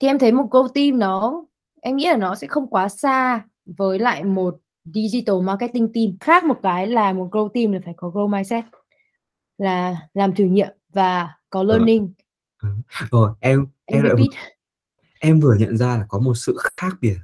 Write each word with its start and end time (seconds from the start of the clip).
thì 0.00 0.08
em 0.08 0.18
thấy 0.18 0.32
một 0.32 0.48
growth 0.50 0.68
team 0.68 0.98
nó 0.98 1.44
em 1.82 1.96
nghĩ 1.96 2.06
là 2.06 2.16
nó 2.16 2.34
sẽ 2.34 2.46
không 2.46 2.66
quá 2.66 2.88
xa 2.88 3.44
với 3.66 3.98
lại 3.98 4.24
một 4.24 4.56
digital 4.84 5.36
marketing 5.42 5.92
team 5.92 6.06
khác 6.20 6.44
một 6.44 6.58
cái 6.62 6.86
là 6.86 7.12
một 7.12 7.28
grow 7.32 7.48
team 7.48 7.72
là 7.72 7.80
phải 7.84 7.94
có 7.96 8.08
grow 8.08 8.28
mindset 8.28 8.64
là 9.58 9.96
làm 10.14 10.34
thử 10.34 10.44
nghiệm 10.44 10.68
và 10.92 11.34
có 11.50 11.60
Ờ. 11.60 11.64
learning 11.64 12.12
Ừ. 12.62 12.68
Rồi 13.10 13.30
em 13.40 13.66
em 13.84 13.96
em 13.98 14.04
lại 14.04 14.14
repeat 14.16 14.44
em 15.20 15.40
vừa 15.40 15.54
nhận 15.58 15.76
ra 15.76 15.86
là 15.96 16.06
có 16.08 16.18
một 16.18 16.34
sự 16.34 16.56
khác 16.76 16.96
biệt 17.00 17.16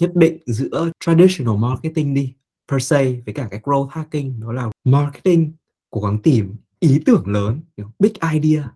nhất 0.00 0.10
định 0.14 0.38
giữa 0.46 0.90
traditional 1.00 1.56
marketing 1.56 2.14
đi 2.14 2.34
per 2.68 2.82
se 2.82 3.04
với 3.04 3.34
cả 3.34 3.48
cái 3.50 3.60
growth 3.60 3.86
hacking 3.86 4.40
đó 4.40 4.52
là 4.52 4.70
marketing 4.84 5.52
cố 5.90 6.00
gắng 6.00 6.18
tìm 6.22 6.56
ý 6.78 7.02
tưởng 7.06 7.26
lớn 7.26 7.60
big 7.98 8.12
idea 8.32 8.68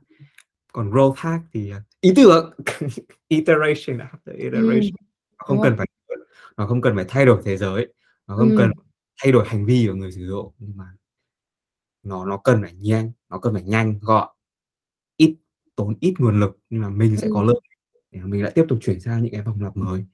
còn 0.73 0.91
growth 0.91 1.15
hack 1.17 1.45
thì 1.53 1.71
à, 1.71 1.83
ý 2.01 2.13
tưởng. 2.17 2.53
Iteration 3.29 3.99
after 3.99 4.33
iteration. 4.37 4.95
Nó 5.39 5.45
không 5.47 5.57
đúng 5.57 5.63
cần 5.65 5.77
rồi. 5.77 5.77
phải 5.77 5.87
nó 6.57 6.67
không 6.67 6.81
cần 6.81 6.97
phải 6.97 7.05
thay 7.09 7.27
đổi 7.27 7.43
thế 7.45 7.57
giới. 7.57 7.93
Nó 8.27 8.37
không 8.37 8.51
Ừ. 8.51 8.55
cần 8.59 8.71
thay 9.23 9.33
đổi 9.33 9.45
hành 9.49 9.67
vi 9.67 9.87
của 9.89 9.95
người 9.95 10.13
sử 10.13 10.27
dụng 10.29 10.53
nhưng 10.59 10.77
mà 10.77 10.85
nó 12.03 12.25
nó 12.27 12.37
cần 12.37 12.63
phải 12.63 12.73
nhanh 12.75 13.13
nó 13.29 13.39
cần 13.39 13.55
phải 13.55 13.63
nhanh 13.63 13.99
gọn. 14.03 14.29
Ít 15.17 15.37
tốn 15.77 15.95
ít 16.01 16.15
nguồn 16.19 16.41
lực 16.41 16.59
nhưng 16.71 16.81
mà 16.83 16.89
mình 16.89 17.17
sẽ 17.17 17.27
Ừ. 17.27 17.31
có 17.35 17.43
lợi. 17.43 17.61
Để 18.11 18.21
mình 18.25 18.43
lại 18.43 18.53
tiếp 18.55 18.65
tục 18.69 18.79
chuyển 18.83 19.01
sang 19.01 19.23
những 19.23 19.33
cái 19.33 19.43
vòng 19.43 19.63
lặp 19.63 19.77
mới. 19.77 20.05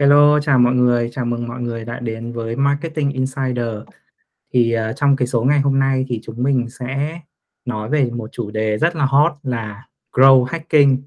Hello, 0.00 0.40
chào 0.40 0.58
mọi 0.58 0.74
người, 0.74 1.10
chào 1.12 1.24
mừng 1.24 1.48
mọi 1.48 1.60
người 1.60 1.84
đã 1.84 2.00
đến 2.00 2.32
với 2.32 2.56
Marketing 2.56 3.10
Insider. 3.10 3.68
Thì 4.54 4.76
uh, 4.76 4.96
trong 4.96 5.16
cái 5.16 5.28
số 5.28 5.44
ngày 5.44 5.60
hôm 5.60 5.78
nay 5.78 6.04
thì 6.08 6.20
chúng 6.22 6.42
mình 6.42 6.68
sẽ 6.68 7.20
nói 7.64 7.90
về 7.90 8.10
một 8.10 8.32
chủ 8.32 8.50
đề 8.50 8.78
rất 8.78 8.96
là 8.96 9.04
hot 9.04 9.32
là 9.42 9.88
Grow 10.12 10.44
Hacking. 10.44 11.02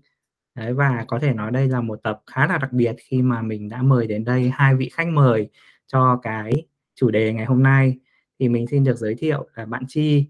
Đấy, 0.55 0.73
và 0.73 1.05
có 1.07 1.19
thể 1.19 1.33
nói 1.33 1.51
đây 1.51 1.67
là 1.67 1.81
một 1.81 1.99
tập 2.03 2.21
khá 2.27 2.47
là 2.47 2.57
đặc 2.57 2.73
biệt 2.73 2.95
khi 2.99 3.21
mà 3.21 3.41
mình 3.41 3.69
đã 3.69 3.81
mời 3.81 4.07
đến 4.07 4.23
đây 4.23 4.51
hai 4.53 4.75
vị 4.75 4.89
khách 4.93 5.07
mời 5.07 5.49
cho 5.87 6.19
cái 6.23 6.51
chủ 6.95 7.11
đề 7.11 7.33
ngày 7.33 7.45
hôm 7.45 7.63
nay. 7.63 7.97
Thì 8.39 8.49
mình 8.49 8.67
xin 8.67 8.83
được 8.83 8.97
giới 8.97 9.15
thiệu 9.15 9.47
là 9.55 9.65
bạn 9.65 9.83
Chi. 9.87 10.25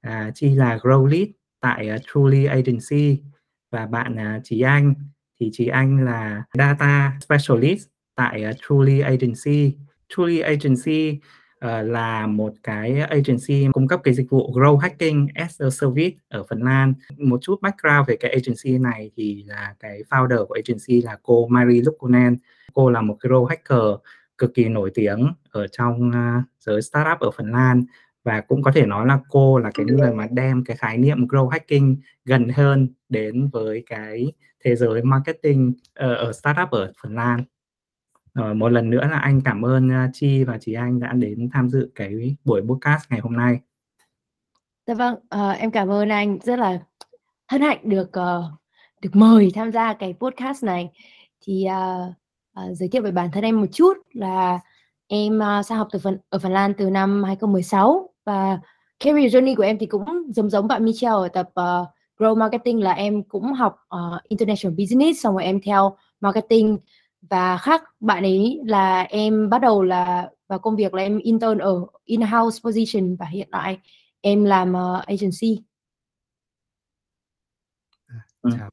À, 0.00 0.30
Chi 0.34 0.54
là 0.54 0.76
Grow 0.76 1.06
Lead 1.06 1.28
tại 1.60 1.90
uh, 1.94 2.02
Truly 2.12 2.44
Agency 2.44 3.22
và 3.70 3.86
bạn 3.86 4.16
ờ, 4.16 4.36
uh, 4.36 4.44
Trí 4.44 4.60
Anh 4.60 4.94
thì 5.40 5.50
Trí 5.52 5.66
Anh 5.66 6.04
là 6.04 6.42
Data 6.54 7.18
Specialist 7.20 7.88
tại 8.14 8.44
uh, 8.50 8.56
Truly 8.68 9.00
Agency. 9.00 9.76
Truly 10.08 10.40
Agency 10.40 11.20
uh, 11.66 11.86
là 11.90 12.26
một 12.26 12.52
cái 12.62 13.00
agency 13.00 13.66
cung 13.72 13.88
cấp 13.88 14.00
cái 14.04 14.14
dịch 14.14 14.30
vụ 14.30 14.52
Grow 14.52 14.76
Hacking 14.76 15.26
as 15.34 15.62
a 15.62 15.70
Service 15.70 16.16
ở 16.28 16.44
Phần 16.50 16.62
Lan. 16.62 16.94
Một 17.18 17.38
chút 17.42 17.60
background 17.62 18.08
về 18.08 18.16
cái 18.16 18.30
agency 18.30 18.78
này 18.78 19.10
thì 19.16 19.44
là 19.46 19.74
cái 19.80 20.02
founder 20.10 20.46
của 20.46 20.54
agency 20.54 21.02
là 21.02 21.18
cô 21.22 21.46
Mary 21.46 21.80
Lukkonen. 21.80 22.36
Cô 22.74 22.90
là 22.90 23.00
một 23.00 23.16
cái 23.20 23.30
Grow 23.30 23.44
Hacker 23.44 24.00
cực 24.38 24.54
kỳ 24.54 24.68
nổi 24.68 24.90
tiếng 24.94 25.32
ở 25.50 25.66
trong 25.66 26.08
uh, 26.08 26.44
giới 26.60 26.82
startup 26.82 27.20
ở 27.20 27.30
Phần 27.30 27.52
Lan 27.52 27.84
và 28.26 28.40
cũng 28.40 28.62
có 28.62 28.72
thể 28.72 28.86
nói 28.86 29.06
là 29.06 29.18
cô 29.28 29.58
là 29.58 29.70
cái 29.74 29.86
người 29.86 30.12
mà 30.12 30.26
đem 30.30 30.64
cái 30.64 30.76
khái 30.76 30.98
niệm 30.98 31.26
grow 31.26 31.48
hacking 31.48 31.96
gần 32.24 32.48
hơn 32.48 32.88
đến 33.08 33.48
với 33.52 33.82
cái 33.86 34.32
thế 34.64 34.76
giới 34.76 35.02
marketing 35.02 35.72
ờ, 35.94 36.14
ở 36.14 36.32
startup 36.32 36.70
ở 36.70 36.92
Phần 37.02 37.14
Lan. 37.14 37.44
Ờ, 38.36 38.54
một 38.54 38.68
lần 38.68 38.90
nữa 38.90 39.06
là 39.10 39.18
anh 39.18 39.40
cảm 39.44 39.64
ơn 39.64 39.90
Chi 40.12 40.44
và 40.44 40.58
chị 40.60 40.72
Anh 40.72 41.00
đã 41.00 41.12
đến 41.12 41.48
tham 41.52 41.68
dự 41.68 41.90
cái 41.94 42.36
buổi 42.44 42.62
podcast 42.62 43.10
ngày 43.10 43.20
hôm 43.20 43.36
nay. 43.36 43.58
Dạ 44.86 44.94
vâng, 44.94 45.14
ờ, 45.28 45.50
em 45.50 45.70
cảm 45.70 45.90
ơn 45.90 46.08
anh 46.08 46.38
rất 46.42 46.58
là 46.58 46.78
hân 47.48 47.62
hạnh 47.62 47.78
được 47.82 48.08
uh, 48.08 48.44
được 49.02 49.10
mời 49.12 49.50
tham 49.54 49.72
gia 49.72 49.92
cái 49.92 50.14
podcast 50.20 50.64
này. 50.64 50.90
Thì 51.40 51.66
uh, 51.66 52.12
uh, 52.60 52.76
giới 52.76 52.88
thiệu 52.88 53.02
về 53.02 53.10
bản 53.10 53.30
thân 53.32 53.44
em 53.44 53.60
một 53.60 53.66
chút 53.72 53.96
là 54.12 54.58
em 55.06 55.38
uh, 55.38 55.66
sang 55.66 55.78
học 55.78 55.88
từ 55.92 55.98
phần 55.98 56.18
ở 56.28 56.38
Phần 56.38 56.52
Lan 56.52 56.74
từ 56.78 56.90
năm 56.90 57.22
2016 57.24 58.10
và 58.24 58.58
career 59.04 59.36
journey 59.36 59.56
của 59.56 59.62
em 59.62 59.78
thì 59.78 59.86
cũng 59.86 60.04
giống 60.28 60.50
giống 60.50 60.68
bạn 60.68 60.84
Michelle 60.84 61.14
ở 61.14 61.28
tập 61.28 61.48
uh, 61.48 61.88
Grow 62.18 62.36
Marketing 62.36 62.82
là 62.82 62.92
em 62.92 63.22
cũng 63.22 63.52
học 63.52 63.76
uh, 63.96 64.22
International 64.28 64.76
Business 64.78 65.22
xong 65.22 65.34
rồi 65.34 65.44
em 65.44 65.60
theo 65.60 65.96
marketing 66.20 66.78
và 67.30 67.58
khác 67.58 67.82
bạn 68.00 68.22
ấy 68.22 68.60
là 68.64 69.02
em 69.02 69.48
bắt 69.50 69.60
đầu 69.60 69.82
là 69.82 70.30
vào 70.48 70.58
công 70.58 70.76
việc 70.76 70.94
là 70.94 71.02
em 71.02 71.18
intern 71.18 71.58
ở 71.58 71.86
in-house 72.04 72.60
position 72.64 73.16
và 73.16 73.26
hiện 73.26 73.48
tại 73.52 73.78
em 74.20 74.44
làm 74.44 74.72
uh, 74.72 75.06
agency 75.06 75.62
Ừ. 78.46 78.56
Chào. 78.58 78.70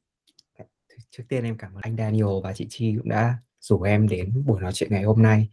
Trước 1.10 1.22
tiên 1.28 1.44
em 1.44 1.56
cảm 1.58 1.74
ơn 1.74 1.80
anh 1.82 1.96
Daniel 1.96 2.26
và 2.42 2.52
chị 2.52 2.66
Chi 2.70 2.94
cũng 2.96 3.08
đã 3.08 3.38
rủ 3.60 3.82
em 3.82 4.08
đến 4.08 4.42
buổi 4.46 4.60
nói 4.60 4.72
chuyện 4.72 4.90
ngày 4.92 5.02
hôm 5.02 5.22
nay. 5.22 5.48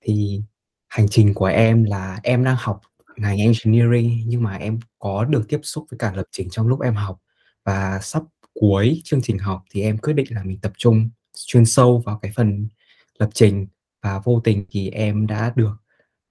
Thì 0.00 0.42
hành 0.88 1.06
trình 1.10 1.34
của 1.34 1.46
em 1.46 1.84
là 1.84 2.20
em 2.22 2.44
đang 2.44 2.56
học 2.58 2.80
ngành 3.16 3.38
engineering 3.38 4.22
nhưng 4.26 4.42
mà 4.42 4.56
em 4.56 4.78
có 4.98 5.24
được 5.24 5.42
tiếp 5.48 5.60
xúc 5.62 5.86
với 5.90 5.98
cả 5.98 6.12
lập 6.16 6.26
trình 6.30 6.50
trong 6.50 6.68
lúc 6.68 6.80
em 6.80 6.94
học 6.94 7.20
và 7.64 7.98
sắp 8.02 8.22
cuối 8.54 9.00
chương 9.04 9.22
trình 9.22 9.38
học 9.38 9.62
thì 9.70 9.82
em 9.82 9.98
quyết 9.98 10.12
định 10.12 10.26
là 10.30 10.42
mình 10.44 10.58
tập 10.60 10.72
trung 10.78 11.10
chuyên 11.36 11.66
sâu 11.66 12.02
vào 12.06 12.18
cái 12.22 12.32
phần 12.36 12.68
lập 13.18 13.30
trình 13.34 13.66
và 14.02 14.20
vô 14.24 14.40
tình 14.44 14.64
thì 14.70 14.90
em 14.90 15.26
đã 15.26 15.52
được 15.56 15.76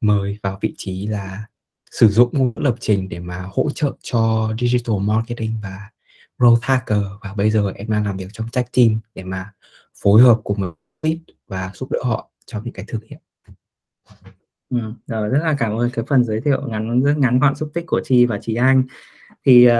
mời 0.01 0.37
vào 0.43 0.57
vị 0.61 0.73
trí 0.77 1.07
là 1.07 1.45
sử 1.91 2.07
dụng 2.07 2.29
ngôn 2.33 2.53
ngữ 2.55 2.61
lập 2.61 2.75
trình 2.79 3.09
để 3.09 3.19
mà 3.19 3.45
hỗ 3.51 3.69
trợ 3.75 3.91
cho 4.01 4.53
digital 4.59 4.95
marketing 5.01 5.53
và 5.63 5.89
growth 6.37 6.59
hacker 6.61 7.03
và 7.21 7.33
bây 7.33 7.51
giờ 7.51 7.71
em 7.75 7.91
đang 7.91 8.05
làm 8.05 8.17
việc 8.17 8.27
trong 8.33 8.47
tech 8.53 8.71
team 8.71 8.99
để 9.15 9.23
mà 9.23 9.53
phối 10.01 10.21
hợp 10.21 10.39
cùng 10.43 10.61
với 10.61 10.71
lead 11.01 11.17
và 11.47 11.71
giúp 11.73 11.91
đỡ 11.91 11.99
họ 12.03 12.29
trong 12.45 12.63
những 12.63 12.73
cái 12.73 12.85
thực 12.87 13.03
hiện. 13.03 13.19
Ừ, 14.69 14.77
rồi 15.07 15.29
rất 15.29 15.39
là 15.43 15.55
cảm 15.59 15.77
ơn 15.77 15.89
cái 15.93 16.05
phần 16.07 16.23
giới 16.23 16.41
thiệu 16.41 16.61
ngắn 16.67 17.03
rất 17.03 17.17
ngắn 17.17 17.39
gọn 17.39 17.55
xúc 17.55 17.71
tích 17.73 17.83
của 17.87 18.01
Chi 18.03 18.25
và 18.25 18.39
chị 18.41 18.55
Anh. 18.55 18.83
Thì 19.45 19.67
uh, 19.67 19.73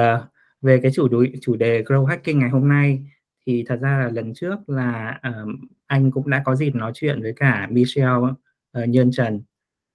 về 0.62 0.80
cái 0.84 0.92
chủ 0.92 1.08
đề 1.08 1.32
chủ 1.42 1.56
đề 1.56 1.84
grow 1.84 2.06
hacking 2.06 2.40
ngày 2.40 2.50
hôm 2.50 2.68
nay 2.68 3.04
thì 3.50 3.64
thật 3.68 3.80
ra 3.82 3.98
là 3.98 4.10
lần 4.14 4.34
trước 4.34 4.70
là 4.70 5.20
uh, 5.30 5.50
anh 5.88 6.12
cũng 6.12 6.30
đã 6.30 6.42
có 6.46 6.56
dịp 6.56 6.76
nói 6.76 6.92
chuyện 6.96 7.22
với 7.22 7.34
cả 7.36 7.68
Michelle 7.72 8.10
ờ, 8.72 8.84
uh, 8.84 8.90
Nhân 8.90 9.12
Trần 9.12 9.42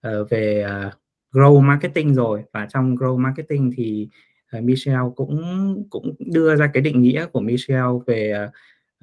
uh, 0.09 0.31
về 0.31 0.66
uh, 0.87 0.92
grow 1.32 1.60
marketing 1.60 2.15
rồi. 2.15 2.42
Và 2.53 2.66
trong 2.70 2.97
grow 2.97 3.16
marketing 3.19 3.72
thì 3.76 4.09
uh, 4.59 4.65
Michelle 4.65 5.09
cũng 5.16 5.42
cũng 5.91 6.15
đưa 6.19 6.56
ra 6.56 6.70
cái 6.75 6.82
định 6.82 7.03
nghĩa 7.03 7.26
của 7.26 7.41
Michelle 7.41 7.92
về 8.06 8.47
uh, 8.47 8.50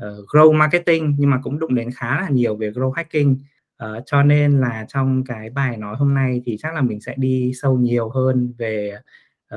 uh, 0.05 0.25
grow 0.29 0.53
marketing 0.53 1.15
nhưng 1.17 1.29
mà 1.29 1.39
cũng 1.43 1.59
đụng 1.59 1.75
đến 1.75 1.89
khá 1.95 2.21
là 2.21 2.29
nhiều 2.29 2.55
về 2.55 2.71
grow 2.71 2.91
hacking. 2.91 3.35
Uh, 3.83 4.03
cho 4.05 4.23
nên 4.23 4.59
là 4.59 4.85
trong 4.87 5.23
cái 5.23 5.49
bài 5.49 5.77
nói 5.77 5.95
hôm 5.95 6.13
nay 6.13 6.41
thì 6.45 6.57
chắc 6.59 6.73
là 6.75 6.81
mình 6.81 7.01
sẽ 7.01 7.15
đi 7.17 7.51
sâu 7.61 7.77
nhiều 7.77 8.09
hơn 8.09 8.53
về 8.57 8.93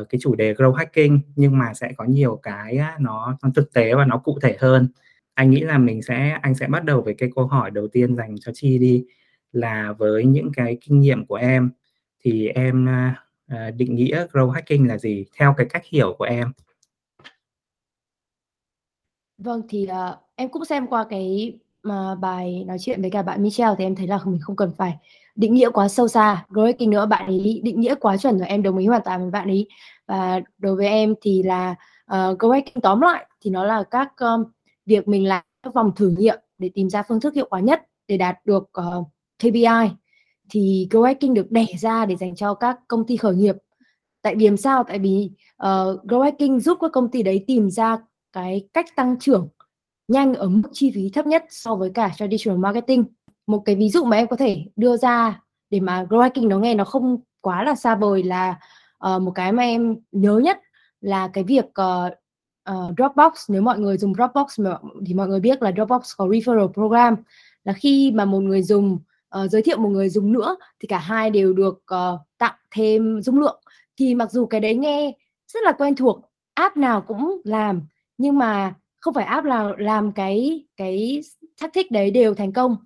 uh, 0.00 0.08
cái 0.08 0.18
chủ 0.22 0.34
đề 0.34 0.54
grow 0.54 0.72
hacking 0.72 1.18
nhưng 1.36 1.58
mà 1.58 1.74
sẽ 1.74 1.92
có 1.96 2.04
nhiều 2.04 2.40
cái 2.42 2.78
nó 3.00 3.38
thực 3.54 3.72
tế 3.72 3.94
và 3.94 4.04
nó 4.04 4.18
cụ 4.18 4.38
thể 4.42 4.56
hơn. 4.60 4.88
Anh 5.34 5.50
nghĩ 5.50 5.60
là 5.60 5.78
mình 5.78 6.02
sẽ 6.02 6.38
anh 6.42 6.54
sẽ 6.54 6.66
bắt 6.66 6.84
đầu 6.84 7.02
với 7.02 7.14
cái 7.14 7.30
câu 7.34 7.46
hỏi 7.46 7.70
đầu 7.70 7.88
tiên 7.88 8.16
dành 8.16 8.34
cho 8.40 8.52
chi 8.54 8.78
đi 8.78 9.04
là 9.52 9.92
với 9.98 10.24
những 10.24 10.52
cái 10.56 10.78
kinh 10.80 11.00
nghiệm 11.00 11.26
của 11.26 11.34
em 11.34 11.70
thì 12.20 12.48
em 12.48 12.88
uh, 13.52 13.74
định 13.76 13.94
nghĩa 13.94 14.26
grow 14.32 14.50
hacking 14.50 14.86
là 14.88 14.98
gì? 14.98 15.24
Theo 15.38 15.54
cái 15.56 15.66
cách 15.70 15.82
hiểu 15.90 16.14
của 16.18 16.24
em. 16.24 16.52
Vâng 19.38 19.62
thì 19.68 19.88
uh, 19.90 20.18
em 20.34 20.48
cũng 20.48 20.64
xem 20.64 20.86
qua 20.86 21.06
cái 21.10 21.58
mà 21.82 22.14
bài 22.14 22.64
nói 22.66 22.78
chuyện 22.80 23.00
với 23.00 23.10
cả 23.10 23.22
bạn 23.22 23.42
Michelle 23.42 23.74
thì 23.78 23.84
em 23.84 23.94
thấy 23.94 24.06
là 24.06 24.18
mình 24.24 24.40
không 24.40 24.56
cần 24.56 24.72
phải 24.76 24.96
định 25.34 25.54
nghĩa 25.54 25.70
quá 25.70 25.88
sâu 25.88 26.08
xa. 26.08 26.44
Growth 26.48 26.66
hacking 26.66 26.90
nữa 26.90 27.06
bạn 27.06 27.26
ấy 27.26 27.60
định 27.64 27.80
nghĩa 27.80 27.94
quá 27.94 28.16
chuẩn 28.16 28.38
rồi 28.38 28.48
em 28.48 28.62
đồng 28.62 28.78
ý 28.78 28.86
hoàn 28.86 29.02
toàn 29.04 29.20
với 29.20 29.30
bạn 29.30 29.48
ấy. 29.48 29.68
Và 30.06 30.40
đối 30.58 30.76
với 30.76 30.86
em 30.86 31.14
thì 31.20 31.42
là 31.42 31.74
ờ, 32.06 32.30
uh, 32.30 32.38
growth 32.38 32.62
tóm 32.82 33.00
lại 33.00 33.26
thì 33.40 33.50
nó 33.50 33.64
là 33.64 33.82
các 33.90 34.12
um, 34.20 34.44
việc 34.86 35.08
mình 35.08 35.28
làm 35.28 35.42
các 35.62 35.74
vòng 35.74 35.92
thử 35.96 36.14
nghiệm 36.18 36.38
để 36.58 36.70
tìm 36.74 36.90
ra 36.90 37.02
phương 37.02 37.20
thức 37.20 37.34
hiệu 37.34 37.46
quả 37.50 37.60
nhất 37.60 37.82
để 38.08 38.16
đạt 38.16 38.46
được 38.46 38.68
ờ, 38.72 38.96
uh, 38.98 39.06
KPI 39.38 39.90
thì 40.50 40.88
growth 40.90 41.32
được 41.32 41.50
đẻ 41.50 41.66
ra 41.80 42.06
để 42.06 42.16
dành 42.16 42.36
cho 42.36 42.54
các 42.54 42.78
công 42.88 43.06
ty 43.06 43.16
khởi 43.16 43.34
nghiệp. 43.34 43.56
Tại 44.22 44.36
vì 44.36 44.46
làm 44.46 44.56
sao? 44.56 44.84
Tại 44.84 44.98
vì 44.98 45.30
uh, 45.62 46.04
growth 46.04 46.60
giúp 46.60 46.78
các 46.80 46.90
công 46.92 47.10
ty 47.10 47.22
đấy 47.22 47.44
tìm 47.46 47.70
ra 47.70 47.98
cái 48.32 48.68
cách 48.72 48.86
tăng 48.96 49.18
trưởng 49.20 49.48
nhanh 50.08 50.34
ở 50.34 50.48
mức 50.48 50.68
chi 50.72 50.92
phí 50.94 51.10
thấp 51.10 51.26
nhất 51.26 51.44
so 51.50 51.74
với 51.74 51.90
cả 51.94 52.10
traditional 52.16 52.58
marketing. 52.58 53.04
Một 53.46 53.62
cái 53.64 53.74
ví 53.74 53.90
dụ 53.90 54.04
mà 54.04 54.16
em 54.16 54.28
có 54.28 54.36
thể 54.36 54.64
đưa 54.76 54.96
ra 54.96 55.40
để 55.70 55.80
mà 55.80 56.04
grow 56.04 56.20
hacking 56.20 56.48
nó 56.48 56.58
nghe 56.58 56.74
nó 56.74 56.84
không 56.84 57.18
quá 57.40 57.64
là 57.64 57.74
xa 57.74 57.94
vời 57.94 58.22
là 58.22 58.58
uh, 59.14 59.22
một 59.22 59.32
cái 59.34 59.52
mà 59.52 59.62
em 59.62 59.96
nhớ 60.12 60.38
nhất 60.38 60.60
là 61.00 61.28
cái 61.28 61.44
việc 61.44 61.64
uh, 61.64 62.12
uh, 62.70 62.94
Dropbox. 62.98 63.32
Nếu 63.48 63.62
mọi 63.62 63.78
người 63.78 63.98
dùng 63.98 64.14
Dropbox 64.14 64.60
thì 65.06 65.14
mọi 65.14 65.28
người 65.28 65.40
biết 65.40 65.62
là 65.62 65.72
Dropbox 65.76 66.12
có 66.16 66.26
referral 66.26 66.72
program. 66.72 67.16
Là 67.64 67.72
khi 67.72 68.12
mà 68.14 68.24
một 68.24 68.40
người 68.40 68.62
dùng 68.62 68.98
uh, 69.38 69.50
giới 69.50 69.62
thiệu 69.62 69.78
một 69.78 69.88
người 69.88 70.08
dùng 70.08 70.32
nữa 70.32 70.56
thì 70.80 70.88
cả 70.88 70.98
hai 70.98 71.30
đều 71.30 71.52
được 71.52 71.82
uh, 71.94 72.20
tặng 72.38 72.54
thêm 72.70 73.22
dung 73.22 73.40
lượng. 73.40 73.60
Thì 73.96 74.14
mặc 74.14 74.30
dù 74.30 74.46
cái 74.46 74.60
đấy 74.60 74.74
nghe 74.74 75.12
rất 75.48 75.60
là 75.64 75.72
quen 75.72 75.96
thuộc 75.96 76.20
app 76.54 76.76
nào 76.76 77.00
cũng 77.00 77.40
làm 77.44 77.82
nhưng 78.18 78.38
mà 78.38 78.74
không 79.00 79.14
phải 79.14 79.24
app 79.24 79.46
nào 79.46 79.76
làm 79.76 80.12
cái 80.12 80.64
cái 80.76 81.20
tactic 81.60 81.90
đấy 81.90 82.10
đều 82.10 82.34
thành 82.34 82.52
công 82.52 82.76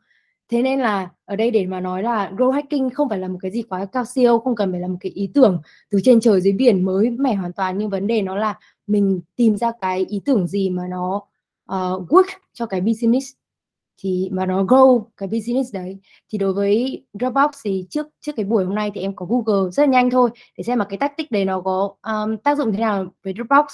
thế 0.51 0.63
nên 0.63 0.81
là 0.81 1.09
ở 1.25 1.37
đây 1.37 1.51
để 1.51 1.67
mà 1.67 1.81
nói 1.81 2.03
là 2.03 2.31
grow 2.37 2.51
hacking 2.51 2.91
không 2.95 3.09
phải 3.09 3.19
là 3.19 3.29
một 3.29 3.39
cái 3.41 3.51
gì 3.51 3.63
quá 3.63 3.85
cao 3.85 4.05
siêu 4.05 4.39
không 4.39 4.57
cần 4.57 4.71
phải 4.73 4.81
là 4.81 4.89
một 4.89 4.97
cái 5.01 5.13
ý 5.13 5.31
tưởng 5.35 5.63
từ 5.91 6.01
trên 6.05 6.21
trời 6.21 6.41
dưới 6.41 6.53
biển 6.53 6.85
mới 6.85 7.11
mẻ 7.11 7.35
hoàn 7.35 7.53
toàn. 7.53 7.79
Nhưng 7.79 7.91
vấn 7.91 8.07
đề 8.07 8.23
nó 8.23 8.37
là 8.37 8.59
mình 8.87 9.21
tìm 9.37 9.57
ra 9.57 9.73
cái 9.81 10.07
ý 10.09 10.21
tưởng 10.25 10.47
gì 10.47 10.71
mà 10.71 10.83
nó 10.91 11.17
uh, 11.73 12.11
work 12.11 12.39
cho 12.53 12.67
cái 12.67 12.81
business. 12.81 13.33
Thì 14.03 14.29
mà 14.33 14.47
nó 14.47 14.63
grow 14.65 15.05
cái 15.17 15.29
business 15.29 15.75
đấy. 15.75 15.99
Thì 16.33 16.39
đối 16.39 16.53
với 16.53 17.05
Dropbox 17.21 17.51
thì 17.65 17.87
trước 17.91 18.07
trước 18.21 18.33
cái 18.37 18.45
buổi 18.45 18.65
hôm 18.65 18.75
nay 18.75 18.91
thì 18.95 19.01
em 19.01 19.17
có 19.17 19.27
Google 19.27 19.71
rất 19.71 19.83
là 19.83 19.93
nhanh 19.93 20.11
thôi 20.11 20.31
để 20.59 20.65
xem 20.65 20.79
mà 20.79 20.85
cái 20.85 20.99
tactic 20.99 21.31
đấy 21.31 21.45
nó 21.45 21.61
có 21.61 21.95
um, 22.03 22.37
tác 22.37 22.59
dụng 22.59 22.73
thế 22.73 22.79
nào 22.79 23.07
với 23.25 23.35
Dropbox. 23.37 23.67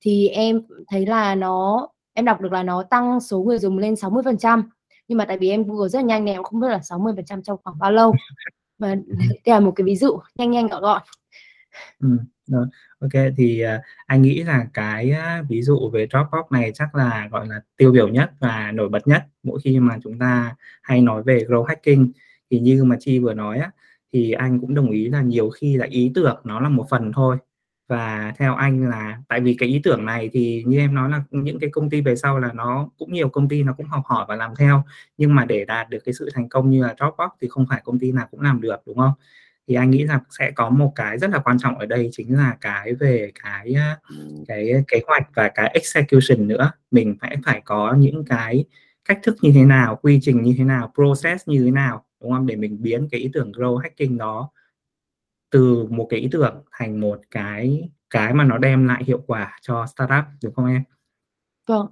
Thì 0.00 0.28
em 0.28 0.62
thấy 0.88 1.06
là 1.06 1.34
nó 1.34 1.88
em 2.12 2.24
đọc 2.24 2.40
được 2.40 2.52
là 2.52 2.62
nó 2.62 2.82
tăng 2.82 3.20
số 3.20 3.42
người 3.42 3.58
dùng 3.58 3.78
lên 3.78 3.94
60% 3.94 4.62
nhưng 5.10 5.18
mà 5.18 5.24
tại 5.24 5.38
vì 5.38 5.50
em 5.50 5.64
Google 5.64 5.88
rất 5.88 5.98
là 5.98 6.04
nhanh 6.04 6.24
nên 6.24 6.34
em 6.34 6.42
không 6.42 6.60
biết 6.60 6.68
là 6.68 6.78
60% 6.78 7.42
trong 7.42 7.58
khoảng 7.64 7.78
bao 7.78 7.92
lâu. 7.92 8.14
Mà 8.78 8.94
đây 9.18 9.54
là 9.54 9.60
một 9.60 9.72
cái 9.76 9.84
ví 9.84 9.96
dụ 9.96 10.18
nhanh 10.34 10.50
nhanh 10.50 10.68
gọn 10.68 10.82
gọn. 10.82 11.02
Ừ, 12.00 12.08
rồi. 12.46 12.66
Ok 13.00 13.10
thì 13.36 13.64
uh, 13.64 13.80
anh 14.06 14.22
nghĩ 14.22 14.42
là 14.42 14.66
cái 14.74 15.12
uh, 15.12 15.48
ví 15.48 15.62
dụ 15.62 15.90
về 15.92 16.06
Dropbox 16.10 16.52
này 16.52 16.72
chắc 16.74 16.94
là 16.94 17.28
gọi 17.32 17.46
là 17.48 17.60
tiêu 17.76 17.92
biểu 17.92 18.08
nhất 18.08 18.30
và 18.40 18.72
nổi 18.72 18.88
bật 18.88 19.06
nhất 19.06 19.22
mỗi 19.42 19.60
khi 19.64 19.80
mà 19.80 19.98
chúng 20.02 20.18
ta 20.18 20.56
hay 20.82 21.00
nói 21.00 21.22
về 21.22 21.44
growth 21.48 21.64
hacking. 21.64 22.12
Thì 22.50 22.60
như 22.60 22.84
mà 22.84 22.96
Chi 23.00 23.18
vừa 23.18 23.34
nói 23.34 23.58
á, 23.58 23.70
thì 24.12 24.32
anh 24.32 24.60
cũng 24.60 24.74
đồng 24.74 24.90
ý 24.90 25.08
là 25.08 25.22
nhiều 25.22 25.50
khi 25.50 25.76
là 25.76 25.86
ý 25.90 26.12
tưởng 26.14 26.40
nó 26.44 26.60
là 26.60 26.68
một 26.68 26.86
phần 26.90 27.12
thôi 27.12 27.36
và 27.90 28.32
theo 28.38 28.54
anh 28.54 28.90
là 28.90 29.18
tại 29.28 29.40
vì 29.40 29.56
cái 29.58 29.68
ý 29.68 29.80
tưởng 29.84 30.04
này 30.04 30.30
thì 30.32 30.64
như 30.66 30.78
em 30.78 30.94
nói 30.94 31.10
là 31.10 31.22
những 31.30 31.58
cái 31.58 31.70
công 31.70 31.90
ty 31.90 32.00
về 32.00 32.16
sau 32.16 32.38
là 32.38 32.52
nó 32.52 32.88
cũng 32.98 33.12
nhiều 33.12 33.28
công 33.28 33.48
ty 33.48 33.62
nó 33.62 33.72
cũng 33.72 33.86
học 33.86 34.02
hỏi 34.06 34.24
và 34.28 34.36
làm 34.36 34.50
theo, 34.58 34.84
nhưng 35.18 35.34
mà 35.34 35.44
để 35.44 35.64
đạt 35.64 35.90
được 35.90 35.98
cái 36.04 36.14
sự 36.14 36.30
thành 36.34 36.48
công 36.48 36.70
như 36.70 36.82
là 36.82 36.94
Dropbox 36.98 37.30
thì 37.40 37.48
không 37.48 37.66
phải 37.68 37.80
công 37.84 37.98
ty 37.98 38.12
nào 38.12 38.26
cũng 38.30 38.40
làm 38.40 38.60
được, 38.60 38.76
đúng 38.86 38.96
không? 38.96 39.12
Thì 39.68 39.74
anh 39.74 39.90
nghĩ 39.90 40.04
là 40.04 40.20
sẽ 40.38 40.50
có 40.50 40.70
một 40.70 40.92
cái 40.94 41.18
rất 41.18 41.30
là 41.30 41.38
quan 41.38 41.58
trọng 41.58 41.78
ở 41.78 41.86
đây 41.86 42.08
chính 42.12 42.36
là 42.36 42.56
cái 42.60 42.94
về 42.94 43.32
cái 43.42 43.74
ờ, 43.74 43.96
cái 44.48 44.84
kế 44.88 45.00
hoạch 45.06 45.28
và 45.34 45.48
cái 45.54 45.70
execution 45.74 46.48
nữa. 46.48 46.70
Mình 46.90 47.16
phải 47.20 47.36
phải 47.44 47.60
có 47.64 47.94
những 47.98 48.24
cái 48.24 48.64
cách 49.04 49.18
thức 49.22 49.36
như 49.42 49.52
thế 49.54 49.64
nào, 49.64 49.98
quy 50.02 50.18
trình 50.22 50.42
như 50.42 50.54
thế 50.58 50.64
nào, 50.64 50.92
process 50.94 51.48
như 51.48 51.64
thế 51.64 51.70
nào, 51.70 52.04
đúng 52.22 52.32
không? 52.32 52.46
Để 52.46 52.56
mình 52.56 52.82
biến 52.82 53.08
cái 53.10 53.20
ý 53.20 53.30
tưởng 53.32 53.52
grow 53.52 53.76
hacking 53.76 54.18
đó 54.18 54.50
từ 55.50 55.86
một 55.90 56.06
cái 56.10 56.20
ý 56.20 56.28
tưởng 56.32 56.64
thành 56.72 57.00
một 57.00 57.20
cái 57.30 57.90
cái 58.10 58.34
mà 58.34 58.44
nó 58.44 58.58
đem 58.58 58.86
lại 58.86 59.04
hiệu 59.04 59.24
quả 59.26 59.58
cho 59.62 59.86
startup 59.86 60.24
đúng 60.42 60.54
không 60.54 60.66
em? 60.66 60.82
Vâng. 61.68 61.86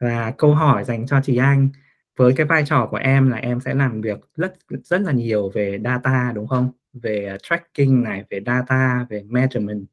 Và 0.00 0.34
câu 0.38 0.54
hỏi 0.54 0.84
dành 0.84 1.06
cho 1.06 1.20
chị 1.24 1.36
Anh 1.36 1.68
với 2.16 2.32
cái 2.36 2.46
vai 2.46 2.64
trò 2.66 2.88
của 2.90 2.96
em 2.96 3.30
là 3.30 3.36
em 3.36 3.60
sẽ 3.60 3.74
làm 3.74 4.00
việc 4.00 4.18
rất 4.36 4.54
rất 4.84 5.00
là 5.00 5.12
nhiều 5.12 5.50
về 5.50 5.78
data 5.84 6.32
đúng 6.34 6.48
không? 6.48 6.70
Về 6.92 7.36
tracking 7.42 8.02
này, 8.02 8.24
về 8.30 8.40
data, 8.46 9.06
về 9.10 9.22
measurement. 9.28 9.86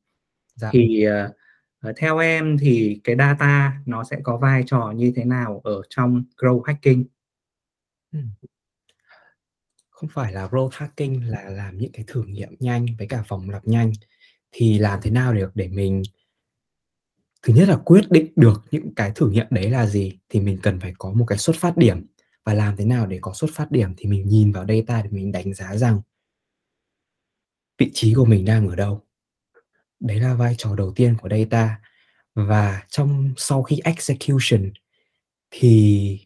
Dạ. 0.56 0.69
Thì 0.72 1.06
uh, 1.88 1.96
theo 1.98 2.18
em 2.18 2.57
thì 2.57 3.02
cái 3.04 3.16
data 3.16 3.81
nó 3.86 4.04
sẽ 4.04 4.19
có 4.24 4.38
vai 4.38 4.64
trò 4.66 4.94
như 4.96 5.14
thế 5.16 5.25
nào 5.25 5.62
ở 5.64 5.81
trong 5.90 6.24
growth 6.38 6.62
hacking? 6.64 7.04
Hmm 8.14 8.30
không 10.01 10.09
phải 10.13 10.33
là 10.33 10.48
growth 10.48 10.69
hacking, 10.74 11.24
là 11.25 11.50
làm 11.50 11.77
những 11.77 11.92
cái 11.92 12.06
thử 12.07 12.24
nghiệm 12.24 12.56
nhanh 12.59 12.86
với 12.98 13.07
cả 13.07 13.24
vòng 13.27 13.50
lặp 13.50 13.68
nhanh, 13.68 13.92
thì 14.51 14.80
làm 14.80 15.00
thế 15.03 15.12
nào 15.12 15.33
được 15.33 15.51
để 15.56 15.68
mình, 15.68 16.03
thứ 17.42 17.53
nhất 17.53 17.68
là 17.69 17.77
quyết 17.86 18.01
định 18.09 18.33
được 18.36 18.62
những 18.71 18.95
cái 18.95 19.12
thử 19.15 19.30
nghiệm 19.30 19.45
đấy 19.50 19.69
là 19.69 19.86
gì 19.86 20.19
thì 20.30 20.39
mình 20.39 20.59
cần 20.63 20.80
phải 20.80 20.94
có 20.98 21.12
một 21.12 21.25
cái 21.25 21.38
xuất 21.38 21.56
phát 21.56 21.77
điểm. 21.77 22.06
Và 22.45 22.53
làm 22.53 22.77
thế 22.77 22.86
nào 22.86 23.07
để 23.07 23.19
có 23.21 23.33
xuất 23.33 23.50
phát 23.53 23.71
điểm 23.71 23.94
thì 23.98 24.09
mình 24.09 24.27
nhìn 24.27 24.51
vào 24.51 24.65
data 24.68 25.01
để 25.01 25.09
mình 25.09 25.31
đánh 25.31 25.53
giá 25.53 25.77
rằng 25.77 26.01
vị 27.77 27.92
trí 27.94 28.13
của 28.13 28.25
mình 28.25 28.45
đang 28.45 28.68
ở 28.68 28.75
đâu. 28.75 29.01
Đấy 30.00 30.19
là 30.19 30.33
vai 30.33 30.56
trò 30.57 30.75
đầu 30.75 30.94
tiên 30.95 31.15
của 31.21 31.30
data. 31.30 31.81
Và 32.36 32.83
trong, 32.89 33.33
sau 33.38 33.63
khi 33.63 33.80
execution 33.83 34.71
thì 35.51 36.19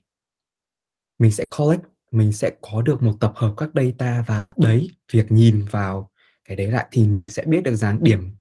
mình 1.20 1.32
sẽ 1.32 1.46
collect 1.58 1.95
mình 2.16 2.32
sẽ 2.32 2.52
có 2.62 2.82
được 2.82 3.04
một 3.04 3.14
tập 3.20 3.34
hợp 3.36 3.54
các 3.58 3.70
data 3.74 4.24
và 4.28 4.46
đấy, 4.58 4.90
việc 5.12 5.32
nhìn 5.32 5.66
vào 5.72 6.10
cái 6.46 6.58
đấy 6.58 6.68
lại 6.68 6.86
thì 6.92 7.08
sẽ 7.28 7.44
biết 7.46 7.64
được 7.64 7.76
rằng 7.76 7.98
điểm 8.02 8.36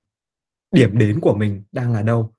điểm 0.75 0.99
đến 0.99 1.21
của 1.21 1.35
mình 1.35 1.63
đang 1.73 1.93
là 1.93 2.03
đâu. 2.03 2.35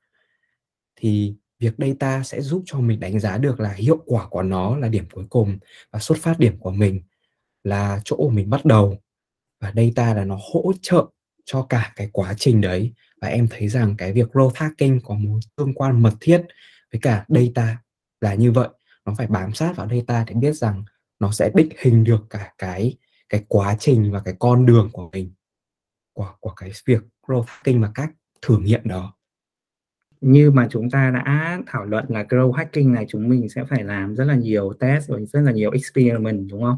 Thì 0.96 1.36
việc 1.60 1.74
data 1.78 2.24
sẽ 2.24 2.42
giúp 2.42 2.64
cho 2.66 2.80
mình 2.80 3.00
đánh 3.00 3.20
giá 3.20 3.38
được 3.38 3.60
là 3.60 3.74
hiệu 3.74 4.04
quả 4.06 4.28
của 4.28 4.42
nó 4.42 4.78
là 4.78 4.88
điểm 4.88 5.06
cuối 5.14 5.26
cùng 5.30 5.58
và 5.92 6.00
xuất 6.00 6.18
phát 6.18 6.40
điểm 6.40 6.60
của 6.60 6.72
mình 6.72 7.02
là 7.64 8.02
chỗ 8.06 8.30
mình 8.30 8.50
bắt 8.50 8.66
đầu. 8.66 8.98
Và 9.60 9.74
data 9.76 10.14
là 10.14 10.26
nó 10.26 10.40
hỗ 10.54 10.74
trợ 10.82 11.06
cho 11.46 11.66
cả 11.70 11.94
cái 11.96 12.10
quá 12.14 12.34
trình 12.38 12.62
đấy. 12.62 12.94
Và 13.22 13.28
em 13.28 13.48
thấy 13.52 13.68
rằng 13.68 13.96
cái 13.98 14.14
việc 14.14 14.32
growth 14.32 14.52
hacking 14.56 15.00
có 15.04 15.16
mối 15.16 15.40
tương 15.56 15.74
quan 15.74 16.04
mật 16.04 16.14
thiết 16.22 16.42
với 16.92 17.02
cả 17.02 17.26
data 17.28 17.78
là 18.22 18.34
như 18.34 18.52
vậy. 18.52 18.70
Nó 19.06 19.14
phải 19.18 19.28
bám 19.28 19.54
sát 19.54 19.76
vào 19.76 19.88
data 19.90 20.24
để 20.28 20.34
biết 20.34 20.56
rằng 20.56 20.84
nó 21.20 21.32
sẽ 21.32 21.52
định 21.56 21.70
hình 21.78 22.04
được 22.04 22.26
cả 22.30 22.54
cái 22.58 22.98
cái 23.30 23.46
quá 23.48 23.76
trình 23.80 24.12
và 24.12 24.22
cái 24.26 24.34
con 24.40 24.66
đường 24.66 24.90
của 24.94 25.10
mình 25.14 25.34
của 26.14 26.36
của 26.40 26.54
cái 26.56 26.72
việc 26.86 27.02
growth 27.28 27.44
hacking 27.48 27.82
và 27.82 27.92
các 27.96 28.12
thử 28.42 28.58
nghiệm 28.58 28.82
đó 28.84 29.16
như 30.22 30.52
mà 30.52 30.68
chúng 30.72 30.90
ta 30.90 31.12
đã 31.12 31.60
thảo 31.68 31.86
luận 31.86 32.06
là 32.10 32.24
growth 32.24 32.52
hacking 32.52 32.94
này 32.94 33.06
chúng 33.10 33.30
mình 33.30 33.50
sẽ 33.50 33.64
phải 33.64 33.84
làm 33.84 34.16
rất 34.16 34.24
là 34.24 34.36
nhiều 34.36 34.74
test 34.80 35.10
và 35.10 35.18
rất 35.34 35.42
là 35.42 35.52
nhiều 35.52 35.72
experiment 35.72 36.50
đúng 36.50 36.64
không 36.64 36.78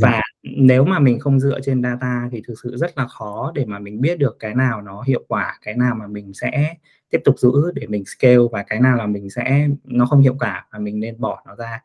và. 0.00 0.10
Dạ. 0.10 0.20
nếu 0.42 0.84
mà 0.84 0.98
mình 0.98 1.20
không 1.20 1.40
dựa 1.40 1.60
trên 1.60 1.82
data 1.82 2.28
thì 2.32 2.42
thực 2.46 2.54
sự 2.62 2.76
rất 2.76 2.98
là 2.98 3.06
khó 3.06 3.52
để 3.54 3.64
mà 3.64 3.78
mình 3.78 4.00
biết 4.00 4.18
được 4.18 4.36
cái 4.38 4.54
nào 4.54 4.82
nó 4.82 5.02
hiệu 5.02 5.24
quả 5.28 5.58
cái 5.62 5.74
nào 5.74 5.94
mà 5.94 6.06
mình 6.06 6.32
sẽ 6.34 6.74
tiếp 7.10 7.18
tục 7.24 7.38
giữ 7.38 7.72
để 7.74 7.86
mình 7.86 8.04
scale 8.04 8.38
và 8.52 8.62
cái 8.62 8.80
nào 8.80 8.96
là 8.96 9.06
mình 9.06 9.30
sẽ 9.30 9.68
nó 9.84 10.06
không 10.06 10.20
hiệu 10.20 10.36
quả 10.40 10.66
và 10.72 10.78
mình 10.78 11.00
nên 11.00 11.20
bỏ 11.20 11.42
nó 11.46 11.54
ra 11.56 11.80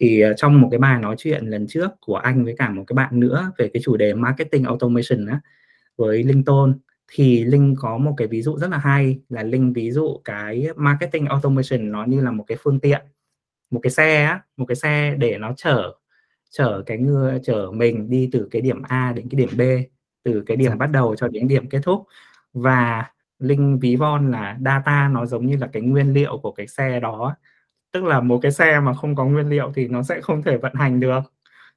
thì 0.00 0.20
ờ, 0.20 0.34
trong 0.36 0.60
một 0.60 0.68
cái 0.70 0.78
bài 0.78 1.00
nói 1.00 1.14
chuyện 1.18 1.46
lần 1.46 1.66
trước 1.68 1.90
của 2.00 2.16
anh 2.16 2.44
với 2.44 2.54
cả 2.58 2.70
một 2.70 2.84
cái 2.86 2.94
bạn 2.94 3.20
nữa 3.20 3.52
về 3.58 3.70
cái 3.74 3.82
chủ 3.84 3.96
đề 3.96 4.14
marketing 4.14 4.64
automation 4.64 5.26
á 5.26 5.40
với 5.96 6.22
Linh 6.22 6.44
Tôn 6.44 6.78
thì 7.08 7.44
Linh 7.44 7.74
có 7.78 7.98
một 7.98 8.14
cái 8.16 8.28
ví 8.28 8.42
dụ 8.42 8.58
rất 8.58 8.70
là 8.70 8.78
hay 8.78 9.20
là 9.28 9.42
Linh 9.42 9.72
ví 9.72 9.90
dụ 9.90 10.20
cái 10.24 10.68
marketing 10.76 11.26
automation 11.26 11.92
nó 11.92 12.04
như 12.04 12.20
là 12.20 12.30
một 12.30 12.44
cái 12.46 12.58
phương 12.60 12.80
tiện 12.80 13.00
một 13.70 13.80
cái 13.82 13.90
xe 13.90 14.24
á 14.24 14.40
một 14.56 14.64
cái 14.66 14.76
xe 14.76 15.14
để 15.18 15.38
nó 15.38 15.52
chở 15.56 15.94
chở 16.50 16.82
cái 16.86 16.98
người 16.98 17.40
chở 17.42 17.70
mình 17.74 18.10
đi 18.10 18.28
từ 18.32 18.48
cái 18.50 18.62
điểm 18.62 18.82
A 18.82 19.12
đến 19.12 19.28
cái 19.28 19.38
điểm 19.38 19.48
B 19.56 19.60
từ 20.24 20.42
cái 20.46 20.56
điểm 20.56 20.70
dạ. 20.70 20.76
bắt 20.76 20.86
đầu 20.86 21.16
cho 21.16 21.28
đến 21.28 21.48
điểm 21.48 21.68
kết 21.68 21.80
thúc. 21.82 22.06
Và 22.52 23.10
Linh 23.38 23.78
ví 23.78 23.96
von 23.96 24.30
là 24.30 24.58
data 24.64 25.08
nó 25.12 25.26
giống 25.26 25.46
như 25.46 25.56
là 25.56 25.66
cái 25.72 25.82
nguyên 25.82 26.12
liệu 26.12 26.38
của 26.38 26.52
cái 26.52 26.66
xe 26.66 27.00
đó 27.00 27.36
tức 27.94 28.04
là 28.04 28.20
một 28.20 28.38
cái 28.42 28.52
xe 28.52 28.80
mà 28.80 28.94
không 28.94 29.14
có 29.14 29.24
nguyên 29.24 29.48
liệu 29.48 29.72
thì 29.74 29.88
nó 29.88 30.02
sẽ 30.02 30.20
không 30.20 30.42
thể 30.42 30.56
vận 30.56 30.74
hành 30.74 31.00
được. 31.00 31.20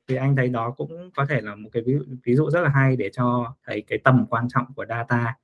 Thì 0.07 0.15
anh 0.15 0.35
thấy 0.35 0.47
đó 0.47 0.73
cũng 0.77 1.11
có 1.15 1.25
thể 1.25 1.41
là 1.41 1.55
một 1.55 1.69
cái 1.73 1.83
ví, 1.85 1.93
ví 2.23 2.35
dụ 2.35 2.49
rất 2.49 2.61
là 2.61 2.69
hay 2.69 2.95
để 2.95 3.09
cho 3.13 3.55
thấy 3.67 3.83
cái 3.87 3.99
tầm 4.03 4.25
quan 4.29 4.47
trọng 4.49 4.65
của 4.75 4.85
data. 4.89 5.35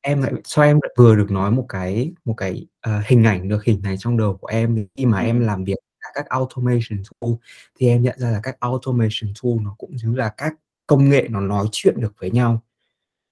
Em 0.00 0.22
lại 0.22 0.32
cho 0.44 0.62
em 0.62 0.80
vừa 0.96 1.16
được 1.16 1.30
nói 1.30 1.50
một 1.50 1.66
cái 1.68 2.12
một 2.24 2.34
cái 2.36 2.66
uh, 2.88 3.06
hình 3.06 3.24
ảnh 3.24 3.48
được 3.48 3.64
hình 3.64 3.82
này 3.82 3.96
trong 3.98 4.16
đầu 4.16 4.36
của 4.36 4.46
em. 4.46 4.86
Khi 4.96 5.06
mà 5.06 5.20
ừ. 5.20 5.26
em 5.26 5.40
làm 5.40 5.64
việc 5.64 5.78
các 6.14 6.28
automation 6.28 7.02
tool 7.20 7.30
thì 7.78 7.88
em 7.88 8.02
nhận 8.02 8.18
ra 8.18 8.30
là 8.30 8.40
các 8.42 8.60
automation 8.60 9.32
tool 9.42 9.52
nó 9.62 9.74
cũng 9.78 9.96
như 9.96 10.14
là 10.14 10.28
các 10.36 10.54
công 10.86 11.08
nghệ 11.08 11.26
nó 11.30 11.40
nói 11.40 11.66
chuyện 11.72 12.00
được 12.00 12.14
với 12.18 12.30
nhau. 12.30 12.62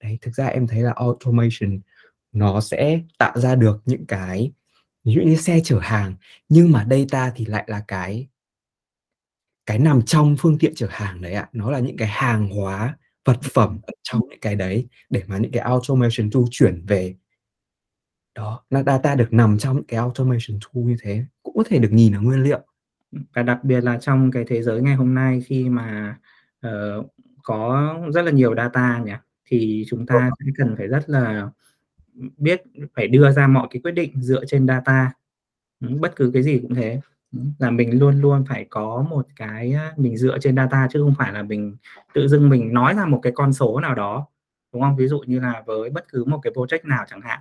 Đấy 0.02 0.18
thực 0.22 0.34
ra 0.34 0.46
em 0.46 0.66
thấy 0.66 0.82
là 0.82 0.92
automation 0.96 1.80
nó 2.32 2.60
sẽ 2.60 3.00
tạo 3.18 3.38
ra 3.38 3.54
được 3.54 3.82
những 3.84 4.06
cái 4.06 4.52
ví 5.04 5.14
dụ 5.14 5.20
như 5.20 5.36
xe 5.36 5.60
chở 5.64 5.78
hàng 5.82 6.14
nhưng 6.48 6.72
mà 6.72 6.86
data 6.90 7.32
thì 7.36 7.44
lại 7.44 7.64
là 7.66 7.84
cái 7.88 8.28
cái 9.66 9.78
nằm 9.78 10.02
trong 10.02 10.36
phương 10.38 10.58
tiện 10.58 10.74
chở 10.74 10.86
hàng 10.90 11.20
đấy 11.20 11.32
ạ. 11.32 11.48
Nó 11.52 11.70
là 11.70 11.78
những 11.78 11.96
cái 11.96 12.08
hàng 12.08 12.48
hóa 12.48 12.96
vật 13.24 13.38
phẩm 13.42 13.78
ở 13.82 13.92
trong 14.02 14.20
những 14.30 14.40
cái 14.40 14.56
đấy 14.56 14.88
để 15.10 15.22
mà 15.26 15.38
những 15.38 15.52
cái 15.52 15.62
automation 15.62 16.30
tool 16.30 16.42
chuyển 16.50 16.84
về. 16.86 17.14
Đó 18.34 18.64
là 18.70 18.82
data 18.82 19.14
được 19.14 19.32
nằm 19.32 19.58
trong 19.58 19.76
những 19.76 19.86
cái 19.86 19.98
automation 19.98 20.58
tool 20.60 20.84
như 20.84 20.96
thế 21.02 21.24
cũng 21.42 21.56
có 21.56 21.64
thể 21.66 21.78
được 21.78 21.92
nhìn 21.92 22.14
ở 22.14 22.20
nguyên 22.20 22.42
liệu. 22.42 22.60
Và 23.34 23.42
đặc 23.42 23.64
biệt 23.64 23.80
là 23.80 23.98
trong 24.00 24.30
cái 24.30 24.44
thế 24.48 24.62
giới 24.62 24.82
ngày 24.82 24.94
hôm 24.94 25.14
nay 25.14 25.40
khi 25.46 25.68
mà 25.68 26.18
uh, 26.66 27.06
có 27.42 27.94
rất 28.14 28.22
là 28.22 28.30
nhiều 28.30 28.54
data 28.56 29.02
nhỉ 29.04 29.12
thì 29.44 29.84
chúng 29.88 30.06
ta 30.06 30.30
sẽ 30.38 30.50
cần 30.58 30.74
phải 30.78 30.86
rất 30.86 31.10
là 31.10 31.50
biết 32.36 32.62
phải 32.96 33.08
đưa 33.08 33.30
ra 33.30 33.46
mọi 33.46 33.68
cái 33.70 33.80
quyết 33.82 33.92
định 33.92 34.22
dựa 34.22 34.44
trên 34.46 34.66
data. 34.66 35.12
Ừ, 35.80 35.88
bất 36.00 36.16
cứ 36.16 36.30
cái 36.34 36.42
gì 36.42 36.58
cũng 36.62 36.74
thế. 36.74 37.00
Ừ, 37.32 37.38
là 37.58 37.70
mình 37.70 37.98
luôn 37.98 38.20
luôn 38.20 38.44
phải 38.48 38.66
có 38.70 39.06
một 39.10 39.26
cái 39.36 39.76
mình 39.96 40.16
dựa 40.16 40.38
trên 40.38 40.56
data 40.56 40.88
chứ 40.92 41.00
không 41.02 41.14
phải 41.18 41.32
là 41.32 41.42
mình 41.42 41.76
tự 42.14 42.28
dưng 42.28 42.48
mình 42.48 42.74
nói 42.74 42.94
ra 42.94 43.06
một 43.06 43.20
cái 43.22 43.32
con 43.36 43.52
số 43.52 43.80
nào 43.80 43.94
đó 43.94 44.26
đúng 44.72 44.82
không? 44.82 44.96
Ví 44.96 45.08
dụ 45.08 45.20
như 45.26 45.40
là 45.40 45.62
với 45.66 45.90
bất 45.90 46.08
cứ 46.08 46.24
một 46.24 46.38
cái 46.42 46.52
project 46.52 46.88
nào 46.88 47.04
chẳng 47.08 47.20
hạn 47.20 47.40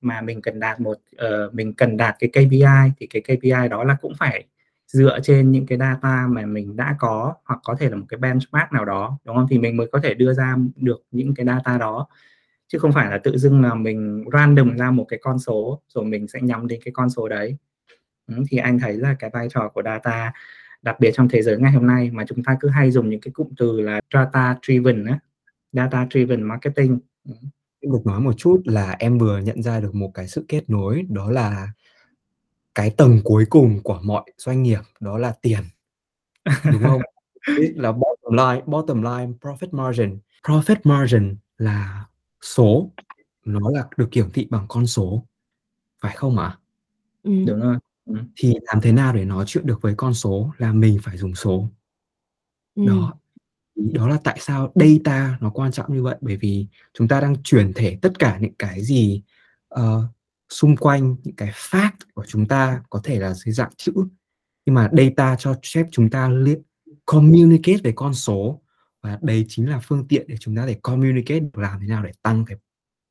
mà 0.00 0.20
mình 0.20 0.42
cần 0.42 0.60
đạt 0.60 0.80
một 0.80 0.98
uh, 1.16 1.54
mình 1.54 1.72
cần 1.74 1.96
đạt 1.96 2.16
cái 2.18 2.30
KPI 2.30 2.92
thì 2.98 3.06
cái 3.06 3.22
KPI 3.22 3.68
đó 3.70 3.84
là 3.84 3.96
cũng 4.00 4.12
phải 4.18 4.46
dựa 4.86 5.18
trên 5.22 5.50
những 5.50 5.66
cái 5.66 5.78
data 5.78 6.26
mà 6.30 6.46
mình 6.46 6.76
đã 6.76 6.96
có 6.98 7.34
hoặc 7.44 7.60
có 7.64 7.74
thể 7.74 7.90
là 7.90 7.96
một 7.96 8.06
cái 8.08 8.18
benchmark 8.18 8.72
nào 8.72 8.84
đó 8.84 9.18
đúng 9.24 9.36
không? 9.36 9.46
Thì 9.50 9.58
mình 9.58 9.76
mới 9.76 9.86
có 9.92 10.00
thể 10.02 10.14
đưa 10.14 10.32
ra 10.34 10.56
được 10.76 11.02
những 11.10 11.34
cái 11.34 11.46
data 11.46 11.78
đó 11.78 12.06
chứ 12.72 12.78
không 12.78 12.92
phải 12.92 13.10
là 13.10 13.18
tự 13.18 13.38
dưng 13.38 13.62
là 13.62 13.74
mình 13.74 14.24
random 14.32 14.76
ra 14.76 14.90
một 14.90 15.04
cái 15.08 15.18
con 15.22 15.38
số 15.38 15.82
rồi 15.88 16.04
mình 16.04 16.28
sẽ 16.28 16.40
nhắm 16.42 16.66
đến 16.66 16.80
cái 16.84 16.92
con 16.92 17.10
số 17.10 17.28
đấy. 17.28 17.56
Ừ, 18.26 18.34
thì 18.50 18.58
anh 18.58 18.78
thấy 18.78 18.96
là 18.96 19.16
cái 19.18 19.30
vai 19.32 19.48
trò 19.50 19.68
của 19.74 19.82
data 19.82 20.32
đặc 20.82 21.00
biệt 21.00 21.10
trong 21.14 21.28
thế 21.28 21.42
giới 21.42 21.58
ngày 21.58 21.72
hôm 21.72 21.86
nay 21.86 22.10
mà 22.12 22.24
chúng 22.28 22.44
ta 22.44 22.56
cứ 22.60 22.68
hay 22.68 22.90
dùng 22.90 23.10
những 23.10 23.20
cái 23.20 23.32
cụm 23.32 23.48
từ 23.56 23.80
là 23.80 24.00
data 24.14 24.56
driven 24.62 25.04
á 25.04 25.18
data 25.72 26.06
driven 26.10 26.42
marketing. 26.42 26.98
Ừ. 27.24 27.34
được 27.82 28.06
nói 28.06 28.20
một 28.20 28.32
chút 28.36 28.60
là 28.64 28.96
em 28.98 29.18
vừa 29.18 29.38
nhận 29.38 29.62
ra 29.62 29.80
được 29.80 29.94
một 29.94 30.10
cái 30.14 30.28
sự 30.28 30.44
kết 30.48 30.70
nối 30.70 31.06
đó 31.08 31.30
là 31.30 31.68
cái 32.74 32.90
tầng 32.90 33.20
cuối 33.24 33.44
cùng 33.50 33.80
của 33.82 34.00
mọi 34.04 34.24
doanh 34.36 34.62
nghiệp 34.62 34.80
đó 35.00 35.18
là 35.18 35.32
tiền. 35.42 35.60
Đúng 36.72 36.82
không? 36.82 37.00
Là 37.76 37.92
bottom 37.92 38.32
line 38.32 38.62
bottom 38.66 39.02
line 39.02 39.32
profit 39.40 39.68
margin. 39.72 40.18
Profit 40.42 40.76
margin 40.84 41.36
là 41.58 42.06
số 42.42 42.90
nó 43.44 43.70
là 43.70 43.84
được 43.96 44.08
hiển 44.12 44.30
thị 44.30 44.46
bằng 44.50 44.66
con 44.68 44.86
số 44.86 45.26
phải 46.00 46.16
không 46.16 46.38
ạ 46.38 46.46
à? 46.46 46.58
ừ. 47.22 47.32
đúng 47.46 47.60
rồi 47.60 47.76
ừ. 48.04 48.14
thì 48.36 48.54
làm 48.62 48.80
thế 48.80 48.92
nào 48.92 49.12
để 49.12 49.24
nói 49.24 49.44
chuyện 49.48 49.66
được 49.66 49.82
với 49.82 49.94
con 49.96 50.14
số 50.14 50.52
là 50.58 50.72
mình 50.72 50.98
phải 51.02 51.16
dùng 51.16 51.34
số 51.34 51.68
ừ. 52.74 52.86
đó 52.86 53.14
đó 53.74 54.08
là 54.08 54.18
tại 54.24 54.38
sao 54.40 54.72
data 54.74 55.38
nó 55.40 55.50
quan 55.50 55.72
trọng 55.72 55.94
như 55.94 56.02
vậy 56.02 56.16
bởi 56.20 56.36
vì 56.36 56.66
chúng 56.94 57.08
ta 57.08 57.20
đang 57.20 57.36
chuyển 57.44 57.72
thể 57.72 57.98
tất 58.02 58.18
cả 58.18 58.38
những 58.40 58.54
cái 58.58 58.82
gì 58.82 59.22
uh, 59.74 60.04
xung 60.48 60.76
quanh 60.76 61.16
những 61.24 61.36
cái 61.36 61.50
fact 61.50 61.96
của 62.14 62.24
chúng 62.28 62.48
ta 62.48 62.82
có 62.90 63.00
thể 63.04 63.18
là 63.18 63.34
dưới 63.34 63.52
dạng 63.52 63.72
chữ 63.76 63.92
nhưng 64.66 64.74
mà 64.74 64.90
data 64.92 65.36
cho 65.38 65.54
phép 65.74 65.86
chúng 65.90 66.10
ta 66.10 66.28
liên 66.28 66.62
communicate 67.04 67.78
về 67.84 67.92
con 67.96 68.14
số 68.14 68.61
và 69.02 69.18
đây 69.22 69.44
chính 69.48 69.70
là 69.70 69.80
phương 69.82 70.08
tiện 70.08 70.26
để 70.28 70.36
chúng 70.40 70.56
ta 70.56 70.66
để 70.66 70.76
communicate 70.82 71.44
làm 71.54 71.80
thế 71.80 71.86
nào 71.86 72.02
để 72.02 72.12
tăng 72.22 72.44
cái 72.44 72.56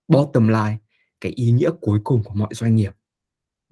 bottom 0.08 0.48
line 0.48 0.78
cái 1.22 1.32
ý 1.32 1.52
nghĩa 1.52 1.70
cuối 1.82 2.00
cùng 2.04 2.24
của 2.24 2.34
mọi 2.34 2.50
doanh 2.52 2.76
nghiệp. 2.76 2.92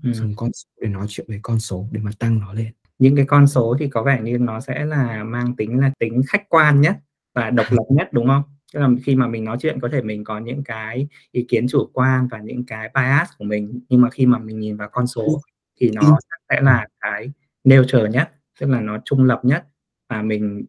Ừ. 0.03 0.13
dùng 0.13 0.33
con 0.35 0.51
số 0.53 0.69
để 0.81 0.87
nói 0.87 1.05
chuyện 1.09 1.27
về 1.29 1.39
con 1.41 1.59
số 1.59 1.87
để 1.91 2.01
mà 2.01 2.11
tăng 2.19 2.39
nó 2.39 2.53
lên. 2.53 2.73
Những 2.99 3.15
cái 3.15 3.25
con 3.25 3.47
số 3.47 3.75
thì 3.79 3.87
có 3.89 4.03
vẻ 4.03 4.21
như 4.23 4.37
nó 4.37 4.59
sẽ 4.59 4.85
là 4.85 5.23
mang 5.23 5.55
tính 5.55 5.79
là 5.79 5.91
tính 5.99 6.21
khách 6.27 6.49
quan 6.49 6.81
nhất 6.81 6.97
và 7.33 7.49
độc 7.49 7.65
lập 7.69 7.83
nhất 7.89 8.09
đúng 8.11 8.27
không? 8.27 8.43
Tức 8.73 8.79
là 8.79 8.89
khi 9.03 9.15
mà 9.15 9.27
mình 9.27 9.43
nói 9.43 9.57
chuyện 9.61 9.79
có 9.79 9.89
thể 9.91 10.01
mình 10.01 10.23
có 10.23 10.39
những 10.39 10.63
cái 10.63 11.07
ý 11.31 11.45
kiến 11.49 11.67
chủ 11.67 11.89
quan 11.93 12.27
và 12.27 12.39
những 12.39 12.65
cái 12.65 12.91
bias 12.95 13.29
của 13.37 13.45
mình 13.45 13.79
nhưng 13.89 14.01
mà 14.01 14.09
khi 14.09 14.25
mà 14.25 14.37
mình 14.39 14.59
nhìn 14.59 14.77
vào 14.77 14.89
con 14.91 15.07
số 15.07 15.41
thì 15.81 15.91
nó 15.93 16.17
sẽ 16.49 16.61
là 16.61 16.87
cái 16.99 17.31
neutral 17.63 18.09
nhất 18.09 18.31
tức 18.59 18.69
là 18.69 18.81
nó 18.81 18.97
trung 19.05 19.23
lập 19.23 19.39
nhất 19.43 19.67
và 20.09 20.21
mình 20.21 20.65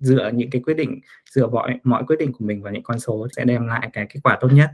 dựa 0.00 0.30
những 0.34 0.50
cái 0.50 0.62
quyết 0.62 0.74
định 0.74 1.00
dựa 1.30 1.46
mọi 1.46 1.78
mọi 1.84 2.04
quyết 2.06 2.16
định 2.18 2.32
của 2.32 2.44
mình 2.44 2.62
vào 2.62 2.72
những 2.72 2.82
con 2.82 2.98
số 2.98 3.28
sẽ 3.36 3.44
đem 3.44 3.66
lại 3.66 3.90
cái 3.92 4.06
kết 4.14 4.20
quả 4.22 4.38
tốt 4.40 4.48
nhất. 4.52 4.70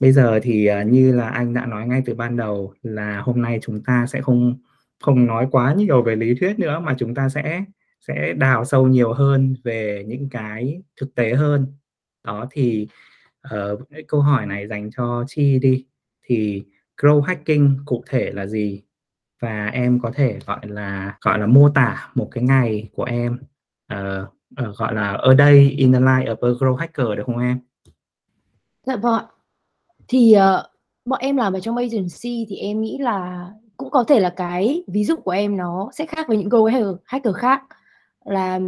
Bây 0.00 0.12
giờ 0.12 0.40
thì 0.42 0.66
à, 0.66 0.82
như 0.82 1.16
là 1.16 1.28
anh 1.28 1.54
đã 1.54 1.66
nói 1.66 1.86
ngay 1.86 2.02
từ 2.06 2.14
ban 2.14 2.36
đầu 2.36 2.74
là 2.82 3.20
hôm 3.20 3.42
nay 3.42 3.58
chúng 3.62 3.82
ta 3.82 4.06
sẽ 4.06 4.20
không 4.20 4.56
không 5.02 5.26
nói 5.26 5.48
quá 5.50 5.74
nhiều 5.74 6.02
về 6.02 6.16
lý 6.16 6.34
thuyết 6.34 6.58
nữa 6.58 6.80
mà 6.80 6.94
chúng 6.98 7.14
ta 7.14 7.28
sẽ 7.28 7.64
sẽ 8.08 8.32
đào 8.32 8.64
sâu 8.64 8.88
nhiều 8.88 9.12
hơn 9.12 9.54
về 9.64 10.04
những 10.06 10.28
cái 10.30 10.82
thực 11.00 11.14
tế 11.14 11.34
hơn. 11.34 11.66
Đó 12.24 12.46
thì 12.50 12.88
uh, 13.54 13.80
câu 14.08 14.20
hỏi 14.20 14.46
này 14.46 14.66
dành 14.68 14.90
cho 14.96 15.24
chi 15.26 15.58
đi. 15.58 15.86
Thì 16.22 16.64
grow 16.96 17.20
hacking 17.20 17.76
cụ 17.84 18.04
thể 18.08 18.30
là 18.32 18.46
gì? 18.46 18.82
Và 19.40 19.66
em 19.66 20.00
có 20.00 20.12
thể 20.14 20.38
gọi 20.46 20.60
là 20.62 21.18
gọi 21.20 21.38
là 21.38 21.46
mô 21.46 21.68
tả 21.68 22.10
một 22.14 22.28
cái 22.32 22.44
ngày 22.44 22.88
của 22.92 23.04
em. 23.04 23.38
Uh, 23.94 24.35
uh, 24.62 24.76
gọi 24.76 24.94
là 24.94 25.12
ở 25.12 25.34
đây 25.34 25.70
in 25.70 25.92
the 25.92 26.00
life 26.00 26.24
of 26.24 26.48
a 26.48 26.50
grow 26.58 26.74
hacker 26.74 27.06
được 27.16 27.22
không 27.26 27.38
em? 27.38 27.60
Dạ 28.86 28.96
vâng 28.96 29.24
Thì 30.08 30.34
uh, 30.36 30.70
bọn 31.04 31.20
em 31.20 31.36
làm 31.36 31.52
ở 31.52 31.60
trong 31.60 31.76
agency 31.76 32.46
thì 32.48 32.56
em 32.56 32.80
nghĩ 32.80 32.98
là 32.98 33.50
cũng 33.76 33.90
có 33.90 34.04
thể 34.04 34.20
là 34.20 34.30
cái 34.30 34.84
ví 34.86 35.04
dụ 35.04 35.16
của 35.16 35.30
em 35.30 35.56
nó 35.56 35.90
sẽ 35.92 36.06
khác 36.06 36.28
với 36.28 36.36
những 36.36 36.48
grow 36.48 36.64
hacker, 36.64 36.94
hacker 37.04 37.34
khác. 37.34 37.62
Là 38.24 38.60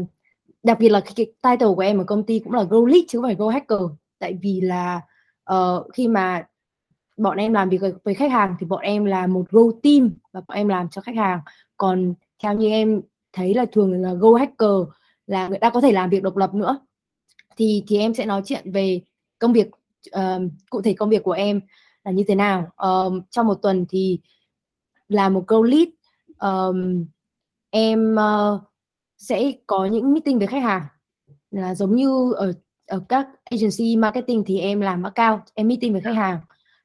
đặc 0.62 0.78
biệt 0.78 0.88
là 0.88 1.00
cái, 1.00 1.12
cái 1.16 1.26
title 1.26 1.74
của 1.76 1.82
em 1.82 1.98
ở 1.98 2.04
công 2.04 2.26
ty 2.26 2.38
cũng 2.38 2.52
là 2.52 2.62
grow 2.62 2.86
lead 2.86 3.04
chứ 3.08 3.18
không 3.18 3.28
phải 3.28 3.36
grow 3.36 3.48
hacker. 3.48 3.80
Tại 4.18 4.38
vì 4.42 4.60
là 4.60 5.00
uh, 5.52 5.86
khi 5.92 6.08
mà 6.08 6.46
bọn 7.16 7.36
em 7.36 7.52
làm 7.52 7.68
việc 7.68 7.80
với 8.04 8.14
khách 8.14 8.30
hàng 8.30 8.56
thì 8.60 8.66
bọn 8.66 8.80
em 8.80 9.04
là 9.04 9.26
một 9.26 9.44
grow 9.50 9.72
team 9.82 10.10
và 10.32 10.40
bọn 10.48 10.56
em 10.56 10.68
làm 10.68 10.88
cho 10.88 11.00
khách 11.00 11.16
hàng. 11.16 11.40
Còn 11.76 12.14
theo 12.42 12.54
như 12.54 12.68
em 12.68 13.00
thấy 13.32 13.54
là 13.54 13.66
thường 13.72 14.02
là 14.02 14.14
grow 14.14 14.34
hacker 14.34 14.97
là 15.28 15.48
người 15.48 15.58
ta 15.58 15.70
có 15.70 15.80
thể 15.80 15.92
làm 15.92 16.10
việc 16.10 16.22
độc 16.22 16.36
lập 16.36 16.54
nữa. 16.54 16.78
Thì 17.56 17.84
thì 17.88 17.98
em 17.98 18.14
sẽ 18.14 18.26
nói 18.26 18.42
chuyện 18.44 18.72
về 18.72 19.00
công 19.38 19.52
việc 19.52 19.66
uh, 20.16 20.42
cụ 20.70 20.82
thể 20.82 20.92
công 20.92 21.10
việc 21.10 21.22
của 21.22 21.32
em 21.32 21.60
là 22.04 22.10
như 22.10 22.24
thế 22.28 22.34
nào. 22.34 22.70
Uh, 22.86 23.22
trong 23.30 23.46
một 23.46 23.54
tuần 23.62 23.86
thì 23.88 24.20
là 25.08 25.28
một 25.28 25.44
câu 25.46 25.62
lead 25.62 25.88
um, 26.38 27.06
em 27.70 28.14
uh, 28.14 28.60
sẽ 29.18 29.52
có 29.66 29.86
những 29.86 30.12
meeting 30.12 30.38
với 30.38 30.46
khách 30.46 30.62
hàng 30.62 30.82
là 31.50 31.74
giống 31.74 31.96
như 31.96 32.32
ở 32.32 32.52
ở 32.86 33.00
các 33.08 33.28
agency 33.44 33.96
marketing 33.96 34.44
thì 34.46 34.60
em 34.60 34.80
làm 34.80 35.02
cao 35.14 35.44
em 35.54 35.68
meeting 35.68 35.92
với 35.92 36.02
khách 36.02 36.16
hàng 36.16 36.38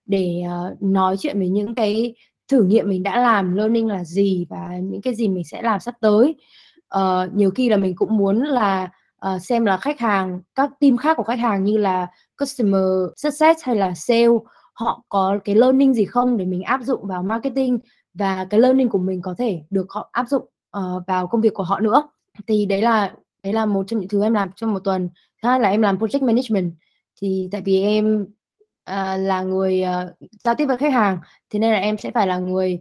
để 0.06 0.44
uh, 0.46 0.82
nói 0.82 1.18
chuyện 1.20 1.40
về 1.40 1.50
những 1.50 1.76
cái 1.76 2.16
thử 2.48 2.64
nghiệm 2.64 2.90
mình 2.90 3.04
đã 3.04 3.22
làm 3.22 3.56
learning 3.56 3.88
là 3.88 4.04
gì 4.04 4.46
và 4.50 4.78
những 4.84 5.02
cái 5.02 5.16
gì 5.16 5.28
mình 5.28 5.44
sẽ 5.44 5.62
làm 5.62 5.80
sắp 5.80 5.96
tới 6.02 6.36
uh, 6.98 7.34
nhiều 7.34 7.52
khi 7.52 7.70
là 7.70 7.78
mình 7.78 7.96
cũng 7.96 8.18
muốn 8.18 8.44
là 8.44 8.90
uh, 9.28 9.42
xem 9.42 9.66
là 9.66 9.78
khách 9.78 10.00
hàng 10.00 10.42
các 10.56 10.70
team 10.80 10.98
khác 10.98 11.18
của 11.18 11.24
khách 11.24 11.40
hàng 11.40 11.64
như 11.64 11.78
là 11.78 12.08
customer 12.40 12.84
success 13.16 13.64
hay 13.64 13.76
là 13.76 13.94
sale 13.94 14.28
họ 14.74 15.04
có 15.10 15.38
cái 15.44 15.56
learning 15.56 15.94
gì 15.94 16.06
không 16.06 16.38
để 16.38 16.46
mình 16.46 16.64
áp 16.64 16.82
dụng 16.84 17.08
vào 17.08 17.24
marketing 17.24 17.80
và 18.14 18.46
cái 18.50 18.60
learning 18.60 18.90
của 18.90 18.98
mình 18.98 19.22
có 19.22 19.36
thể 19.38 19.62
được 19.70 19.86
họ 19.90 20.10
áp 20.12 20.30
dụng 20.30 20.46
uh, 20.78 21.04
vào 21.08 21.28
công 21.28 21.42
việc 21.42 21.54
của 21.54 21.64
họ 21.64 21.80
nữa. 21.80 22.10
Thì 22.48 22.66
đấy 22.66 22.82
là 22.82 23.14
đấy 23.44 23.54
là 23.54 23.66
một 23.66 23.84
trong 23.88 24.00
những 24.00 24.10
thứ 24.10 24.24
em 24.24 24.34
làm 24.34 24.50
trong 24.56 24.74
một 24.74 24.80
tuần. 24.80 25.10
Thứ 25.42 25.50
hai 25.50 25.60
là 25.60 25.70
em 25.70 25.82
làm 25.82 25.98
project 25.98 26.26
management. 26.26 26.74
Thì 27.22 27.50
tại 27.52 27.62
vì 27.66 27.82
em 27.82 28.22
uh, 28.90 29.20
là 29.20 29.42
người 29.42 29.84
uh, 29.84 30.30
giao 30.44 30.56
tiếp 30.56 30.66
với 30.66 30.78
khách 30.78 30.94
hàng 30.94 31.18
thế 31.50 31.60
nên 31.60 31.74
là 31.74 31.80
em 31.80 31.98
sẽ 31.98 32.12
phải 32.12 32.28
là 32.28 32.38
người 32.38 32.80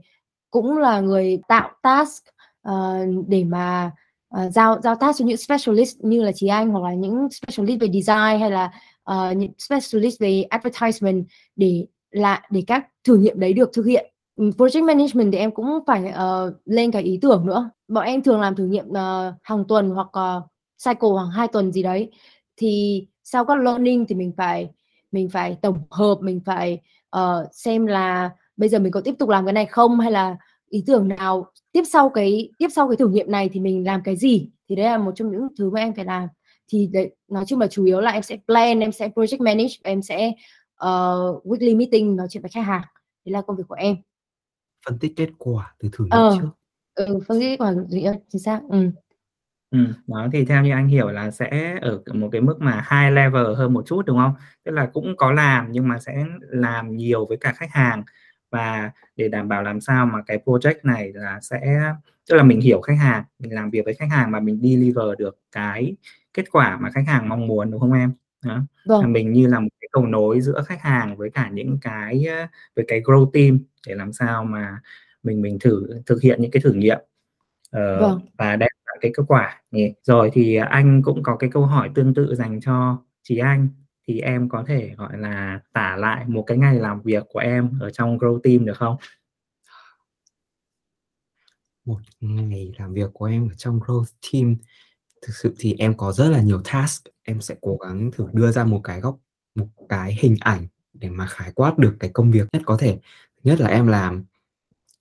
cũng 0.51 0.79
là 0.79 1.01
người 1.01 1.41
tạo 1.49 1.71
task 1.83 2.25
uh, 2.69 3.27
để 3.29 3.45
mà 3.45 3.91
uh, 4.37 4.53
giao 4.53 4.81
giao 4.83 4.95
task 4.95 5.19
cho 5.19 5.25
những 5.25 5.37
specialist 5.37 5.97
như 6.01 6.23
là 6.23 6.33
chị 6.35 6.47
Anh 6.47 6.69
hoặc 6.69 6.83
là 6.89 6.95
những 6.95 7.29
specialist 7.31 7.81
về 7.81 7.89
design 7.93 8.41
hay 8.41 8.51
là 8.51 8.73
uh, 9.11 9.37
những 9.37 9.53
specialist 9.59 10.21
về 10.21 10.43
advertisement 10.43 11.25
để 11.57 11.87
là 12.11 12.43
để 12.51 12.63
các 12.67 12.87
thử 13.05 13.17
nghiệm 13.17 13.41
đấy 13.41 13.53
được 13.53 13.71
thực 13.73 13.87
hiện. 13.87 14.13
Ừ, 14.37 14.51
project 14.59 14.85
management 14.85 15.33
thì 15.33 15.39
em 15.39 15.51
cũng 15.51 15.79
phải 15.87 16.05
uh, 16.05 16.55
lên 16.65 16.91
cái 16.91 17.03
ý 17.03 17.19
tưởng 17.23 17.47
nữa. 17.47 17.71
Bọn 17.89 18.05
em 18.05 18.23
thường 18.23 18.41
làm 18.41 18.57
thử 18.57 18.67
nghiệm 18.67 18.89
uh, 18.89 19.35
hàng 19.43 19.65
tuần 19.69 19.91
hoặc 19.91 20.07
uh, 20.07 20.43
cycle 20.85 21.11
hàng 21.19 21.31
hai 21.31 21.49
tuần 21.49 21.73
gì 21.73 21.83
đấy. 21.83 22.11
Thì 22.57 23.07
sau 23.25 23.45
các 23.45 23.59
learning 23.59 24.07
thì 24.09 24.15
mình 24.15 24.33
phải 24.37 24.71
mình 25.13 25.29
phải 25.29 25.57
tổng 25.63 25.79
hợp 25.91 26.19
mình 26.21 26.41
phải 26.45 26.81
uh, 27.17 27.47
xem 27.53 27.87
là 27.87 28.31
bây 28.57 28.69
giờ 28.69 28.79
mình 28.79 28.93
có 28.93 29.01
tiếp 29.01 29.15
tục 29.19 29.29
làm 29.29 29.47
cái 29.47 29.53
này 29.53 29.67
không 29.67 30.01
hay 30.01 30.13
là 30.13 30.37
ý 30.69 30.85
tưởng 30.87 31.09
nào 31.09 31.47
tiếp 31.73 31.83
sau 31.93 32.11
cái 32.11 32.51
tiếp 32.59 32.69
sau 32.73 32.89
cái 32.89 32.97
thử 32.97 33.09
nghiệm 33.09 33.31
này 33.31 33.51
thì 33.53 33.61
mình 33.61 33.87
làm 33.87 34.03
cái 34.05 34.17
gì? 34.17 34.51
Thì 34.69 34.77
đấy 34.77 34.85
là 34.85 34.99
một 34.99 35.13
trong 35.15 35.31
những 35.31 35.49
thứ 35.59 35.71
mà 35.71 35.81
em 35.81 35.95
phải 35.95 36.05
làm. 36.05 36.29
Thì 36.69 36.89
đấy, 36.93 37.15
nói 37.29 37.45
chung 37.47 37.61
là 37.61 37.67
chủ 37.67 37.85
yếu 37.85 38.01
là 38.01 38.11
em 38.11 38.23
sẽ 38.23 38.37
plan 38.47 38.81
em 38.81 38.93
sẽ 38.93 39.09
project 39.09 39.45
manage 39.45 39.75
em 39.83 40.03
sẽ 40.03 40.29
uh, 40.85 41.47
weekly 41.47 41.77
meeting 41.77 42.17
nói 42.17 42.27
chuyện 42.31 42.43
với 42.43 42.51
khách 42.51 42.67
hàng. 42.67 42.83
Đấy 43.25 43.33
là 43.33 43.43
công 43.43 43.57
việc 43.57 43.65
của 43.69 43.75
em. 43.75 43.97
Phân 44.87 44.99
tích 44.99 45.13
kết 45.17 45.29
quả 45.39 45.75
từ 45.79 45.89
thử 45.93 46.05
nghiệm 46.05 46.11
ờ, 46.11 46.37
trước. 46.41 46.49
ừ, 46.95 47.19
phân 47.29 47.41
tích 47.41 47.49
kết 47.49 47.57
quả 47.65 47.73
thử 47.73 47.97
nghiệm 47.97 48.13
chính 48.29 48.43
xác 48.43 48.61
ừ. 48.71 48.91
Ừ, 49.71 49.79
đó 50.07 50.29
thì 50.33 50.45
theo 50.45 50.63
như 50.63 50.71
anh 50.73 50.89
hiểu 50.89 51.09
là 51.09 51.31
sẽ 51.31 51.79
ở 51.83 52.03
một 52.15 52.29
cái 52.33 52.41
mức 52.41 52.57
mà 52.61 52.87
high 52.91 53.15
level 53.15 53.55
hơn 53.55 53.73
một 53.73 53.87
chút 53.87 54.03
đúng 54.07 54.17
không? 54.17 54.35
Tức 54.65 54.73
là 54.73 54.87
cũng 54.93 55.17
có 55.17 55.33
làm 55.33 55.67
nhưng 55.71 55.89
mà 55.89 55.99
sẽ 55.99 56.25
làm 56.41 56.97
nhiều 56.97 57.27
với 57.27 57.37
cả 57.41 57.53
khách 57.53 57.71
hàng 57.71 58.03
và 58.53 58.91
để 59.17 59.29
đảm 59.29 59.49
bảo 59.49 59.63
làm 59.63 59.81
sao 59.81 60.07
mà 60.07 60.23
cái 60.27 60.39
project 60.45 60.75
này 60.83 61.13
là 61.15 61.41
sẽ 61.41 61.93
tức 62.31 62.37
là 62.37 62.43
mình 62.43 62.61
hiểu 62.61 62.81
khách 62.81 62.99
hàng 63.01 63.25
mình 63.39 63.55
làm 63.55 63.71
việc 63.71 63.85
với 63.85 63.95
khách 63.95 64.11
hàng 64.11 64.31
mà 64.31 64.41
mình 64.41 64.61
deliver 64.63 65.19
được 65.19 65.39
cái 65.53 65.97
kết 66.35 66.45
quả 66.53 66.79
mà 66.81 66.91
khách 66.91 67.05
hàng 67.07 67.29
mong 67.29 67.47
muốn 67.47 67.71
đúng 67.71 67.81
không 67.81 67.93
em 67.93 68.13
đó. 68.45 68.61
Vâng. 68.87 69.13
mình 69.13 69.33
như 69.33 69.47
là 69.47 69.61
một 69.61 69.69
cái 69.81 69.89
cầu 69.93 70.07
nối 70.07 70.41
giữa 70.41 70.63
khách 70.67 70.81
hàng 70.81 71.17
với 71.17 71.31
cả 71.31 71.51
những 71.53 71.79
cái 71.81 72.27
với 72.77 72.85
cái 72.89 73.01
grow 73.01 73.31
team 73.31 73.59
để 73.87 73.95
làm 73.95 74.13
sao 74.13 74.45
mà 74.45 74.81
mình 75.23 75.43
mình 75.43 75.59
thử 75.59 76.01
thực 76.07 76.23
hiện 76.23 76.43
những 76.43 76.51
cái 76.51 76.63
thử 76.63 76.73
nghiệm 76.73 76.99
uh, 76.99 78.01
vâng. 78.01 78.21
và 78.39 78.57
đem 78.57 78.69
lại 78.87 78.97
cái 79.01 79.13
kết 79.17 79.23
quả 79.29 79.63
rồi 80.03 80.31
thì 80.33 80.57
anh 80.57 81.03
cũng 81.03 81.23
có 81.23 81.37
cái 81.37 81.51
câu 81.53 81.67
hỏi 81.67 81.91
tương 81.95 82.15
tự 82.15 82.35
dành 82.35 82.61
cho 82.61 83.03
chị 83.23 83.39
anh 83.39 83.69
thì 84.07 84.21
em 84.21 84.49
có 84.49 84.65
thể, 84.69 84.95
gọi 84.97 85.19
là, 85.19 85.61
tả 85.73 85.97
lại 85.97 86.25
một 86.29 86.45
cái 86.47 86.59
ngày 86.59 86.75
làm 86.75 87.03
việc 87.03 87.25
của 87.29 87.39
em 87.39 87.79
ở 87.81 87.91
trong 87.91 88.19
Grow 88.19 88.41
Team 88.41 88.65
được 88.65 88.77
không? 88.77 88.97
Một 91.85 91.99
ngày 92.21 92.73
làm 92.79 92.93
việc 92.93 93.11
của 93.13 93.25
em 93.25 93.49
ở 93.49 93.55
trong 93.55 93.81
Growth 93.81 94.13
Team, 94.33 94.57
thực 95.23 95.33
sự 95.37 95.55
thì 95.59 95.75
em 95.79 95.97
có 95.97 96.13
rất 96.13 96.29
là 96.29 96.43
nhiều 96.43 96.63
task. 96.65 97.05
Em 97.23 97.41
sẽ 97.41 97.55
cố 97.61 97.77
gắng 97.77 98.11
thử 98.13 98.29
đưa 98.33 98.53
ra 98.53 98.65
một 98.65 98.81
cái 98.85 99.01
góc, 99.01 99.19
một 99.55 99.69
cái 99.89 100.15
hình 100.21 100.37
ảnh 100.41 100.67
để 100.93 101.11
mà 101.11 101.27
khái 101.27 101.53
quát 101.53 101.79
được 101.79 101.97
cái 102.01 102.11
công 102.15 102.31
việc 102.31 102.49
nhất 102.53 102.63
có 102.67 102.77
thể. 102.77 102.99
Nhất 103.43 103.61
là 103.61 103.69
em 103.69 103.87
làm, 103.87 104.25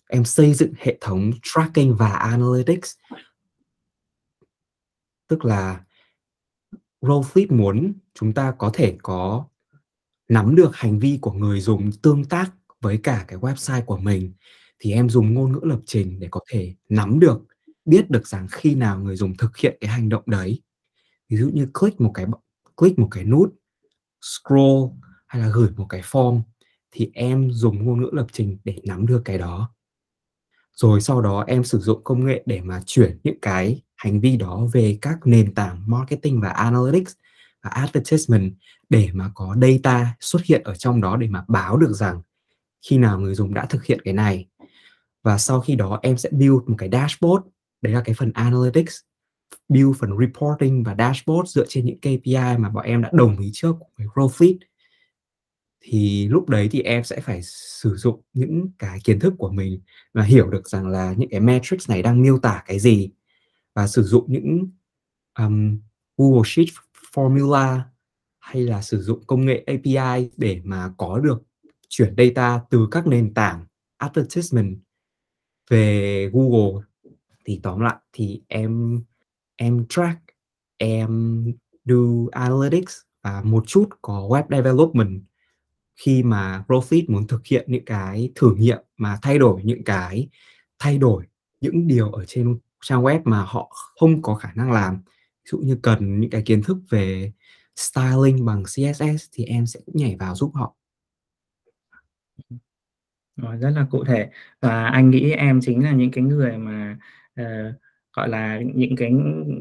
em 0.10 0.26
xây 0.26 0.54
dựng 0.54 0.74
hệ 0.78 0.98
thống 1.02 1.32
tracking 1.44 1.96
và 1.98 2.10
analytics. 2.14 2.96
Tức 5.28 5.46
là 5.46 5.84
Growfleet 7.02 7.48
muốn 7.56 7.94
chúng 8.14 8.34
ta 8.34 8.52
có 8.58 8.70
thể 8.74 8.98
có 9.04 9.46
nắm 10.30 10.56
được 10.56 10.76
hành 10.76 11.00
vi 11.00 11.20
của 11.22 11.32
người 11.34 11.62
dùng 11.62 11.92
tương 12.02 12.26
tác 12.26 12.52
với 12.82 12.98
cả 13.04 13.26
cái 13.28 13.40
website 13.40 13.86
của 13.86 13.98
mình, 13.98 14.34
thì 14.80 14.92
em 14.92 15.10
dùng 15.10 15.34
ngôn 15.34 15.52
ngữ 15.52 15.60
lập 15.64 15.80
trình 15.86 16.20
để 16.20 16.28
có 16.32 16.40
thể 16.52 16.76
nắm 16.90 17.20
được, 17.20 17.42
biết 17.86 18.10
được 18.12 18.28
rằng 18.28 18.48
khi 18.52 18.76
nào 18.76 19.00
người 19.00 19.16
dùng 19.16 19.38
thực 19.38 19.58
hiện 19.58 19.78
cái 19.82 19.90
hành 19.92 20.10
động 20.10 20.24
đấy. 20.26 20.62
Ví 21.30 21.38
dụ 21.38 21.50
như 21.54 21.68
click 21.74 22.02
một 22.02 22.12
cái 22.14 22.26
click 22.78 23.00
một 23.00 23.08
cái 23.12 23.24
nút, 23.24 23.56
scroll 24.22 24.92
hay 25.28 25.42
là 25.42 25.50
gửi 25.56 25.70
một 25.78 25.86
cái 25.90 26.02
form 26.02 26.42
thì 26.92 27.12
em 27.14 27.52
dùng 27.52 27.86
ngôn 27.86 28.02
ngữ 28.02 28.10
lập 28.14 28.28
trình 28.32 28.58
để 28.64 28.76
nắm 28.84 29.06
được 29.08 29.22
cái 29.26 29.38
đó. 29.38 29.74
Rồi 30.76 31.02
sau 31.02 31.22
đó 31.22 31.44
em 31.48 31.64
sử 31.64 31.80
dụng 31.80 32.04
công 32.04 32.26
nghệ 32.26 32.44
để 32.46 32.62
mà 32.62 32.82
chuyển 32.86 33.20
những 33.24 33.40
cái 33.42 33.82
hành 34.02 34.20
vi 34.20 34.38
đó 34.38 34.68
về 34.74 34.98
các 35.02 35.18
nền 35.26 35.54
tảng 35.54 35.84
marketing 35.86 36.42
và 36.42 36.50
analytics 36.50 37.14
và 37.64 37.70
advertisement 37.70 38.54
để 38.90 39.10
mà 39.14 39.32
có 39.36 39.56
data 39.62 40.16
xuất 40.20 40.44
hiện 40.44 40.64
ở 40.64 40.76
trong 40.76 41.02
đó 41.02 41.18
để 41.18 41.28
mà 41.28 41.46
báo 41.48 41.78
được 41.78 41.94
rằng 41.94 42.22
khi 42.82 42.98
nào 42.98 43.20
người 43.20 43.36
dùng 43.36 43.54
đã 43.54 43.66
thực 43.66 43.86
hiện 43.86 44.00
cái 44.04 44.14
này. 44.14 44.48
Và 45.24 45.38
sau 45.38 45.62
khi 45.62 45.76
đó 45.76 46.00
em 46.02 46.18
sẽ 46.18 46.30
build 46.32 46.68
một 46.68 46.76
cái 46.78 46.90
dashboard, 46.92 47.46
đấy 47.82 47.94
là 47.94 48.02
cái 48.06 48.16
phần 48.16 48.32
analytics, 48.34 48.96
build 49.70 49.98
phần 50.00 50.10
reporting 50.20 50.84
và 50.84 50.96
dashboard 50.98 51.52
dựa 51.52 51.66
trên 51.70 51.86
những 51.86 52.00
KPI 52.00 52.58
mà 52.58 52.70
bọn 52.70 52.86
em 52.86 53.02
đã 53.02 53.10
đồng 53.14 53.38
ý 53.40 53.50
trước 53.54 53.76
với 53.98 54.08
Growfleet 54.08 54.58
thì 55.82 56.28
lúc 56.28 56.50
đấy 56.50 56.70
thì 56.72 56.82
em 56.82 57.04
sẽ 57.04 57.20
phải 57.20 57.42
sử 57.44 57.96
dụng 57.96 58.22
những 58.34 58.70
cái 58.80 59.00
kiến 59.04 59.20
thức 59.20 59.34
của 59.38 59.50
mình 59.50 59.82
và 60.14 60.24
hiểu 60.24 60.50
được 60.50 60.70
rằng 60.70 60.88
là 60.88 61.14
những 61.18 61.30
cái 61.30 61.40
metrics 61.40 61.90
này 61.90 62.02
đang 62.02 62.22
miêu 62.22 62.40
tả 62.40 62.64
cái 62.68 62.80
gì 62.80 63.10
và 63.74 63.88
sử 63.88 64.04
dụng 64.04 64.26
những 64.28 64.70
um, 65.40 65.80
Google 66.18 66.42
Sheet 66.46 66.68
formula 67.14 67.80
hay 68.40 68.64
là 68.64 68.82
sử 68.82 69.02
dụng 69.02 69.26
công 69.28 69.46
nghệ 69.46 69.64
API 69.68 70.30
để 70.38 70.62
mà 70.64 70.94
có 70.98 71.20
được 71.20 71.44
chuyển 71.90 72.16
data 72.18 72.62
từ 72.70 72.88
các 72.92 73.08
nền 73.08 73.34
tảng 73.34 73.66
advertisement 73.98 74.78
về 75.70 76.30
Google. 76.34 76.84
Thì 77.46 77.60
tóm 77.64 77.80
lại 77.80 77.96
thì 78.14 78.42
em 78.48 79.02
em 79.56 79.86
track 79.90 80.22
em 80.78 81.44
do 81.86 81.96
analytics 82.32 82.94
và 83.24 83.42
một 83.46 83.64
chút 83.68 83.90
có 84.02 84.28
web 84.30 84.44
development 84.50 85.24
khi 85.96 86.24
mà 86.24 86.64
Profit 86.68 87.06
muốn 87.08 87.28
thực 87.28 87.46
hiện 87.46 87.66
những 87.68 87.86
cái 87.86 88.32
thử 88.36 88.56
nghiệm 88.56 88.80
mà 88.98 89.20
thay 89.22 89.38
đổi 89.38 89.62
những 89.64 89.84
cái 89.84 90.30
thay 90.80 90.98
đổi 90.98 91.26
những 91.62 91.88
điều 91.88 92.12
ở 92.12 92.26
trên 92.26 92.60
trang 92.82 93.04
web 93.04 93.22
mà 93.24 93.44
họ 93.44 93.70
không 94.00 94.22
có 94.22 94.36
khả 94.36 94.50
năng 94.56 94.72
làm. 94.72 95.02
Ví 95.44 95.50
dụ 95.52 95.58
như 95.58 95.78
cần 95.84 96.20
những 96.20 96.30
cái 96.30 96.42
kiến 96.46 96.64
thức 96.64 96.78
về 96.90 97.32
styling 97.76 98.46
bằng 98.46 98.64
CSS 98.64 99.26
thì 99.34 99.46
em 99.46 99.66
sẽ 99.66 99.80
cũng 99.86 99.96
nhảy 99.98 100.16
vào 100.20 100.36
giúp 100.36 100.52
họ. 100.54 100.76
Rồi, 103.36 103.58
rất 103.58 103.70
là 103.70 103.88
cụ 103.92 104.04
thể. 104.04 104.30
Và 104.62 104.86
anh 104.88 105.10
nghĩ 105.10 105.32
em 105.32 105.60
chính 105.62 105.84
là 105.84 105.92
những 105.92 106.12
cái 106.12 106.24
người 106.24 106.58
mà 106.58 106.98
uh, 107.42 107.76
gọi 108.14 108.30
là 108.30 108.60
những 108.74 108.96
cái 108.96 109.12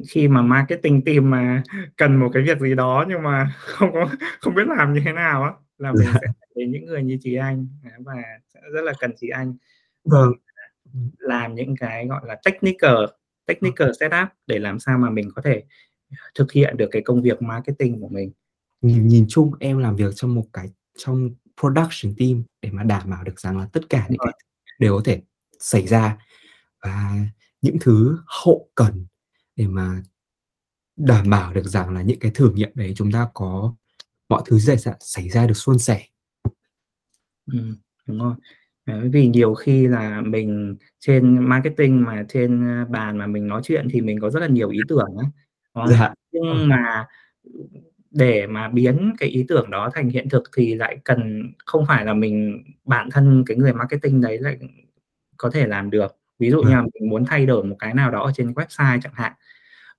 khi 0.08 0.28
mà 0.28 0.42
marketing 0.42 1.04
team 1.04 1.30
mà 1.30 1.62
cần 1.96 2.16
một 2.16 2.30
cái 2.32 2.42
việc 2.42 2.58
gì 2.58 2.74
đó 2.74 3.04
nhưng 3.08 3.22
mà 3.22 3.54
không 3.58 3.92
có 3.92 4.08
không 4.40 4.54
biết 4.54 4.68
làm 4.68 4.92
như 4.92 5.00
thế 5.04 5.12
nào 5.12 5.42
á 5.42 5.52
là 5.78 5.92
mình 5.92 6.08
sẽ 6.14 6.26
đến 6.54 6.72
những 6.72 6.86
người 6.86 7.02
như 7.02 7.18
chị 7.22 7.34
anh. 7.34 7.68
Và 7.98 8.14
rất 8.72 8.82
là 8.82 8.92
cần 9.00 9.12
chị 9.16 9.28
anh. 9.28 9.54
Vâng 10.04 10.32
làm 11.18 11.54
những 11.54 11.74
cái 11.76 12.06
gọi 12.06 12.20
là 12.24 12.36
technical 12.44 12.96
technical 13.46 13.90
setup 14.00 14.28
để 14.46 14.58
làm 14.58 14.78
sao 14.78 14.98
mà 14.98 15.10
mình 15.10 15.30
có 15.34 15.42
thể 15.42 15.62
thực 16.34 16.52
hiện 16.52 16.76
được 16.76 16.88
cái 16.90 17.02
công 17.04 17.22
việc 17.22 17.42
marketing 17.42 18.00
của 18.00 18.08
mình. 18.08 18.32
Nhìn 18.80 19.08
nhìn 19.08 19.26
chung 19.28 19.52
em 19.60 19.78
làm 19.78 19.96
việc 19.96 20.12
trong 20.16 20.34
một 20.34 20.44
cái 20.52 20.70
trong 20.98 21.30
production 21.60 22.14
team 22.18 22.42
để 22.62 22.70
mà 22.70 22.82
đảm 22.82 23.10
bảo 23.10 23.24
được 23.24 23.40
rằng 23.40 23.58
là 23.58 23.68
tất 23.72 23.80
cả 23.88 24.06
những 24.08 24.18
cái 24.24 24.32
đều 24.78 24.96
có 24.96 25.02
thể 25.04 25.22
xảy 25.58 25.86
ra 25.86 26.18
và 26.82 27.14
những 27.62 27.76
thứ 27.80 28.18
hậu 28.26 28.70
cần 28.74 29.06
để 29.56 29.66
mà 29.66 30.02
đảm 30.96 31.30
bảo 31.30 31.52
được 31.52 31.66
rằng 31.66 31.90
là 31.94 32.02
những 32.02 32.18
cái 32.18 32.30
thử 32.34 32.50
nghiệm 32.54 32.70
đấy 32.74 32.92
chúng 32.96 33.12
ta 33.12 33.28
có 33.34 33.74
mọi 34.28 34.42
thứ 34.46 34.58
xảy 34.58 34.76
ra 34.76 34.94
xảy 35.00 35.28
ra 35.28 35.46
được 35.46 35.54
suôn 35.54 35.78
sẻ. 35.78 36.06
Ừ, 37.52 37.58
đúng 38.06 38.18
rồi 38.18 38.34
Đấy, 38.86 39.08
vì 39.08 39.28
nhiều 39.28 39.54
khi 39.54 39.86
là 39.86 40.20
mình 40.20 40.76
trên 41.00 41.48
marketing 41.48 42.04
mà 42.04 42.24
trên 42.28 42.64
bàn 42.90 43.18
mà 43.18 43.26
mình 43.26 43.46
nói 43.46 43.60
chuyện 43.64 43.88
thì 43.90 44.00
mình 44.00 44.20
có 44.20 44.30
rất 44.30 44.40
là 44.40 44.46
nhiều 44.46 44.70
ý 44.70 44.80
tưởng 44.88 45.16
ấy. 45.16 45.26
Dạ. 45.88 46.14
nhưng 46.32 46.42
ừ. 46.42 46.66
mà 46.66 47.06
để 48.10 48.46
mà 48.46 48.68
biến 48.68 49.12
cái 49.18 49.28
ý 49.28 49.44
tưởng 49.48 49.70
đó 49.70 49.90
thành 49.94 50.08
hiện 50.08 50.28
thực 50.28 50.42
thì 50.56 50.74
lại 50.74 50.98
cần 51.04 51.52
không 51.66 51.86
phải 51.86 52.04
là 52.04 52.14
mình 52.14 52.64
bản 52.84 53.08
thân 53.10 53.44
cái 53.46 53.56
người 53.56 53.72
marketing 53.72 54.20
đấy 54.20 54.38
lại 54.38 54.58
có 55.36 55.50
thể 55.50 55.66
làm 55.66 55.90
được 55.90 56.16
ví 56.38 56.50
dụ 56.50 56.62
như 56.62 56.70
là 56.70 56.82
mình 56.82 57.10
muốn 57.10 57.24
thay 57.24 57.46
đổi 57.46 57.64
một 57.64 57.76
cái 57.78 57.94
nào 57.94 58.10
đó 58.10 58.22
ở 58.22 58.32
trên 58.34 58.52
website 58.52 59.00
chẳng 59.02 59.12
hạn 59.14 59.32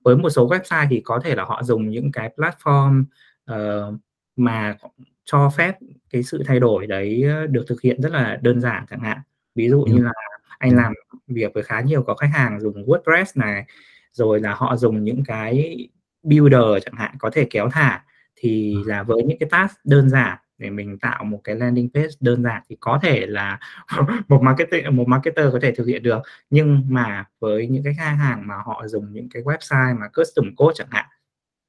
với 0.04 0.18
một 0.18 0.30
số 0.30 0.50
website 0.50 0.88
thì 0.90 1.02
có 1.06 1.20
thể 1.24 1.36
là 1.36 1.44
họ 1.44 1.64
dùng 1.64 1.90
những 1.90 2.12
cái 2.12 2.32
platform 2.38 3.04
uh, 3.52 3.96
mà 4.36 4.78
cho 5.26 5.50
phép 5.58 5.76
cái 6.10 6.24
sự 6.24 6.44
thay 6.46 6.60
đổi 6.60 6.88
đấy 6.88 7.24
được 7.50 7.66
thực 7.68 7.82
hiện 7.82 8.02
rất 8.02 8.12
là 8.12 8.40
đơn 8.42 8.62
giản 8.62 8.86
chẳng 8.90 9.00
hạn. 9.00 9.18
Ví 9.56 9.70
dụ 9.70 9.82
như 9.82 10.04
là 10.04 10.14
anh 10.58 10.76
làm 10.76 10.94
việc 11.28 11.52
với 11.54 11.64
khá 11.64 11.82
nhiều 11.82 12.04
có 12.04 12.16
khách 12.16 12.30
hàng 12.34 12.60
dùng 12.60 12.74
WordPress 12.74 13.26
này 13.36 13.66
rồi 14.14 14.40
là 14.40 14.54
họ 14.54 14.76
dùng 14.76 15.04
những 15.04 15.24
cái 15.26 15.78
builder 16.24 16.84
chẳng 16.86 16.96
hạn 16.98 17.16
có 17.20 17.30
thể 17.34 17.48
kéo 17.50 17.70
thả 17.72 18.04
thì 18.36 18.78
là 18.86 19.04
với 19.04 19.24
những 19.24 19.40
cái 19.40 19.50
task 19.50 19.76
đơn 19.84 20.10
giản 20.10 20.38
để 20.58 20.70
mình 20.70 21.00
tạo 21.00 21.24
một 21.24 21.42
cái 21.44 21.56
landing 21.56 21.90
page 21.94 22.08
đơn 22.20 22.44
giản 22.44 22.62
thì 22.70 22.78
có 22.80 23.00
thể 23.04 23.26
là 23.26 23.60
một 24.28 24.42
marketing 24.42 24.96
một 24.96 25.08
marketer 25.08 25.54
có 25.54 25.60
thể 25.62 25.72
thực 25.72 25.86
hiện 25.86 26.04
được. 26.04 26.22
Nhưng 26.50 26.84
mà 26.90 27.26
với 27.40 27.68
những 27.68 27.84
cái 27.84 27.94
khách 27.98 28.16
hàng 28.20 28.48
mà 28.48 28.56
họ 28.66 28.88
dùng 28.88 29.14
những 29.14 29.30
cái 29.30 29.44
website 29.44 30.00
mà 30.00 30.08
custom 30.14 30.56
code 30.56 30.74
chẳng 30.76 30.88
hạn 30.92 31.06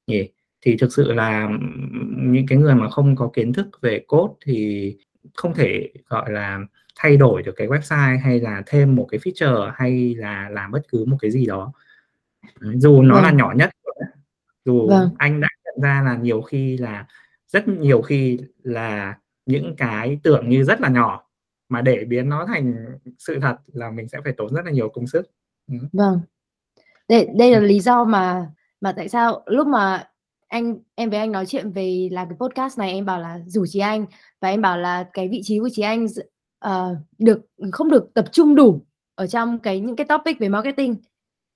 nhỉ 0.07 0.29
thì 0.65 0.77
thực 0.77 0.93
sự 0.93 1.13
là 1.13 1.49
những 2.17 2.45
cái 2.47 2.57
người 2.57 2.75
mà 2.75 2.89
không 2.89 3.15
có 3.15 3.29
kiến 3.33 3.53
thức 3.53 3.67
về 3.81 4.05
code 4.07 4.33
thì 4.45 4.97
không 5.33 5.53
thể 5.53 5.89
gọi 6.09 6.31
là 6.31 6.59
thay 6.95 7.17
đổi 7.17 7.43
được 7.43 7.53
cái 7.55 7.67
website 7.67 8.19
hay 8.19 8.39
là 8.39 8.63
thêm 8.65 8.95
một 8.95 9.07
cái 9.11 9.19
feature 9.19 9.71
hay 9.75 10.15
là 10.15 10.49
làm 10.49 10.71
bất 10.71 10.81
cứ 10.87 11.05
một 11.05 11.17
cái 11.21 11.31
gì 11.31 11.45
đó 11.45 11.73
dù 12.75 13.01
nó 13.01 13.15
vâng. 13.15 13.23
là 13.23 13.31
nhỏ 13.31 13.53
nhất 13.55 13.69
dù 14.65 14.87
vâng. 14.87 15.09
anh 15.17 15.41
đã 15.41 15.47
nhận 15.65 15.81
ra 15.81 16.01
là 16.05 16.15
nhiều 16.15 16.41
khi 16.41 16.77
là 16.77 17.07
rất 17.47 17.67
nhiều 17.67 18.01
khi 18.01 18.39
là 18.63 19.17
những 19.45 19.75
cái 19.77 20.19
tưởng 20.23 20.49
như 20.49 20.63
rất 20.63 20.81
là 20.81 20.89
nhỏ 20.89 21.23
mà 21.69 21.81
để 21.81 22.05
biến 22.07 22.29
nó 22.29 22.45
thành 22.45 22.75
sự 23.19 23.39
thật 23.39 23.57
là 23.73 23.91
mình 23.91 24.07
sẽ 24.07 24.17
phải 24.23 24.33
tốn 24.37 24.53
rất 24.53 24.65
là 24.65 24.71
nhiều 24.71 24.89
công 24.89 25.07
sức 25.07 25.31
ừ. 25.67 25.77
vâng 25.93 26.21
đây 27.09 27.27
đây 27.37 27.51
là 27.51 27.59
lý 27.59 27.79
do 27.79 28.03
mà 28.03 28.47
mà 28.81 28.91
tại 28.91 29.09
sao 29.09 29.43
lúc 29.45 29.67
mà 29.67 30.03
anh 30.53 30.77
em 30.95 31.09
với 31.09 31.19
anh 31.19 31.31
nói 31.31 31.45
chuyện 31.45 31.71
về 31.71 32.09
làm 32.11 32.29
cái 32.29 32.37
podcast 32.39 32.79
này 32.79 32.91
em 32.91 33.05
bảo 33.05 33.19
là 33.19 33.39
rủ 33.45 33.65
chị 33.69 33.79
anh. 33.79 34.05
Và 34.41 34.49
em 34.49 34.61
bảo 34.61 34.77
là 34.77 35.07
cái 35.13 35.27
vị 35.27 35.41
trí 35.43 35.59
của 35.59 35.69
chị 35.71 35.81
anh 35.81 36.05
uh, 36.67 36.97
được 37.17 37.41
không 37.71 37.89
được 37.89 38.13
tập 38.13 38.25
trung 38.31 38.55
đủ 38.55 38.81
ở 39.15 39.27
trong 39.27 39.59
cái 39.59 39.79
những 39.79 39.95
cái 39.95 40.05
topic 40.05 40.39
về 40.39 40.49
marketing. 40.49 40.95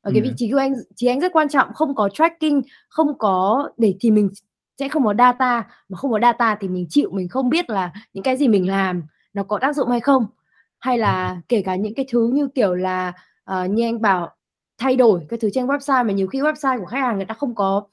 Ở 0.01 0.11
cái 0.13 0.21
vị 0.21 0.31
trí 0.37 0.51
của 0.51 0.57
anh 0.57 0.73
chị 0.95 1.07
anh 1.07 1.19
rất 1.19 1.31
quan 1.33 1.49
trọng 1.49 1.73
không 1.73 1.95
có 1.95 2.09
tracking 2.09 2.61
không 2.89 3.17
có 3.17 3.69
để 3.77 3.95
thì 3.99 4.11
mình 4.11 4.29
sẽ 4.79 4.89
không 4.89 5.05
có 5.05 5.13
data. 5.17 5.67
Mà 5.89 5.97
không 5.97 6.11
có 6.11 6.19
data 6.19 6.57
thì 6.59 6.67
mình 6.67 6.85
chịu 6.89 7.09
mình 7.11 7.29
không 7.29 7.49
biết 7.49 7.69
là 7.69 7.93
những 8.13 8.23
cái 8.23 8.37
gì 8.37 8.47
mình 8.47 8.69
làm 8.69 9.03
nó 9.33 9.43
có 9.43 9.59
tác 9.59 9.75
dụng 9.75 9.89
hay 9.89 9.99
không. 9.99 10.25
Hay 10.79 10.97
là 10.97 11.41
kể 11.49 11.61
cả 11.61 11.75
những 11.75 11.93
cái 11.95 12.05
thứ 12.11 12.29
như 12.33 12.47
kiểu 12.55 12.75
là 12.75 13.13
uh, 13.51 13.69
như 13.69 13.83
anh 13.83 14.01
bảo 14.01 14.35
thay 14.77 14.95
đổi 14.95 15.25
cái 15.29 15.39
thứ 15.39 15.49
trên 15.53 15.67
website 15.67 16.05
mà 16.05 16.13
nhiều 16.13 16.27
khi 16.27 16.39
website 16.39 16.79
của 16.79 16.85
khách 16.85 16.99
hàng 16.99 17.15
người 17.15 17.25
ta 17.25 17.33
không 17.33 17.55
có 17.55 17.87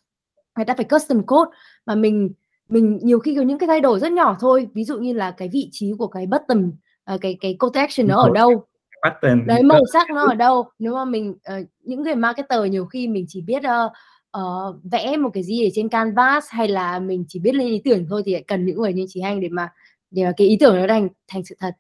người 0.57 0.65
ta 0.65 0.75
phải 0.75 0.85
custom 0.85 1.23
code. 1.27 1.51
Mà 1.87 1.95
mình 1.95 2.31
mình 2.69 2.99
nhiều 3.03 3.19
khi 3.19 3.37
có 3.37 3.43
những 3.43 3.59
cái 3.59 3.67
thay 3.67 3.81
đổi 3.81 4.01
rất 4.01 4.13
nhỏ 4.13 4.37
thôi. 4.41 4.69
Ví 4.75 4.85
dụ 4.85 4.99
như 4.99 5.13
là 5.13 5.31
cái 5.31 5.49
vị 5.53 5.69
trí 5.73 5.93
của 5.99 6.07
cái 6.07 6.27
button 6.27 6.73
uh, 7.15 7.21
cái 7.21 7.39
cái 7.41 7.57
call 7.61 7.71
to 7.75 7.81
action 7.81 8.09
nó 8.09 8.23
ở 8.23 8.31
đâu. 8.35 8.67
button. 9.05 9.47
Đấy 9.47 9.63
màu 9.63 9.81
sắc 9.93 10.11
nó 10.11 10.27
ở 10.27 10.35
đâu. 10.35 10.69
Nếu 10.79 10.95
mà 10.95 11.05
mình 11.05 11.31
uh, 11.31 11.69
những 11.81 12.03
người 12.03 12.15
marketer 12.15 12.71
nhiều 12.71 12.87
khi 12.87 13.09
mình 13.09 13.25
chỉ 13.29 13.41
biết 13.41 13.63
uh, 13.87 13.93
uh, 14.39 14.77
vẽ 14.93 15.17
một 15.17 15.31
cái 15.35 15.43
gì 15.43 15.67
ở 15.67 15.71
trên 15.75 15.89
canvas 15.89 16.45
hay 16.49 16.69
là 16.69 16.99
mình 16.99 17.25
chỉ 17.29 17.39
biết 17.39 17.55
lên 17.55 17.67
ý 17.69 17.83
tưởng 17.85 18.07
thôi 18.09 18.23
thì 18.27 18.37
cần 18.47 18.67
những 18.67 18.81
người 18.81 18.93
như 18.93 19.07
chị 19.09 19.21
Anh 19.21 19.41
để 19.41 19.49
mà 19.49 19.69
để 20.11 20.25
mà 20.25 20.33
cái 20.37 20.47
ý 20.47 20.57
tưởng 20.61 20.77
nó 20.77 20.87
thành 20.89 21.09
thành 21.29 21.45
sự 21.45 21.57
thật. 21.59 21.75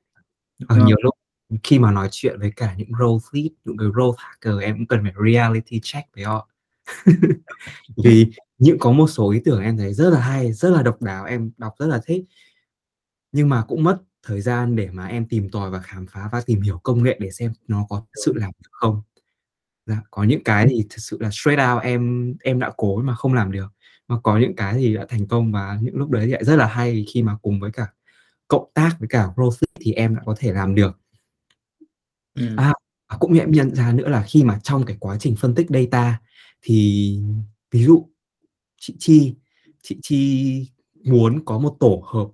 Ở 0.68 0.76
nhiều 0.87 0.96
lúc 1.02 1.14
khi 1.62 1.78
mà 1.78 1.92
nói 1.92 2.08
chuyện 2.10 2.40
với 2.40 2.52
cả 2.56 2.74
những 2.76 2.88
role 3.00 3.18
lead, 3.32 3.52
những 3.64 3.76
cái 3.76 3.88
role 3.96 4.16
hacker 4.18 4.62
em 4.62 4.76
cũng 4.76 4.87
cần 4.87 5.00
phải 5.02 5.12
reality 5.32 5.80
check 5.82 6.08
với 6.14 6.24
họ. 6.24 6.48
Vì 8.05 8.27
những 8.59 8.79
có 8.81 8.92
một 8.92 9.07
số 9.09 9.31
ý 9.31 9.40
tưởng 9.44 9.62
em 9.62 9.77
thấy 9.77 9.94
rất 9.94 10.11
là 10.11 10.20
hay, 10.20 10.53
rất 10.53 10.70
là 10.70 10.83
độc 10.83 11.03
đáo, 11.03 11.25
em 11.25 11.51
đọc 11.59 11.75
rất 11.79 11.87
là 11.87 12.01
thích. 12.07 12.25
Nhưng 13.33 13.49
mà 13.49 13.62
cũng 13.68 13.85
mất 13.85 13.99
thời 14.27 14.40
gian 14.40 14.77
để 14.77 14.90
mà 14.92 15.07
em 15.07 15.29
tìm 15.29 15.51
tòi 15.51 15.70
và 15.70 15.81
khám 15.81 16.07
phá 16.07 16.29
và 16.33 16.40
tìm 16.47 16.61
hiểu 16.61 16.81
công 16.83 17.03
nghệ 17.03 17.16
để 17.20 17.31
xem 17.31 17.53
nó 17.68 17.87
có 17.88 18.05
sự 18.25 18.33
làm 18.37 18.51
được 18.64 18.70
không. 18.73 19.03
Dạ, 19.87 19.99
có 20.11 20.25
những 20.25 20.44
cái 20.44 20.66
thì 20.70 20.87
thực 20.90 20.99
sự 20.99 21.18
là 21.20 21.31
straight 21.33 21.61
out 21.75 21.83
em 21.83 22.35
em 22.42 22.61
đã 22.61 22.73
cố 22.77 22.97
mà 23.03 23.14
không 23.14 23.35
làm 23.35 23.53
được. 23.53 23.66
Mà 24.09 24.16
có 24.23 24.38
những 24.38 24.57
cái 24.57 24.75
thì 24.75 24.94
đã 24.94 25.07
thành 25.09 25.29
công 25.29 25.53
và 25.53 25.79
những 25.83 25.97
lúc 25.97 26.11
đấy 26.11 26.27
thì 26.27 26.33
lại 26.33 26.44
rất 26.44 26.57
là 26.57 26.66
hay 26.66 27.07
khi 27.14 27.23
mà 27.23 27.37
cùng 27.42 27.61
với 27.61 27.73
cả 27.73 27.87
cộng 28.49 28.70
tác 28.75 28.90
với 29.01 29.09
cả 29.09 29.29
growth 29.37 29.62
thì 29.81 29.92
em 29.92 30.16
đã 30.16 30.23
có 30.27 30.35
thể 30.38 30.53
làm 30.53 30.75
được. 30.75 30.99
Ừm. 32.35 32.57
À, 32.57 32.73
cũng 33.20 33.35
em 33.38 33.53
nhận 33.53 33.75
ra 33.75 33.92
nữa 33.92 34.09
là 34.09 34.23
khi 34.29 34.44
mà 34.44 34.61
trong 34.62 34.85
cái 34.87 34.97
quá 35.01 35.16
trình 35.20 35.37
phân 35.37 35.55
tích 35.55 35.66
data 35.70 36.20
thì 36.64 37.18
ví 37.70 37.85
dụ 37.85 38.09
chị 38.81 38.94
Chi 38.98 39.35
chị 39.83 39.98
Chi 40.03 40.66
muốn 41.05 41.44
có 41.44 41.59
một 41.59 41.77
tổ 41.81 42.03
hợp 42.07 42.29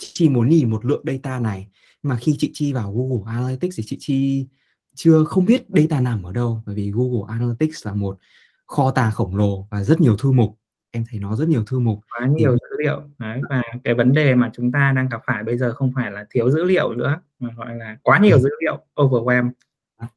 chị 0.00 0.10
Chi 0.14 0.28
muốn 0.28 0.48
nhìn 0.48 0.70
một 0.70 0.84
lượng 0.84 1.04
data 1.06 1.40
này 1.40 1.68
mà 2.02 2.16
khi 2.16 2.36
chị 2.38 2.50
Chi 2.54 2.72
vào 2.72 2.92
Google 2.92 3.32
Analytics 3.32 3.76
thì 3.76 3.84
chị 3.86 3.96
Chi 4.00 4.46
chưa 4.94 5.24
không 5.24 5.44
biết 5.44 5.62
data 5.68 6.00
nằm 6.00 6.22
ở 6.22 6.32
đâu 6.32 6.62
bởi 6.66 6.74
vì 6.74 6.90
Google 6.90 7.32
Analytics 7.34 7.86
là 7.86 7.94
một 7.94 8.18
kho 8.66 8.90
tàng 8.90 9.12
khổng 9.12 9.36
lồ 9.36 9.66
và 9.70 9.82
rất 9.84 10.00
nhiều 10.00 10.16
thư 10.16 10.32
mục. 10.32 10.58
Em 10.90 11.04
thấy 11.10 11.20
nó 11.20 11.36
rất 11.36 11.48
nhiều 11.48 11.64
thư 11.64 11.78
mục. 11.78 12.00
Quá 12.18 12.26
nhiều 12.26 12.52
thì... 12.52 12.58
dữ 12.70 12.76
liệu. 12.84 13.02
Đấy 13.18 13.40
và 13.50 13.62
cái 13.84 13.94
vấn 13.94 14.12
đề 14.12 14.34
mà 14.34 14.50
chúng 14.54 14.72
ta 14.72 14.92
đang 14.96 15.08
gặp 15.08 15.20
phải 15.26 15.44
bây 15.44 15.58
giờ 15.58 15.74
không 15.74 15.92
phải 15.94 16.10
là 16.10 16.26
thiếu 16.30 16.50
dữ 16.50 16.64
liệu 16.64 16.94
nữa 16.94 17.20
mà 17.38 17.48
gọi 17.56 17.76
là 17.76 17.98
quá 18.02 18.18
nhiều 18.18 18.36
ừ. 18.36 18.42
dữ 18.42 18.50
liệu 18.60 18.78
overwhelm. 18.94 19.50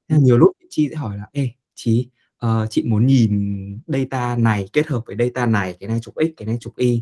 Nhiều 0.08 0.38
lúc 0.38 0.52
chị 0.70 0.90
sẽ 0.90 0.96
hỏi 0.96 1.18
là 1.18 1.26
ê 1.32 1.50
chị 1.76 2.10
uh, 2.46 2.70
chị 2.70 2.84
muốn 2.84 3.06
nhìn 3.06 3.80
data 3.88 4.36
này 4.36 4.70
kết 4.74 4.88
hợp 4.88 5.04
với 5.06 5.16
data 5.20 5.46
này 5.46 5.78
cái 5.80 5.90
này 5.90 6.00
chụp 6.00 6.16
x 6.18 6.28
cái 6.38 6.46
này 6.46 6.58
chụp 6.60 6.74
y. 6.76 7.02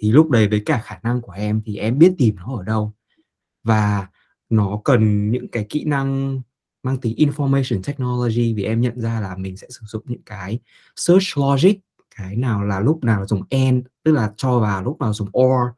Thì 0.00 0.12
lúc 0.12 0.30
đấy 0.30 0.48
với 0.48 0.62
cả 0.66 0.82
khả 0.84 0.98
năng 1.02 1.20
của 1.20 1.32
em 1.32 1.62
thì 1.64 1.76
em 1.76 1.98
biết 1.98 2.12
tìm 2.18 2.36
nó 2.36 2.56
ở 2.56 2.62
đâu. 2.64 2.92
Và 3.64 4.08
nó 4.50 4.80
cần 4.84 5.30
những 5.30 5.48
cái 5.48 5.66
kỹ 5.68 5.84
năng 5.84 6.40
mang 6.82 6.96
tính 6.96 7.14
information 7.16 7.82
technology 7.82 8.54
vì 8.54 8.64
em 8.64 8.80
nhận 8.80 9.00
ra 9.00 9.20
là 9.20 9.36
mình 9.36 9.56
sẽ 9.56 9.66
sử 9.70 9.80
dụng 9.86 10.02
những 10.06 10.22
cái 10.22 10.58
search 10.96 11.38
logic 11.38 11.74
cái 12.16 12.36
nào 12.36 12.64
là 12.64 12.80
lúc 12.80 13.04
nào 13.04 13.26
dùng 13.26 13.42
and 13.50 13.86
tức 14.04 14.12
là 14.12 14.32
cho 14.36 14.58
vào 14.58 14.84
lúc 14.84 15.00
nào 15.00 15.12
dùng 15.12 15.28
or 15.38 15.70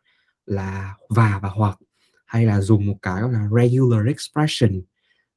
là 0.47 0.95
và 1.09 1.39
và 1.43 1.49
hoặc 1.49 1.79
hay 2.27 2.47
là 2.47 2.61
dùng 2.61 2.87
một 2.87 2.97
cái 3.03 3.23
gọi 3.23 3.33
là 3.33 3.49
regular 3.57 4.07
expression. 4.07 4.83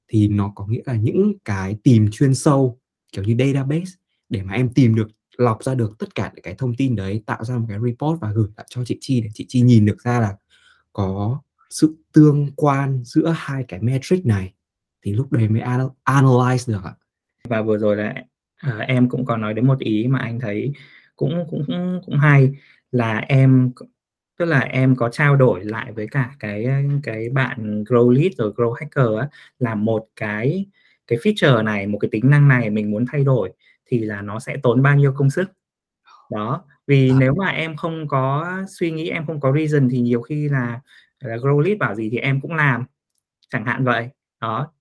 Thì 0.07 0.27
nó 0.27 0.51
có 0.55 0.65
nghĩa 0.67 0.81
là 0.85 0.95
những 0.95 1.33
cái 1.45 1.77
tìm 1.83 2.11
chuyên 2.11 2.35
sâu 2.35 2.79
kiểu 3.13 3.23
như 3.23 3.35
database 3.39 3.91
để 4.29 4.43
mà 4.43 4.53
em 4.53 4.69
tìm 4.69 4.95
được 4.95 5.07
lọc 5.37 5.63
ra 5.63 5.75
được 5.75 5.91
tất 5.99 6.15
cả 6.15 6.31
những 6.35 6.43
cái 6.43 6.55
thông 6.57 6.75
tin 6.75 6.95
đấy 6.95 7.23
tạo 7.25 7.43
ra 7.43 7.57
một 7.57 7.65
cái 7.69 7.79
report 7.79 8.19
và 8.21 8.31
gửi 8.31 8.47
lại 8.57 8.65
cho 8.69 8.85
chị 8.85 8.97
Chi 9.01 9.21
để 9.21 9.29
chị 9.33 9.45
Chi 9.47 9.61
nhìn 9.61 9.85
được 9.85 10.01
ra 10.03 10.19
là 10.19 10.35
có 10.93 11.41
sự 11.69 11.95
tương 12.13 12.47
quan 12.55 13.01
giữa 13.03 13.33
hai 13.37 13.63
cái 13.67 13.81
metric 13.81 14.25
này 14.25 14.53
thì 15.01 15.13
lúc 15.13 15.31
đấy 15.31 15.49
mới 15.49 15.61
analyze 16.05 16.73
được 16.73 16.81
ạ. 16.83 16.93
Và 17.47 17.61
vừa 17.61 17.77
rồi 17.77 17.95
là 17.95 18.15
à, 18.57 18.77
em 18.77 19.09
cũng 19.09 19.25
có 19.25 19.37
nói 19.37 19.53
đến 19.53 19.67
một 19.67 19.79
ý 19.79 20.07
mà 20.07 20.19
anh 20.19 20.39
thấy 20.39 20.71
cũng 21.15 21.45
cũng 21.49 21.99
cũng 22.05 22.17
hay 22.17 22.51
là 22.91 23.17
em 23.17 23.71
tức 24.39 24.45
là 24.45 24.59
em 24.59 24.95
có 24.95 25.09
trao 25.09 25.35
đổi 25.35 25.65
lại 25.65 25.91
với 25.91 26.07
cả 26.11 26.35
cái 26.39 26.67
cái 27.03 27.29
bạn 27.29 27.83
grow 27.83 28.09
lead 28.09 28.31
rồi 28.37 28.53
grow 28.55 28.71
hacker 28.71 29.19
á, 29.19 29.29
là 29.59 29.75
một 29.75 30.07
cái 30.15 30.65
cái 31.07 31.19
feature 31.19 31.63
này 31.63 31.87
một 31.87 31.97
cái 32.01 32.09
tính 32.11 32.29
năng 32.29 32.47
này 32.47 32.69
mình 32.69 32.91
muốn 32.91 33.05
thay 33.11 33.23
đổi 33.23 33.53
thì 33.85 33.99
là 33.99 34.21
nó 34.21 34.39
sẽ 34.39 34.57
tốn 34.63 34.81
bao 34.81 34.95
nhiêu 34.95 35.13
công 35.13 35.29
sức. 35.29 35.51
Đó 36.31 36.65
vì 36.87 37.09
à. 37.09 37.15
nếu 37.19 37.33
mà 37.35 37.47
em 37.47 37.75
không 37.75 38.07
có 38.07 38.53
suy 38.69 38.91
nghĩ 38.91 39.09
em 39.09 39.25
không 39.25 39.39
có 39.39 39.53
reason 39.57 39.89
thì 39.89 39.99
nhiều 39.99 40.21
khi 40.21 40.49
là, 40.49 40.81
là 41.19 41.35
grow 41.35 41.59
lead 41.59 41.77
bảo 41.77 41.95
gì 41.95 42.09
thì 42.09 42.17
em 42.17 42.41
cũng 42.41 42.53
làm 42.53 42.85
chẳng 43.49 43.65
hạn 43.65 43.83
vậy. 43.83 44.09
Đó 44.41 44.71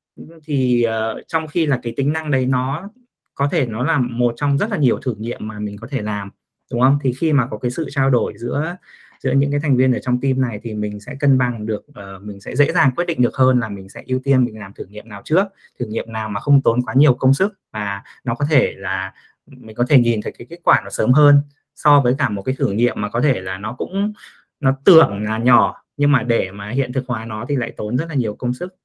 thì 0.45 0.87
uh, 0.87 1.23
trong 1.29 1.49
khi 1.49 1.67
là 1.67 1.81
cái 1.83 1.93
tính 1.97 2.13
năng 2.13 2.31
đấy 2.31 2.47
nó 2.47 2.91
có 3.35 3.49
thể 3.49 3.67
nó 3.67 3.85
là 3.85 3.99
một 3.99 4.35
trong 4.37 4.59
rất 4.59 4.71
là 4.71 4.77
nhiều 4.77 4.99
thử 4.99 5.15
nghiệm 5.19 5.49
mà 5.49 5.59
mình 5.59 5.77
có 5.81 5.87
thể 5.91 6.03
làm 6.03 6.31
đúng 6.73 6.81
không? 6.81 6.99
Thì 7.03 7.13
khi 7.13 7.33
mà 7.33 7.47
có 7.51 7.59
cái 7.59 7.71
sự 7.71 7.87
trao 7.91 8.11
đổi 8.11 8.35
giữa 8.39 8.77
giữa 9.23 9.33
những 9.33 9.51
cái 9.51 9.61
thành 9.61 9.77
viên 9.77 9.93
ở 9.93 9.99
trong 9.99 10.21
team 10.21 10.41
này 10.41 10.61
thì 10.63 10.75
mình 10.75 11.01
sẽ 11.01 11.15
cân 11.21 11.39
bằng 11.39 11.67
được 11.67 11.87
uh, 11.91 12.23
mình 12.23 12.41
sẽ 12.41 12.57
dễ 12.57 12.73
dàng 12.73 12.91
quyết 12.97 13.05
định 13.05 13.23
được 13.23 13.37
hơn 13.37 13.61
là 13.61 13.69
mình 13.69 13.89
sẽ 13.89 14.03
ưu 14.07 14.21
tiên 14.25 14.45
mình 14.45 14.59
làm 14.59 14.73
thử 14.73 14.85
nghiệm 14.85 15.09
nào 15.09 15.23
trước 15.25 15.45
thử 15.79 15.87
nghiệm 15.87 16.13
nào 16.13 16.29
mà 16.29 16.41
không 16.41 16.63
tốn 16.63 16.83
quá 16.83 16.95
nhiều 16.95 17.15
công 17.15 17.35
sức 17.35 17.59
và 17.71 18.03
nó 18.25 18.35
có 18.35 18.45
thể 18.51 18.75
là 18.77 19.15
mình 19.47 19.77
có 19.77 19.85
thể 19.89 19.99
nhìn 19.99 20.21
thấy 20.23 20.33
cái 20.39 20.47
kết 20.51 20.61
quả 20.65 20.81
nó 20.85 20.91
sớm 20.91 21.13
hơn 21.13 21.43
so 21.75 22.01
với 22.01 22.15
cả 22.19 22.29
một 22.29 22.43
cái 22.43 22.55
thử 22.59 22.73
nghiệm 22.73 23.01
mà 23.01 23.09
có 23.09 23.21
thể 23.21 23.41
là 23.41 23.59
nó 23.59 23.73
cũng 23.79 24.13
nó 24.61 24.77
tưởng 24.85 25.23
là 25.23 25.39
nhỏ 25.39 25.85
nhưng 25.97 26.13
mà 26.13 26.23
để 26.23 26.51
mà 26.51 26.71
hiện 26.71 26.93
thực 26.93 27.05
hóa 27.09 27.25
nó 27.25 27.45
thì 27.49 27.57
lại 27.57 27.73
tốn 27.77 27.97
rất 27.97 28.09
là 28.09 28.15
nhiều 28.15 28.35
công 28.35 28.55
sức. 28.55 28.77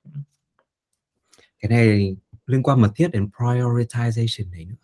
Cái 1.59 1.69
này 1.69 2.15
liên 2.45 2.63
quan 2.63 2.81
mật 2.81 2.91
thiết 2.95 3.07
đến 3.11 3.29
prioritization 3.37 4.51
đấy 4.51 4.65
nữa. 4.65 4.75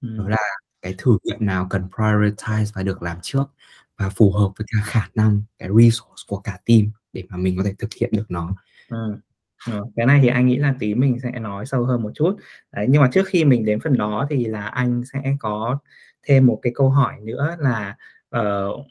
Ừ. 0.00 0.16
đó 0.18 0.28
là 0.28 0.36
cái 0.82 0.94
thử 0.98 1.18
nghiệm 1.22 1.46
nào 1.46 1.66
cần 1.70 1.88
prioritize 1.92 2.72
và 2.74 2.82
được 2.82 3.02
làm 3.02 3.18
trước 3.22 3.44
và 4.00 4.08
phù 4.08 4.32
hợp 4.32 4.50
với 4.58 4.66
cả 4.72 4.78
khả 4.84 5.08
năng 5.14 5.42
cái 5.58 5.68
resource 5.68 6.24
của 6.26 6.38
cả 6.38 6.58
team 6.66 6.80
để 7.12 7.24
mà 7.28 7.36
mình 7.36 7.56
có 7.56 7.62
thể 7.64 7.74
thực 7.78 7.94
hiện 8.00 8.10
được 8.12 8.30
nó 8.30 8.54
ừ. 8.88 9.16
Ừ. 9.66 9.84
cái 9.96 10.06
này 10.06 10.20
thì 10.22 10.28
anh 10.28 10.46
nghĩ 10.46 10.56
là 10.56 10.74
tí 10.78 10.94
mình 10.94 11.18
sẽ 11.22 11.30
nói 11.30 11.66
sâu 11.66 11.84
hơn 11.84 12.02
một 12.02 12.10
chút 12.14 12.36
đấy 12.72 12.86
nhưng 12.88 13.02
mà 13.02 13.08
trước 13.12 13.26
khi 13.26 13.44
mình 13.44 13.64
đến 13.64 13.80
phần 13.80 13.98
đó 13.98 14.26
thì 14.30 14.44
là 14.44 14.66
anh 14.66 15.02
sẽ 15.12 15.36
có 15.40 15.78
thêm 16.22 16.46
một 16.46 16.58
cái 16.62 16.72
câu 16.74 16.90
hỏi 16.90 17.14
nữa 17.20 17.56
là 17.58 17.96
uh, 18.36 18.86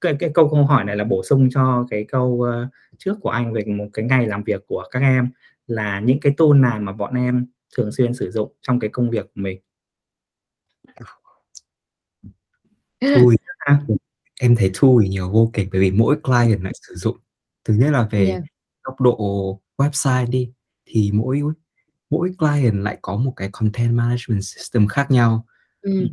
cái, 0.00 0.16
cái 0.18 0.30
câu 0.34 0.48
câu 0.48 0.64
hỏi 0.64 0.84
này 0.84 0.96
là 0.96 1.04
bổ 1.04 1.22
sung 1.22 1.48
cho 1.50 1.86
cái 1.90 2.04
câu 2.04 2.26
uh, 2.26 2.68
trước 2.98 3.14
của 3.20 3.30
anh 3.30 3.52
về 3.52 3.64
một 3.64 3.88
cái 3.92 4.04
ngày 4.04 4.26
làm 4.26 4.44
việc 4.44 4.66
của 4.66 4.84
các 4.90 5.00
em 5.00 5.30
là 5.66 6.00
những 6.00 6.20
cái 6.20 6.34
tool 6.36 6.54
nào 6.54 6.80
mà 6.80 6.92
bọn 6.92 7.14
em 7.14 7.46
thường 7.76 7.92
xuyên 7.92 8.14
sử 8.14 8.30
dụng 8.30 8.52
trong 8.60 8.80
cái 8.80 8.90
công 8.90 9.10
việc 9.10 9.24
của 9.24 9.40
mình 9.40 9.60
Ui, 13.00 13.36
em 14.42 14.56
thấy 14.56 14.70
thì 15.02 15.08
nhiều 15.08 15.30
vô 15.30 15.50
kể 15.52 15.68
bởi 15.72 15.80
vì 15.80 15.90
mỗi 15.90 16.16
client 16.22 16.62
lại 16.62 16.72
sử 16.88 16.94
dụng. 16.94 17.16
Thứ 17.64 17.74
nhất 17.74 17.90
là 17.90 18.08
về 18.10 18.26
yeah. 18.26 18.42
góc 18.82 19.00
độ 19.00 19.60
website 19.76 20.30
đi 20.30 20.52
thì 20.86 21.10
mỗi 21.14 21.40
mỗi 22.10 22.30
client 22.38 22.74
lại 22.74 22.98
có 23.02 23.16
một 23.16 23.32
cái 23.36 23.48
content 23.52 23.94
management 23.94 24.44
system 24.44 24.86
khác 24.86 25.10
nhau. 25.10 25.46
Ừ. 25.82 26.08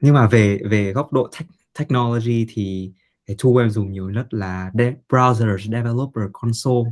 nhưng 0.00 0.14
mà 0.14 0.28
về 0.28 0.58
về 0.70 0.92
góc 0.92 1.12
độ 1.12 1.28
tech, 1.38 1.48
technology 1.78 2.46
thì 2.48 2.92
cái 3.26 3.36
tool 3.42 3.64
em 3.64 3.70
dùng 3.70 3.92
nhiều 3.92 4.10
nhất 4.10 4.34
là 4.34 4.70
de- 4.74 4.94
browser 5.08 5.58
developer 5.58 6.24
console. 6.32 6.90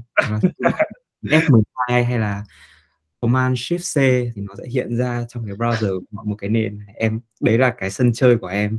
F12 1.23 2.05
hay 2.05 2.19
là 2.19 2.45
command 3.21 3.59
shift 3.59 3.79
C 3.79 3.95
thì 4.35 4.43
nó 4.43 4.55
sẽ 4.59 4.65
hiện 4.71 4.97
ra 4.97 5.25
trong 5.29 5.47
cái 5.47 5.55
browser 5.55 6.01
một 6.11 6.37
cái 6.39 6.51
nền. 6.51 6.79
Em 6.95 7.21
đấy 7.41 7.59
là 7.59 7.75
cái 7.79 7.91
sân 7.91 8.13
chơi 8.13 8.39
của 8.39 8.47
em 8.47 8.79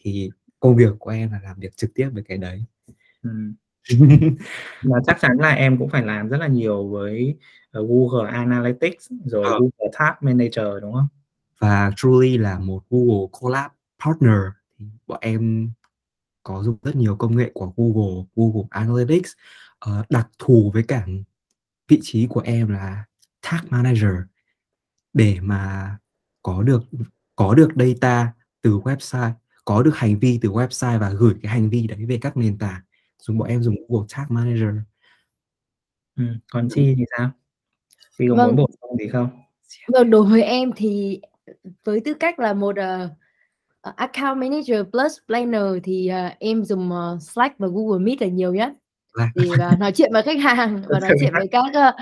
thì 0.00 0.30
công 0.60 0.76
việc 0.76 0.92
của 0.98 1.10
em 1.10 1.32
là 1.32 1.40
làm 1.42 1.60
việc 1.60 1.76
trực 1.76 1.90
tiếp 1.94 2.08
với 2.12 2.22
cái 2.22 2.38
đấy 2.38 2.64
ừ. 3.22 3.30
chắc 5.06 5.20
chắn 5.20 5.36
là 5.38 5.50
em 5.50 5.78
cũng 5.78 5.88
phải 5.88 6.02
làm 6.02 6.28
rất 6.28 6.36
là 6.36 6.46
nhiều 6.46 6.88
với 6.88 7.38
uh, 7.78 7.88
Google 7.88 8.30
Analytics 8.30 9.12
rồi 9.24 9.44
ừ. 9.44 9.50
Google 9.50 9.90
Tag 9.98 10.14
Manager 10.20 10.82
đúng 10.82 10.92
không? 10.92 11.08
Và 11.58 11.92
truly 11.96 12.38
là 12.38 12.58
một 12.58 12.82
Google 12.90 13.26
Collab 13.40 13.70
partner 14.04 14.40
thì 14.78 14.86
bọn 15.06 15.18
em 15.20 15.70
có 16.42 16.62
dùng 16.62 16.76
rất 16.82 16.96
nhiều 16.96 17.16
công 17.16 17.36
nghệ 17.36 17.50
của 17.54 17.72
Google, 17.76 18.24
Google 18.36 18.68
Analytics 18.70 19.32
uh, 19.90 20.10
đặc 20.10 20.28
thù 20.38 20.70
với 20.74 20.82
cả 20.82 21.06
vị 21.88 21.98
trí 22.02 22.26
của 22.26 22.40
em 22.40 22.68
là 22.68 23.04
Tag 23.42 23.60
Manager 23.68 24.14
để 25.12 25.38
mà 25.42 25.96
có 26.42 26.62
được 26.62 26.82
có 27.36 27.54
được 27.54 27.68
data 27.76 28.32
từ 28.62 28.78
website 28.78 29.32
có 29.70 29.82
được 29.82 29.96
hành 29.96 30.18
vi 30.18 30.38
từ 30.42 30.48
website 30.48 30.98
và 30.98 31.10
gửi 31.10 31.34
cái 31.42 31.52
hành 31.52 31.70
vi 31.70 31.86
đấy 31.86 31.98
về 32.08 32.18
các 32.20 32.36
nền 32.36 32.58
tảng 32.58 32.80
dùng 33.18 33.38
bọn 33.38 33.48
em 33.48 33.62
dùng 33.62 33.74
Google 33.88 34.06
Tag 34.16 34.24
Manager. 34.28 34.74
Ừ. 36.16 36.24
còn 36.52 36.68
chi 36.74 36.94
thì 36.98 37.04
sao? 37.18 37.30
Chi 38.18 38.24
có 38.28 38.34
vâng. 38.34 38.46
muốn 38.46 38.56
bổ 38.56 38.70
sung 38.80 38.96
gì 38.98 39.08
không? 39.08 39.28
Vâng 39.88 40.10
đối 40.10 40.24
với 40.24 40.42
em 40.42 40.70
thì 40.76 41.20
với 41.84 42.00
tư 42.00 42.14
cách 42.14 42.38
là 42.38 42.52
một 42.52 42.76
uh, 42.80 43.96
account 43.96 44.38
manager 44.38 44.86
plus 44.92 45.12
planner 45.26 45.64
thì 45.84 46.10
uh, 46.26 46.38
em 46.38 46.64
dùng 46.64 46.90
uh, 46.90 47.22
Slack 47.22 47.58
và 47.58 47.68
Google 47.68 48.04
Meet 48.04 48.22
là 48.22 48.28
nhiều 48.28 48.54
nhất. 48.54 48.72
Thì 49.34 49.48
uh, 49.50 49.78
nói 49.78 49.92
chuyện 49.92 50.12
với 50.12 50.22
khách 50.22 50.40
hàng 50.40 50.82
và 50.88 51.00
nói 51.00 51.10
chuyện 51.20 51.32
với 51.32 51.48
các 51.50 51.64
uh, 51.64 51.94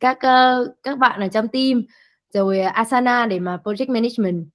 các 0.00 0.16
uh, 0.16 0.68
các 0.82 0.98
bạn 0.98 1.20
ở 1.20 1.28
trong 1.28 1.48
team. 1.48 1.82
Rồi 2.34 2.60
Asana 2.60 3.26
để 3.26 3.38
mà 3.38 3.58
project 3.64 3.92
management 3.92 4.46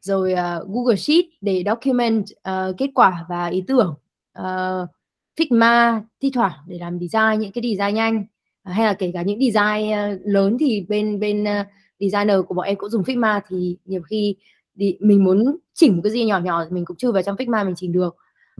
rồi 0.00 0.32
uh, 0.32 0.68
Google 0.68 0.96
Sheet 0.96 1.24
để 1.40 1.62
document 1.66 2.24
uh, 2.24 2.76
kết 2.78 2.90
quả 2.94 3.26
và 3.28 3.46
ý 3.46 3.64
tưởng 3.66 3.94
uh, 4.38 4.88
Figma 5.36 6.00
thi 6.22 6.30
thoảng 6.34 6.58
để 6.66 6.78
làm 6.78 6.98
design 7.00 7.40
những 7.40 7.52
cái 7.52 7.62
design 7.62 7.94
nhanh 7.94 8.18
uh, 8.18 8.74
hay 8.74 8.86
là 8.86 8.92
kể 8.92 9.10
cả 9.14 9.22
những 9.22 9.40
design 9.40 9.90
uh, 9.90 10.20
lớn 10.24 10.56
thì 10.60 10.86
bên 10.88 11.20
bên 11.20 11.42
uh, 11.42 11.66
designer 12.00 12.36
của 12.48 12.54
bọn 12.54 12.66
em 12.66 12.76
cũng 12.76 12.90
dùng 12.90 13.02
Figma 13.02 13.40
thì 13.48 13.76
nhiều 13.84 14.02
khi 14.02 14.36
đi, 14.74 14.96
mình 15.00 15.24
muốn 15.24 15.56
chỉnh 15.74 15.96
một 15.96 16.00
cái 16.04 16.12
gì 16.12 16.24
nhỏ 16.24 16.38
nhỏ 16.38 16.64
thì 16.64 16.70
mình 16.70 16.84
cũng 16.84 16.96
chưa 16.96 17.12
vào 17.12 17.22
trong 17.22 17.36
Figma 17.36 17.64
mình 17.64 17.74
chỉnh 17.76 17.92
được. 17.92 18.16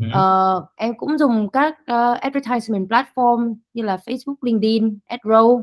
Uh, 0.06 0.64
em 0.76 0.94
cũng 0.98 1.18
dùng 1.18 1.48
các 1.48 1.78
uh, 1.80 2.20
advertisement 2.20 2.88
platform 2.88 3.54
như 3.74 3.82
là 3.82 3.96
Facebook, 4.06 4.34
LinkedIn, 4.42 4.98
AdRow. 5.08 5.62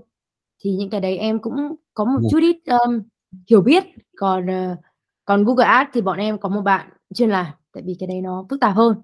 Thì 0.59 0.71
những 0.71 0.89
cái 0.89 1.01
đấy 1.01 1.17
em 1.17 1.39
cũng 1.39 1.75
có 1.93 2.05
một 2.05 2.19
chút 2.31 2.39
ít 2.41 2.57
um, 2.65 3.01
hiểu 3.49 3.61
biết. 3.61 3.83
Còn 4.17 4.45
uh, 4.45 4.77
còn 5.25 5.43
Google 5.43 5.65
Ads 5.65 5.89
thì 5.93 6.01
bọn 6.01 6.17
em 6.17 6.37
có 6.37 6.49
một 6.49 6.61
bạn 6.61 6.89
chuyên 7.13 7.29
làm 7.29 7.45
tại 7.73 7.83
vì 7.85 7.95
cái 7.99 8.07
đấy 8.07 8.21
nó 8.21 8.45
phức 8.49 8.59
tạp 8.59 8.75
hơn. 8.75 8.95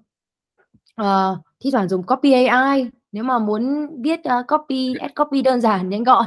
Uh, 1.00 1.38
thi 1.60 1.70
thoảng 1.70 1.88
dùng 1.88 2.02
copy 2.02 2.32
AI 2.32 2.90
nếu 3.12 3.24
mà 3.24 3.38
muốn 3.38 3.88
viết 4.02 4.20
uh, 4.20 4.46
copy 4.48 4.94
add 5.00 5.14
copy 5.14 5.42
đơn 5.42 5.60
giản 5.60 5.88
nhanh 5.88 6.04
gọn. 6.04 6.26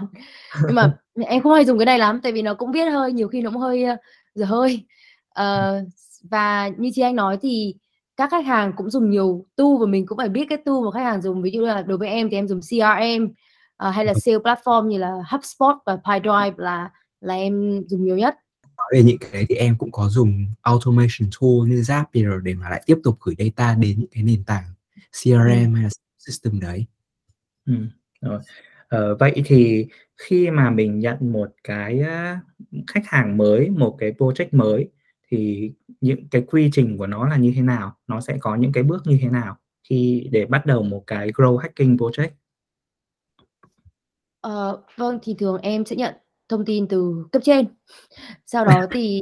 Nhưng 0.65 0.75
mà 0.75 0.97
em 1.25 1.43
không 1.43 1.53
hay 1.53 1.65
dùng 1.65 1.79
cái 1.79 1.85
này 1.85 1.99
lắm 1.99 2.19
tại 2.23 2.31
vì 2.31 2.41
nó 2.41 2.53
cũng 2.53 2.71
viết 2.71 2.85
hơi 2.85 3.13
nhiều 3.13 3.27
khi 3.27 3.41
nó 3.41 3.49
cũng 3.51 3.61
hơi 3.61 3.85
uh, 3.93 3.99
dở 4.35 4.45
hơi. 4.45 4.85
Uh, 5.39 5.87
và 6.31 6.67
như 6.77 6.91
chị 6.93 7.01
anh 7.01 7.15
nói 7.15 7.37
thì 7.41 7.75
các 8.17 8.31
khách 8.31 8.45
hàng 8.45 8.73
cũng 8.77 8.89
dùng 8.89 9.09
nhiều 9.09 9.45
tool 9.55 9.67
và 9.79 9.85
mình 9.85 10.05
cũng 10.05 10.17
phải 10.17 10.29
biết 10.29 10.45
cái 10.49 10.57
tool 10.57 10.75
mà 10.85 10.91
khách 10.91 11.03
hàng 11.03 11.21
dùng. 11.21 11.41
Ví 11.41 11.51
dụ 11.51 11.61
là 11.61 11.81
đối 11.81 11.97
với 11.97 12.09
em 12.09 12.29
thì 12.29 12.37
em 12.37 12.47
dùng 12.47 12.59
CRM 12.61 13.23
uh, 13.25 13.93
hay 13.93 14.05
là 14.05 14.13
sale 14.13 14.37
platform 14.37 14.87
như 14.87 14.97
là 14.97 15.13
HubSpot 15.31 15.75
và 15.85 15.97
PyDrive 15.97 16.53
là 16.57 16.89
là 17.21 17.33
em 17.33 17.83
dùng 17.87 18.03
nhiều 18.03 18.17
nhất 18.17 18.35
nói 18.77 18.87
về 18.93 19.03
những 19.03 19.17
cái 19.17 19.29
đấy 19.33 19.45
thì 19.49 19.55
em 19.55 19.77
cũng 19.77 19.91
có 19.91 20.09
dùng 20.09 20.45
automation 20.61 21.29
tool 21.41 21.69
như 21.69 21.81
Zapier 21.81 22.39
để 22.39 22.53
mà 22.53 22.69
lại 22.69 22.83
tiếp 22.85 22.97
tục 23.03 23.17
gửi 23.21 23.35
data 23.39 23.75
đến 23.75 23.99
những 23.99 24.09
cái 24.11 24.23
nền 24.23 24.43
tảng 24.43 24.63
CRM 25.23 25.73
ừ. 25.73 25.75
hay 25.75 25.83
là 25.83 25.89
system 26.17 26.59
đấy. 26.59 26.85
Ừ, 27.65 27.73
rồi. 28.21 28.39
Ờ, 28.87 29.15
vậy 29.15 29.41
thì 29.45 29.87
khi 30.17 30.49
mà 30.49 30.69
mình 30.69 30.99
nhận 30.99 31.17
một 31.21 31.47
cái 31.63 32.03
khách 32.87 33.03
hàng 33.05 33.37
mới, 33.37 33.69
một 33.69 33.95
cái 33.99 34.11
project 34.11 34.47
mới 34.51 34.89
thì 35.31 35.71
những 36.01 36.27
cái 36.29 36.41
quy 36.47 36.69
trình 36.73 36.97
của 36.97 37.07
nó 37.07 37.27
là 37.27 37.37
như 37.37 37.53
thế 37.55 37.61
nào? 37.61 37.97
Nó 38.07 38.21
sẽ 38.21 38.37
có 38.39 38.55
những 38.55 38.71
cái 38.71 38.83
bước 38.83 39.01
như 39.05 39.17
thế 39.21 39.29
nào 39.29 39.57
khi 39.89 40.27
để 40.31 40.45
bắt 40.45 40.65
đầu 40.65 40.83
một 40.83 41.03
cái 41.07 41.31
grow 41.31 41.57
hacking 41.57 41.95
project? 41.95 42.29
Ờ, 44.41 44.83
vâng 44.95 45.19
thì 45.23 45.35
thường 45.39 45.57
em 45.61 45.85
sẽ 45.85 45.95
nhận 45.95 46.15
thông 46.49 46.65
tin 46.65 46.87
từ 46.87 47.25
cấp 47.31 47.41
trên. 47.45 47.65
Sau 48.45 48.65
đó 48.65 48.85
thì 48.91 49.21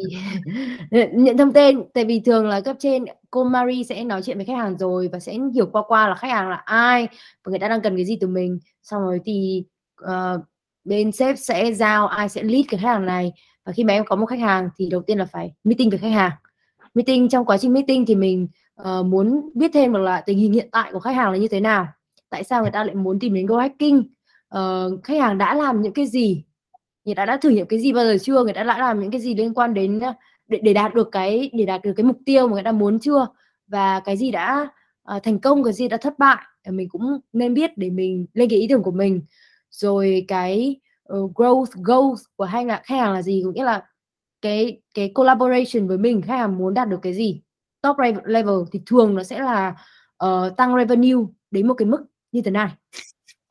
nhận 0.91 1.37
thông 1.37 1.53
tin 1.53 1.81
tại 1.93 2.05
vì 2.05 2.19
thường 2.19 2.47
là 2.47 2.61
cấp 2.61 2.75
trên 2.79 3.05
cô 3.31 3.43
Marie 3.43 3.83
sẽ 3.83 4.03
nói 4.03 4.21
chuyện 4.23 4.37
với 4.37 4.45
khách 4.45 4.57
hàng 4.57 4.77
rồi 4.77 5.09
và 5.11 5.19
sẽ 5.19 5.37
hiểu 5.53 5.65
qua 5.71 5.83
qua 5.87 6.07
là 6.07 6.15
khách 6.15 6.31
hàng 6.31 6.49
là 6.49 6.55
ai 6.55 7.07
và 7.43 7.49
người 7.49 7.59
ta 7.59 7.67
đang 7.67 7.81
cần 7.81 7.95
cái 7.95 8.05
gì 8.05 8.17
từ 8.21 8.27
mình. 8.27 8.59
Xong 8.83 9.01
rồi 9.01 9.19
thì 9.25 9.63
uh, 10.03 10.41
bên 10.83 11.11
sếp 11.11 11.37
sẽ 11.39 11.73
giao 11.73 12.07
ai 12.07 12.29
sẽ 12.29 12.43
lead 12.43 12.65
cái 12.69 12.79
khách 12.79 12.87
hàng 12.87 13.05
này. 13.05 13.33
Và 13.65 13.73
khi 13.73 13.83
mà 13.83 13.93
em 13.93 14.05
có 14.05 14.15
một 14.15 14.25
khách 14.25 14.39
hàng 14.39 14.69
thì 14.77 14.89
đầu 14.89 15.01
tiên 15.01 15.17
là 15.17 15.25
phải 15.25 15.53
meeting 15.63 15.89
với 15.89 15.99
khách 15.99 16.09
hàng. 16.09 16.31
Meeting 16.93 17.29
trong 17.29 17.45
quá 17.45 17.57
trình 17.57 17.73
meeting 17.73 18.05
thì 18.05 18.15
mình 18.15 18.47
uh, 18.81 19.05
muốn 19.05 19.49
biết 19.55 19.71
thêm 19.73 19.93
được 19.93 19.99
là 19.99 20.21
tình 20.21 20.37
hình 20.37 20.53
hiện 20.53 20.69
tại 20.71 20.91
của 20.93 20.99
khách 20.99 21.15
hàng 21.15 21.31
là 21.31 21.37
như 21.37 21.47
thế 21.47 21.59
nào. 21.59 21.87
Tại 22.29 22.43
sao 22.43 22.61
người 22.61 22.71
ta 22.71 22.83
lại 22.83 22.95
muốn 22.95 23.19
tìm 23.19 23.33
đến 23.33 23.45
go 23.45 23.59
hacking? 23.59 23.97
Uh, 24.57 25.03
khách 25.03 25.19
hàng 25.19 25.37
đã 25.37 25.53
làm 25.53 25.81
những 25.81 25.93
cái 25.93 26.07
gì? 26.07 26.43
Người 27.05 27.15
ta 27.15 27.25
đã 27.25 27.37
thử 27.37 27.49
nghiệm 27.49 27.67
cái 27.67 27.79
gì 27.79 27.93
bao 27.93 28.05
giờ 28.05 28.17
chưa? 28.21 28.43
Người 28.43 28.53
ta 28.53 28.63
đã 28.63 28.77
làm 28.77 28.99
những 28.99 29.11
cái 29.11 29.21
gì 29.21 29.35
liên 29.35 29.53
quan 29.53 29.73
đến 29.73 29.99
ờ, 29.99 30.13
để, 30.47 30.59
để 30.63 30.73
đạt 30.73 30.93
được 30.93 31.09
cái 31.11 31.51
để 31.53 31.65
đạt 31.65 31.81
được 31.83 31.93
cái 31.97 32.03
mục 32.03 32.17
tiêu 32.25 32.47
mà 32.47 32.53
người 32.53 32.63
ta 32.63 32.71
muốn 32.71 32.99
chưa? 32.99 33.27
Và 33.67 33.99
cái 33.99 34.17
gì 34.17 34.31
đã 34.31 34.69
uh, 35.15 35.23
thành 35.23 35.39
công 35.39 35.63
cái 35.63 35.73
gì 35.73 35.87
đã 35.87 35.97
thất 35.97 36.19
bại? 36.19 36.37
Mình 36.69 36.89
cũng 36.89 37.19
nên 37.33 37.53
biết 37.53 37.77
để 37.77 37.89
mình 37.89 38.25
lên 38.33 38.49
cái 38.49 38.59
ý 38.59 38.67
tưởng 38.67 38.83
của 38.83 38.91
mình. 38.91 39.21
Rồi 39.71 40.25
cái 40.27 40.79
uh, 41.13 41.31
growth 41.35 41.83
goals 41.83 42.21
của 42.35 42.45
hai 42.45 42.65
là 42.65 42.81
khách 42.85 42.95
hàng 42.95 43.13
là 43.13 43.21
gì? 43.21 43.41
Cũng 43.43 43.53
nghĩa 43.53 43.63
là 43.63 43.87
cái 44.41 44.81
cái 44.93 45.11
collaboration 45.15 45.87
với 45.87 45.97
mình 45.97 46.21
khách 46.21 46.37
hàng 46.37 46.57
muốn 46.57 46.73
đạt 46.73 46.89
được 46.89 46.99
cái 47.01 47.13
gì? 47.13 47.41
Top 47.81 47.97
level 48.25 48.55
thì 48.71 48.81
thường 48.85 49.15
nó 49.15 49.23
sẽ 49.23 49.39
là 49.39 49.75
uh, 50.25 50.57
tăng 50.57 50.75
revenue 50.75 51.25
đến 51.51 51.67
một 51.67 51.73
cái 51.73 51.85
mức 51.85 52.05
như 52.31 52.41
thế 52.41 52.51
này 52.51 52.69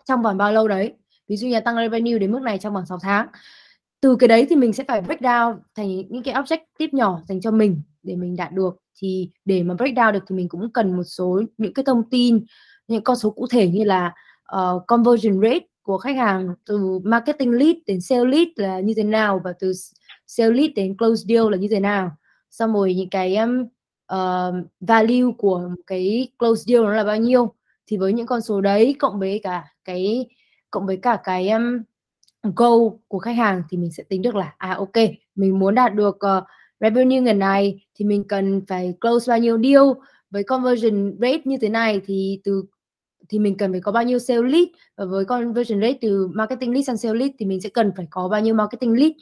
trong 0.04 0.22
vòng 0.22 0.36
bao 0.36 0.52
lâu 0.52 0.68
đấy? 0.68 0.94
Ví 1.28 1.36
dụ 1.36 1.46
như 1.46 1.54
là 1.54 1.60
tăng 1.60 1.76
revenue 1.76 2.18
đến 2.18 2.32
mức 2.32 2.42
này 2.42 2.58
trong 2.58 2.74
vòng 2.74 2.86
6 2.86 2.98
tháng. 3.02 3.26
Từ 4.00 4.16
cái 4.16 4.28
đấy 4.28 4.46
thì 4.50 4.56
mình 4.56 4.72
sẽ 4.72 4.84
phải 4.88 5.00
break 5.00 5.20
down 5.20 5.58
thành 5.74 5.88
những 6.08 6.22
cái 6.22 6.34
objective 6.34 6.88
nhỏ 6.92 7.20
dành 7.28 7.40
cho 7.40 7.50
mình 7.50 7.82
để 8.02 8.16
mình 8.16 8.36
đạt 8.36 8.52
được. 8.52 8.76
Thì 8.98 9.30
để 9.44 9.62
mà 9.62 9.74
break 9.74 9.94
down 9.94 10.12
được 10.12 10.24
thì 10.28 10.36
mình 10.36 10.48
cũng 10.48 10.72
cần 10.72 10.96
một 10.96 11.04
số 11.04 11.42
những 11.58 11.74
cái 11.74 11.84
thông 11.84 12.10
tin 12.10 12.44
những 12.88 13.04
con 13.04 13.16
số 13.16 13.30
cụ 13.30 13.46
thể 13.50 13.68
như 13.68 13.84
là 13.84 14.14
uh, 14.56 14.82
conversion 14.86 15.40
rate 15.40 15.66
của 15.82 15.98
khách 15.98 16.16
hàng 16.16 16.54
từ 16.66 16.98
marketing 17.04 17.50
lead 17.50 17.76
đến 17.86 18.00
sale 18.00 18.24
lead 18.24 18.48
là 18.56 18.80
như 18.80 18.94
thế 18.96 19.02
nào 19.02 19.40
và 19.44 19.52
từ 19.60 19.72
sale 20.26 20.50
lead 20.50 20.70
đến 20.76 20.96
close 20.96 21.24
deal 21.28 21.50
là 21.50 21.56
như 21.56 21.68
thế 21.70 21.80
nào. 21.80 22.10
Xong 22.50 22.72
rồi 22.72 22.94
những 22.94 23.10
cái 23.10 23.36
um, 23.36 23.62
uh, 24.12 24.66
value 24.80 25.32
của 25.38 25.70
cái 25.86 26.28
close 26.38 26.62
deal 26.66 26.82
nó 26.84 26.92
là 26.92 27.04
bao 27.04 27.16
nhiêu. 27.16 27.54
Thì 27.86 27.96
với 27.96 28.12
những 28.12 28.26
con 28.26 28.40
số 28.40 28.60
đấy 28.60 28.96
cộng 28.98 29.18
với 29.18 29.40
cả 29.42 29.64
cái 29.84 30.26
cộng 30.72 30.86
với 30.86 30.96
cả 30.96 31.18
cái 31.24 31.50
um, 31.50 31.82
goal 32.56 32.88
của 33.08 33.18
khách 33.18 33.36
hàng 33.36 33.62
thì 33.70 33.76
mình 33.76 33.92
sẽ 33.92 34.02
tính 34.08 34.22
được 34.22 34.34
là 34.34 34.54
à 34.58 34.74
ok 34.74 34.96
mình 35.34 35.58
muốn 35.58 35.74
đạt 35.74 35.94
được 35.94 36.18
uh, 36.38 36.44
revenue 36.80 37.20
ngần 37.20 37.38
này 37.38 37.80
thì 37.94 38.04
mình 38.04 38.24
cần 38.28 38.62
phải 38.68 38.94
close 39.00 39.30
bao 39.30 39.38
nhiêu 39.38 39.58
deal. 39.62 39.82
Với 40.30 40.42
conversion 40.42 41.16
rate 41.20 41.42
như 41.44 41.56
thế 41.60 41.68
này 41.68 42.00
thì 42.06 42.40
từ 42.44 42.64
thì 43.28 43.38
mình 43.38 43.56
cần 43.56 43.72
phải 43.72 43.80
có 43.80 43.92
bao 43.92 44.04
nhiêu 44.04 44.18
sale 44.18 44.42
lead. 44.42 44.64
Và 44.96 45.04
với 45.04 45.24
conversion 45.24 45.80
rate 45.80 45.98
từ 46.00 46.28
marketing 46.34 46.72
lead 46.72 46.86
sang 46.86 46.96
sale 46.96 47.18
lead 47.18 47.30
thì 47.38 47.46
mình 47.46 47.60
sẽ 47.60 47.68
cần 47.68 47.92
phải 47.96 48.06
có 48.10 48.28
bao 48.28 48.40
nhiêu 48.40 48.54
marketing 48.54 48.92
lead. 48.92 49.12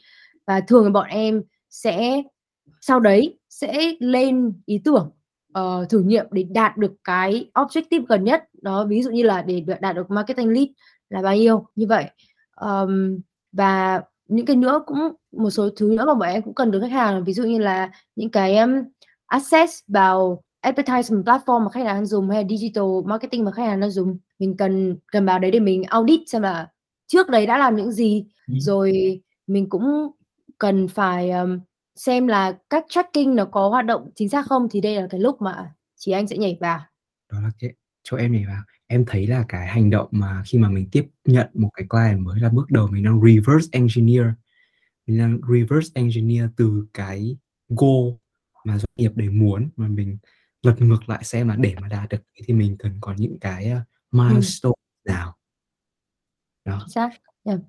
Và 0.47 0.61
thường 0.61 0.93
bọn 0.93 1.09
em 1.09 1.43
sẽ 1.71 2.23
sau 2.81 3.01
đấy 3.01 3.39
sẽ 3.49 3.93
lên 4.01 4.53
ý 4.67 4.81
tưởng 4.85 5.11
uh, 5.59 5.89
thử 5.89 6.01
nghiệm 6.01 6.27
để 6.31 6.43
đạt 6.43 6.77
được 6.77 6.93
cái 7.05 7.51
objective 7.55 8.05
gần 8.09 8.25
nhất. 8.25 8.45
Đó 8.63 8.87
ví 8.89 9.03
dụ 9.03 9.11
như 9.11 9.23
là 9.23 9.43
để 9.43 9.65
đạt 9.81 9.97
được 9.97 10.11
marketing 10.11 10.49
lead 10.49 10.69
là 11.11 11.23
bao 11.23 11.37
nhiêu? 11.37 11.67
Như 11.75 11.87
vậy 11.87 12.07
um, 12.61 13.21
và 13.53 14.03
những 14.29 14.47
cái 14.47 14.57
nữa 14.57 14.83
cũng 14.87 14.99
một 15.33 15.51
số 15.51 15.69
thứ 15.77 15.95
nữa 15.99 16.05
mà 16.07 16.15
bọn 16.15 16.29
em 16.29 16.43
cũng 16.43 16.55
cần 16.55 16.71
được 16.71 16.81
khách 16.81 16.93
hàng 16.93 17.25
ví 17.25 17.33
dụ 17.33 17.43
như 17.43 17.59
là 17.59 17.91
những 18.17 18.31
cái 18.31 18.59
um, 18.59 18.71
access 19.27 19.81
vào 19.89 20.43
advertisement 20.61 21.25
platform 21.27 21.65
mà 21.65 21.71
khách 21.71 21.85
hàng 21.85 21.95
đang 21.95 22.07
dùng 22.07 22.31
hay 22.31 22.43
là 22.43 22.49
digital 22.49 22.85
marketing 23.05 23.45
mà 23.45 23.53
khách 23.53 23.65
hàng 23.67 23.81
đang 23.81 23.91
dùng. 23.91 24.19
Mình 24.39 24.57
cần 24.57 24.97
cần 25.13 25.27
vào 25.27 25.39
đấy 25.39 25.51
để 25.51 25.61
mình 25.61 25.83
audit 25.83 26.21
xem 26.27 26.43
là 26.43 26.69
trước 27.07 27.29
đấy 27.29 27.47
đã 27.47 27.59
làm 27.59 27.77
những 27.77 27.93
gì. 27.93 28.25
Ừ. 28.49 28.55
rồi 28.61 29.21
mình 29.47 29.69
cũng 29.69 30.11
cần 30.59 30.89
phải 30.89 31.31
um, 31.31 31.61
xem 31.97 32.27
là 32.27 32.59
các 32.71 32.85
tracking 32.89 33.35
nó 33.35 33.45
có 33.45 33.69
hoạt 33.69 33.87
động 33.87 34.11
chính 34.15 34.29
xác 34.29 34.47
không 34.47 34.69
thì 34.71 34.81
đây 34.81 34.97
là 34.97 35.07
cái 35.11 35.21
lúc 35.21 35.43
mà 35.43 35.75
chị 35.97 36.13
anh 36.13 36.27
sẽ 36.27 36.37
nhảy 36.37 36.59
vào. 36.61 36.81
Đó 37.33 37.41
là 37.41 37.51
cái 37.59 37.71
chỗ 38.03 38.17
em 38.17 38.33
nhảy 38.33 38.45
vào 38.47 38.63
em 38.91 39.05
thấy 39.07 39.27
là 39.27 39.45
cái 39.49 39.67
hành 39.67 39.91
động 39.91 40.09
mà 40.11 40.43
khi 40.47 40.59
mà 40.59 40.69
mình 40.69 40.89
tiếp 40.93 41.07
nhận 41.25 41.49
một 41.55 41.71
cái 41.75 41.87
client 41.89 42.21
mới 42.21 42.41
là 42.41 42.49
bước 42.49 42.71
đầu 42.71 42.87
mình 42.87 43.05
đang 43.05 43.21
reverse 43.23 43.69
engineer. 43.73 44.27
Mình 45.07 45.19
đang 45.19 45.41
reverse 45.49 45.91
engineer 45.95 46.45
từ 46.57 46.87
cái 46.95 47.37
goal 47.69 48.15
mà 48.65 48.79
doanh 48.79 48.95
nghiệp 48.97 49.13
để 49.15 49.29
muốn 49.29 49.71
mà 49.77 49.89
mình 49.89 50.19
lật 50.63 50.75
ngược 50.79 51.09
lại 51.09 51.25
xem 51.25 51.49
là 51.49 51.57
để 51.57 51.75
mà 51.81 51.89
đạt 51.89 52.09
được. 52.09 52.19
Thì 52.47 52.55
mình 52.55 52.77
cần 52.79 52.99
có 53.01 53.15
những 53.17 53.39
cái 53.41 53.73
uh, 53.73 53.83
milestone 54.13 54.73
ừ. 55.05 55.13
nào? 55.13 55.37
Đó. 56.65 56.87
Yeah. 57.45 57.61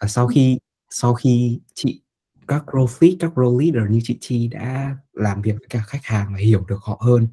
và 0.00 0.08
sau 0.08 0.26
khi 0.26 0.58
sau 0.90 1.14
khi 1.14 1.60
chị 1.74 2.02
các 2.48 2.62
growth 2.66 2.96
lead, 3.00 3.14
các 3.20 3.32
role 3.36 3.64
leader 3.64 3.90
như 3.90 4.00
chị 4.04 4.18
Chi 4.20 4.48
đã 4.48 4.96
làm 5.12 5.42
việc 5.42 5.52
với 5.58 5.66
các 5.70 5.82
khách 5.86 6.04
hàng 6.04 6.28
và 6.32 6.38
hiểu 6.38 6.64
được 6.68 6.80
họ 6.82 7.00
hơn 7.00 7.28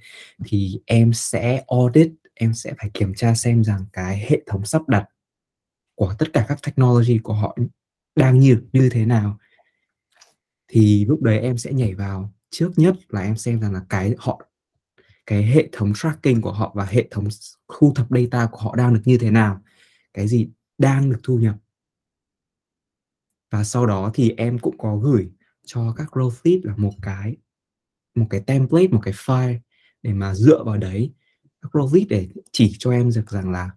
thì 0.46 0.82
em 0.86 1.14
sẽ 1.14 1.64
audit 1.68 2.12
em 2.34 2.54
sẽ 2.54 2.74
phải 2.78 2.90
kiểm 2.94 3.14
tra 3.14 3.36
xem 3.36 3.64
rằng 3.64 3.86
cái 3.94 4.18
hệ 4.18 4.42
thống 4.48 4.66
sắp 4.66 4.90
đặt 4.90 5.06
của 5.96 6.16
tất 6.20 6.26
cả 6.34 6.46
các 6.48 6.60
technology 6.66 7.18
của 7.24 7.34
họ 7.34 7.58
đang 8.16 8.40
như 8.40 8.62
như 8.74 8.90
thế 8.90 9.06
nào. 9.06 9.38
Thì 10.68 11.06
lúc 11.06 11.22
đấy 11.22 11.40
em 11.40 11.58
sẽ 11.58 11.74
nhảy 11.74 11.94
vào. 11.94 12.34
Trước 12.50 12.72
nhất 12.76 12.96
là 13.10 13.22
em 13.22 13.38
xem 13.38 13.62
rằng 13.62 13.74
là 13.74 13.82
cái 13.90 14.16
họ, 14.18 14.46
cái 15.26 15.44
hệ 15.44 15.70
thống 15.72 15.94
tracking 15.96 16.42
của 16.42 16.52
họ 16.52 16.72
và 16.76 16.86
hệ 16.86 17.08
thống 17.12 17.28
thu 17.80 17.94
thập 17.96 18.08
data 18.10 18.48
của 18.52 18.58
họ 18.58 18.76
đang 18.76 18.94
được 18.94 19.02
như 19.06 19.18
thế 19.18 19.32
nào, 19.32 19.62
cái 20.14 20.28
gì 20.28 20.50
đang 20.78 21.10
được 21.10 21.20
thu 21.24 21.38
nhập. 21.38 21.56
Và 23.52 23.64
sau 23.64 23.86
đó 23.86 24.12
thì 24.14 24.34
em 24.38 24.60
cũng 24.60 24.78
có 24.78 24.98
gửi 24.98 25.32
cho 25.66 25.94
các 25.98 26.08
growth 26.12 26.40
lead 26.44 26.60
là 26.66 26.76
một 26.78 26.94
cái 27.02 27.36
một 28.16 28.28
cái 28.30 28.42
template, 28.42 28.88
một 28.88 29.02
cái 29.04 29.14
file 29.14 29.60
để 30.02 30.14
mà 30.14 30.36
dựa 30.36 30.64
vào 30.64 30.78
đấy 30.78 31.14
các 31.64 31.76
logic 31.76 32.08
để 32.10 32.30
chỉ 32.52 32.76
cho 32.80 32.92
em 32.92 33.12
được 33.16 33.30
rằng 33.30 33.52
là 33.52 33.72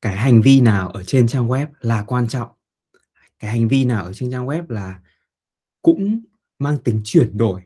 cái 0.00 0.16
hành 0.16 0.42
vi 0.42 0.60
nào 0.60 0.88
ở 0.88 1.04
trên 1.04 1.28
trang 1.28 1.48
web 1.48 1.66
là 1.80 2.04
quan 2.06 2.28
trọng. 2.28 2.48
Cái 3.38 3.50
hành 3.50 3.68
vi 3.68 3.84
nào 3.84 4.04
ở 4.04 4.12
trên 4.12 4.30
trang 4.30 4.46
web 4.46 4.64
là 4.68 5.00
cũng 5.82 6.20
mang 6.58 6.78
tính 6.78 7.00
chuyển 7.04 7.38
đổi, 7.38 7.62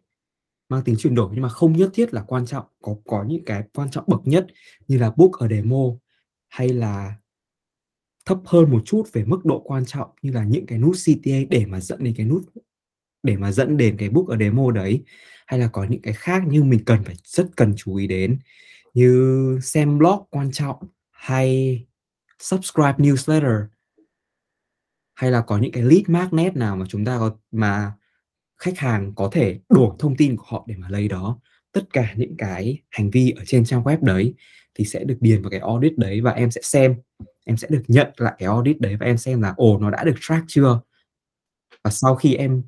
mang 0.69 0.85
tính 0.85 0.97
chuyển 0.99 1.15
đổi 1.15 1.31
nhưng 1.33 1.43
mà 1.43 1.49
không 1.49 1.73
nhất 1.73 1.91
thiết 1.95 2.15
là 2.15 2.23
quan 2.23 2.47
trọng. 2.47 2.67
Có 2.83 2.97
có 3.07 3.25
những 3.29 3.45
cái 3.45 3.63
quan 3.75 3.91
trọng 3.91 4.05
bậc 4.07 4.21
nhất 4.25 4.47
như 4.89 4.99
là 4.99 5.11
book 5.17 5.33
ở 5.33 5.49
demo 5.49 5.85
hay 6.49 6.69
là 6.69 7.17
thấp 8.25 8.39
hơn 8.45 8.71
một 8.71 8.83
chút 8.85 9.03
về 9.13 9.25
mức 9.25 9.45
độ 9.45 9.61
quan 9.65 9.85
trọng 9.85 10.11
như 10.23 10.33
là 10.33 10.45
những 10.45 10.67
cái 10.67 10.79
nút 10.79 10.97
CTA 10.97 11.39
để 11.51 11.67
mà 11.67 11.81
dẫn 11.81 12.05
đến 12.05 12.15
cái 12.17 12.27
nút, 12.27 12.43
để 13.23 13.37
mà 13.37 13.53
dẫn 13.53 13.77
đến 13.77 13.97
cái 13.99 14.09
book 14.09 14.29
ở 14.29 14.37
demo 14.37 14.71
đấy 14.71 15.03
hay 15.47 15.61
là 15.61 15.69
có 15.69 15.85
những 15.85 16.03
cái 16.03 16.15
khác 16.15 16.43
như 16.47 16.63
mình 16.63 16.85
cần 16.87 17.05
phải, 17.05 17.15
rất 17.25 17.47
cần 17.57 17.75
chú 17.77 17.97
ý 17.97 18.07
đến 18.07 18.39
như 18.95 19.59
xem 19.63 19.99
blog 19.99 20.25
quan 20.31 20.53
trọng 20.53 20.77
hay 21.11 21.85
subscribe 22.39 22.95
newsletter? 22.99 23.67
Hay 25.15 25.31
là 25.31 25.41
có 25.41 25.59
những 25.59 25.73
cái 25.73 25.83
lead 25.83 26.03
magnet 26.07 26.57
nào 26.57 26.77
mà 26.77 26.87
chúng 26.89 27.05
ta 27.05 27.19
có, 27.19 27.37
mà 27.53 27.93
khách 28.59 28.79
hàng 28.79 29.13
có 29.17 29.29
thể 29.33 29.61
đổ 29.69 29.97
thông 29.99 30.17
tin 30.17 30.37
của 30.37 30.45
họ 30.47 30.65
để 30.69 30.75
mà 30.79 30.89
lấy 30.89 31.09
đó? 31.09 31.41
Tất 31.73 31.83
cả 31.93 32.15
những 32.17 32.37
cái 32.39 32.83
hành 32.91 33.11
vi 33.11 33.31
ở 33.31 33.45
trên 33.47 33.65
trang 33.65 33.83
web 33.83 33.99
đấy 34.01 34.35
thì 34.75 34.85
sẽ 34.85 35.05
được 35.05 35.17
điền 35.21 35.43
vào 35.43 35.51
cái 35.51 35.61
audit 35.61 35.99
đấy 35.99 36.21
và 36.21 36.31
em 36.31 36.51
sẽ 36.51 36.61
xem, 36.65 36.95
em 37.45 37.57
sẽ 37.57 37.69
được 37.71 37.83
nhận 37.89 38.09
lại 38.17 38.35
cái 38.39 38.47
audit 38.47 38.81
đấy 38.81 38.97
và 39.01 39.07
em 39.07 39.19
xem 39.19 39.43
là, 39.43 39.55
ồ, 39.57 39.79
nó 39.79 39.91
đã 39.91 40.05
được 40.05 40.15
track 40.21 40.45
chưa? 40.49 40.81
Và 41.85 41.91
sau 41.91 42.17
khi 42.17 42.35
em 42.35 42.63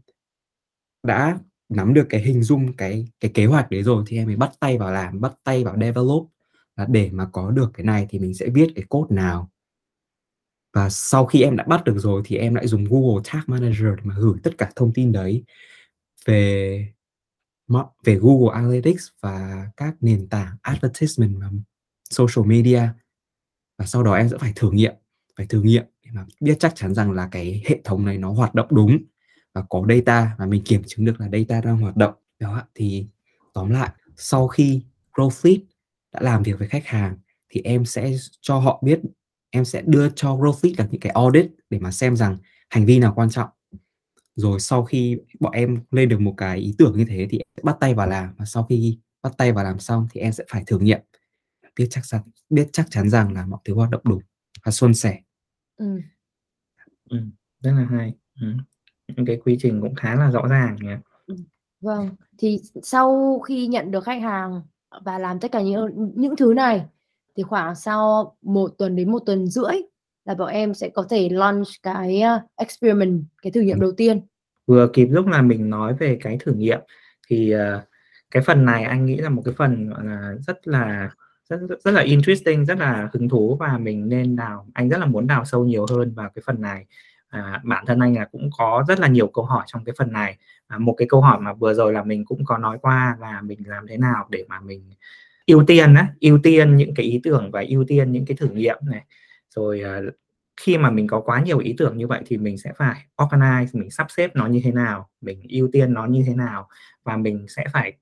đã 1.02 1.38
nắm 1.68 1.94
được 1.94 2.06
cái 2.10 2.20
hình 2.20 2.42
dung, 2.42 2.76
cái 2.76 3.08
cái 3.20 3.30
kế 3.34 3.46
hoạch 3.46 3.70
đấy 3.70 3.82
rồi 3.82 4.04
thì 4.06 4.16
em 4.16 4.26
mới 4.26 4.36
bắt 4.36 4.52
tay 4.60 4.78
vào 4.78 4.90
làm, 4.90 5.20
bắt 5.20 5.32
tay 5.44 5.64
vào 5.64 5.76
develop. 5.80 6.28
Là 6.76 6.86
để 6.90 7.10
mà 7.12 7.28
có 7.32 7.50
được 7.50 7.70
cái 7.74 7.84
này 7.84 8.06
thì 8.10 8.18
mình 8.18 8.34
sẽ 8.34 8.48
viết 8.48 8.68
cái 8.74 8.84
code 8.88 9.16
nào. 9.16 9.50
Và 10.72 10.90
sau 10.90 11.26
khi 11.26 11.42
em 11.42 11.56
đã 11.56 11.64
bắt 11.64 11.84
được 11.84 11.98
rồi 11.98 12.22
thì 12.24 12.36
em 12.36 12.54
lại 12.54 12.66
dùng 12.66 12.84
Google 12.84 13.22
Tag 13.32 13.42
Manager 13.46 13.86
để 13.96 14.02
mà 14.04 14.14
gửi 14.18 14.34
tất 14.42 14.58
cả 14.58 14.70
thông 14.76 14.92
tin 14.92 15.12
đấy 15.12 15.44
về 16.24 16.88
về 18.04 18.18
Google 18.20 18.54
Analytics 18.54 19.08
và 19.20 19.66
các 19.76 19.94
nền 20.00 20.28
tảng 20.28 20.56
advertisement 20.62 21.40
và 21.40 21.50
social 22.10 22.46
media. 22.46 22.88
Và 23.78 23.86
sau 23.86 24.02
đó 24.02 24.14
em 24.14 24.28
sẽ 24.28 24.38
phải 24.38 24.52
thử 24.56 24.70
nghiệm, 24.70 24.94
phải 25.36 25.46
thử 25.46 25.62
nghiệm 25.62 25.84
để 26.04 26.10
mà 26.14 26.26
biết 26.40 26.56
chắc 26.60 26.72
chắn 26.76 26.94
rằng 26.94 27.12
là 27.12 27.28
cái 27.30 27.62
hệ 27.66 27.80
thống 27.84 28.04
này 28.04 28.18
nó 28.18 28.32
hoạt 28.32 28.54
động 28.54 28.68
đúng 28.70 28.98
có 29.68 29.84
data 29.88 30.34
và 30.38 30.46
mình 30.46 30.62
kiểm 30.64 30.82
chứng 30.86 31.04
được 31.04 31.20
là 31.20 31.28
data 31.32 31.60
đang 31.60 31.76
hoạt 31.76 31.96
động. 31.96 32.14
Đó 32.38 32.62
thì 32.74 33.06
tóm 33.54 33.70
lại 33.70 33.90
sau 34.16 34.48
khi 34.48 34.82
GrowFleet 35.12 35.58
đã 36.12 36.20
làm 36.22 36.42
việc 36.42 36.58
với 36.58 36.68
khách 36.68 36.86
hàng 36.86 37.16
thì 37.48 37.60
em 37.64 37.84
sẽ 37.84 38.12
cho 38.40 38.58
họ 38.58 38.82
biết 38.84 39.00
em 39.50 39.64
sẽ 39.64 39.82
đưa 39.86 40.10
cho 40.10 40.36
GrowFleet 40.36 40.74
là 40.78 40.88
những 40.90 41.00
cái 41.00 41.12
audit 41.12 41.50
để 41.70 41.78
mà 41.78 41.90
xem 41.90 42.16
rằng 42.16 42.36
hành 42.70 42.86
vi 42.86 42.98
nào 42.98 43.12
quan 43.16 43.30
trọng. 43.30 43.48
Rồi 44.34 44.60
sau 44.60 44.84
khi 44.84 45.18
bọn 45.40 45.52
em 45.52 45.80
lên 45.90 46.08
được 46.08 46.20
một 46.20 46.34
cái 46.36 46.58
ý 46.58 46.74
tưởng 46.78 46.98
như 46.98 47.04
thế 47.08 47.26
thì 47.30 47.38
em 47.38 47.64
bắt 47.64 47.76
tay 47.80 47.94
vào 47.94 48.06
làm 48.06 48.34
và 48.38 48.44
sau 48.44 48.64
khi 48.64 48.98
bắt 49.22 49.32
tay 49.38 49.52
vào 49.52 49.64
làm 49.64 49.78
xong 49.78 50.08
thì 50.10 50.20
em 50.20 50.32
sẽ 50.32 50.44
phải 50.50 50.64
thử 50.66 50.78
nghiệm. 50.78 51.00
Biết 51.76 51.86
chắc 51.90 52.04
chắn 52.06 52.20
biết 52.50 52.68
chắc 52.72 52.86
chắn 52.90 53.10
rằng 53.10 53.32
là 53.32 53.46
mọi 53.46 53.60
thứ 53.64 53.74
hoạt 53.74 53.90
động 53.90 54.02
đúng 54.04 54.20
và 54.64 54.72
suôn 54.72 54.94
sẻ. 54.94 55.20
Ừ. 55.76 56.00
Ừ, 57.10 57.18
rất 57.60 57.72
là 57.72 57.86
hay. 57.90 58.14
Ừ. 58.40 58.46
những 59.08 59.26
cái 59.26 59.36
quy 59.44 59.56
trình 59.60 59.80
cũng 59.80 59.94
khá 59.94 60.14
là 60.14 60.30
rõ 60.30 60.46
ràng 60.46 60.76
nhỉ. 60.80 60.90
Ừ. 61.26 61.34
vâng. 61.80 62.08
Thì 62.38 62.60
sau 62.82 63.38
khi 63.46 63.66
nhận 63.66 63.90
được 63.90 64.04
khách 64.04 64.22
hàng 64.22 64.62
và 65.04 65.18
làm 65.18 65.40
tất 65.40 65.52
cả 65.52 65.62
những 65.62 66.12
những 66.14 66.36
thứ 66.36 66.54
này 66.54 66.84
thì 67.36 67.42
khoảng 67.42 67.74
sau 67.74 68.36
một 68.42 68.68
tuần 68.78 68.96
đến 68.96 69.10
một 69.10 69.22
tuần 69.26 69.46
rưỡi 69.46 69.74
là 70.24 70.34
bọn 70.34 70.48
em 70.48 70.74
sẽ 70.74 70.88
có 70.88 71.06
thể 71.10 71.28
launch 71.28 71.66
cái 71.82 72.22
uh, 72.36 72.50
experiment 72.56 73.24
cái 73.42 73.52
thử 73.52 73.60
nghiệm 73.60 73.80
đầu 73.80 73.92
tiên. 73.92 74.20
Vừa 74.66 74.88
kịp 74.92 75.06
lúc 75.06 75.26
là 75.26 75.42
mình 75.42 75.70
nói 75.70 75.94
về 75.94 76.18
cái 76.20 76.38
thử 76.40 76.52
nghiệm 76.52 76.80
thì 77.28 77.54
uh, 77.54 77.82
cái 78.30 78.42
phần 78.42 78.64
này 78.64 78.84
anh 78.84 79.06
nghĩ 79.06 79.16
là 79.16 79.28
một 79.28 79.42
cái 79.44 79.54
phần 79.54 79.88
gọi 79.88 80.04
là 80.04 80.34
rất 80.46 80.68
là 80.68 81.10
rất 81.48 81.60
rất 81.84 81.90
là 81.90 82.02
interesting 82.02 82.64
rất 82.64 82.78
là 82.78 83.08
hứng 83.12 83.28
thú 83.28 83.56
và 83.60 83.78
mình 83.78 84.08
nên 84.08 84.36
đào 84.36 84.66
anh 84.74 84.88
rất 84.88 84.98
là 84.98 85.06
muốn 85.06 85.26
đào 85.26 85.44
sâu 85.44 85.64
nhiều 85.64 85.86
hơn 85.90 86.14
vào 86.14 86.30
cái 86.34 86.42
phần 86.46 86.60
này 86.60 86.86
à, 87.44 87.60
bản 87.64 87.84
thân 87.86 88.00
anh 88.00 88.16
là 88.16 88.24
cũng 88.32 88.50
có 88.58 88.84
rất 88.88 89.00
là 89.00 89.08
nhiều 89.08 89.26
câu 89.26 89.44
hỏi 89.44 89.64
trong 89.66 89.84
cái 89.84 89.94
phần 89.98 90.12
này. 90.12 90.36
À, 90.66 90.78
một 90.78 90.94
cái 90.98 91.08
câu 91.10 91.20
hỏi 91.20 91.40
mà 91.40 91.52
vừa 91.52 91.74
rồi 91.74 91.92
là 91.92 92.02
mình 92.02 92.24
cũng 92.24 92.44
có 92.44 92.58
nói 92.58 92.78
qua 92.82 93.16
là 93.20 93.40
mình 93.42 93.58
làm 93.66 93.86
thế 93.88 93.96
nào 93.96 94.26
để 94.30 94.44
mà 94.48 94.60
mình 94.60 94.90
ưu 95.46 95.64
tiên 95.66 95.94
á 95.94 96.08
ưu 96.20 96.38
tiên 96.42 96.76
những 96.76 96.94
cái 96.94 97.06
ý 97.06 97.20
tưởng 97.24 97.50
và 97.50 97.64
ưu 97.68 97.84
tiên 97.88 98.12
những 98.12 98.26
cái 98.26 98.36
thử 98.36 98.48
nghiệm 98.48 98.76
này. 98.82 99.04
Rồi 99.50 99.80
à, 99.80 100.00
khi 100.56 100.78
mà 100.78 100.90
mình 100.90 101.06
có 101.06 101.20
quá 101.20 101.40
nhiều 101.40 101.58
ý 101.58 101.74
tưởng 101.78 101.98
như 101.98 102.06
vậy 102.06 102.22
thì 102.26 102.36
mình 102.36 102.58
sẽ 102.58 102.72
phải 102.76 103.06
organize 103.16 103.66
mình 103.72 103.90
sắp 103.90 104.06
xếp 104.10 104.30
nó 104.36 104.46
như 104.46 104.60
thế 104.64 104.72
nào 104.72 105.08
mình 105.20 105.42
ưu 105.48 105.68
tiên 105.72 105.94
nó 105.94 106.06
như 106.06 106.24
thế 106.26 106.34
nào 106.34 106.68
và 107.04 107.16
mình 107.16 107.46
sẽ 107.48 107.64
phải 107.72 107.92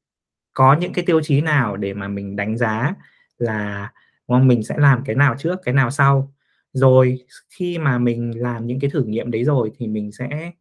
có 0.54 0.76
những 0.80 0.92
cái 0.92 1.04
tiêu 1.06 1.20
chí 1.22 1.40
nào 1.40 1.76
để 1.76 1.94
mà 1.94 2.08
mình 2.08 2.36
đánh 2.36 2.56
giá 2.56 2.94
là 3.38 3.92
vâng, 4.28 4.48
mình 4.48 4.62
sẽ 4.62 4.74
làm 4.78 5.04
cái 5.04 5.16
nào 5.16 5.34
trước 5.38 5.56
cái 5.64 5.74
nào 5.74 5.90
sau? 5.90 6.33
Rồi 6.74 7.18
khi 7.50 7.78
mà 7.78 7.98
mình 7.98 8.42
làm 8.42 8.66
những 8.66 8.80
cái 8.80 8.90
thử 8.90 9.04
nghiệm 9.04 9.30
đấy 9.30 9.44
rồi 9.44 9.72
thì 9.78 9.86
mình 9.86 10.12
sẽ 10.12 10.52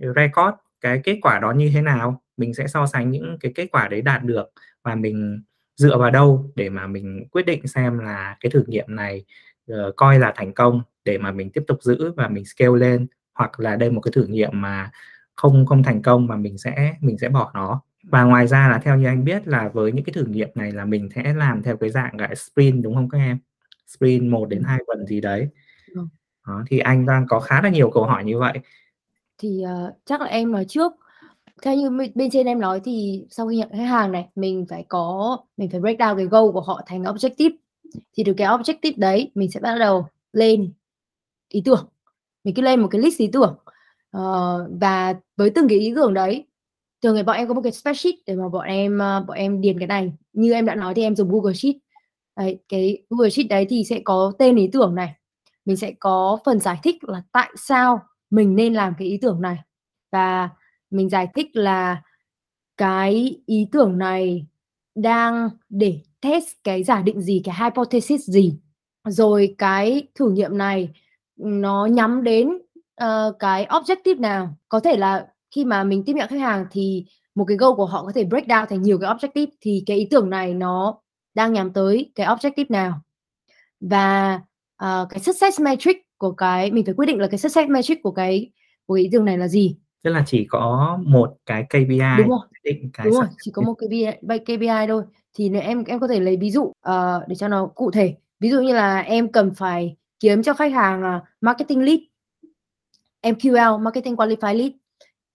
record 0.00 0.56
cái 0.80 1.00
kết 1.04 1.18
quả 1.22 1.38
đó 1.38 1.52
như 1.52 1.70
thế 1.74 1.82
nào 1.82 2.22
mình 2.36 2.54
sẽ 2.54 2.66
so 2.66 2.86
sánh 2.86 3.10
những 3.10 3.36
cái 3.40 3.52
kết 3.54 3.68
quả 3.72 3.88
đấy 3.88 4.02
đạt 4.02 4.24
được 4.24 4.52
và 4.82 4.94
mình 4.94 5.42
dựa 5.76 5.98
vào 5.98 6.10
đâu 6.10 6.50
để 6.54 6.68
mà 6.68 6.86
mình 6.86 7.26
quyết 7.30 7.46
định 7.46 7.66
xem 7.66 7.98
là 7.98 8.36
cái 8.40 8.50
thử 8.50 8.64
nghiệm 8.66 8.96
này 8.96 9.24
uh, 9.72 9.96
coi 9.96 10.18
là 10.18 10.32
thành 10.36 10.54
công 10.54 10.82
để 11.04 11.18
mà 11.18 11.32
mình 11.32 11.50
tiếp 11.50 11.62
tục 11.66 11.78
giữ 11.82 12.12
và 12.16 12.28
mình 12.28 12.44
scale 12.44 12.78
lên 12.78 13.06
hoặc 13.34 13.60
là 13.60 13.76
đây 13.76 13.90
một 13.90 14.00
cái 14.00 14.12
thử 14.14 14.26
nghiệm 14.26 14.50
mà 14.52 14.90
không 15.36 15.66
không 15.66 15.82
thành 15.82 16.02
công 16.02 16.26
mà 16.26 16.36
mình 16.36 16.58
sẽ 16.58 16.94
mình 17.00 17.18
sẽ 17.18 17.28
bỏ 17.28 17.50
nó. 17.54 17.82
Và 18.04 18.24
ngoài 18.24 18.46
ra 18.46 18.68
là 18.68 18.78
theo 18.78 18.96
như 18.96 19.06
anh 19.06 19.24
biết 19.24 19.48
là 19.48 19.68
với 19.68 19.92
những 19.92 20.04
cái 20.04 20.12
thử 20.12 20.24
nghiệm 20.24 20.48
này 20.54 20.72
là 20.72 20.84
mình 20.84 21.08
sẽ 21.14 21.34
làm 21.34 21.62
theo 21.62 21.76
cái 21.76 21.90
dạng 21.90 22.16
gọi 22.16 22.34
sprint 22.34 22.82
đúng 22.82 22.94
không 22.94 23.08
các 23.08 23.18
em? 23.18 23.38
Sprint 23.96 24.22
1 24.22 24.48
đến 24.48 24.62
2 24.62 24.78
tuần 24.86 25.06
gì 25.06 25.20
đấy. 25.20 25.48
Ừ. 25.94 26.02
đó, 26.46 26.62
thì 26.66 26.78
anh 26.78 27.06
đang 27.06 27.26
có 27.28 27.40
khá 27.40 27.62
là 27.62 27.68
nhiều 27.68 27.90
câu 27.90 28.04
hỏi 28.04 28.24
như 28.24 28.38
vậy. 28.38 28.58
Thì 29.38 29.62
uh, 29.64 29.94
chắc 30.04 30.20
là 30.20 30.26
em 30.26 30.52
nói 30.52 30.64
trước. 30.68 30.92
Theo 31.62 31.74
như 31.74 31.90
bên 32.14 32.30
trên 32.30 32.46
em 32.46 32.60
nói 32.60 32.80
thì 32.84 33.26
sau 33.30 33.48
khi 33.48 33.56
nhận 33.56 33.70
khách 33.70 33.84
hàng 33.84 34.12
này 34.12 34.28
mình 34.34 34.66
phải 34.68 34.84
có 34.88 35.38
mình 35.56 35.70
phải 35.70 35.80
break 35.80 35.98
down 35.98 36.16
cái 36.16 36.26
goal 36.26 36.50
của 36.52 36.60
họ 36.60 36.82
thành 36.86 37.02
objective. 37.02 37.50
Thì 38.12 38.24
từ 38.24 38.34
cái 38.34 38.46
objective 38.46 38.92
đấy 38.96 39.30
mình 39.34 39.50
sẽ 39.50 39.60
bắt 39.60 39.78
đầu 39.78 40.06
lên 40.32 40.72
ý 41.48 41.62
tưởng. 41.64 41.88
Mình 42.44 42.54
cứ 42.54 42.62
lên 42.62 42.80
một 42.80 42.88
cái 42.90 43.00
list 43.00 43.18
ý 43.18 43.30
tưởng. 43.32 43.56
Uh, 44.16 44.80
và 44.80 45.14
với 45.36 45.50
từng 45.50 45.68
cái 45.68 45.78
ý 45.78 45.92
tưởng 45.96 46.14
đấy 46.14 46.46
thường 47.02 47.16
thì 47.16 47.22
bọn 47.22 47.36
em 47.36 47.48
có 47.48 47.54
một 47.54 47.60
cái 47.62 47.72
spreadsheet 47.72 48.14
để 48.26 48.36
mà 48.36 48.48
bọn 48.48 48.66
em 48.66 48.94
uh, 48.94 49.26
bọn 49.26 49.36
em 49.36 49.60
điền 49.60 49.78
cái 49.78 49.88
này. 49.88 50.12
Như 50.32 50.52
em 50.52 50.66
đã 50.66 50.74
nói 50.74 50.94
thì 50.94 51.02
em 51.02 51.16
dùng 51.16 51.30
Google 51.30 51.54
Sheet 51.54 51.76
đấy, 52.40 52.58
cái 52.68 53.02
Google 53.10 53.30
Sheet 53.30 53.48
đấy 53.48 53.66
thì 53.68 53.84
sẽ 53.84 54.00
có 54.04 54.32
tên 54.38 54.56
ý 54.56 54.68
tưởng 54.72 54.94
này. 54.94 55.14
Mình 55.64 55.76
sẽ 55.76 55.92
có 56.00 56.38
phần 56.44 56.60
giải 56.60 56.78
thích 56.82 57.04
là 57.04 57.22
tại 57.32 57.50
sao 57.56 58.00
mình 58.30 58.56
nên 58.56 58.74
làm 58.74 58.94
cái 58.98 59.08
ý 59.08 59.18
tưởng 59.22 59.40
này. 59.40 59.56
Và 60.12 60.48
mình 60.90 61.08
giải 61.08 61.28
thích 61.34 61.46
là 61.52 62.02
cái 62.76 63.40
ý 63.46 63.66
tưởng 63.72 63.98
này 63.98 64.46
đang 64.94 65.50
để 65.68 66.00
test 66.20 66.48
cái 66.64 66.82
giả 66.82 67.02
định 67.02 67.20
gì 67.20 67.42
cái 67.44 67.54
hypothesis 67.60 68.20
gì. 68.20 68.58
Rồi 69.04 69.54
cái 69.58 70.08
thử 70.14 70.30
nghiệm 70.30 70.58
này 70.58 70.88
nó 71.36 71.86
nhắm 71.86 72.24
đến 72.24 72.48
uh, 73.04 73.38
cái 73.38 73.66
objective 73.66 74.20
nào. 74.20 74.54
Có 74.68 74.80
thể 74.80 74.96
là 74.96 75.26
khi 75.54 75.64
mà 75.64 75.84
mình 75.84 76.04
tiếp 76.06 76.12
nhận 76.16 76.28
khách 76.28 76.40
hàng 76.40 76.66
thì 76.70 77.04
một 77.34 77.44
cái 77.48 77.56
goal 77.56 77.74
của 77.76 77.86
họ 77.86 78.04
có 78.04 78.12
thể 78.14 78.24
break 78.24 78.46
down 78.46 78.66
thành 78.66 78.82
nhiều 78.82 78.98
cái 78.98 79.14
objective 79.14 79.46
thì 79.60 79.82
cái 79.86 79.98
ý 79.98 80.08
tưởng 80.10 80.30
này 80.30 80.54
nó 80.54 81.00
đang 81.34 81.52
nhắm 81.52 81.72
tới 81.72 82.12
cái 82.14 82.26
objective 82.26 82.64
nào. 82.68 83.00
Và 83.80 84.40
uh, 84.84 85.08
cái 85.10 85.20
success 85.20 85.60
metric 85.60 85.96
của 86.18 86.32
cái 86.32 86.70
mình 86.70 86.84
phải 86.84 86.94
quyết 86.94 87.06
định 87.06 87.18
là 87.18 87.26
cái 87.26 87.38
success 87.38 87.70
metric 87.70 88.02
của 88.02 88.10
cái 88.10 88.50
của 88.86 88.94
ý 88.94 89.08
tưởng 89.12 89.24
này 89.24 89.38
là 89.38 89.48
gì? 89.48 89.76
Tức 90.02 90.10
là 90.10 90.24
chỉ 90.26 90.46
có 90.50 90.98
một 91.06 91.36
cái 91.46 91.64
KPI 91.68 92.00
đúng 92.18 92.28
rồi. 92.28 92.38
định 92.64 92.90
cái 92.92 93.06
đúng 93.06 93.14
rồi 93.14 93.26
chỉ 93.44 93.50
có 93.50 93.62
một 93.62 93.74
KPI 93.74 94.38
KPI 94.44 94.86
thôi. 94.88 95.02
Thì 95.34 95.48
nếu 95.48 95.62
em 95.62 95.84
em 95.84 96.00
có 96.00 96.08
thể 96.08 96.20
lấy 96.20 96.36
ví 96.36 96.50
dụ 96.50 96.62
uh, 96.62 97.28
để 97.28 97.34
cho 97.34 97.48
nó 97.48 97.66
cụ 97.66 97.90
thể. 97.90 98.14
Ví 98.40 98.50
dụ 98.50 98.60
như 98.60 98.72
là 98.72 99.00
em 99.00 99.32
cần 99.32 99.54
phải 99.54 99.96
kiếm 100.20 100.42
cho 100.42 100.54
khách 100.54 100.72
hàng 100.72 101.16
uh, 101.16 101.22
marketing 101.40 101.82
lead 101.82 101.98
MQL 103.22 103.82
marketing 103.82 104.16
qualified 104.16 104.56
lead. 104.56 104.72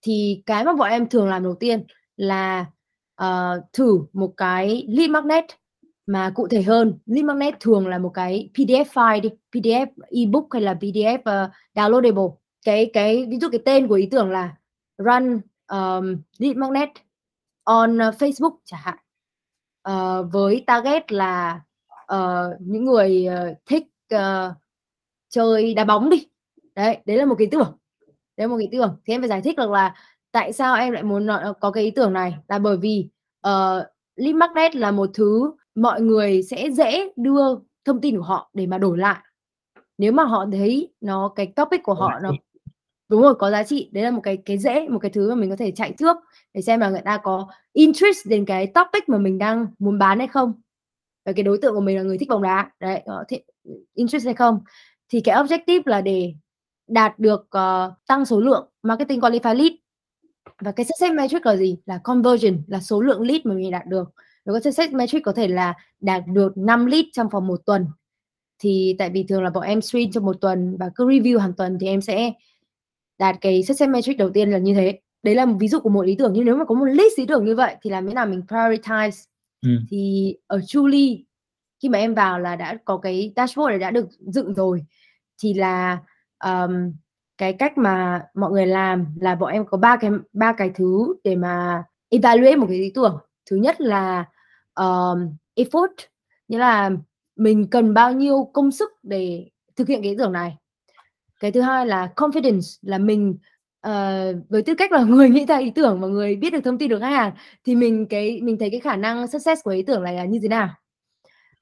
Thì 0.01 0.43
cái 0.45 0.65
mà 0.65 0.73
bọn 0.73 0.89
em 0.89 1.09
thường 1.09 1.29
làm 1.29 1.43
đầu 1.43 1.55
tiên 1.55 1.83
là 2.17 2.65
uh, 3.23 3.63
thử 3.73 3.99
một 4.13 4.33
cái 4.37 4.85
lead 4.89 5.09
magnet 5.09 5.45
mà 6.05 6.31
cụ 6.35 6.47
thể 6.47 6.61
hơn 6.61 6.99
lead 7.05 7.25
magnet 7.25 7.59
thường 7.59 7.87
là 7.87 7.97
một 7.97 8.11
cái 8.13 8.49
PDF 8.53 8.85
file 8.85 9.21
đi 9.21 9.29
PDF 9.51 9.87
ebook 10.09 10.45
hay 10.51 10.61
là 10.61 10.73
PDF 10.73 11.17
uh, 11.17 11.23
ờ, 11.23 11.49
downloadable. 11.75 12.35
Cái 12.65 12.89
cái 12.93 13.25
ví 13.29 13.37
dụ 13.39 13.47
cái 13.51 13.61
tên 13.65 13.87
của 13.87 13.95
ý 13.95 14.07
tưởng 14.11 14.31
là 14.31 14.55
run 14.97 15.41
um, 15.67 16.17
lead 16.37 16.55
magnet 16.55 16.89
on 17.63 17.97
ờ, 17.97 18.09
Facebook 18.09 18.57
chẳng 18.65 18.79
hạn. 18.83 18.97
Uh, 19.89 20.31
với 20.31 20.63
target 20.67 21.11
là 21.11 21.61
uh, 22.13 22.61
những 22.61 22.85
người 22.85 23.27
uh, 23.29 23.57
thích 23.65 23.83
uh, 24.15 24.53
chơi 25.29 25.73
đá 25.73 25.83
bóng 25.83 26.09
đi. 26.09 26.27
Đấy 26.75 26.97
đấy 27.05 27.17
là 27.17 27.25
một 27.25 27.35
cái 27.37 27.47
tưởng. 27.51 27.77
Đấy 28.37 28.47
là 28.47 28.47
một 28.47 28.57
cái 28.59 28.69
tưởng. 28.71 28.97
Thì 29.05 29.13
em 29.13 29.21
phải 29.21 29.29
giải 29.29 29.41
thích 29.41 29.57
được 29.57 29.71
là 29.71 29.95
tại 30.31 30.53
sao 30.53 30.75
em 30.75 30.93
lại 30.93 31.03
muốn 31.03 31.27
có 31.61 31.71
cái 31.71 31.83
ý 31.83 31.91
tưởng 31.91 32.13
này 32.13 32.35
là 32.47 32.59
bởi 32.59 32.77
vì 32.77 33.09
uh, 33.47 33.83
lead 34.15 34.35
magnet 34.35 34.75
là 34.75 34.91
một 34.91 35.09
thứ 35.13 35.51
mọi 35.75 36.01
người 36.01 36.43
sẽ 36.43 36.71
dễ 36.71 37.09
đưa 37.15 37.55
thông 37.85 38.01
tin 38.01 38.17
của 38.17 38.23
họ 38.23 38.49
để 38.53 38.67
mà 38.67 38.77
đổi 38.77 38.97
lại. 38.97 39.17
Nếu 39.97 40.11
mà 40.11 40.23
họ 40.23 40.45
thấy 40.51 40.93
nó 41.01 41.33
cái 41.35 41.45
topic 41.55 41.83
của 41.83 41.93
họ 41.93 42.19
nó 42.19 42.31
đúng 43.09 43.21
rồi 43.21 43.35
có 43.35 43.51
giá 43.51 43.63
trị. 43.63 43.89
Đấy 43.91 44.03
là 44.03 44.11
một 44.11 44.21
cái 44.23 44.37
cái 44.37 44.57
dễ 44.57 44.87
một 44.87 44.99
cái 44.99 45.11
thứ 45.11 45.29
mà 45.29 45.35
mình 45.35 45.49
có 45.49 45.55
thể 45.55 45.71
chạy 45.71 45.93
trước 45.97 46.17
để 46.53 46.61
xem 46.61 46.79
là 46.79 46.89
người 46.89 47.01
ta 47.05 47.17
có 47.17 47.47
interest 47.73 48.27
đến 48.27 48.45
cái 48.45 48.67
topic 48.67 49.09
mà 49.09 49.17
mình 49.17 49.37
đang 49.37 49.67
muốn 49.79 49.99
bán 49.99 50.19
hay 50.19 50.27
không. 50.27 50.53
Và 51.25 51.31
cái 51.31 51.43
đối 51.43 51.57
tượng 51.57 51.75
của 51.75 51.81
mình 51.81 51.97
là 51.97 52.03
người 52.03 52.17
thích 52.17 52.29
bóng 52.29 52.41
đá. 52.41 52.71
Đấy 52.79 53.01
có 53.05 53.23
thể 53.27 53.43
interest 53.93 54.25
hay 54.25 54.33
không. 54.33 54.59
Thì 55.09 55.21
cái 55.21 55.35
objective 55.35 55.81
là 55.85 56.01
để 56.01 56.33
đạt 56.87 57.19
được 57.19 57.41
uh, 57.41 57.93
tăng 58.07 58.25
số 58.25 58.39
lượng 58.39 58.69
marketing 58.83 59.19
qualified 59.19 59.55
lead. 59.55 59.71
Và 60.61 60.71
cái 60.71 60.85
success 60.85 61.13
metric 61.13 61.45
là 61.45 61.55
gì? 61.55 61.77
Là 61.85 61.99
conversion 62.03 62.61
là 62.67 62.79
số 62.79 63.01
lượng 63.01 63.21
lead 63.21 63.41
mà 63.43 63.53
mình 63.53 63.71
đạt 63.71 63.87
được 63.87 64.09
rồi 64.45 64.61
cái 64.61 64.71
success 64.71 64.93
metric 64.93 65.23
có 65.23 65.31
thể 65.31 65.47
là 65.47 65.73
đạt 66.01 66.23
được 66.27 66.57
5 66.57 66.85
lead 66.85 67.05
trong 67.13 67.29
vòng 67.29 67.47
một 67.47 67.61
tuần. 67.65 67.87
Thì 68.59 68.95
tại 68.99 69.09
vì 69.09 69.23
thường 69.23 69.43
là 69.43 69.49
bọn 69.49 69.63
em 69.63 69.81
stream 69.81 70.11
trong 70.11 70.25
một 70.25 70.41
tuần 70.41 70.77
và 70.79 70.89
cứ 70.95 71.07
review 71.07 71.39
hàng 71.39 71.53
tuần 71.53 71.77
thì 71.81 71.87
em 71.87 72.01
sẽ 72.01 72.33
đạt 73.19 73.35
cái 73.41 73.63
success 73.63 73.89
metric 73.89 74.17
đầu 74.17 74.29
tiên 74.29 74.51
là 74.51 74.57
như 74.57 74.73
thế. 74.73 74.99
Đấy 75.23 75.35
là 75.35 75.45
một 75.45 75.57
ví 75.59 75.67
dụ 75.67 75.79
của 75.79 75.89
một 75.89 76.05
ý 76.05 76.15
tưởng 76.15 76.33
nhưng 76.33 76.45
nếu 76.45 76.55
mà 76.55 76.65
có 76.65 76.75
một 76.75 76.85
list 76.85 77.17
ý 77.17 77.25
tưởng 77.25 77.45
như 77.45 77.55
vậy 77.55 77.75
thì 77.81 77.89
làm 77.89 78.07
thế 78.07 78.13
nào 78.13 78.25
mình 78.25 78.41
prioritize? 78.47 79.25
Ừ. 79.61 79.69
thì 79.89 80.35
ở 80.47 80.57
Julie 80.57 81.23
khi 81.81 81.89
mà 81.89 81.99
em 81.99 82.13
vào 82.13 82.39
là 82.39 82.55
đã 82.55 82.77
có 82.85 82.97
cái 82.97 83.33
dashboard 83.35 83.69
này 83.69 83.79
đã 83.79 83.91
được 83.91 84.07
dựng 84.19 84.53
rồi. 84.53 84.85
Thì 85.43 85.53
là 85.53 85.99
um, 86.43 86.93
cái 87.37 87.53
cách 87.53 87.77
mà 87.77 88.23
mọi 88.33 88.51
người 88.51 88.65
làm 88.67 89.05
là 89.21 89.35
bọn 89.35 89.51
em 89.51 89.65
có 89.65 89.77
ba 89.77 89.97
cái 89.97 90.11
ba 90.33 90.53
cái 90.53 90.71
thứ 90.75 91.15
để 91.23 91.35
mà 91.35 91.83
evaluate 92.09 92.55
một 92.55 92.65
cái 92.69 92.77
ý 92.77 92.91
tưởng. 92.95 93.17
Thứ 93.49 93.55
nhất 93.55 93.81
là 93.81 94.25
uh, 94.81 95.17
effort 95.55 95.93
nghĩa 96.47 96.57
là 96.57 96.91
mình 97.35 97.67
cần 97.69 97.93
bao 97.93 98.13
nhiêu 98.13 98.49
công 98.53 98.71
sức 98.71 98.91
để 99.03 99.49
thực 99.75 99.87
hiện 99.87 100.01
cái 100.01 100.11
ý 100.11 100.17
tưởng 100.17 100.31
này. 100.31 100.57
Cái 101.39 101.51
thứ 101.51 101.61
hai 101.61 101.85
là 101.85 102.13
confidence 102.15 102.77
là 102.81 102.97
mình 102.97 103.37
uh, 103.87 104.49
với 104.49 104.61
tư 104.65 104.75
cách 104.75 104.91
là 104.91 105.03
người 105.03 105.29
nghĩ 105.29 105.45
ra 105.45 105.57
ý 105.57 105.71
tưởng 105.75 106.01
và 106.01 106.07
người 106.07 106.35
biết 106.35 106.49
được 106.49 106.61
thông 106.63 106.77
tin 106.77 106.89
được 106.89 106.99
khách 106.99 107.09
hàng 107.09 107.31
thì 107.63 107.75
mình 107.75 108.05
cái 108.09 108.41
mình 108.41 108.57
thấy 108.59 108.69
cái 108.69 108.79
khả 108.79 108.95
năng 108.95 109.27
success 109.27 109.63
của 109.63 109.71
ý 109.71 109.81
tưởng 109.81 110.03
này 110.03 110.13
là 110.13 110.25
như 110.25 110.39
thế 110.41 110.47
nào. 110.47 110.69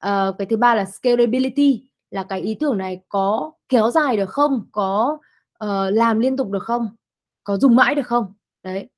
Uh, 0.05 0.36
cái 0.38 0.45
thứ 0.49 0.57
ba 0.57 0.76
là 0.76 0.86
scalability 0.86 1.84
là 2.11 2.24
cái 2.24 2.41
ý 2.41 2.55
tưởng 2.59 2.78
này 2.78 3.01
có 3.09 3.51
kéo 3.70 3.91
dài 3.91 4.18
được 4.18 4.30
không? 4.30 4.68
Có 4.72 5.18
uh, 5.64 5.70
làm 5.93 6.20
liên 6.20 6.38
tục 6.38 6.51
được 6.51 6.64
không? 6.64 6.95
Có 7.43 7.57
dùng 7.57 7.76
mãi 7.76 7.95
được 7.95 8.07
không? 8.07 8.34
Đấy. 8.64 8.89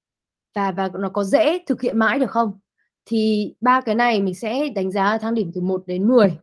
Và 0.55 0.71
và 0.71 0.89
nó 0.99 1.09
có 1.09 1.23
dễ 1.23 1.59
thực 1.67 1.81
hiện 1.81 1.99
mãi 1.99 2.19
được 2.19 2.31
không? 2.31 2.59
Thì 3.05 3.53
ba 3.61 3.81
cái 3.81 3.95
này 3.95 4.21
mình 4.21 4.35
sẽ 4.35 4.69
đánh 4.75 4.91
giá 4.91 5.17
thang 5.17 5.33
điểm 5.33 5.51
từ 5.55 5.61
1 5.61 5.83
đến 5.87 6.07
10 6.07 6.37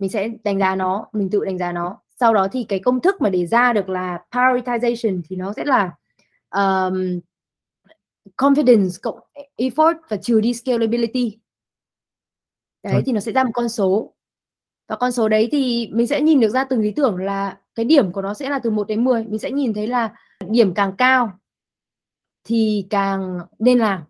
mình 0.00 0.10
sẽ 0.10 0.28
đánh 0.44 0.58
giá 0.58 0.76
nó 0.76 1.06
mình 1.12 1.30
tự 1.30 1.44
đánh 1.44 1.58
giá 1.58 1.72
nó. 1.72 2.00
Sau 2.20 2.34
đó 2.34 2.48
thì 2.52 2.64
cái 2.64 2.78
công 2.78 3.00
thức 3.00 3.20
mà 3.20 3.30
để 3.30 3.46
ra 3.46 3.72
được 3.72 3.88
là 3.88 4.24
prioritization 4.30 5.22
thì 5.28 5.36
nó 5.36 5.52
sẽ 5.52 5.64
là 5.64 5.92
um, 6.50 7.20
confidence 8.36 8.98
cộng 9.02 9.18
effort 9.56 9.94
và 10.08 10.16
trừ 10.16 10.40
đi 10.40 10.54
scalability. 10.54 11.38
Đấy 12.82 13.02
thì 13.06 13.12
nó 13.12 13.20
sẽ 13.20 13.32
ra 13.32 13.44
một 13.44 13.50
con 13.54 13.68
số. 13.68 14.14
Và 14.88 14.96
con 14.96 15.12
số 15.12 15.28
đấy 15.28 15.48
thì 15.52 15.88
mình 15.92 16.06
sẽ 16.06 16.20
nhìn 16.20 16.40
được 16.40 16.48
ra 16.48 16.64
từng 16.64 16.82
ý 16.82 16.90
tưởng 16.90 17.16
là 17.16 17.58
cái 17.74 17.84
điểm 17.84 18.12
của 18.12 18.22
nó 18.22 18.34
sẽ 18.34 18.50
là 18.50 18.58
từ 18.58 18.70
1 18.70 18.88
đến 18.88 19.04
10 19.04 19.24
mình 19.24 19.38
sẽ 19.38 19.50
nhìn 19.50 19.74
thấy 19.74 19.86
là 19.86 20.14
điểm 20.48 20.74
càng 20.74 20.92
cao 20.98 21.32
thì 22.44 22.86
càng 22.90 23.38
nên 23.58 23.78
làm 23.78 24.02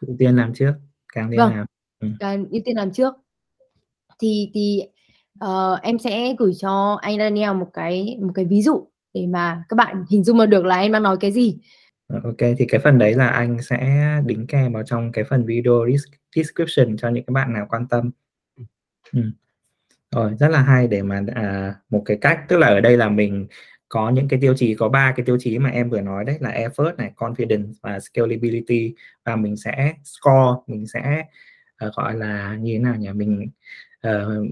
ưu 0.00 0.16
tiên 0.18 0.36
làm 0.36 0.54
trước 0.54 0.72
càng 1.12 1.30
nên 1.30 1.38
vâng. 1.38 1.56
làm 1.56 1.66
ừ. 2.00 2.08
càng 2.20 2.46
ưu 2.50 2.60
tiên 2.64 2.76
làm 2.76 2.90
trước 2.92 3.14
thì 4.18 4.50
thì 4.54 4.82
uh, 5.44 5.82
em 5.82 5.98
sẽ 5.98 6.34
gửi 6.38 6.52
cho 6.58 6.98
anh 7.02 7.18
Daniel 7.18 7.52
một 7.52 7.70
cái 7.72 8.18
một 8.22 8.32
cái 8.34 8.44
ví 8.44 8.62
dụ 8.62 8.88
để 9.14 9.26
mà 9.26 9.64
các 9.68 9.76
bạn 9.76 10.04
hình 10.10 10.24
dung 10.24 10.50
được 10.50 10.64
là 10.64 10.80
em 10.80 10.92
đang 10.92 11.02
nói 11.02 11.16
cái 11.20 11.32
gì 11.32 11.58
ờ, 12.06 12.20
Ok 12.24 12.38
thì 12.58 12.66
cái 12.68 12.80
phần 12.80 12.98
đấy 12.98 13.14
là 13.14 13.28
anh 13.28 13.62
sẽ 13.62 14.06
đính 14.26 14.46
kèm 14.46 14.72
vào 14.72 14.82
trong 14.82 15.12
cái 15.12 15.24
phần 15.24 15.46
video 15.46 15.86
description 16.36 16.96
cho 16.96 17.08
những 17.08 17.24
các 17.24 17.32
bạn 17.32 17.52
nào 17.52 17.66
quan 17.70 17.88
tâm. 17.88 18.10
Ừ. 19.12 19.20
Rồi 20.10 20.34
rất 20.38 20.48
là 20.48 20.62
hay 20.62 20.88
để 20.88 21.02
mà 21.02 21.22
à, 21.34 21.74
một 21.90 22.02
cái 22.04 22.18
cách 22.20 22.40
tức 22.48 22.58
là 22.58 22.66
ở 22.66 22.80
đây 22.80 22.96
là 22.96 23.08
mình 23.08 23.46
có 23.90 24.10
những 24.10 24.28
cái 24.28 24.40
tiêu 24.40 24.54
chí 24.56 24.74
có 24.74 24.88
ba 24.88 25.12
cái 25.16 25.26
tiêu 25.26 25.36
chí 25.40 25.58
mà 25.58 25.70
em 25.70 25.90
vừa 25.90 26.00
nói 26.00 26.24
đấy 26.24 26.36
là 26.40 26.50
effort 26.50 26.96
này, 26.96 27.12
confidence 27.16 27.72
và 27.82 28.00
scalability 28.00 28.94
và 29.24 29.36
mình 29.36 29.56
sẽ 29.56 29.94
score, 30.04 30.60
mình 30.66 30.86
sẽ 30.86 31.24
uh, 31.86 31.94
gọi 31.94 32.16
là 32.16 32.56
như 32.60 32.72
thế 32.72 32.78
nào 32.78 32.96
nhỉ? 32.96 33.08
Mình 33.12 33.46
uh, 34.08 34.46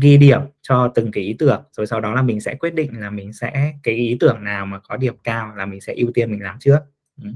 ghi 0.00 0.16
điểm 0.16 0.40
cho 0.62 0.92
từng 0.94 1.10
cái 1.10 1.24
ý 1.24 1.36
tưởng 1.38 1.62
rồi 1.72 1.86
sau 1.86 2.00
đó 2.00 2.14
là 2.14 2.22
mình 2.22 2.40
sẽ 2.40 2.54
quyết 2.54 2.74
định 2.74 3.00
là 3.00 3.10
mình 3.10 3.32
sẽ 3.32 3.74
cái 3.82 3.94
ý 3.94 4.16
tưởng 4.20 4.44
nào 4.44 4.66
mà 4.66 4.78
có 4.78 4.96
điểm 4.96 5.14
cao 5.24 5.54
là 5.56 5.66
mình 5.66 5.80
sẽ 5.80 5.94
ưu 5.94 6.10
tiên 6.14 6.30
mình 6.30 6.42
làm 6.42 6.58
trước 6.60 6.78
ừ. 7.22 7.28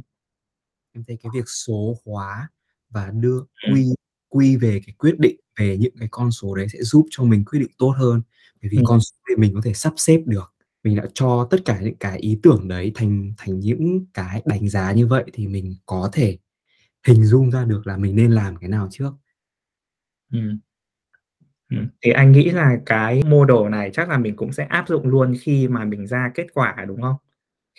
em 0.92 1.04
thấy 1.06 1.18
cái 1.22 1.30
việc 1.34 1.48
số 1.48 1.94
hóa 2.06 2.48
và 2.90 3.10
đưa 3.14 3.40
quy 3.72 3.94
quy 4.28 4.56
về 4.56 4.80
cái 4.86 4.94
quyết 4.98 5.14
định 5.18 5.36
về 5.60 5.76
những 5.76 5.94
cái 5.98 6.08
con 6.10 6.30
số 6.30 6.54
đấy 6.54 6.66
sẽ 6.72 6.78
giúp 6.82 7.06
cho 7.10 7.24
mình 7.24 7.44
quyết 7.44 7.58
định 7.58 7.70
tốt 7.78 7.94
hơn 7.98 8.22
bởi 8.62 8.68
vì 8.70 8.78
ừ. 8.78 8.82
con 8.86 9.00
số 9.00 9.16
thì 9.28 9.36
mình 9.36 9.54
có 9.54 9.60
thể 9.64 9.72
sắp 9.74 9.92
xếp 9.96 10.22
được 10.26 10.54
mình 10.84 10.96
đã 10.96 11.04
cho 11.14 11.48
tất 11.50 11.58
cả 11.64 11.80
những 11.82 11.96
cái 11.96 12.18
ý 12.18 12.38
tưởng 12.42 12.68
đấy 12.68 12.92
thành 12.94 13.32
thành 13.38 13.60
những 13.60 14.06
cái 14.14 14.42
đánh 14.46 14.68
giá 14.68 14.92
như 14.92 15.06
vậy 15.06 15.24
thì 15.32 15.46
mình 15.48 15.74
có 15.86 16.10
thể 16.12 16.38
hình 17.06 17.24
dung 17.24 17.50
ra 17.50 17.64
được 17.64 17.86
là 17.86 17.96
mình 17.96 18.16
nên 18.16 18.32
làm 18.32 18.56
cái 18.56 18.70
nào 18.70 18.88
trước 18.92 19.12
ừ. 20.32 20.58
Ừ, 21.70 21.76
thì 22.02 22.10
anh 22.10 22.32
nghĩ 22.32 22.50
là 22.50 22.76
cái 22.86 23.22
model 23.26 23.68
này 23.70 23.90
chắc 23.92 24.08
là 24.08 24.18
mình 24.18 24.36
cũng 24.36 24.52
sẽ 24.52 24.64
áp 24.64 24.88
dụng 24.88 25.06
luôn 25.08 25.34
khi 25.40 25.68
mà 25.68 25.84
mình 25.84 26.06
ra 26.06 26.30
kết 26.34 26.46
quả 26.54 26.84
đúng 26.88 27.02
không? 27.02 27.16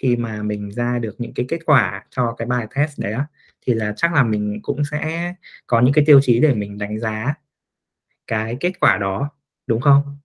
Khi 0.01 0.15
mà 0.15 0.43
mình 0.43 0.71
ra 0.71 0.99
được 0.99 1.15
những 1.19 1.33
cái 1.35 1.45
kết 1.49 1.59
quả 1.65 2.05
cho 2.09 2.35
cái 2.37 2.47
bài 2.47 2.67
test 2.75 2.99
đấy 2.99 3.13
á, 3.13 3.25
thì 3.67 3.73
là 3.73 3.93
chắc 3.97 4.13
là 4.13 4.23
mình 4.23 4.59
cũng 4.63 4.83
sẽ 4.85 5.33
có 5.67 5.81
những 5.81 5.93
cái 5.93 6.05
tiêu 6.07 6.19
chí 6.23 6.39
để 6.39 6.53
mình 6.53 6.77
đánh 6.77 6.99
giá 6.99 7.35
cái 8.27 8.57
kết 8.59 8.73
quả 8.79 8.97
đó 8.97 9.29
đúng 9.67 9.81
không? 9.81 10.17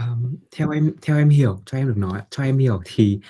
Um, 0.00 0.36
theo 0.50 0.70
em 0.70 0.92
theo 1.02 1.16
em 1.16 1.28
hiểu 1.28 1.62
cho 1.66 1.78
em 1.78 1.88
được 1.88 1.96
nói 1.96 2.20
cho 2.30 2.42
em 2.42 2.58
hiểu 2.58 2.82
thì 2.84 3.20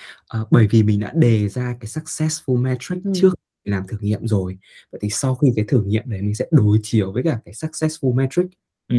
uh, 0.41 0.47
bởi 0.51 0.67
vì 0.67 0.83
mình 0.83 0.99
đã 0.99 1.11
đề 1.15 1.49
ra 1.49 1.77
cái 1.79 1.87
successful 1.87 2.61
metric 2.61 3.03
ừ. 3.03 3.11
trước 3.15 3.33
làm 3.63 3.87
thử 3.87 3.97
nghiệm 4.01 4.27
rồi 4.27 4.57
vậy 4.91 4.99
thì 5.03 5.09
sau 5.09 5.35
khi 5.35 5.47
cái 5.55 5.65
thử 5.67 5.83
nghiệm 5.83 6.09
đấy 6.09 6.21
mình 6.21 6.35
sẽ 6.35 6.45
đối 6.51 6.79
chiếu 6.83 7.11
với 7.11 7.23
cả 7.23 7.39
cái 7.45 7.53
successful 7.53 8.13
metric 8.13 8.45
ừ. 8.87 8.97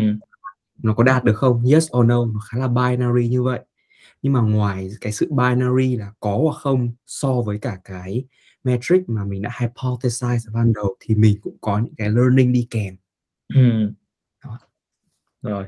nó 0.83 0.95
có 0.95 1.03
đạt 1.03 1.25
được 1.25 1.37
không 1.37 1.65
yes 1.65 1.89
or 1.97 2.07
no 2.07 2.27
nó 2.27 2.41
khá 2.41 2.59
là 2.59 2.69
binary 2.69 3.29
như 3.29 3.43
vậy 3.43 3.61
nhưng 4.23 4.33
mà 4.33 4.41
ngoài 4.41 4.91
cái 5.01 5.13
sự 5.13 5.29
binary 5.31 5.97
là 5.97 6.13
có 6.21 6.39
hoặc 6.43 6.57
không 6.61 6.93
so 7.07 7.33
với 7.41 7.59
cả 7.59 7.79
cái 7.85 8.25
metric 8.65 9.09
mà 9.09 9.25
mình 9.25 9.43
đã 9.43 9.51
hypothesize 9.59 10.39
ở 10.49 10.53
ban 10.55 10.73
đầu 10.73 10.97
thì 11.01 11.15
mình 11.15 11.39
cũng 11.43 11.57
có 11.61 11.79
những 11.79 11.95
cái 11.95 12.11
learning 12.11 12.53
đi 12.53 12.67
kèm 12.71 12.97
ừ. 13.55 13.93
Đó. 14.45 14.59
rồi 15.43 15.67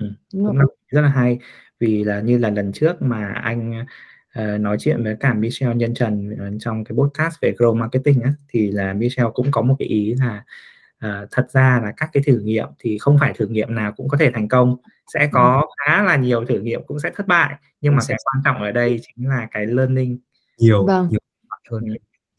ừ. 0.00 0.06
Ừ. 0.32 0.38
cũng 0.46 0.58
là 0.58 0.64
rất 0.88 1.00
là 1.00 1.08
hay. 1.08 1.38
Vì 1.80 2.04
là 2.04 2.20
như 2.20 2.38
là 2.38 2.50
lần 2.50 2.72
trước 2.72 3.02
mà 3.02 3.32
anh 3.32 3.84
uh, 4.38 4.60
nói 4.60 4.76
chuyện 4.80 5.04
với 5.04 5.16
cả 5.20 5.34
Michelle 5.34 5.74
Nhân 5.74 5.94
Trần 5.94 6.36
trong 6.60 6.84
cái 6.84 6.96
podcast 6.96 7.40
về 7.40 7.54
grow 7.58 7.74
marketing 7.74 8.20
á, 8.22 8.32
thì 8.48 8.70
là 8.70 8.92
Michelle 8.92 9.30
cũng 9.34 9.50
có 9.50 9.62
một 9.62 9.76
cái 9.78 9.88
ý 9.88 10.14
là 10.14 10.44
uh, 11.06 11.28
thật 11.30 11.50
ra 11.50 11.80
là 11.82 11.92
các 11.96 12.10
cái 12.12 12.22
thử 12.26 12.38
nghiệm 12.38 12.68
thì 12.78 12.98
không 12.98 13.16
phải 13.20 13.32
thử 13.36 13.46
nghiệm 13.46 13.74
nào 13.74 13.92
cũng 13.92 14.08
có 14.08 14.16
thể 14.16 14.30
thành 14.34 14.48
công. 14.48 14.76
Sẽ 15.14 15.28
có 15.32 15.66
khá 15.76 16.02
là 16.02 16.16
nhiều 16.16 16.44
thử 16.44 16.60
nghiệm 16.60 16.82
cũng 16.86 16.98
sẽ 16.98 17.10
thất 17.14 17.26
bại 17.26 17.54
nhưng 17.80 17.96
mà 17.96 18.02
cái 18.08 18.18
quan 18.24 18.42
trọng 18.44 18.62
ở 18.62 18.72
đây 18.72 19.00
chính 19.02 19.28
là 19.28 19.48
cái 19.50 19.66
learning. 19.66 20.18
Nhiều 20.58 20.86
vâng. 20.86 21.08
nhiều. 21.10 21.20
Hơn 21.70 21.84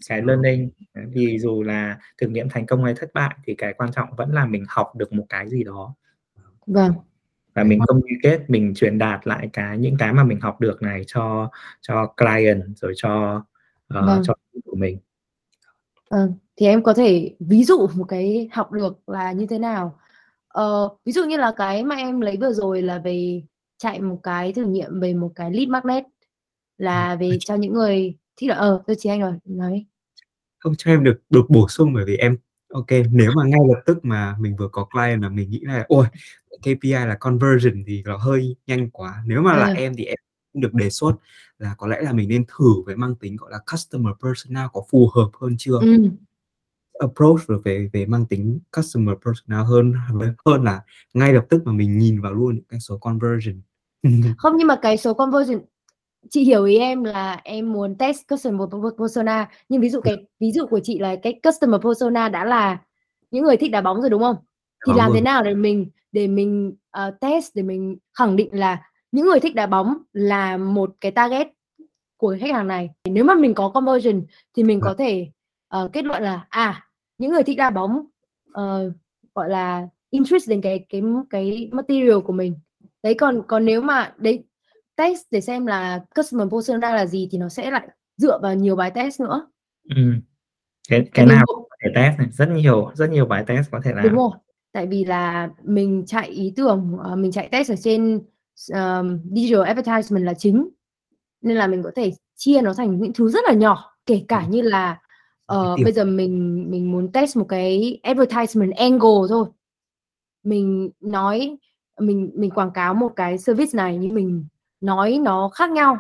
cái 0.10 0.22
learning. 0.22 0.70
Vì 1.14 1.40
dù 1.40 1.64
là 1.64 1.98
thử 2.22 2.28
nghiệm 2.28 2.50
thành 2.50 2.66
công 2.66 2.84
hay 2.84 2.94
thất 2.98 3.14
bại 3.14 3.36
thì 3.46 3.56
cái 3.56 3.74
quan 3.74 3.92
trọng 3.92 4.16
vẫn 4.18 4.34
là 4.34 4.46
mình 4.46 4.66
học 4.68 4.96
được 4.96 5.14
một 5.14 5.26
cái 5.30 5.50
gì 5.50 5.64
đó. 5.64 5.96
Vâng 6.68 6.94
và 7.56 7.64
mình 7.64 7.80
communicate 7.88 8.46
mình 8.48 8.74
truyền 8.76 8.98
đạt 8.98 9.28
lại 9.28 9.50
cái 9.54 9.78
những 9.78 9.98
cái 9.98 10.14
mà 10.14 10.24
mình 10.24 10.40
học 10.42 10.62
được 10.62 10.82
này 10.82 11.04
cho 11.08 11.50
cho 11.82 12.14
client 12.18 12.78
rồi 12.78 12.94
cho 12.96 13.44
uh, 14.00 14.06
vâng. 14.06 14.22
cho 14.26 14.34
của 14.66 14.76
mình 14.76 14.98
ừ. 16.10 16.32
thì 16.56 16.66
em 16.66 16.84
có 16.84 16.94
thể 16.94 17.36
ví 17.40 17.64
dụ 17.64 17.88
một 17.96 18.06
cái 18.08 18.50
học 18.52 18.72
được 18.72 19.10
là 19.10 19.32
như 19.32 19.46
thế 19.46 19.60
nào 19.60 20.00
ờ, 20.48 20.90
ví 21.06 21.12
dụ 21.12 21.24
như 21.24 21.38
là 21.38 21.54
cái 21.58 21.84
mà 21.84 21.96
em 21.96 22.22
lấy 22.22 22.38
vừa 22.38 22.54
rồi 22.54 22.82
là 22.82 23.00
về 23.00 23.42
chạy 23.78 24.02
một 24.02 24.20
cái 24.24 24.54
thử 24.54 24.66
nghiệm 24.66 25.00
về 25.00 25.14
một 25.14 25.32
cái 25.36 25.52
lead 25.52 25.68
magnet 25.68 26.04
là 26.78 27.16
về 27.16 27.38
cho 27.40 27.56
những 27.56 27.74
người 27.74 28.18
thích 28.38 28.50
là 28.50 28.56
ờ 28.56 28.84
tôi 28.88 28.96
chị 29.00 29.10
anh 29.10 29.22
rồi 29.22 29.34
nói 29.46 29.86
không 30.58 30.74
cho 30.78 30.92
em 30.92 31.04
được 31.04 31.22
được 31.30 31.46
bổ 31.50 31.68
sung 31.68 31.94
bởi 31.94 32.06
vì 32.06 32.18
em 32.18 32.38
ok 32.70 32.88
nếu 33.12 33.32
mà 33.36 33.44
ngay 33.46 33.60
lập 33.68 33.82
tức 33.86 34.06
mà 34.06 34.36
mình 34.40 34.56
vừa 34.56 34.68
có 34.68 34.86
client 34.86 35.22
là 35.22 35.30
mình 35.30 35.50
nghĩ 35.50 35.60
là 35.60 35.86
ôi 35.88 36.06
KPI 36.62 36.92
là 36.92 37.18
conversion 37.20 37.84
thì 37.88 38.04
nó 38.06 38.18
hơi 38.18 38.56
nhanh 38.68 38.90
quá 38.90 39.24
nếu 39.26 39.42
mà 39.42 39.58
là 39.58 39.68
ừ. 39.68 39.74
em 39.74 39.94
thì 39.98 40.06
em 40.06 40.18
được 40.54 40.74
đề 40.74 40.90
xuất 40.90 41.12
là 41.60 41.76
có 41.78 41.88
lẽ 41.88 42.02
là 42.02 42.14
mình 42.14 42.30
nên 42.30 42.46
thử 42.46 42.82
với 42.86 42.96
mang 42.96 43.16
tính 43.16 43.36
gọi 43.36 43.52
là 43.52 43.60
customer 43.72 44.14
persona 44.24 44.70
có 44.74 44.82
phù 44.92 45.10
hợp 45.16 45.30
hơn 45.42 45.56
chưa 45.58 45.80
ừ. 45.82 46.10
approach 47.00 47.40
về 47.64 47.90
về 47.94 48.06
mang 48.06 48.26
tính 48.26 48.60
customer 48.78 49.16
persona 49.26 49.64
hơn 49.64 49.94
hơn 50.46 50.64
là 50.64 50.82
ngay 51.14 51.34
lập 51.34 51.46
tức 51.50 51.62
mà 51.66 51.72
mình 51.72 51.98
nhìn 51.98 52.22
vào 52.22 52.34
luôn 52.34 52.56
những 52.56 52.66
cái 52.70 52.80
số 52.80 52.98
conversion 52.98 53.62
không 54.38 54.58
nhưng 54.58 54.68
mà 54.68 54.80
cái 54.82 54.98
số 54.98 55.14
conversion 55.14 55.60
chị 56.30 56.44
hiểu 56.44 56.66
ý 56.66 56.78
em 56.78 57.04
là 57.04 57.42
em 57.44 57.74
muốn 57.74 57.96
test 57.98 58.28
customer 58.28 58.70
persona. 58.98 59.50
Nhưng 59.70 59.82
ví 59.82 59.90
dụ 59.90 60.02
cái 60.02 60.26
ví 60.40 60.52
dụ 60.52 60.66
của 60.66 60.80
chị 60.84 61.00
là 61.00 61.16
cái 61.16 61.40
customer 61.44 61.82
persona 61.82 62.30
đã 62.30 62.46
là 62.46 62.78
những 63.32 63.44
người 63.44 63.58
thích 63.58 63.72
đá 63.72 63.82
bóng 63.82 64.02
rồi 64.02 64.10
đúng 64.10 64.22
không? 64.22 64.36
Thì 64.88 64.94
làm 64.96 65.12
thế 65.14 65.22
nào 65.22 65.44
để 65.44 65.54
mình 65.54 65.90
để 66.12 66.28
mình 66.28 66.76
uh, 67.08 67.20
test 67.22 67.56
để 67.56 67.64
mình 67.64 67.98
khẳng 68.18 68.36
định 68.36 68.60
là 68.60 68.90
những 69.12 69.26
người 69.26 69.40
thích 69.40 69.56
đá 69.56 69.66
bóng 69.66 69.98
là 70.14 70.58
một 70.58 70.96
cái 71.02 71.12
target 71.12 71.48
của 72.18 72.38
khách 72.40 72.52
hàng 72.54 72.68
này? 72.68 72.90
Nếu 73.06 73.24
mà 73.24 73.36
mình 73.36 73.54
có 73.54 73.70
conversion 73.70 74.24
thì 74.56 74.64
mình 74.64 74.80
có 74.80 74.94
thể 74.98 75.28
uh, 75.78 75.94
kết 75.94 76.06
luận 76.06 76.24
là 76.24 76.48
à 76.50 76.88
những 77.18 77.32
người 77.32 77.44
thích 77.44 77.58
đá 77.58 77.70
bóng 77.70 78.06
uh, 78.50 78.94
gọi 79.36 79.50
là 79.50 79.88
interest 80.10 80.50
đến 80.50 80.62
cái 80.62 80.86
cái 80.90 81.02
cái 81.30 81.70
material 81.72 82.20
của 82.20 82.34
mình. 82.34 82.56
Đấy 83.04 83.14
còn 83.14 83.42
còn 83.48 83.66
nếu 83.66 83.82
mà 83.82 84.14
đấy 84.18 84.44
test 84.96 85.22
để 85.32 85.42
xem 85.42 85.66
là 85.66 86.00
customer 86.16 86.50
persona 86.52 86.96
là 86.96 87.06
gì 87.06 87.28
thì 87.32 87.38
nó 87.38 87.50
sẽ 87.50 87.72
lại 87.72 87.88
dựa 88.18 88.40
vào 88.42 88.56
nhiều 88.56 88.76
bài 88.76 88.92
test 88.96 89.22
nữa. 89.22 89.48
Ừ. 89.96 90.02
cái 90.90 91.06
cái 91.14 91.26
nào 91.26 91.46
có 91.48 91.76
thể 91.84 91.90
test 91.96 92.18
này 92.18 92.28
rất 92.32 92.50
nhiều 92.50 92.92
rất 92.94 93.10
nhiều 93.10 93.26
bài 93.26 93.44
test 93.48 93.72
có 93.72 93.82
thể 93.84 93.92
làm. 93.96 94.04
Đúng 94.04 94.16
rồi. 94.16 94.30
Tại 94.72 94.88
vì 94.88 95.06
là 95.06 95.50
mình 95.64 96.04
chạy 96.08 96.30
ý 96.30 96.54
tưởng 96.56 96.98
uh, 97.14 97.18
mình 97.18 97.32
chạy 97.32 97.50
test 97.52 97.72
ở 97.72 97.76
trên 97.76 98.22
um, 98.74 99.20
digital 99.36 99.64
advertisement 99.64 100.26
là 100.26 100.34
chính. 100.34 100.70
Nên 101.42 101.58
là 101.58 101.68
mình 101.68 101.84
có 101.84 101.92
thể 101.96 102.12
chia 102.36 102.62
nó 102.62 102.74
thành 102.74 103.00
những 103.02 103.14
thứ 103.14 103.30
rất 103.30 103.44
là 103.48 103.54
nhỏ 103.54 103.98
kể 104.06 104.26
cả 104.28 104.46
như 104.46 104.62
là 104.62 105.00
uh, 105.54 105.80
bây 105.84 105.94
giờ 105.94 106.06
mình 106.06 106.66
mình 106.72 106.92
muốn 106.92 107.12
test 107.12 107.38
một 107.38 107.46
cái 107.50 108.00
advertisement 108.04 108.76
angle 108.76 109.28
thôi. 109.30 109.48
Mình 110.44 110.90
nói 111.00 111.58
mình 112.00 112.32
mình 112.36 112.52
quảng 112.52 112.72
cáo 112.72 112.94
một 112.94 113.14
cái 113.16 113.38
service 113.38 113.72
này 113.74 113.98
nhưng 113.98 114.16
mình 114.16 114.46
nói 114.86 115.20
nó 115.24 115.50
khác 115.50 115.72
nhau. 115.72 115.98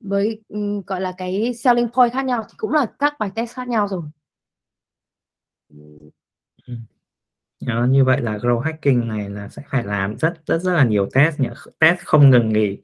Với 0.00 0.42
um, 0.48 0.82
gọi 0.86 1.00
là 1.00 1.14
cái 1.18 1.54
selling 1.54 1.88
point 1.88 2.12
khác 2.12 2.24
nhau 2.24 2.44
thì 2.48 2.54
cũng 2.56 2.72
là 2.72 2.86
các 2.98 3.18
bài 3.18 3.30
test 3.34 3.54
khác 3.54 3.68
nhau 3.68 3.88
rồi. 3.88 4.02
Đó, 7.60 7.86
như 7.90 8.04
vậy 8.04 8.20
là 8.20 8.38
grow 8.38 8.58
hacking 8.58 9.08
này 9.08 9.30
là 9.30 9.48
sẽ 9.48 9.62
phải 9.70 9.84
làm 9.84 10.16
rất 10.18 10.46
rất 10.46 10.58
rất 10.58 10.72
là 10.72 10.84
nhiều 10.84 11.08
test 11.14 11.40
nhỉ? 11.40 11.48
Test 11.78 11.98
không 11.98 12.30
ngừng 12.30 12.52
nghỉ 12.52 12.78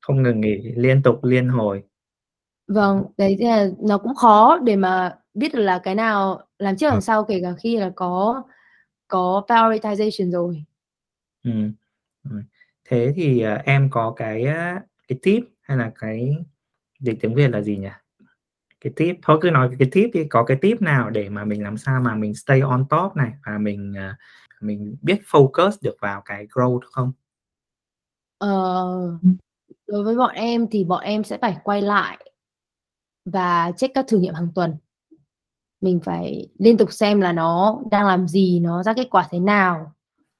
không 0.00 0.22
ngừng 0.22 0.40
nghỉ 0.40 0.56
liên 0.76 1.02
tục 1.02 1.24
liên 1.24 1.48
hồi. 1.48 1.82
Vâng 2.66 3.04
đấy 3.16 3.36
là 3.40 3.68
nó 3.80 3.98
cũng 3.98 4.14
khó 4.14 4.58
để 4.58 4.76
mà 4.76 5.18
biết 5.34 5.54
được 5.54 5.62
là 5.62 5.80
cái 5.84 5.94
nào 5.94 6.46
làm 6.58 6.76
trước 6.76 6.86
làm 6.86 6.94
vâng. 6.94 7.00
sau 7.00 7.24
kể 7.24 7.40
cả 7.42 7.52
khi 7.62 7.76
là 7.76 7.92
có 7.96 8.42
có 9.08 9.44
prioritization 9.48 10.30
rồi. 10.30 10.64
Ừ 11.42 11.50
thế 12.88 13.12
thì 13.16 13.44
uh, 13.46 13.64
em 13.64 13.88
có 13.90 14.12
cái 14.16 14.44
cái 15.08 15.18
tip 15.22 15.44
hay 15.60 15.76
là 15.76 15.92
cái 15.98 16.36
dịch 17.00 17.18
tiếng 17.20 17.34
việt 17.34 17.48
là 17.48 17.60
gì 17.60 17.76
nhỉ? 17.76 17.88
Cái 18.80 18.92
tip 18.96 19.16
thôi 19.22 19.38
cứ 19.40 19.50
nói 19.50 19.70
cái 19.78 19.88
tip 19.92 20.10
đi 20.12 20.24
có 20.30 20.44
cái 20.44 20.56
tip 20.60 20.82
nào 20.82 21.10
để 21.10 21.28
mà 21.28 21.44
mình 21.44 21.62
làm 21.62 21.76
sao 21.76 22.00
mà 22.00 22.14
mình 22.14 22.34
stay 22.34 22.60
on 22.60 22.84
top 22.90 23.16
này 23.16 23.32
và 23.46 23.58
mình 23.58 23.92
uh, 23.92 24.16
mình 24.62 24.96
biết 25.02 25.20
focus 25.30 25.70
được 25.82 25.96
vào 26.00 26.22
cái 26.24 26.46
growth 26.46 26.80
không? 26.92 27.12
Ờ, 28.38 29.18
đối 29.86 30.04
với 30.04 30.16
bọn 30.16 30.34
em 30.34 30.66
thì 30.70 30.84
bọn 30.84 31.02
em 31.02 31.24
sẽ 31.24 31.38
phải 31.38 31.56
quay 31.64 31.82
lại 31.82 32.32
và 33.24 33.72
check 33.76 33.94
các 33.94 34.04
thử 34.08 34.18
nghiệm 34.18 34.34
hàng 34.34 34.48
tuần. 34.54 34.76
Mình 35.80 36.00
phải 36.00 36.48
liên 36.58 36.76
tục 36.76 36.92
xem 36.92 37.20
là 37.20 37.32
nó 37.32 37.80
đang 37.90 38.06
làm 38.06 38.28
gì 38.28 38.60
nó 38.60 38.82
ra 38.82 38.92
kết 38.92 39.08
quả 39.10 39.28
thế 39.30 39.38
nào. 39.40 39.92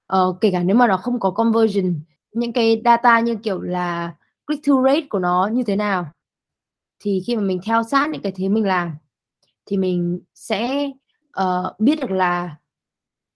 Ờ, 0.07 0.36
kể 0.40 0.51
cả 0.51 0.62
nếu 0.62 0.76
mà 0.76 0.86
nó 0.86 0.96
không 0.96 1.20
có 1.20 1.30
conversion 1.30 2.01
những 2.39 2.53
cái 2.53 2.82
data 2.84 3.20
như 3.20 3.36
kiểu 3.36 3.61
là 3.61 4.14
click 4.47 4.64
through 4.64 4.86
rate 4.86 5.07
của 5.11 5.18
nó 5.18 5.51
như 5.53 5.62
thế 5.66 5.76
nào 5.76 6.07
thì 7.01 7.22
khi 7.26 7.36
mà 7.36 7.43
mình 7.43 7.61
theo 7.64 7.82
sát 7.82 8.11
những 8.11 8.22
cái 8.22 8.32
thế 8.36 8.49
mình 8.49 8.64
làm 8.64 8.93
thì 9.66 9.76
mình 9.76 10.20
sẽ 10.34 10.91
uh, 11.41 11.80
biết 11.80 12.01
được 12.01 12.11
là 12.11 12.57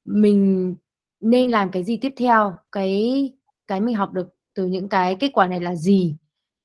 mình 0.05 0.75
nên 1.21 1.51
làm 1.51 1.71
cái 1.71 1.85
gì 1.85 1.97
tiếp 1.97 2.13
theo 2.17 2.57
cái 2.73 3.33
cái 3.67 3.81
mình 3.81 3.95
học 3.95 4.13
được 4.13 4.29
từ 4.55 4.67
những 4.67 4.89
cái 4.89 5.17
kết 5.21 5.31
quả 5.33 5.47
này 5.47 5.61
là 5.61 5.75
gì 5.75 6.17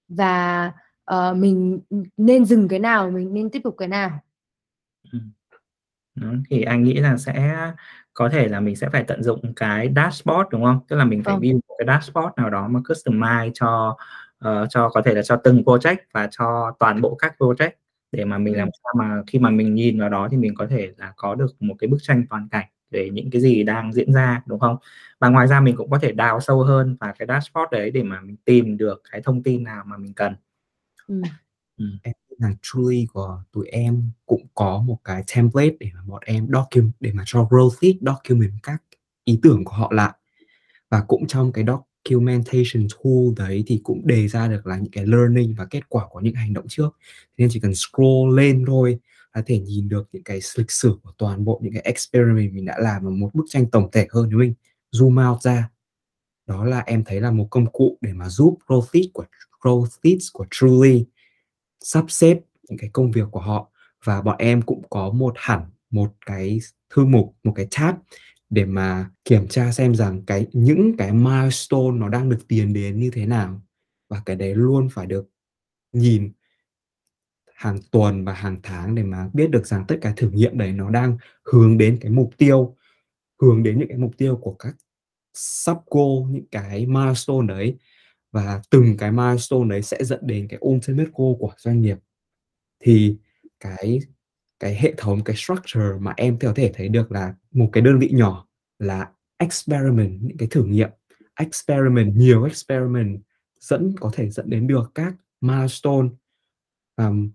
và 0.07 0.71
uh, 1.13 1.38
mình 1.38 1.79
nên 2.17 2.45
dừng 2.45 2.67
cái 2.67 2.79
nào 2.79 3.11
mình 3.11 3.33
nên 3.33 3.49
tiếp 3.49 3.61
tục 3.63 3.75
cái 3.77 3.88
nào 3.88 4.19
ừ. 5.11 5.19
thì 6.49 6.61
anh 6.61 6.83
nghĩ 6.83 6.93
là 6.93 7.17
sẽ 7.17 7.71
có 8.18 8.30
thể 8.30 8.47
là 8.47 8.59
mình 8.59 8.76
sẽ 8.76 8.89
phải 8.89 9.03
tận 9.03 9.24
dụng 9.24 9.53
cái 9.55 9.91
dashboard 9.95 10.49
đúng 10.51 10.63
không 10.63 10.80
tức 10.88 10.95
là 10.95 11.05
mình 11.05 11.24
phải 11.24 11.34
ừ. 11.34 11.39
build 11.39 11.59
một 11.68 11.76
cái 11.78 11.88
dashboard 11.88 12.30
nào 12.38 12.49
đó 12.49 12.68
mà 12.68 12.80
customize 12.80 13.51
cho 13.53 13.97
uh, 14.47 14.70
cho 14.70 14.89
có 14.89 15.01
thể 15.01 15.13
là 15.13 15.22
cho 15.22 15.36
từng 15.36 15.61
project 15.61 15.97
và 16.13 16.28
cho 16.32 16.72
toàn 16.80 17.01
bộ 17.01 17.15
các 17.15 17.36
project 17.39 17.72
để 18.11 18.26
mà 18.26 18.38
mình 18.38 18.53
ừ. 18.53 18.57
làm 18.57 18.70
sao 18.84 18.93
mà 18.97 19.22
khi 19.28 19.39
mà 19.39 19.49
mình 19.49 19.74
nhìn 19.74 19.99
vào 19.99 20.09
đó 20.09 20.28
thì 20.32 20.38
mình 20.38 20.55
có 20.55 20.68
thể 20.68 20.91
là 20.97 21.13
có 21.15 21.36
được 21.36 21.55
một 21.59 21.76
cái 21.80 21.88
bức 21.88 21.97
tranh 22.01 22.24
toàn 22.30 22.47
cảnh 22.51 22.65
về 22.91 23.09
những 23.13 23.30
cái 23.32 23.41
gì 23.41 23.63
đang 23.63 23.93
diễn 23.93 24.13
ra 24.13 24.41
đúng 24.45 24.59
không 24.59 24.78
và 25.20 25.30
ngoài 25.30 25.47
ra 25.47 25.59
mình 25.59 25.76
cũng 25.76 25.89
có 25.89 25.99
thể 25.99 26.11
đào 26.11 26.39
sâu 26.39 26.63
hơn 26.63 26.97
vào 26.99 27.13
cái 27.20 27.28
dashboard 27.28 27.72
đấy 27.72 27.91
để 27.91 28.03
mà 28.03 28.22
mình 28.22 28.36
tìm 28.45 28.78
được 28.78 29.01
cái 29.11 29.22
thông 29.22 29.43
tin 29.43 29.63
nào 29.63 29.84
mà 29.86 29.97
mình 29.97 30.13
cần 30.13 30.36
ừ. 31.07 31.22
Ừ 31.78 31.86
nàng 32.39 32.55
truly 32.61 33.07
của 33.13 33.43
tụi 33.51 33.67
em 33.67 34.11
cũng 34.25 34.47
có 34.55 34.83
một 34.88 34.97
cái 35.03 35.23
template 35.35 35.75
để 35.79 35.89
mà 35.95 36.01
bọn 36.05 36.21
em 36.25 36.47
document 36.53 36.93
để 36.99 37.11
mà 37.13 37.23
cho 37.25 37.43
growth 37.43 37.75
lead 37.81 37.95
document 38.01 38.53
các 38.63 38.83
ý 39.23 39.39
tưởng 39.43 39.65
của 39.65 39.73
họ 39.73 39.91
lại. 39.93 40.11
Và 40.89 41.01
cũng 41.07 41.27
trong 41.27 41.51
cái 41.51 41.65
documentation 41.67 42.88
tool 43.03 43.47
đấy 43.47 43.63
thì 43.67 43.81
cũng 43.83 44.07
đề 44.07 44.27
ra 44.27 44.47
được 44.47 44.67
là 44.67 44.77
những 44.77 44.91
cái 44.91 45.05
learning 45.05 45.55
và 45.57 45.65
kết 45.65 45.89
quả 45.89 46.05
của 46.09 46.19
những 46.19 46.35
hành 46.35 46.53
động 46.53 46.65
trước. 46.69 46.97
Nên 47.38 47.49
chỉ 47.51 47.59
cần 47.59 47.73
scroll 47.75 48.38
lên 48.38 48.63
thôi 48.67 48.99
có 49.33 49.41
thể 49.45 49.59
nhìn 49.59 49.89
được 49.89 50.09
những 50.11 50.23
cái 50.23 50.39
lịch 50.57 50.71
sử 50.71 50.97
của 51.03 51.11
toàn 51.17 51.45
bộ 51.45 51.59
những 51.63 51.73
cái 51.73 51.81
experiment 51.81 52.53
mình 52.53 52.65
đã 52.65 52.75
làm 52.79 53.03
và 53.03 53.09
một 53.09 53.29
bức 53.33 53.45
tranh 53.49 53.71
tổng 53.71 53.89
thể 53.91 54.07
hơn. 54.11 54.29
Nếu 54.29 54.39
mình 54.39 54.53
zoom 54.91 55.31
out 55.31 55.41
ra, 55.41 55.69
đó 56.47 56.65
là 56.65 56.79
em 56.79 57.03
thấy 57.03 57.21
là 57.21 57.31
một 57.31 57.47
công 57.49 57.71
cụ 57.71 57.97
để 58.01 58.13
mà 58.13 58.29
giúp 58.29 58.57
growth 58.67 58.88
lead 58.93 59.05
của 59.13 59.25
growth 59.61 59.97
leads 60.03 60.27
của 60.33 60.45
Truly 60.51 61.05
sắp 61.82 62.05
xếp 62.07 62.39
những 62.69 62.78
cái 62.78 62.89
công 62.93 63.11
việc 63.11 63.28
của 63.32 63.39
họ 63.39 63.71
và 64.03 64.21
bọn 64.21 64.36
em 64.39 64.61
cũng 64.61 64.84
có 64.89 65.09
một 65.09 65.34
hẳn 65.36 65.61
một 65.89 66.13
cái 66.25 66.59
thư 66.89 67.05
mục, 67.05 67.36
một 67.43 67.53
cái 67.55 67.67
tab 67.78 67.95
để 68.49 68.65
mà 68.65 69.09
kiểm 69.25 69.47
tra 69.47 69.71
xem 69.71 69.95
rằng 69.95 70.25
cái, 70.25 70.47
những 70.53 70.97
cái 70.97 71.13
milestone 71.13 71.97
nó 71.97 72.09
đang 72.09 72.30
được 72.30 72.47
tiến 72.47 72.73
đến 72.73 72.99
như 72.99 73.11
thế 73.13 73.25
nào 73.25 73.61
và 74.09 74.21
cái 74.25 74.36
đấy 74.36 74.55
luôn 74.55 74.89
phải 74.91 75.05
được 75.05 75.30
nhìn 75.93 76.32
hàng 77.53 77.80
tuần 77.91 78.25
và 78.25 78.34
hàng 78.34 78.59
tháng 78.63 78.95
để 78.95 79.03
mà 79.03 79.30
biết 79.34 79.49
được 79.49 79.67
rằng 79.67 79.86
tất 79.88 79.97
cả 80.01 80.13
thử 80.17 80.30
nghiệm 80.30 80.57
đấy 80.57 80.71
nó 80.71 80.89
đang 80.89 81.17
hướng 81.43 81.78
đến 81.78 81.97
cái 82.01 82.11
mục 82.11 82.30
tiêu, 82.38 82.75
hướng 83.41 83.63
đến 83.63 83.80
những 83.80 83.88
cái 83.89 83.97
mục 83.97 84.11
tiêu 84.17 84.39
của 84.41 84.53
các 84.53 84.75
sub 85.34 85.78
goal 85.86 86.32
những 86.32 86.45
cái 86.51 86.86
milestone 86.86 87.47
đấy 87.47 87.78
và 88.32 88.61
từng 88.69 88.97
cái 88.97 89.11
milestone 89.11 89.69
đấy 89.69 89.82
sẽ 89.82 90.03
dẫn 90.03 90.19
đến 90.23 90.47
cái 90.47 90.59
ultimate 90.65 91.09
goal 91.13 91.34
của 91.39 91.51
doanh 91.57 91.82
nghiệp. 91.82 91.97
Thì 92.80 93.17
cái 93.59 93.99
cái 94.59 94.75
hệ 94.75 94.93
thống 94.97 95.23
cái 95.23 95.36
structure 95.36 95.97
mà 95.99 96.13
em 96.17 96.39
có 96.39 96.53
thể 96.55 96.71
thấy 96.75 96.89
được 96.89 97.11
là 97.11 97.36
một 97.51 97.69
cái 97.73 97.82
đơn 97.82 97.99
vị 97.99 98.09
nhỏ 98.13 98.47
là 98.80 99.11
experiment 99.38 100.21
những 100.21 100.38
cái 100.38 100.47
thử 100.51 100.63
nghiệm. 100.63 100.89
Experiment 101.36 102.15
nhiều 102.15 102.43
experiment 102.43 103.21
dẫn 103.59 103.95
có 103.99 104.11
thể 104.13 104.30
dẫn 104.30 104.49
đến 104.49 104.67
được 104.67 104.91
các 104.95 105.15
milestone. 105.41 106.07
Um, 106.97 107.32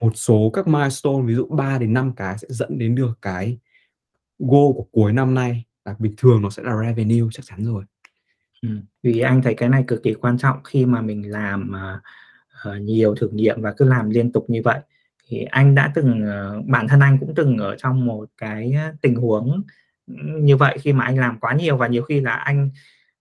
một 0.00 0.12
số 0.14 0.50
các 0.54 0.68
milestone 0.68 1.26
ví 1.26 1.34
dụ 1.34 1.46
3 1.46 1.78
đến 1.78 1.94
5 1.94 2.12
cái 2.16 2.38
sẽ 2.38 2.48
dẫn 2.50 2.78
đến 2.78 2.94
được 2.94 3.18
cái 3.22 3.58
goal 4.38 4.72
của 4.74 4.86
cuối 4.92 5.12
năm 5.12 5.34
nay. 5.34 5.64
Là 5.84 5.94
bình 5.98 6.14
thường 6.16 6.42
nó 6.42 6.50
sẽ 6.50 6.62
là 6.62 6.72
revenue 6.84 7.28
chắc 7.32 7.46
chắn 7.46 7.64
rồi 7.64 7.84
ừ. 8.62 8.68
vì 9.02 9.20
anh 9.20 9.42
thấy 9.42 9.54
cái 9.54 9.68
này 9.68 9.84
cực 9.86 10.02
kỳ 10.02 10.14
quan 10.14 10.38
trọng 10.38 10.62
khi 10.64 10.86
mà 10.86 11.00
mình 11.00 11.30
làm 11.30 11.72
uh, 12.68 12.80
nhiều 12.80 13.14
thử 13.14 13.28
nghiệm 13.28 13.62
và 13.62 13.72
cứ 13.76 13.84
làm 13.84 14.10
liên 14.10 14.32
tục 14.32 14.44
như 14.48 14.62
vậy. 14.64 14.80
Thì 15.28 15.44
anh 15.44 15.74
đã 15.74 15.92
từng 15.94 16.24
uh, 16.24 16.66
bản 16.66 16.88
thân 16.88 17.00
anh 17.00 17.18
cũng 17.20 17.34
từng 17.34 17.58
ở 17.58 17.76
trong 17.76 18.06
một 18.06 18.26
cái 18.36 18.74
tình 19.00 19.14
huống 19.14 19.62
như 20.40 20.56
vậy 20.56 20.78
khi 20.80 20.92
mà 20.92 21.04
anh 21.04 21.18
làm 21.18 21.40
quá 21.40 21.54
nhiều 21.54 21.76
và 21.76 21.86
nhiều 21.86 22.02
khi 22.02 22.20
là 22.20 22.34
anh 22.34 22.70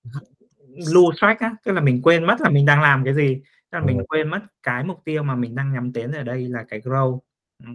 lose 0.93 1.17
track 1.21 1.41
á 1.41 1.55
tức 1.65 1.71
là 1.71 1.81
mình 1.81 2.01
quên 2.01 2.23
mất 2.23 2.41
là 2.41 2.49
mình 2.49 2.65
đang 2.65 2.81
làm 2.81 3.03
cái 3.05 3.13
gì. 3.13 3.41
Tức 3.71 3.77
là 3.79 3.85
mình 3.85 4.01
quên 4.07 4.29
mất 4.29 4.39
cái 4.63 4.83
mục 4.83 5.01
tiêu 5.05 5.23
mà 5.23 5.35
mình 5.35 5.55
đang 5.55 5.73
nhắm 5.73 5.93
đến 5.93 6.11
ở 6.11 6.23
đây 6.23 6.47
là 6.47 6.65
cái 6.69 6.79
grow 6.79 7.19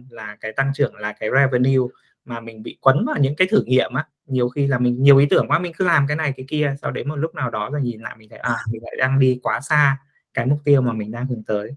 là 0.09 0.37
cái 0.41 0.53
tăng 0.55 0.71
trưởng 0.73 0.95
là 0.95 1.13
cái 1.19 1.29
revenue 1.35 1.87
mà 2.25 2.39
mình 2.39 2.63
bị 2.63 2.77
quấn 2.81 3.05
vào 3.05 3.17
những 3.19 3.35
cái 3.35 3.47
thử 3.51 3.63
nghiệm 3.65 3.93
á 3.93 4.07
nhiều 4.25 4.49
khi 4.49 4.67
là 4.67 4.79
mình 4.79 5.03
nhiều 5.03 5.17
ý 5.17 5.25
tưởng 5.29 5.47
quá 5.47 5.59
mình 5.59 5.73
cứ 5.77 5.85
làm 5.85 6.07
cái 6.07 6.17
này 6.17 6.33
cái 6.37 6.45
kia 6.49 6.75
sau 6.81 6.91
đến 6.91 7.09
một 7.09 7.15
lúc 7.15 7.35
nào 7.35 7.49
đó 7.49 7.69
rồi 7.71 7.81
nhìn 7.81 8.01
lại 8.01 8.15
mình 8.17 8.29
thấy 8.29 8.39
à 8.39 8.57
mình 8.71 8.83
lại 8.83 8.95
đang 8.99 9.19
đi 9.19 9.39
quá 9.43 9.61
xa 9.61 9.97
cái 10.33 10.45
mục 10.45 10.59
tiêu 10.63 10.81
mà 10.81 10.93
mình 10.93 11.11
đang 11.11 11.27
hướng 11.27 11.43
tới. 11.43 11.71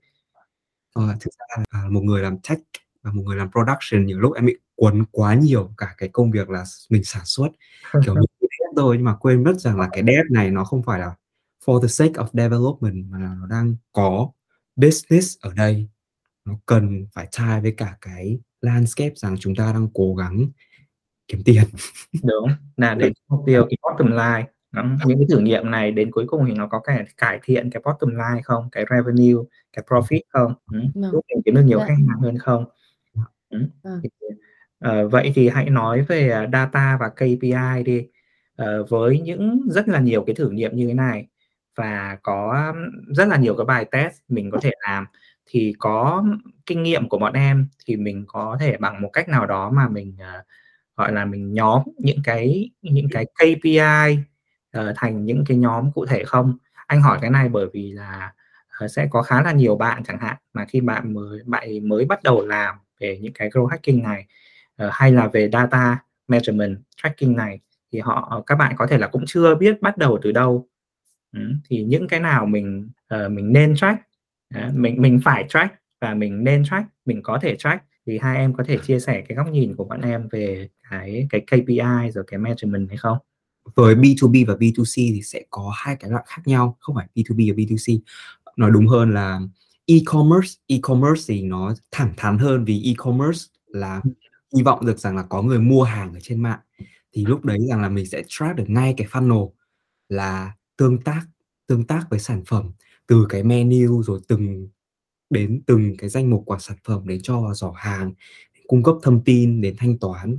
Ờ, 0.94 1.14
thực 1.20 1.30
ra 1.38 1.64
là 1.72 1.88
một 1.88 2.00
người 2.00 2.22
làm 2.22 2.38
tech 2.48 2.58
và 3.02 3.12
một 3.12 3.22
người 3.26 3.36
làm 3.36 3.50
production 3.50 4.06
nhiều 4.06 4.20
lúc 4.20 4.34
em 4.34 4.46
bị 4.46 4.58
cuốn 4.74 5.04
quá 5.10 5.34
nhiều 5.34 5.72
cả 5.76 5.94
cái 5.98 6.08
công 6.08 6.30
việc 6.30 6.50
là 6.50 6.64
mình 6.90 7.04
sản 7.04 7.22
xuất 7.24 7.48
kiểu 8.04 8.14
mình 8.14 8.24
dev 8.40 8.76
thôi 8.76 8.96
nhưng 8.96 9.04
mà 9.04 9.14
quên 9.14 9.44
mất 9.44 9.60
rằng 9.60 9.80
là 9.80 9.88
cái 9.92 10.02
dev 10.06 10.30
này 10.30 10.50
nó 10.50 10.64
không 10.64 10.82
phải 10.82 11.00
là 11.00 11.14
for 11.64 11.82
the 11.82 11.88
sake 11.88 12.12
of 12.12 12.26
development 12.32 13.10
mà 13.10 13.18
là 13.18 13.34
nó 13.40 13.46
đang 13.46 13.76
có 13.92 14.30
business 14.76 15.38
ở 15.40 15.52
đây. 15.54 15.88
Nó 16.44 16.54
cần 16.66 17.06
phải 17.12 17.28
tie 17.38 17.60
với 17.62 17.74
cả 17.76 17.96
cái 18.00 18.38
landscape 18.60 19.14
rằng 19.14 19.36
chúng 19.40 19.54
ta 19.54 19.72
đang 19.72 19.88
cố 19.94 20.14
gắng 20.14 20.48
kiếm 21.28 21.40
tiền. 21.44 21.62
Đúng. 22.24 22.50
Là 22.76 22.94
để 22.94 23.12
mục 23.28 23.40
tiêu 23.46 23.66
cái 23.70 23.76
bottom 23.82 24.10
line. 24.10 24.46
Những 25.06 25.18
cái 25.18 25.26
thử 25.30 25.38
nghiệm 25.38 25.70
này 25.70 25.92
đến 25.92 26.10
cuối 26.10 26.24
cùng 26.26 26.46
thì 26.46 26.54
nó 26.54 26.66
có 26.66 26.80
cái 26.80 27.04
cải 27.16 27.38
thiện 27.42 27.70
cái 27.70 27.82
bottom 27.84 28.10
line 28.10 28.42
không? 28.44 28.68
Cái 28.72 28.84
revenue 28.90 29.44
cái 29.72 29.84
profit 29.88 30.20
không? 30.28 30.54
Ừ. 30.72 30.80
Vâng. 30.94 31.12
giúp 31.12 31.20
mình 31.28 31.42
kiếm 31.44 31.54
được 31.54 31.62
nhiều 31.62 31.78
dạ. 31.78 31.84
khách 31.88 32.04
hàng 32.08 32.20
hơn 32.20 32.38
không? 32.38 32.64
Ừ. 33.50 33.58
thì, 34.02 34.08
uh, 34.88 35.12
vậy 35.12 35.32
thì 35.34 35.48
hãy 35.48 35.70
nói 35.70 36.02
về 36.02 36.30
à, 36.30 36.48
data 36.52 36.96
và 37.00 37.08
KPI 37.08 37.82
đi. 37.84 38.06
Uh, 38.62 38.88
với 38.88 39.20
những 39.20 39.60
rất 39.70 39.88
là 39.88 40.00
nhiều 40.00 40.24
cái 40.26 40.34
thử 40.34 40.50
nghiệm 40.50 40.76
như 40.76 40.86
thế 40.86 40.94
này 40.94 41.26
và 41.76 42.18
có 42.22 42.74
rất 43.16 43.28
là 43.28 43.36
nhiều 43.36 43.56
cái 43.56 43.64
bài 43.64 43.84
test 43.84 44.14
mình 44.28 44.50
có 44.50 44.58
thể 44.62 44.70
làm 44.88 45.06
thì 45.46 45.74
có 45.78 46.24
kinh 46.66 46.82
nghiệm 46.82 47.08
của 47.08 47.18
bọn 47.18 47.32
em 47.32 47.68
thì 47.86 47.96
mình 47.96 48.24
có 48.28 48.56
thể 48.60 48.76
bằng 48.76 49.02
một 49.02 49.10
cách 49.12 49.28
nào 49.28 49.46
đó 49.46 49.70
mà 49.70 49.88
mình 49.88 50.16
uh, 50.20 50.46
gọi 50.98 51.12
là 51.12 51.24
mình 51.24 51.52
nhóm 51.52 51.82
những 51.98 52.18
cái 52.24 52.70
những 52.82 53.08
cái 53.10 53.26
KPI 53.34 54.12
uh, 54.12 54.18
ờ, 54.72 54.92
thành 54.96 55.24
những 55.24 55.44
cái 55.48 55.56
nhóm 55.56 55.92
cụ 55.92 56.06
thể 56.06 56.24
không? 56.24 56.58
Anh 56.86 57.00
hỏi 57.02 57.18
cái 57.20 57.30
này 57.30 57.48
bởi 57.48 57.66
vì 57.72 57.92
là 57.92 58.32
uh, 58.84 58.90
sẽ 58.90 59.08
có 59.10 59.22
khá 59.22 59.42
là 59.42 59.52
nhiều 59.52 59.76
bạn 59.76 60.04
chẳng 60.04 60.18
hạn 60.20 60.36
mà 60.52 60.64
khi 60.64 60.80
bạn 60.80 61.14
mới 61.14 61.40
bạn 61.46 61.88
mới 61.88 62.04
bắt 62.04 62.22
đầu 62.22 62.46
làm 62.46 62.76
về 63.00 63.18
những 63.22 63.32
cái 63.32 63.48
growth 63.48 63.66
hacking 63.66 64.02
này 64.02 64.26
uh, 64.84 64.92
hay 64.92 65.12
là 65.12 65.28
về 65.28 65.50
data 65.52 65.98
measurement 66.28 66.78
tracking 67.02 67.36
này 67.36 67.60
thì 67.92 68.00
họ 68.00 68.42
các 68.46 68.54
bạn 68.54 68.74
có 68.76 68.86
thể 68.86 68.98
là 68.98 69.06
cũng 69.06 69.24
chưa 69.26 69.54
biết 69.54 69.82
bắt 69.82 69.96
đầu 69.98 70.18
từ 70.22 70.32
đâu. 70.32 70.68
Ừ, 71.32 71.40
thì 71.68 71.84
những 71.84 72.08
cái 72.08 72.20
nào 72.20 72.46
mình 72.46 72.90
uh, 73.14 73.32
mình 73.32 73.52
nên 73.52 73.76
track 73.76 74.00
uh, 74.58 74.74
mình 74.74 75.02
mình 75.02 75.20
phải 75.24 75.44
track 75.48 75.74
và 76.00 76.14
mình 76.14 76.44
nên 76.44 76.64
track 76.64 76.88
mình 77.04 77.22
có 77.22 77.38
thể 77.42 77.56
track 77.56 77.84
thì 78.08 78.18
hai 78.18 78.36
em 78.36 78.54
có 78.54 78.64
thể 78.66 78.78
chia 78.86 79.00
sẻ 79.00 79.24
cái 79.28 79.36
góc 79.36 79.46
nhìn 79.52 79.76
của 79.76 79.84
bọn 79.84 80.00
em 80.00 80.28
về 80.28 80.68
cái 80.90 81.26
cái 81.30 81.40
KPI 81.40 82.10
rồi 82.14 82.24
cái 82.26 82.38
measurement 82.38 82.88
hay 82.88 82.96
không? 82.96 83.18
Với 83.74 83.94
B2B 83.94 84.46
và 84.46 84.54
B2C 84.54 84.94
thì 84.94 85.22
sẽ 85.22 85.42
có 85.50 85.72
hai 85.76 85.96
cái 85.96 86.10
loại 86.10 86.24
khác 86.28 86.42
nhau, 86.44 86.76
không 86.80 86.96
phải 86.96 87.06
B2B 87.14 87.52
và 87.52 87.56
B2C. 87.56 87.98
Nói 88.56 88.70
đúng 88.70 88.86
hơn 88.86 89.14
là 89.14 89.40
e-commerce, 89.86 90.54
e-commerce 90.66 91.22
thì 91.28 91.42
nó 91.42 91.74
thẳng 91.90 92.12
thắn 92.16 92.38
hơn 92.38 92.64
vì 92.64 92.82
e-commerce 92.84 93.40
là 93.66 94.00
ừ. 94.04 94.10
hy 94.56 94.62
vọng 94.62 94.86
được 94.86 94.98
rằng 94.98 95.16
là 95.16 95.22
có 95.22 95.42
người 95.42 95.58
mua 95.58 95.82
hàng 95.82 96.14
ở 96.14 96.20
trên 96.22 96.42
mạng 96.42 96.60
thì 97.12 97.24
lúc 97.24 97.44
đấy 97.44 97.58
rằng 97.68 97.82
là 97.82 97.88
mình 97.88 98.06
sẽ 98.06 98.22
track 98.28 98.56
được 98.56 98.64
ngay 98.68 98.94
cái 98.96 99.06
funnel 99.10 99.50
là 100.08 100.52
tương 100.76 101.02
tác 101.02 101.22
tương 101.66 101.86
tác 101.86 102.06
với 102.10 102.18
sản 102.18 102.42
phẩm 102.46 102.70
từ 103.06 103.26
cái 103.28 103.42
menu 103.42 104.02
rồi 104.02 104.20
từng 104.28 104.68
đến 105.30 105.62
từng 105.66 105.96
cái 105.98 106.10
danh 106.10 106.30
mục 106.30 106.42
của 106.46 106.58
sản 106.58 106.76
phẩm 106.84 107.08
đến 107.08 107.20
cho 107.22 107.40
vào 107.40 107.54
giỏ 107.54 107.70
hàng 107.70 108.12
cung 108.66 108.82
cấp 108.82 108.94
thông 109.02 109.24
tin 109.24 109.60
đến 109.60 109.74
thanh 109.78 109.98
toán. 109.98 110.38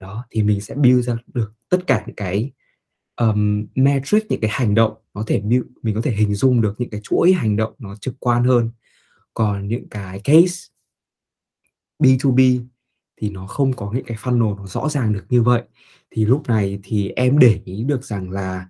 Đó 0.00 0.24
thì 0.30 0.42
mình 0.42 0.60
sẽ 0.60 0.74
build 0.74 1.06
ra 1.06 1.16
được 1.26 1.52
tất 1.68 1.86
cả 1.86 2.04
những 2.06 2.16
cái 2.16 2.52
um, 3.16 3.66
metric 3.74 4.26
những 4.28 4.40
cái 4.40 4.50
hành 4.54 4.74
động 4.74 4.94
có 5.12 5.24
thể 5.26 5.40
build, 5.40 5.66
mình 5.82 5.94
có 5.94 6.00
thể 6.04 6.12
hình 6.12 6.34
dung 6.34 6.60
được 6.60 6.74
những 6.78 6.90
cái 6.90 7.00
chuỗi 7.04 7.32
hành 7.32 7.56
động 7.56 7.74
nó 7.78 7.96
trực 7.96 8.14
quan 8.20 8.44
hơn. 8.44 8.70
Còn 9.34 9.68
những 9.68 9.88
cái 9.88 10.20
case 10.24 10.68
B2B 11.98 12.66
thì 13.16 13.30
nó 13.30 13.46
không 13.46 13.72
có 13.72 13.92
những 13.94 14.04
cái 14.04 14.16
funnel 14.16 14.56
nó 14.56 14.66
rõ 14.66 14.88
ràng 14.88 15.12
được 15.12 15.24
như 15.28 15.42
vậy. 15.42 15.62
Thì 16.10 16.24
lúc 16.24 16.48
này 16.48 16.80
thì 16.82 17.08
em 17.08 17.38
để 17.38 17.60
ý 17.64 17.84
được 17.84 18.04
rằng 18.04 18.30
là 18.30 18.68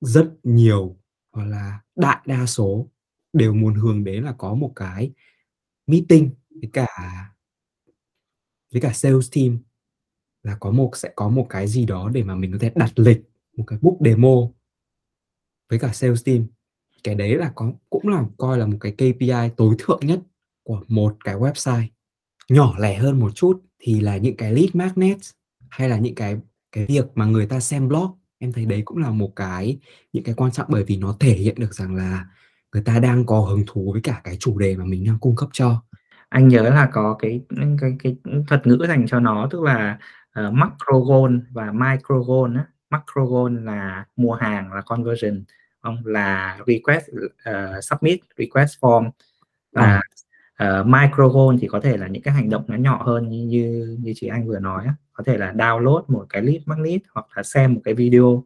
rất 0.00 0.30
nhiều 0.42 0.96
hoặc 1.32 1.44
là 1.44 1.80
đại 1.96 2.20
đa 2.26 2.46
số 2.46 2.88
đều 3.34 3.54
muốn 3.54 3.74
hướng 3.74 4.04
đến 4.04 4.24
là 4.24 4.32
có 4.32 4.54
một 4.54 4.72
cái 4.76 5.12
meeting 5.86 6.30
với 6.50 6.70
cả 6.72 6.86
với 8.72 8.80
cả 8.80 8.92
sales 8.92 9.30
team 9.32 9.58
là 10.42 10.56
có 10.60 10.70
một, 10.70 10.90
sẽ 10.94 11.10
có 11.16 11.28
một 11.28 11.46
cái 11.50 11.66
gì 11.66 11.86
đó 11.86 12.10
để 12.14 12.22
mà 12.22 12.34
mình 12.34 12.52
có 12.52 12.58
thể 12.60 12.70
đặt 12.74 12.98
lịch, 12.98 13.22
một 13.56 13.64
cái 13.66 13.78
book 13.82 13.96
demo 14.04 14.48
với 15.70 15.78
cả 15.78 15.92
sales 15.92 16.24
team. 16.24 16.46
Cái 17.04 17.14
đấy 17.14 17.36
là 17.36 17.52
có, 17.54 17.72
cũng 17.90 18.08
là 18.08 18.24
coi 18.36 18.58
là 18.58 18.66
một 18.66 18.76
cái 18.80 18.92
KPI 18.92 19.50
tối 19.56 19.74
thượng 19.78 20.00
nhất 20.06 20.20
của 20.62 20.84
một 20.88 21.16
cái 21.24 21.34
website. 21.34 21.86
Nhỏ 22.48 22.74
lẻ 22.78 22.96
hơn 22.96 23.20
một 23.20 23.30
chút 23.34 23.62
thì 23.78 24.00
là 24.00 24.16
những 24.16 24.36
cái 24.36 24.52
lead 24.52 24.68
magnet 24.72 25.18
hay 25.70 25.88
là 25.88 25.98
những 25.98 26.14
cái 26.14 26.36
cái 26.72 26.86
việc 26.86 27.06
mà 27.14 27.26
người 27.26 27.46
ta 27.46 27.60
xem 27.60 27.88
blog. 27.88 28.10
Em 28.38 28.52
thấy 28.52 28.66
đấy 28.66 28.82
cũng 28.84 28.98
là 28.98 29.10
một 29.10 29.32
cái, 29.36 29.78
những 30.12 30.24
cái 30.24 30.34
quan 30.34 30.52
trọng 30.52 30.66
bởi 30.70 30.84
vì 30.84 30.96
nó 30.96 31.16
thể 31.20 31.34
hiện 31.34 31.54
được 31.58 31.74
rằng 31.74 31.94
là 31.94 32.26
người 32.74 32.82
ta 32.82 32.98
đang 32.98 33.26
có 33.26 33.40
hứng 33.40 33.62
thú 33.66 33.92
với 33.92 34.00
cả 34.02 34.20
cái 34.24 34.36
chủ 34.40 34.58
đề 34.58 34.76
mà 34.76 34.84
mình 34.84 35.04
đang 35.06 35.18
cung 35.18 35.36
cấp 35.36 35.48
cho. 35.52 35.82
Anh 36.28 36.48
nhớ 36.48 36.62
là 36.62 36.88
có 36.92 37.16
cái 37.18 37.40
cái 37.80 37.96
cái 38.02 38.16
thuật 38.48 38.66
ngữ 38.66 38.86
dành 38.88 39.06
cho 39.06 39.20
nó 39.20 39.48
tức 39.50 39.62
là 39.62 39.98
uh, 40.40 40.52
macro 40.52 40.98
goal 40.98 41.36
và 41.52 41.72
micro 41.72 42.18
goal 42.26 42.56
á. 42.56 42.66
Macro 42.90 43.24
goal 43.24 43.64
là 43.64 44.06
mua 44.16 44.32
hàng 44.32 44.72
là 44.72 44.80
conversion. 44.80 45.44
Không 45.82 45.96
là 46.04 46.58
request 46.66 47.04
uh, 47.50 47.84
submit 47.84 48.20
request 48.38 48.78
form. 48.80 49.10
Và 49.72 50.00
uh, 50.62 50.86
micro 50.86 51.28
goal 51.28 51.56
thì 51.60 51.68
có 51.68 51.80
thể 51.80 51.96
là 51.96 52.06
những 52.06 52.22
cái 52.22 52.34
hành 52.34 52.50
động 52.50 52.64
nó 52.68 52.76
nhỏ 52.76 53.02
hơn 53.06 53.28
như 53.28 53.46
như, 53.46 53.96
như 54.00 54.12
chị 54.16 54.26
anh 54.26 54.48
vừa 54.48 54.58
nói 54.58 54.84
á. 54.86 54.94
có 55.12 55.24
thể 55.24 55.38
là 55.38 55.52
download 55.52 56.02
một 56.08 56.26
cái 56.28 56.42
lead 56.42 56.62
magnet 56.66 57.00
hoặc 57.14 57.26
là 57.34 57.42
xem 57.42 57.74
một 57.74 57.80
cái 57.84 57.94
video 57.94 58.44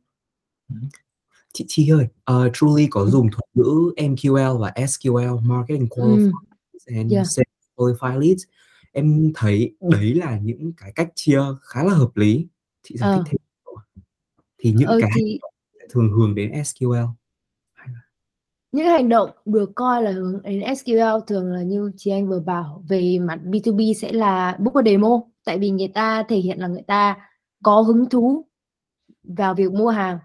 chị 1.53 1.65
Chi 1.69 1.91
ơi 1.91 2.07
uh, 2.33 2.53
Truly 2.55 2.87
có 2.91 3.01
ừ. 3.01 3.11
dùng 3.11 3.31
thuật 3.31 3.45
ngữ 3.55 3.93
MQL 3.97 4.59
và 4.59 4.73
SQL 4.77 5.41
Marketing 5.41 5.87
Qualified 5.87 6.33
ừ. 6.87 6.95
and 6.97 7.13
yeah. 7.13 7.27
Qualified 7.77 8.19
Leads 8.19 8.43
em 8.93 9.33
thấy 9.35 9.77
đấy 9.81 10.15
là 10.15 10.39
những 10.43 10.73
cái 10.77 10.93
cách 10.95 11.09
chia 11.15 11.41
khá 11.61 11.85
là 11.85 11.95
hợp 11.95 12.17
lý 12.17 12.47
chị 12.83 12.97
giải 12.97 13.19
thích 13.19 13.19
ờ. 13.19 13.25
thêm 13.27 13.39
thì 14.59 14.73
những 14.73 14.89
ừ, 14.89 14.99
cái 15.03 15.11
thì... 15.15 15.39
thường 15.91 16.13
hướng 16.13 16.35
đến 16.35 16.53
SQL 16.53 17.09
những 18.73 18.87
hành 18.87 19.09
động 19.09 19.31
được 19.45 19.71
coi 19.75 20.03
là 20.03 20.11
hướng 20.11 20.43
đến 20.43 20.61
SQL 20.61 21.21
thường 21.21 21.53
là 21.53 21.63
như 21.63 21.93
chị 21.97 22.11
anh 22.11 22.29
vừa 22.29 22.41
bảo 22.41 22.85
về 22.89 23.19
mặt 23.19 23.41
B2B 23.45 23.93
sẽ 23.93 24.13
là 24.13 24.57
book 24.59 24.75
a 24.75 24.83
demo 24.85 25.23
tại 25.45 25.59
vì 25.59 25.71
người 25.71 25.89
ta 25.89 26.23
thể 26.29 26.37
hiện 26.37 26.59
là 26.61 26.67
người 26.67 26.83
ta 26.87 27.17
có 27.63 27.81
hứng 27.81 28.09
thú 28.09 28.47
vào 29.23 29.55
việc 29.55 29.73
mua 29.73 29.89
hàng 29.89 30.19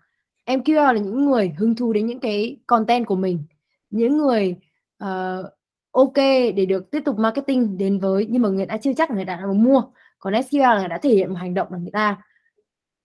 MQL 0.45 0.93
là 0.93 0.99
những 0.99 1.25
người 1.25 1.53
hứng 1.57 1.75
thú 1.75 1.93
đến 1.93 2.05
những 2.05 2.19
cái 2.19 2.57
content 2.67 3.05
của 3.05 3.15
mình. 3.15 3.43
Những 3.89 4.17
người 4.17 4.55
uh, 5.03 5.45
ok 5.91 6.15
để 6.55 6.65
được 6.65 6.91
tiếp 6.91 7.01
tục 7.05 7.19
marketing 7.19 7.77
đến 7.77 7.99
với 7.99 8.27
nhưng 8.29 8.41
mà 8.41 8.49
người 8.49 8.65
ta 8.65 8.77
chưa 8.77 8.93
chắc 8.97 9.09
là 9.09 9.15
người 9.15 9.25
ta 9.25 9.35
đã 9.35 9.45
mua. 9.45 9.83
Còn 10.19 10.33
SQL 10.33 10.73
là 10.73 10.79
người 10.79 10.87
đã 10.87 10.97
thể 10.97 11.09
hiện 11.09 11.29
một 11.29 11.35
hành 11.39 11.53
động 11.53 11.67
là 11.71 11.77
người 11.77 11.91
ta 11.91 12.21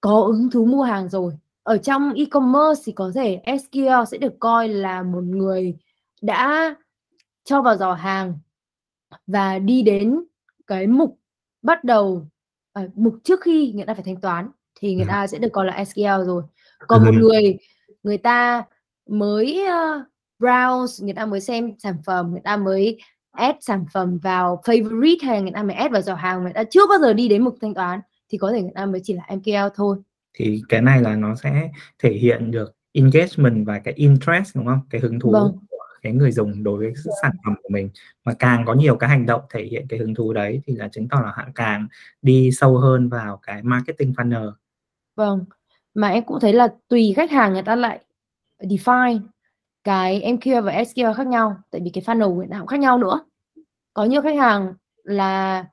có 0.01 0.20
hứng 0.20 0.51
thú 0.51 0.64
mua 0.64 0.82
hàng 0.82 1.09
rồi. 1.09 1.32
Ở 1.62 1.78
trong 1.78 2.12
e-commerce 2.12 2.82
thì 2.84 2.93
có 2.93 3.12
thể 3.14 3.41
SQL 3.47 4.05
sẽ 4.05 4.18
được 4.18 4.32
coi 4.41 4.68
là 4.68 5.03
một 5.03 5.24
người 5.24 5.76
đã 6.22 6.74
cho 7.45 7.62
vào 7.62 7.76
giỏ 7.76 7.93
hàng 7.93 8.39
và 9.26 9.59
đi 9.59 9.82
đến 9.82 10.24
cái 10.66 10.86
mục 10.86 11.18
bắt 11.62 11.84
đầu 11.84 12.26
uh, 12.80 12.97
mục 12.97 13.14
trước 13.24 13.41
khi 13.41 13.72
người 13.72 13.86
ta 13.86 13.95
phải 13.95 14.03
thanh 14.03 14.20
toán 14.20 14.51
thì 14.80 14.95
người 14.95 15.07
ta 15.09 15.26
sẽ 15.26 15.39
được 15.39 15.49
coi 15.53 15.66
là 15.66 15.84
SQL 15.84 16.24
rồi 16.24 16.43
còn 16.79 17.05
một 17.05 17.14
người 17.14 17.59
người 18.03 18.18
ta 18.18 18.64
mới 19.09 19.64
uh, 19.64 20.07
browse 20.39 21.05
người 21.05 21.14
ta 21.14 21.26
mới 21.26 21.41
xem 21.41 21.72
sản 21.79 21.97
phẩm 22.05 22.31
người 22.31 22.41
ta 22.45 22.57
mới 22.57 22.99
add 23.33 23.59
sản 23.61 23.85
phẩm 23.93 24.18
vào 24.18 24.61
favorite 24.64 25.26
hay 25.26 25.43
người 25.43 25.53
ta 25.53 25.62
mới 25.62 25.76
add 25.76 25.93
vào 25.93 26.03
giỏ 26.03 26.14
hàng 26.14 26.43
người 26.43 26.53
ta 26.53 26.64
chưa 26.64 26.87
bao 26.89 26.99
giờ 26.99 27.12
đi 27.12 27.29
đến 27.29 27.45
mục 27.45 27.57
thanh 27.61 27.74
toán 27.74 28.01
thì 28.29 28.39
có 28.39 28.53
thể 28.53 28.62
người 28.62 28.72
ta 28.74 28.87
mới 28.87 29.01
chỉ 29.05 29.14
là 29.14 29.22
MQL 29.29 29.70
thôi. 29.74 29.97
Thì 30.35 30.62
cái 30.68 30.83
này 30.83 31.03
là 31.03 31.16
nó 31.16 31.35
sẽ 31.35 31.70
thể 31.99 32.12
hiện 32.12 32.51
được 32.51 32.76
engagement 32.93 33.66
và 33.66 33.79
cái 33.79 33.95
interest 33.95 34.57
đúng 34.57 34.66
không? 34.66 34.81
Cái 34.91 35.01
hứng 35.01 35.20
thú 35.20 35.31
vâng. 35.33 35.59
của 35.70 35.76
cái 36.03 36.12
người 36.12 36.33
dùng 36.33 36.64
đối 36.64 36.79
với 36.79 36.93
sản 37.22 37.33
phẩm 37.45 37.55
của 37.62 37.68
mình. 37.68 37.91
Mà 38.24 38.35
càng 38.39 38.64
có 38.66 38.74
nhiều 38.74 38.97
cái 38.97 39.11
hành 39.11 39.26
động 39.26 39.41
thể 39.51 39.64
hiện 39.64 39.87
cái 39.89 39.99
hứng 39.99 40.14
thú 40.14 40.33
đấy 40.33 40.62
thì 40.66 40.76
là 40.76 40.89
chứng 40.89 41.09
tỏ 41.09 41.20
là 41.20 41.33
họ 41.37 41.43
càng 41.55 41.89
đi 42.22 42.51
sâu 42.53 42.79
hơn 42.79 43.09
vào 43.09 43.37
cái 43.43 43.62
marketing 43.62 44.12
funnel. 44.12 44.53
Vâng 45.16 45.45
mà 45.99 46.09
em 46.09 46.24
cũng 46.24 46.40
thấy 46.40 46.53
là 46.53 46.68
tùy 46.88 47.12
khách 47.16 47.30
hàng 47.30 47.53
người 47.53 47.62
ta 47.62 47.76
lại 47.76 48.01
define 48.59 49.20
cái 49.84 50.20
MQL 50.20 50.62
và 50.62 50.72
SQL 50.72 51.14
khác 51.14 51.26
nhau. 51.26 51.57
Tại 51.70 51.80
vì 51.84 51.90
cái 51.94 52.05
funnel 52.07 52.34
người 52.34 52.46
nào 52.46 52.61
cũng 52.61 52.66
khác 52.66 52.80
nhau 52.80 52.99
nữa. 52.99 53.20
Có 53.94 54.05
nhiều 54.05 54.22
khách 54.22 54.36
hàng 54.36 54.74
là 55.03 55.64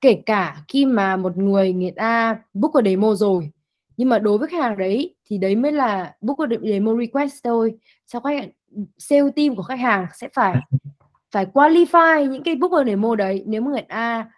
kể 0.00 0.22
cả 0.26 0.56
khi 0.68 0.86
mà 0.86 1.16
một 1.16 1.36
người 1.36 1.72
người 1.72 1.90
ta 1.90 2.38
book 2.54 2.72
ở 2.74 2.82
demo 2.84 3.14
rồi, 3.14 3.50
nhưng 3.96 4.08
mà 4.08 4.18
đối 4.18 4.38
với 4.38 4.48
khách 4.48 4.62
hàng 4.62 4.78
đấy 4.78 5.14
thì 5.26 5.38
đấy 5.38 5.56
mới 5.56 5.72
là 5.72 6.14
book 6.20 6.38
ở 6.38 6.46
demo 6.62 6.94
request 7.00 7.44
thôi. 7.44 7.78
Sau 8.06 8.20
khách 8.20 8.38
hàng, 8.38 8.50
sale 8.98 9.30
team 9.36 9.56
của 9.56 9.62
khách 9.62 9.78
hàng 9.78 10.06
sẽ 10.14 10.28
phải 10.34 10.56
phải 11.30 11.46
qualify 11.46 12.30
những 12.30 12.42
cái 12.42 12.54
book 12.54 12.72
a 12.72 12.84
demo 12.84 13.14
đấy. 13.14 13.44
Nếu 13.46 13.60
mà 13.60 13.70
người 13.70 13.86
ta 13.88 14.30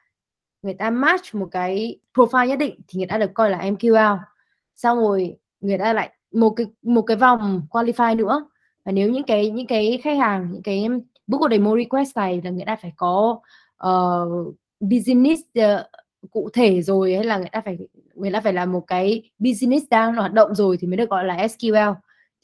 người 0.63 0.75
ta 0.75 0.91
match 0.91 1.35
một 1.35 1.49
cái 1.51 1.99
profile 2.15 2.47
nhất 2.47 2.59
định 2.59 2.81
thì 2.89 2.99
người 2.99 3.07
ta 3.07 3.19
được 3.19 3.31
coi 3.35 3.51
là 3.51 3.59
MQL 3.59 4.19
xong 4.83 4.99
rồi 4.99 5.37
người 5.61 5.79
ta 5.79 5.93
lại 5.93 6.11
một 6.33 6.51
cái 6.51 6.67
một 6.83 7.03
cái 7.03 7.17
vòng 7.17 7.63
qualify 7.71 8.17
nữa. 8.17 8.49
Và 8.85 8.93
nếu 8.93 9.11
những 9.11 9.23
cái 9.23 9.51
những 9.51 9.67
cái 9.67 10.01
khách 10.03 10.19
hàng 10.19 10.49
những 10.53 10.63
cái 10.63 10.87
booker 11.27 11.51
demo 11.51 11.77
request 11.77 12.17
này 12.17 12.41
là 12.45 12.51
người 12.51 12.65
ta 12.67 12.77
phải 12.77 12.93
có 12.97 13.41
uh, 13.87 14.55
business 14.81 15.43
uh, 15.59 15.87
cụ 16.31 16.49
thể 16.53 16.83
rồi 16.83 17.15
hay 17.15 17.25
là 17.25 17.39
người 17.39 17.49
ta 17.53 17.61
phải 17.65 17.79
người 18.15 18.31
ta 18.33 18.41
phải 18.41 18.53
là 18.53 18.67
một 18.67 18.85
cái 18.87 19.31
business 19.39 19.87
đang 19.91 20.15
hoạt 20.15 20.33
động 20.33 20.55
rồi 20.55 20.77
thì 20.81 20.87
mới 20.87 20.97
được 20.97 21.11
gọi 21.11 21.25
là 21.25 21.47
SQL 21.47 21.95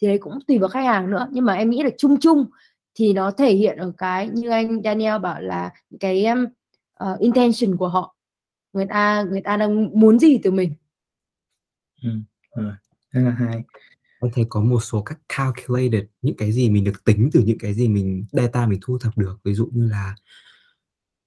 thì 0.01 0.09
đấy 0.09 0.19
cũng 0.19 0.39
tùy 0.47 0.59
vào 0.59 0.69
khách 0.69 0.85
hàng 0.85 1.11
nữa. 1.11 1.29
Nhưng 1.31 1.45
mà 1.45 1.55
em 1.55 1.71
nghĩ 1.71 1.83
là 1.83 1.91
chung 1.99 2.21
chung 2.21 2.47
thì 2.95 3.13
nó 3.13 3.31
thể 3.31 3.53
hiện 3.55 3.79
ở 3.79 3.93
cái 3.99 4.29
như 4.29 4.51
anh 4.51 4.81
Daniel 4.85 5.19
bảo 5.19 5.41
là 5.41 5.71
cái 6.01 6.27
um, 6.27 6.47
uh, 7.13 7.19
intention 7.19 7.77
của 7.77 7.89
họ. 7.89 8.17
Người 8.73 8.87
ta 8.87 9.23
người 9.31 9.41
ta 9.41 9.57
đang 9.57 10.01
muốn 10.01 10.19
gì 10.19 10.39
từ 10.43 10.51
mình 10.51 10.71
ừ, 12.07 12.13
ừ, 12.51 12.73
rất 13.13 13.21
là 13.21 13.31
hay 13.31 13.65
thấy 14.33 14.47
có 14.49 14.61
một 14.61 14.81
số 14.81 15.03
các 15.03 15.19
calculated 15.29 16.05
những 16.23 16.37
cái 16.37 16.53
gì 16.53 16.71
mình 16.71 16.85
được 16.85 17.05
tính 17.05 17.31
từ 17.33 17.43
những 17.47 17.59
cái 17.59 17.75
gì 17.75 17.89
mình 17.89 18.27
data 18.33 18.67
mình 18.67 18.81
thu 18.83 18.99
thập 18.99 19.19
được. 19.19 19.39
Ví 19.45 19.55
dụ 19.55 19.71
như 19.73 19.87
là 19.89 20.15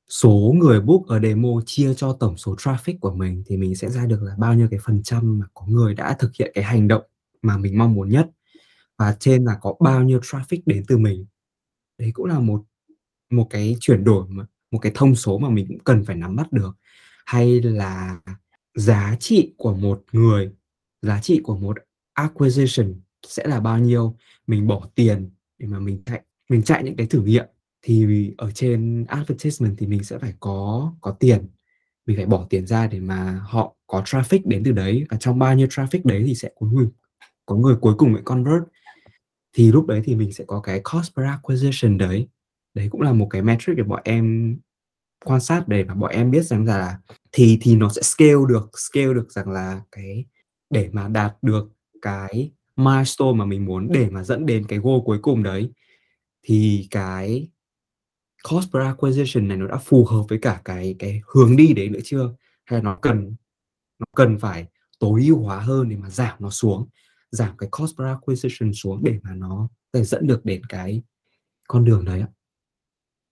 số 0.10 0.56
người 0.58 0.82
book 0.82 1.08
ở 1.08 1.20
demo 1.20 1.50
chia 1.66 1.94
cho 1.94 2.18
tổng 2.20 2.38
số 2.38 2.56
traffic 2.56 2.98
của 3.00 3.14
mình 3.14 3.44
thì 3.46 3.58
mình 3.58 3.76
sẽ 3.76 3.90
ra 3.90 4.06
được 4.06 4.24
là 4.24 4.36
bao 4.38 4.54
nhiêu 4.54 4.68
cái 4.72 4.80
phần 4.84 5.04
trăm 5.04 5.40
mà 5.40 5.46
có 5.54 5.66
người 5.68 5.94
đã 5.94 6.16
thực 6.20 6.36
hiện 6.36 6.52
cái 6.56 6.64
hành 6.64 6.88
động 6.88 7.04
mà 7.42 7.58
mình 7.58 7.78
mong 7.78 7.94
muốn 7.94 8.10
nhất 8.10 8.30
và 8.98 9.16
trên 9.20 9.46
là 9.46 9.58
có 9.62 9.76
bao 9.80 10.04
nhiêu 10.04 10.20
traffic 10.20 10.60
đến 10.66 10.84
từ 10.88 10.98
mình. 10.98 11.26
Đấy 11.98 12.12
cũng 12.14 12.26
là 12.26 12.40
một 12.40 12.64
một 13.30 13.48
cái 13.50 13.76
chuyển 13.80 14.04
đổi 14.04 14.28
mà 14.30 14.46
một 14.72 14.80
cái 14.80 14.92
thông 14.96 15.16
số 15.16 15.38
mà 15.38 15.50
mình 15.50 15.66
cũng 15.68 15.80
cần 15.80 16.06
phải 16.06 16.16
nắm 16.16 16.36
bắt 16.36 16.52
được. 16.52 16.78
Hay 17.26 17.62
là 17.62 18.20
giá 18.76 19.16
trị 19.20 19.54
của 19.58 19.74
một 19.74 20.04
người 20.12 20.52
giá 21.02 21.20
trị 21.22 21.40
của 21.44 21.58
một 21.58 21.78
acquisition 22.14 23.02
sẽ 23.28 23.48
là 23.48 23.60
bao 23.60 23.80
nhiêu? 23.80 24.18
Mình 24.48 24.68
bỏ 24.68 24.90
tiền 24.96 25.30
để 25.58 25.68
mà 25.68 25.80
mình 25.80 26.04
chạy 26.06 26.22
mình 26.50 26.64
chạy 26.64 26.84
những 26.84 26.96
cái 26.96 27.08
thử 27.08 27.22
nghiệm 27.22 27.46
thì 27.82 28.32
ở 28.38 28.52
trên 28.52 29.06
advertisement 29.08 29.76
thì 29.78 29.88
mình 29.88 30.04
sẽ 30.04 30.18
phải 30.18 30.34
có 30.40 30.94
có 31.02 31.12
tiền. 31.12 31.48
Mình 32.06 32.18
phải 32.18 32.26
bỏ 32.26 32.48
tiền 32.50 32.68
ra 32.68 32.88
để 32.88 33.00
mà 33.00 33.42
họ 33.44 33.76
có 33.88 34.02
traffic 34.02 34.40
đến 34.46 34.64
từ 34.66 34.72
đấy 34.72 35.06
và 35.10 35.18
trong 35.18 35.40
bao 35.40 35.56
nhiêu 35.56 35.68
traffic 35.68 36.02
đấy 36.04 36.24
thì 36.26 36.36
sẽ 36.36 36.50
có 36.60 36.68
người 36.68 36.88
có 37.46 37.56
người 37.56 37.76
cuối 37.76 37.94
cùng 37.98 38.14
bị 38.14 38.22
convert. 38.26 38.64
Thì 39.54 39.72
lúc 39.72 39.88
đấy 39.88 40.02
thì 40.04 40.16
mình 40.16 40.34
sẽ 40.34 40.44
có 40.48 40.60
cái 40.60 40.82
cost 40.94 41.16
per 41.16 41.26
acquisition 41.26 41.98
đấy. 41.98 42.28
Đấy 42.74 42.88
cũng 42.92 43.02
là 43.02 43.14
một 43.14 43.28
cái 43.30 43.42
metric 43.42 43.76
để 43.78 43.84
bọn 43.84 44.02
em 44.04 44.58
quan 45.26 45.42
sát 45.42 45.68
để 45.68 45.84
mà 45.84 45.94
bọn 45.94 46.12
em 46.12 46.32
biết 46.32 46.46
rằng 46.46 46.66
là 46.66 47.00
thì 47.32 47.58
thì 47.62 47.76
nó 47.76 47.90
sẽ 47.90 48.02
scale 48.02 48.46
được 48.50 48.70
scale 48.80 49.14
được 49.14 49.32
rằng 49.32 49.50
là 49.50 49.82
cái 49.92 50.26
để 50.70 50.90
mà 50.92 51.08
đạt 51.08 51.38
được 51.42 51.70
cái 52.02 52.52
milestone 52.76 53.34
mà 53.36 53.46
mình 53.46 53.66
muốn 53.66 53.92
để 53.92 54.10
mà 54.10 54.24
dẫn 54.24 54.46
đến 54.46 54.66
cái 54.68 54.80
goal 54.80 55.00
cuối 55.06 55.20
cùng 55.22 55.44
đấy. 55.44 55.72
Thì 56.44 56.88
cái 56.92 57.50
cost 58.50 58.72
per 58.74 58.84
acquisition 58.84 59.48
này 59.48 59.58
nó 59.58 59.68
đã 59.68 59.78
phù 59.78 60.06
hợp 60.06 60.24
với 60.30 60.40
cả 60.42 60.62
cái 60.66 60.96
cái 61.00 61.22
hướng 61.28 61.56
đi 61.56 61.74
đấy 61.74 61.90
nữa 61.90 62.00
chưa? 62.04 62.36
Hay 62.66 62.80
là 62.80 62.84
nó 62.84 62.96
cần 63.02 63.36
nó 64.00 64.06
cần 64.16 64.40
phải 64.40 64.66
tối 65.00 65.24
ưu 65.28 65.38
hóa 65.38 65.60
hơn 65.60 65.90
để 65.90 65.96
mà 65.96 66.10
giảm 66.10 66.36
nó 66.40 66.50
xuống 66.50 66.88
giảm 67.32 67.58
cái 67.58 67.70
cost 67.72 67.98
per 67.98 68.08
acquisition 68.08 68.74
xuống 68.74 69.04
để 69.04 69.20
mà 69.24 69.36
nó 69.36 69.70
để 69.94 70.04
dẫn 70.04 70.28
được 70.28 70.46
đến 70.46 70.62
cái 70.70 71.02
con 71.68 71.86
đường 71.86 72.06
đấy 72.06 72.22
ạ. 72.22 72.30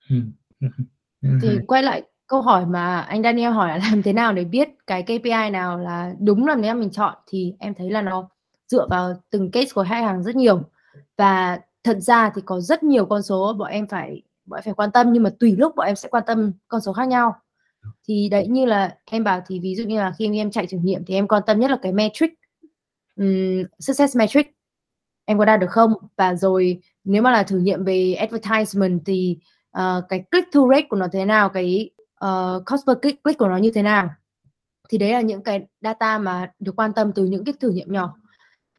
Thì 1.41 1.57
quay 1.67 1.83
lại 1.83 2.03
câu 2.27 2.41
hỏi 2.41 2.65
mà 2.65 2.99
anh 2.99 3.23
Daniel 3.23 3.51
hỏi 3.51 3.69
là 3.69 3.77
làm 3.91 4.03
thế 4.03 4.13
nào 4.13 4.33
để 4.33 4.43
biết 4.43 4.69
cái 4.87 5.03
KPI 5.03 5.49
nào 5.51 5.77
là 5.77 6.13
đúng 6.19 6.47
là 6.47 6.55
nếu 6.55 6.75
mình 6.75 6.91
chọn 6.91 7.15
thì 7.27 7.53
em 7.59 7.73
thấy 7.73 7.89
là 7.91 8.01
nó 8.01 8.29
dựa 8.67 8.87
vào 8.89 9.13
từng 9.29 9.51
case 9.51 9.71
của 9.75 9.85
khách 9.89 10.01
hàng 10.01 10.23
rất 10.23 10.35
nhiều. 10.35 10.61
Và 11.17 11.59
thật 11.83 11.97
ra 11.99 12.31
thì 12.35 12.41
có 12.45 12.59
rất 12.59 12.83
nhiều 12.83 13.05
con 13.05 13.23
số 13.23 13.53
bọn 13.53 13.71
em 13.71 13.87
phải 13.87 14.21
bọn 14.45 14.57
em 14.57 14.63
phải 14.63 14.73
quan 14.73 14.91
tâm 14.91 15.13
nhưng 15.13 15.23
mà 15.23 15.29
tùy 15.39 15.55
lúc 15.57 15.75
bọn 15.75 15.87
em 15.87 15.95
sẽ 15.95 16.09
quan 16.09 16.23
tâm 16.27 16.51
con 16.67 16.81
số 16.81 16.93
khác 16.93 17.07
nhau. 17.07 17.35
Thì 18.07 18.29
đấy 18.29 18.47
như 18.47 18.65
là 18.65 18.95
em 19.05 19.23
bảo 19.23 19.41
thì 19.47 19.59
ví 19.59 19.75
dụ 19.75 19.83
như 19.83 19.99
là 19.99 20.13
khi 20.17 20.37
em 20.37 20.51
chạy 20.51 20.67
thử 20.67 20.77
nghiệm 20.83 21.05
thì 21.05 21.13
em 21.13 21.27
quan 21.27 21.43
tâm 21.45 21.59
nhất 21.59 21.71
là 21.71 21.77
cái 21.81 21.91
metric. 21.93 22.33
Um, 23.15 23.63
success 23.79 24.17
metric. 24.17 24.47
Em 25.25 25.37
có 25.37 25.45
đạt 25.45 25.59
được 25.59 25.69
không? 25.69 25.93
Và 26.17 26.35
rồi 26.35 26.81
nếu 27.03 27.21
mà 27.21 27.31
là 27.31 27.43
thử 27.43 27.59
nghiệm 27.59 27.83
về 27.83 28.13
advertisement 28.13 29.01
thì 29.05 29.37
uh, 29.77 30.03
cái 30.09 30.23
click 30.31 30.51
through 30.51 30.71
rate 30.71 30.87
của 30.89 30.97
nó 30.97 31.07
thế 31.11 31.25
nào 31.25 31.49
cái 31.49 31.89
Ờ, 32.17 32.55
uh, 32.57 32.65
cost 32.65 32.87
per 32.87 32.97
click, 33.01 33.23
click 33.23 33.39
của 33.39 33.47
nó 33.47 33.57
như 33.57 33.71
thế 33.71 33.81
nào? 33.81 34.09
Thì 34.89 34.97
đấy 34.97 35.11
là 35.11 35.21
những 35.21 35.43
cái 35.43 35.67
data 35.81 36.17
mà 36.17 36.51
được 36.59 36.75
quan 36.75 36.93
tâm 36.93 37.11
từ 37.15 37.25
những 37.25 37.45
cái 37.45 37.53
thử 37.59 37.69
nghiệm 37.69 37.91
nhỏ. 37.91 38.13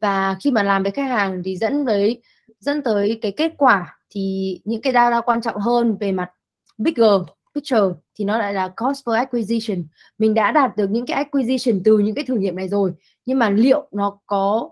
Và 0.01 0.35
khi 0.43 0.51
mà 0.51 0.63
làm 0.63 0.83
với 0.83 0.91
khách 0.91 1.09
hàng 1.09 1.41
thì 1.45 1.57
dẫn 1.57 1.85
tới 1.85 2.21
dẫn 2.59 2.83
tới 2.83 3.19
cái 3.21 3.31
kết 3.31 3.53
quả 3.57 3.97
thì 4.09 4.61
những 4.65 4.81
cái 4.81 4.93
data 4.93 5.21
quan 5.21 5.41
trọng 5.41 5.57
hơn 5.57 5.97
về 5.99 6.11
mặt 6.11 6.31
bigger 6.77 7.21
picture 7.55 7.95
thì 8.15 8.25
nó 8.25 8.37
lại 8.37 8.53
là 8.53 8.67
cost 8.67 9.05
per 9.05 9.15
acquisition. 9.15 9.83
Mình 10.17 10.33
đã 10.33 10.51
đạt 10.51 10.77
được 10.77 10.89
những 10.89 11.05
cái 11.05 11.17
acquisition 11.17 11.81
từ 11.85 11.99
những 11.99 12.15
cái 12.15 12.25
thử 12.25 12.35
nghiệm 12.35 12.55
này 12.55 12.67
rồi 12.69 12.93
nhưng 13.25 13.39
mà 13.39 13.49
liệu 13.49 13.87
nó 13.91 14.19
có 14.25 14.69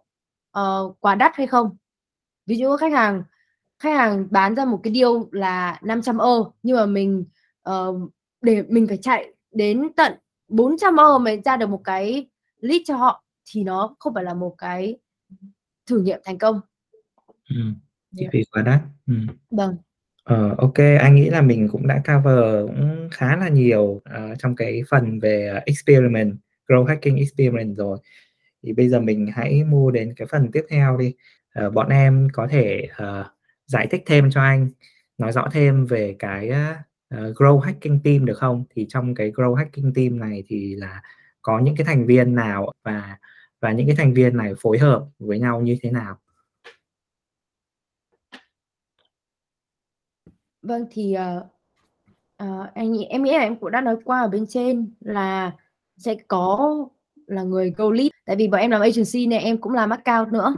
uh, 0.60 0.98
quá 1.00 1.16
đắt 1.16 1.36
hay 1.36 1.48
không? 1.48 1.78
Ví 2.46 2.58
dụ 2.58 2.78
khách 2.78 2.94
hàng 2.94 3.24
khách 3.80 3.96
hàng 3.96 4.28
bán 4.32 4.56
ra 4.56 4.66
một 4.66 4.80
cái 4.84 4.94
deal 4.94 5.12
là 5.32 5.80
500 5.84 6.18
euro 6.18 6.52
nhưng 6.64 6.78
mà 6.78 6.86
mình 6.86 7.26
uh, 7.70 8.12
để 8.42 8.64
mình 8.70 8.88
phải 8.88 8.98
chạy 8.98 9.34
đến 9.52 9.88
tận 9.96 10.14
400 10.48 10.98
euro 10.98 11.18
mới 11.18 11.42
ra 11.46 11.58
được 11.58 11.70
một 11.70 11.82
cái 11.84 12.30
lead 12.60 12.82
cho 12.86 12.96
họ 12.96 13.24
thì 13.52 13.64
nó 13.64 13.96
không 14.00 14.14
phải 14.14 14.24
là 14.24 14.34
một 14.34 14.56
cái 14.58 14.98
thử 15.86 16.02
nghiệm 16.02 16.20
thành 16.24 16.38
công. 16.38 16.62
Ừ, 17.50 17.56
chi 18.16 18.28
phí 18.32 18.44
quá 18.52 18.62
đắt. 18.62 18.82
Ừ. 19.08 19.14
Vâng. 19.52 19.76
Ờ, 20.24 20.56
ok, 20.58 20.78
anh 21.00 21.16
nghĩ 21.16 21.30
là 21.30 21.42
mình 21.42 21.70
cũng 21.72 21.88
đã 21.88 22.02
cover 22.08 22.68
cũng 22.68 23.10
khá 23.12 23.36
là 23.36 23.50
nhiều 23.50 23.84
uh, 23.84 24.40
trong 24.40 24.56
cái 24.56 24.82
phần 24.90 25.20
về 25.20 25.62
experiment, 25.66 26.36
grow 26.68 26.84
hacking 26.86 27.16
experiment 27.16 27.78
rồi. 27.78 27.98
Thì 28.64 28.74
bây 28.74 28.90
giờ 28.90 29.00
mình 29.00 29.28
hãy 29.36 29.64
mua 29.64 29.92
đến 29.92 30.14
cái 30.16 30.28
phần 30.32 30.52
tiếp 30.52 30.66
theo 30.70 30.98
đi. 30.98 31.14
Uh, 31.66 31.74
bọn 31.74 31.90
em 31.90 32.28
có 32.34 32.48
thể 32.48 32.88
uh, 33.04 33.26
giải 33.66 33.88
thích 33.88 34.04
thêm 34.06 34.30
cho 34.32 34.42
anh, 34.42 34.70
nói 35.18 35.32
rõ 35.32 35.50
thêm 35.52 35.86
về 35.86 36.16
cái 36.20 36.50
uh, 36.50 36.78
Ờ, 37.10 37.32
grow 37.32 37.60
hacking 37.60 38.00
team 38.04 38.26
được 38.26 38.38
không? 38.38 38.64
Thì 38.70 38.86
trong 38.90 39.16
cái 39.16 39.32
grow 39.32 39.54
hacking 39.54 39.94
team 39.96 40.20
này 40.20 40.44
thì 40.48 40.76
là 40.76 41.02
có 41.42 41.60
những 41.60 41.76
cái 41.76 41.86
thành 41.86 42.06
viên 42.06 42.36
nào 42.36 42.72
và 42.84 43.18
và 43.60 43.72
những 43.72 43.88
cái 43.88 43.96
thành 43.96 44.14
viên 44.14 44.38
này 44.38 44.54
phối 44.62 44.78
hợp 44.78 45.08
với 45.20 45.40
nhau 45.40 45.62
như 45.62 45.78
thế 45.82 45.92
nào? 45.92 46.18
Vâng 50.62 50.86
thì 50.92 51.16
uh, 51.38 51.44
uh, 52.44 52.74
anh 52.74 52.98
em 53.10 53.24
nghĩ 53.24 53.32
là 53.32 53.40
em 53.40 53.56
cũng 53.60 53.72
đã 53.72 53.82
nói 53.82 53.96
qua 54.06 54.22
ở 54.22 54.28
bên 54.28 54.46
trên 54.50 54.94
là 55.00 55.52
sẽ 55.98 56.16
có 56.28 56.76
là 57.28 57.44
người 57.44 57.74
go 57.78 57.90
lead 57.90 58.10
tại 58.26 58.36
vì 58.36 58.48
bọn 58.48 58.62
em 58.62 58.72
làm 58.72 58.82
agency 58.82 59.28
này 59.28 59.40
em 59.40 59.58
cũng 59.58 59.74
làm 59.74 59.90
account 59.90 60.32
nữa 60.34 60.56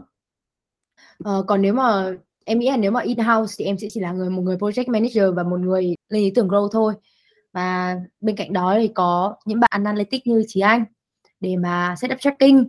uh, 1.23 1.45
còn 1.47 1.61
nếu 1.61 1.73
mà 1.73 2.13
em 2.49 2.59
nghĩ 2.59 2.69
là 2.69 2.77
nếu 2.77 2.91
mà 2.91 3.01
in 3.01 3.17
house 3.17 3.55
thì 3.57 3.65
em 3.65 3.77
sẽ 3.77 3.87
chỉ 3.91 3.99
là 3.99 4.11
người 4.11 4.29
một 4.29 4.41
người 4.41 4.57
project 4.57 4.91
manager 4.91 5.35
và 5.35 5.43
một 5.43 5.59
người 5.59 5.95
lên 6.09 6.23
ý 6.23 6.31
tưởng 6.35 6.47
grow 6.47 6.69
thôi. 6.69 6.93
Và 7.53 7.95
bên 8.21 8.35
cạnh 8.35 8.53
đó 8.53 8.75
thì 8.77 8.87
có 8.87 9.35
những 9.45 9.59
bạn 9.59 9.69
analytics 9.83 10.27
như 10.27 10.43
chị 10.47 10.59
anh 10.59 10.85
để 11.39 11.55
mà 11.55 11.95
set 12.01 12.11
up 12.11 12.19
tracking. 12.19 12.63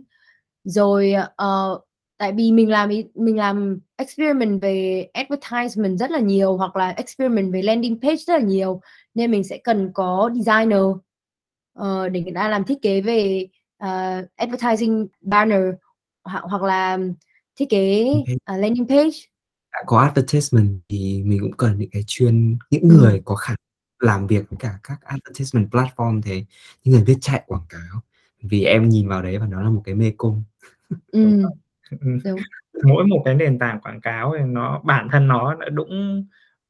Rồi 0.63 1.13
uh, 1.41 1.81
tại 2.17 2.31
vì 2.31 2.51
mình 2.51 2.69
làm 2.69 2.89
mình 3.15 3.37
làm 3.37 3.79
experiment 3.97 4.61
về 4.61 5.07
advertisement 5.13 5.99
rất 5.99 6.11
là 6.11 6.19
nhiều 6.19 6.57
hoặc 6.57 6.75
là 6.75 6.89
experiment 6.89 7.53
về 7.53 7.61
landing 7.61 7.99
page 8.01 8.15
rất 8.15 8.33
là 8.33 8.39
nhiều 8.39 8.81
nên 9.13 9.31
mình 9.31 9.43
sẽ 9.43 9.57
cần 9.57 9.91
có 9.93 10.29
designer 10.35 10.81
uh, 11.79 12.11
để 12.11 12.21
người 12.21 12.33
ta 12.35 12.49
làm 12.49 12.63
thiết 12.63 12.81
kế 12.81 13.01
về 13.01 13.47
uh, 13.83 14.25
advertising 14.35 15.07
banner 15.21 15.63
hoặc, 16.23 16.43
hoặc 16.43 16.63
là 16.63 16.97
thiết 17.55 17.69
kế 17.69 18.13
uh, 18.33 18.59
landing 18.59 18.87
page 18.87 19.30
có 19.85 19.99
advertisement 19.99 20.79
thì 20.89 21.23
mình 21.25 21.39
cũng 21.41 21.53
cần 21.57 21.77
những 21.77 21.89
cái 21.89 22.03
chuyên 22.07 22.57
những 22.69 22.81
ừ. 22.81 22.97
người 22.97 23.21
có 23.25 23.35
khả 23.35 23.55
làm 23.99 24.27
việc 24.27 24.49
với 24.49 24.57
cả 24.59 24.79
các 24.83 25.01
advertisement 25.01 25.71
platform 25.71 26.21
thế 26.21 26.45
những 26.83 26.93
người 26.93 27.03
biết 27.03 27.17
chạy 27.21 27.43
quảng 27.47 27.65
cáo 27.69 28.01
vì 28.41 28.63
em 28.63 28.89
nhìn 28.89 29.07
vào 29.07 29.21
đấy 29.21 29.37
và 29.37 29.47
nó 29.47 29.61
là 29.61 29.69
một 29.69 29.81
cái 29.85 29.95
mê 29.95 30.13
cung 30.17 30.43
ừ. 31.11 31.43
Đúng. 32.01 32.37
mỗi 32.83 33.03
một 33.07 33.21
cái 33.25 33.35
nền 33.35 33.59
tảng 33.59 33.81
quảng 33.81 34.01
cáo 34.01 34.33
thì 34.37 34.43
nó 34.45 34.81
bản 34.83 35.07
thân 35.11 35.27
nó 35.27 35.55
đã 35.55 35.69
đúng 35.69 36.25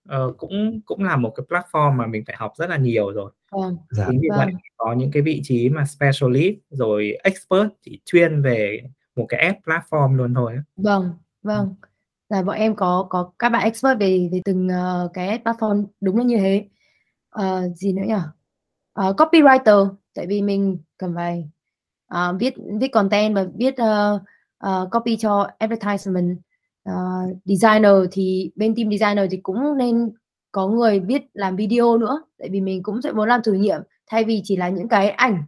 uh, 0.09 0.37
cũng 0.37 0.81
cũng 0.85 1.03
là 1.03 1.17
một 1.17 1.33
cái 1.35 1.45
platform 1.49 1.93
mà 1.93 2.07
mình 2.07 2.23
phải 2.27 2.35
học 2.39 2.53
rất 2.57 2.69
là 2.69 2.77
nhiều 2.77 3.11
rồi 3.11 3.31
vâng. 3.51 3.77
Dạ. 3.89 4.05
chính 4.09 4.19
vì 4.21 4.27
vâng. 4.29 4.39
vậy 4.39 4.53
có 4.77 4.93
những 4.93 5.11
cái 5.11 5.21
vị 5.21 5.41
trí 5.43 5.69
mà 5.69 5.85
specialist 5.85 6.55
rồi 6.69 7.17
expert 7.23 7.67
chỉ 7.81 8.01
chuyên 8.05 8.41
về 8.41 8.81
một 9.15 9.25
cái 9.29 9.39
app 9.39 9.59
platform 9.65 10.15
luôn 10.15 10.33
thôi 10.33 10.57
vâng 10.75 11.13
vâng 11.43 11.75
là 12.31 12.41
bọn 12.41 12.55
em 12.55 12.75
có 12.75 13.07
có 13.09 13.31
các 13.39 13.49
bạn 13.49 13.63
expert 13.63 13.99
về 13.99 14.29
về 14.31 14.41
từng 14.45 14.67
uh, 14.67 15.13
cái 15.13 15.39
platform 15.43 15.85
đúng 16.01 16.17
là 16.17 16.23
như 16.23 16.37
thế. 16.37 16.67
Uh, 17.39 17.75
gì 17.75 17.93
nữa 17.93 18.03
nhỉ 18.07 18.13
uh, 19.09 19.15
copywriter 19.15 19.95
tại 20.13 20.27
vì 20.27 20.41
mình 20.41 20.77
cần 20.97 21.13
phải 21.15 21.49
uh, 22.13 22.39
viết 22.39 22.53
viết 22.79 22.87
content 22.87 23.35
và 23.35 23.45
viết 23.55 23.75
uh, 23.81 24.21
uh, 24.67 24.91
copy 24.91 25.17
cho 25.17 25.47
advertisement. 25.57 26.37
Uh, 26.89 27.37
designer 27.45 27.93
thì 28.11 28.51
bên 28.55 28.75
team 28.75 28.91
designer 28.91 29.31
thì 29.31 29.37
cũng 29.43 29.77
nên 29.77 30.11
có 30.51 30.67
người 30.67 30.99
biết 30.99 31.23
làm 31.33 31.55
video 31.55 31.97
nữa 31.97 32.23
tại 32.37 32.49
vì 32.51 32.61
mình 32.61 32.83
cũng 32.83 33.01
sẽ 33.01 33.11
muốn 33.11 33.27
làm 33.27 33.43
thử 33.43 33.53
nghiệm. 33.53 33.81
Thay 34.07 34.23
vì 34.23 34.41
chỉ 34.43 34.55
là 34.55 34.69
những 34.69 34.87
cái 34.87 35.09
ảnh 35.09 35.43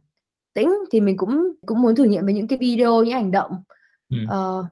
tĩnh 0.54 0.74
thì 0.92 1.02
mình 1.02 1.18
cũng 1.18 1.54
cũng 1.66 1.82
muốn 1.82 1.96
thử 1.96 2.04
nghiệm 2.04 2.26
với 2.26 2.34
những 2.34 2.48
cái 2.48 2.58
video 2.58 3.04
những 3.04 3.14
ảnh 3.14 3.32
động. 3.32 3.52
Ừ. 4.10 4.18
uh, 4.26 4.66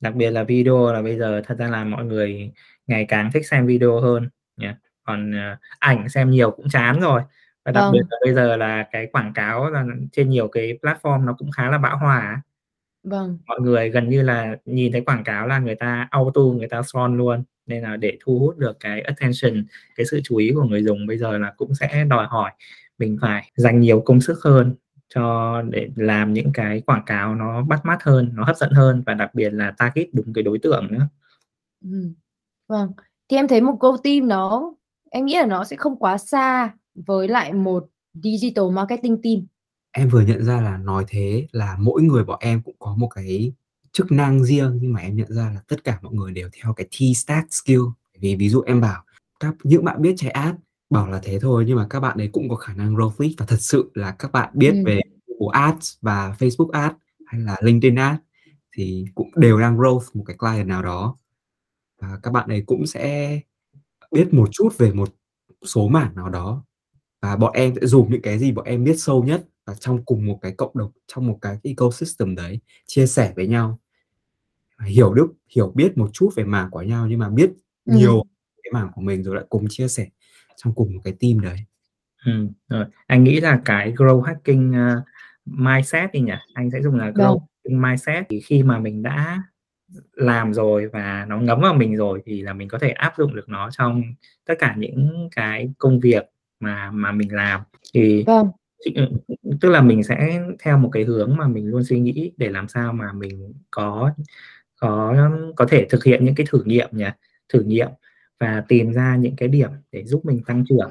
đặc 0.00 0.14
biệt 0.14 0.30
là 0.30 0.42
video 0.44 0.92
là 0.92 1.02
bây 1.02 1.18
giờ 1.18 1.42
thật 1.46 1.58
ra 1.58 1.68
là 1.68 1.84
mọi 1.84 2.04
người 2.04 2.52
ngày 2.86 3.04
càng 3.08 3.30
thích 3.32 3.46
xem 3.46 3.66
video 3.66 4.00
hơn 4.00 4.28
nhé 4.56 4.74
còn 5.02 5.30
uh, 5.30 5.58
ảnh 5.78 6.08
xem 6.08 6.30
nhiều 6.30 6.50
cũng 6.50 6.68
chán 6.68 7.00
rồi. 7.00 7.22
Và 7.64 7.72
đặc 7.72 7.82
vâng. 7.82 7.92
biệt 7.92 8.02
là 8.10 8.16
bây 8.24 8.34
giờ 8.34 8.56
là 8.56 8.86
cái 8.92 9.06
quảng 9.06 9.32
cáo 9.32 9.70
là 9.70 9.84
trên 10.12 10.30
nhiều 10.30 10.48
cái 10.48 10.78
platform 10.82 11.24
nó 11.24 11.32
cũng 11.38 11.50
khá 11.50 11.70
là 11.70 11.78
bão 11.78 11.98
hòa 11.98 12.42
vâng. 13.02 13.38
Mọi 13.46 13.60
người 13.60 13.90
gần 13.90 14.08
như 14.08 14.22
là 14.22 14.56
nhìn 14.64 14.92
thấy 14.92 15.00
quảng 15.00 15.24
cáo 15.24 15.46
là 15.46 15.58
người 15.58 15.74
ta 15.74 16.08
auto 16.10 16.40
người 16.40 16.68
ta 16.68 16.82
son 16.82 17.16
luôn. 17.16 17.44
Nên 17.66 17.82
là 17.82 17.96
để 17.96 18.18
thu 18.24 18.38
hút 18.38 18.58
được 18.58 18.76
cái 18.80 19.00
attention 19.00 19.64
cái 19.96 20.06
sự 20.06 20.20
chú 20.24 20.36
ý 20.36 20.52
của 20.54 20.64
người 20.64 20.82
dùng 20.82 21.06
bây 21.06 21.18
giờ 21.18 21.38
là 21.38 21.52
cũng 21.56 21.74
sẽ 21.74 22.04
đòi 22.04 22.26
hỏi 22.26 22.50
mình 22.98 23.18
phải 23.20 23.50
dành 23.56 23.80
nhiều 23.80 24.00
công 24.00 24.20
sức 24.20 24.38
hơn 24.44 24.74
cho 25.14 25.62
để 25.62 25.90
làm 25.96 26.32
những 26.32 26.52
cái 26.54 26.80
quảng 26.80 27.02
cáo 27.06 27.34
nó 27.34 27.62
bắt 27.62 27.84
mắt 27.84 28.02
hơn 28.02 28.30
nó 28.34 28.44
hấp 28.44 28.56
dẫn 28.56 28.72
hơn 28.72 29.02
và 29.06 29.14
đặc 29.14 29.34
biệt 29.34 29.50
là 29.50 29.74
target 29.78 30.08
đúng 30.12 30.32
cái 30.32 30.44
đối 30.44 30.58
tượng 30.58 30.86
nữa. 30.90 31.08
Ừ. 31.84 32.12
vâng. 32.68 32.92
Thì 33.28 33.36
em 33.36 33.48
thấy 33.48 33.60
một 33.60 33.76
câu 33.80 33.96
team 33.96 34.28
nó 34.28 34.72
em 35.10 35.24
nghĩ 35.24 35.36
là 35.36 35.46
nó 35.46 35.64
sẽ 35.64 35.76
không 35.76 35.96
quá 35.96 36.18
xa 36.18 36.74
với 36.94 37.28
lại 37.28 37.52
một 37.52 37.86
digital 38.14 38.64
marketing 38.72 39.22
team. 39.22 39.46
Em 39.92 40.08
vừa 40.08 40.20
nhận 40.20 40.44
ra 40.44 40.60
là 40.60 40.76
nói 40.76 41.04
thế 41.08 41.46
là 41.52 41.76
mỗi 41.78 42.02
người 42.02 42.24
bọn 42.24 42.38
em 42.40 42.62
cũng 42.62 42.76
có 42.78 42.94
một 42.98 43.08
cái 43.08 43.52
chức 43.92 44.12
năng 44.12 44.44
riêng 44.44 44.78
nhưng 44.82 44.92
mà 44.92 45.00
em 45.00 45.16
nhận 45.16 45.32
ra 45.32 45.50
là 45.54 45.60
tất 45.68 45.84
cả 45.84 45.98
mọi 46.02 46.12
người 46.14 46.32
đều 46.32 46.48
theo 46.52 46.72
cái 46.72 46.86
T 46.86 47.16
stack 47.16 47.54
skill. 47.54 47.80
Vì 48.20 48.36
ví 48.36 48.48
dụ 48.48 48.60
em 48.60 48.80
bảo 48.80 49.04
các 49.40 49.54
những 49.62 49.84
bạn 49.84 50.02
biết 50.02 50.14
chạy 50.16 50.30
ad 50.30 50.54
bảo 50.90 51.10
là 51.10 51.20
thế 51.22 51.38
thôi 51.40 51.64
nhưng 51.66 51.76
mà 51.76 51.86
các 51.90 52.00
bạn 52.00 52.18
ấy 52.18 52.28
cũng 52.32 52.48
có 52.48 52.56
khả 52.56 52.74
năng 52.74 52.94
growth 52.94 53.12
lead 53.18 53.32
và 53.38 53.46
thật 53.46 53.60
sự 53.60 53.90
là 53.94 54.16
các 54.18 54.32
bạn 54.32 54.50
biết 54.54 54.72
ừ. 54.72 54.82
về 54.86 55.00
Google 55.26 55.60
Ads 55.60 55.96
và 56.00 56.36
Facebook 56.38 56.70
Ads 56.70 56.96
hay 57.26 57.40
là 57.40 57.56
LinkedIn 57.62 57.94
Ads 57.94 58.20
thì 58.76 59.04
cũng 59.14 59.30
đều 59.36 59.60
đang 59.60 59.78
growth 59.78 60.04
một 60.14 60.24
cái 60.26 60.36
client 60.36 60.68
nào 60.68 60.82
đó 60.82 61.16
và 62.00 62.18
các 62.22 62.30
bạn 62.30 62.48
ấy 62.48 62.62
cũng 62.66 62.86
sẽ 62.86 63.40
biết 64.12 64.34
một 64.34 64.48
chút 64.52 64.78
về 64.78 64.92
một 64.92 65.08
số 65.64 65.88
mảng 65.88 66.14
nào 66.14 66.28
đó 66.28 66.64
và 67.20 67.36
bọn 67.36 67.52
em 67.52 67.74
sẽ 67.80 67.86
dùng 67.86 68.12
những 68.12 68.22
cái 68.22 68.38
gì 68.38 68.52
bọn 68.52 68.64
em 68.64 68.84
biết 68.84 68.94
sâu 69.00 69.24
nhất 69.24 69.44
và 69.66 69.74
trong 69.74 70.04
cùng 70.04 70.26
một 70.26 70.38
cái 70.42 70.52
cộng 70.52 70.72
đồng 70.74 70.90
trong 71.06 71.26
một 71.26 71.38
cái 71.42 71.58
ecosystem 71.62 72.34
đấy 72.34 72.60
chia 72.86 73.06
sẻ 73.06 73.32
với 73.36 73.46
nhau 73.46 73.78
hiểu 74.86 75.14
được 75.14 75.26
hiểu 75.48 75.72
biết 75.74 75.98
một 75.98 76.10
chút 76.12 76.30
về 76.36 76.44
mảng 76.44 76.70
của 76.70 76.82
nhau 76.82 77.06
nhưng 77.06 77.18
mà 77.18 77.28
biết 77.28 77.50
ừ. 77.84 77.96
nhiều 77.96 78.22
cái 78.62 78.70
mảng 78.72 78.90
của 78.94 79.00
mình 79.00 79.22
rồi 79.22 79.36
lại 79.36 79.44
cùng 79.48 79.66
chia 79.68 79.88
sẻ 79.88 80.06
trong 80.64 80.74
cùng 80.74 80.94
một 80.94 81.00
cái 81.04 81.14
team 81.20 81.40
đấy 81.40 81.58
ừ, 82.26 82.48
rồi. 82.68 82.84
anh 83.06 83.24
nghĩ 83.24 83.40
là 83.40 83.60
cái 83.64 83.92
grow 83.92 84.20
hacking 84.20 84.70
uh, 84.70 85.02
mindset 85.44 86.12
đi 86.12 86.20
nhỉ 86.20 86.32
anh 86.54 86.70
sẽ 86.70 86.82
dùng 86.82 86.96
là 86.96 87.10
grow 87.10 87.38
vâng. 87.38 87.38
hacking 87.64 87.82
mindset 87.82 88.26
thì 88.28 88.40
khi 88.40 88.62
mà 88.62 88.78
mình 88.78 89.02
đã 89.02 89.42
làm 90.12 90.54
rồi 90.54 90.88
và 90.92 91.26
nó 91.28 91.38
ngấm 91.38 91.60
vào 91.60 91.74
mình 91.74 91.96
rồi 91.96 92.22
thì 92.26 92.42
là 92.42 92.52
mình 92.52 92.68
có 92.68 92.78
thể 92.78 92.90
áp 92.90 93.12
dụng 93.18 93.36
được 93.36 93.48
nó 93.48 93.70
trong 93.70 94.02
tất 94.46 94.54
cả 94.58 94.74
những 94.78 95.28
cái 95.36 95.70
công 95.78 96.00
việc 96.00 96.24
mà 96.60 96.90
mà 96.90 97.12
mình 97.12 97.34
làm 97.34 97.60
thì 97.94 98.24
vâng. 98.26 98.50
Ừ, 98.94 99.06
tức 99.60 99.68
là 99.68 99.80
mình 99.80 100.02
sẽ 100.02 100.42
theo 100.58 100.78
một 100.78 100.90
cái 100.92 101.04
hướng 101.04 101.36
mà 101.36 101.48
mình 101.48 101.66
luôn 101.66 101.84
suy 101.84 102.00
nghĩ 102.00 102.32
để 102.36 102.48
làm 102.48 102.68
sao 102.68 102.92
mà 102.92 103.12
mình 103.12 103.52
có 103.70 104.12
có 104.80 105.30
có 105.56 105.66
thể 105.66 105.86
thực 105.90 106.04
hiện 106.04 106.24
những 106.24 106.34
cái 106.34 106.46
thử 106.50 106.62
nghiệm 106.64 106.88
nhỉ 106.92 107.08
thử 107.48 107.62
nghiệm 107.62 107.88
và 108.40 108.64
tìm 108.68 108.92
ra 108.92 109.16
những 109.16 109.36
cái 109.36 109.48
điểm 109.48 109.70
để 109.92 110.04
giúp 110.04 110.24
mình 110.24 110.42
tăng 110.46 110.64
trưởng 110.68 110.90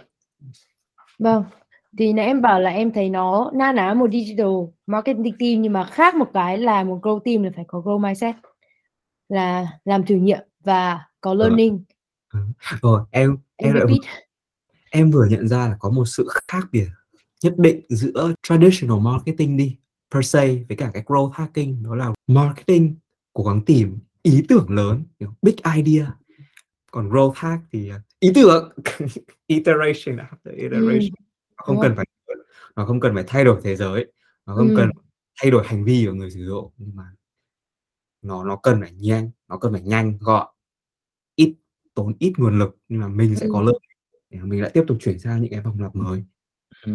vâng 1.20 1.43
thì 1.97 2.14
nãy 2.14 2.26
em 2.26 2.41
bảo 2.41 2.60
là 2.60 2.70
em 2.70 2.91
thấy 2.91 3.10
nó 3.10 3.52
na 3.54 3.72
ná 3.72 3.93
một 3.93 4.12
digital 4.12 4.47
marketing 4.88 5.38
team 5.39 5.62
nhưng 5.62 5.74
mà 5.74 5.86
khác 5.86 6.16
một 6.16 6.30
cái 6.34 6.58
là 6.58 6.84
một 6.84 7.00
grow 7.02 7.20
team 7.20 7.43
là 7.43 7.52
phải 7.56 7.66
có 7.68 7.80
grow 7.80 8.00
mindset 8.00 8.36
là 9.30 9.68
làm 9.86 10.06
thử 10.06 10.16
nghiệm 10.16 10.39
và 10.64 11.00
có 11.22 11.32
ờ. 11.32 11.36
learning 11.36 11.84
ừ. 12.34 12.39
rồi 12.82 13.02
em 13.12 13.38
em, 13.56 13.76
em, 13.76 13.88
em 14.91 15.12
vừa 15.12 15.26
nhận 15.26 15.47
ra 15.47 15.68
là 15.68 15.76
có 15.80 15.89
một 15.89 16.06
sự 16.06 16.28
khác 16.47 16.68
biệt 16.72 16.88
nhất 17.43 17.54
định 17.58 17.82
giữa 17.89 18.34
traditional 18.43 19.00
marketing 19.00 19.58
đi 19.58 19.78
per 20.14 20.26
se 20.26 20.47
với 20.68 20.78
cả 20.78 20.91
cái 20.93 21.04
growth 21.04 21.30
hacking 21.30 21.84
đó 21.84 21.95
là 21.95 22.14
marketing 22.28 22.95
cố 23.34 23.43
gắng 23.43 23.62
tìm 23.66 24.00
ý 24.22 24.45
tưởng 24.50 24.70
lớn 24.70 25.04
big 25.41 25.56
idea 25.76 26.12
còn 26.91 27.09
growth 27.09 27.33
hack 27.35 27.63
thì 27.71 27.89
à, 27.89 28.01
ý 28.19 28.31
tưởng 28.35 28.71
iteration 29.47 30.17
after 30.17 30.55
iteration 30.55 30.99
ừ. 30.99 31.23
nó 31.57 31.63
không 31.63 31.81
cần 31.81 31.95
phải 31.95 32.05
nó 32.75 32.85
không 32.85 32.99
cần 32.99 33.15
phải 33.15 33.23
thay 33.27 33.43
đổi 33.43 33.61
thế 33.63 33.75
giới 33.75 34.11
nó 34.45 34.55
không 34.55 34.69
ừ. 34.69 34.73
cần 34.77 34.89
thay 35.41 35.51
đổi 35.51 35.67
hành 35.67 35.83
vi 35.83 36.05
của 36.07 36.13
người 36.13 36.31
sử 36.31 36.45
dụng 36.45 36.71
nhưng 36.77 36.95
mà 36.95 37.03
nó 38.21 38.43
nó 38.43 38.55
cần 38.55 38.81
phải 38.81 38.91
nhanh 38.91 39.31
nó 39.47 39.57
cần 39.57 39.71
phải 39.71 39.81
nhanh 39.81 40.17
gọn 40.21 40.47
ít 41.35 41.55
tốn 41.93 42.13
ít 42.19 42.33
nguồn 42.37 42.59
lực 42.59 42.77
nhưng 42.87 42.99
mà 42.99 43.07
mình 43.07 43.35
sẽ 43.35 43.45
ừ. 43.45 43.49
có 43.53 43.61
lợi 43.61 43.79
để 44.29 44.39
mình 44.43 44.61
lại 44.61 44.71
tiếp 44.73 44.83
tục 44.87 44.97
chuyển 45.01 45.19
sang 45.19 45.41
những 45.41 45.51
cái 45.51 45.61
vòng 45.61 45.81
lặp 45.81 45.95
mới 45.95 46.23
ừ. 46.85 46.93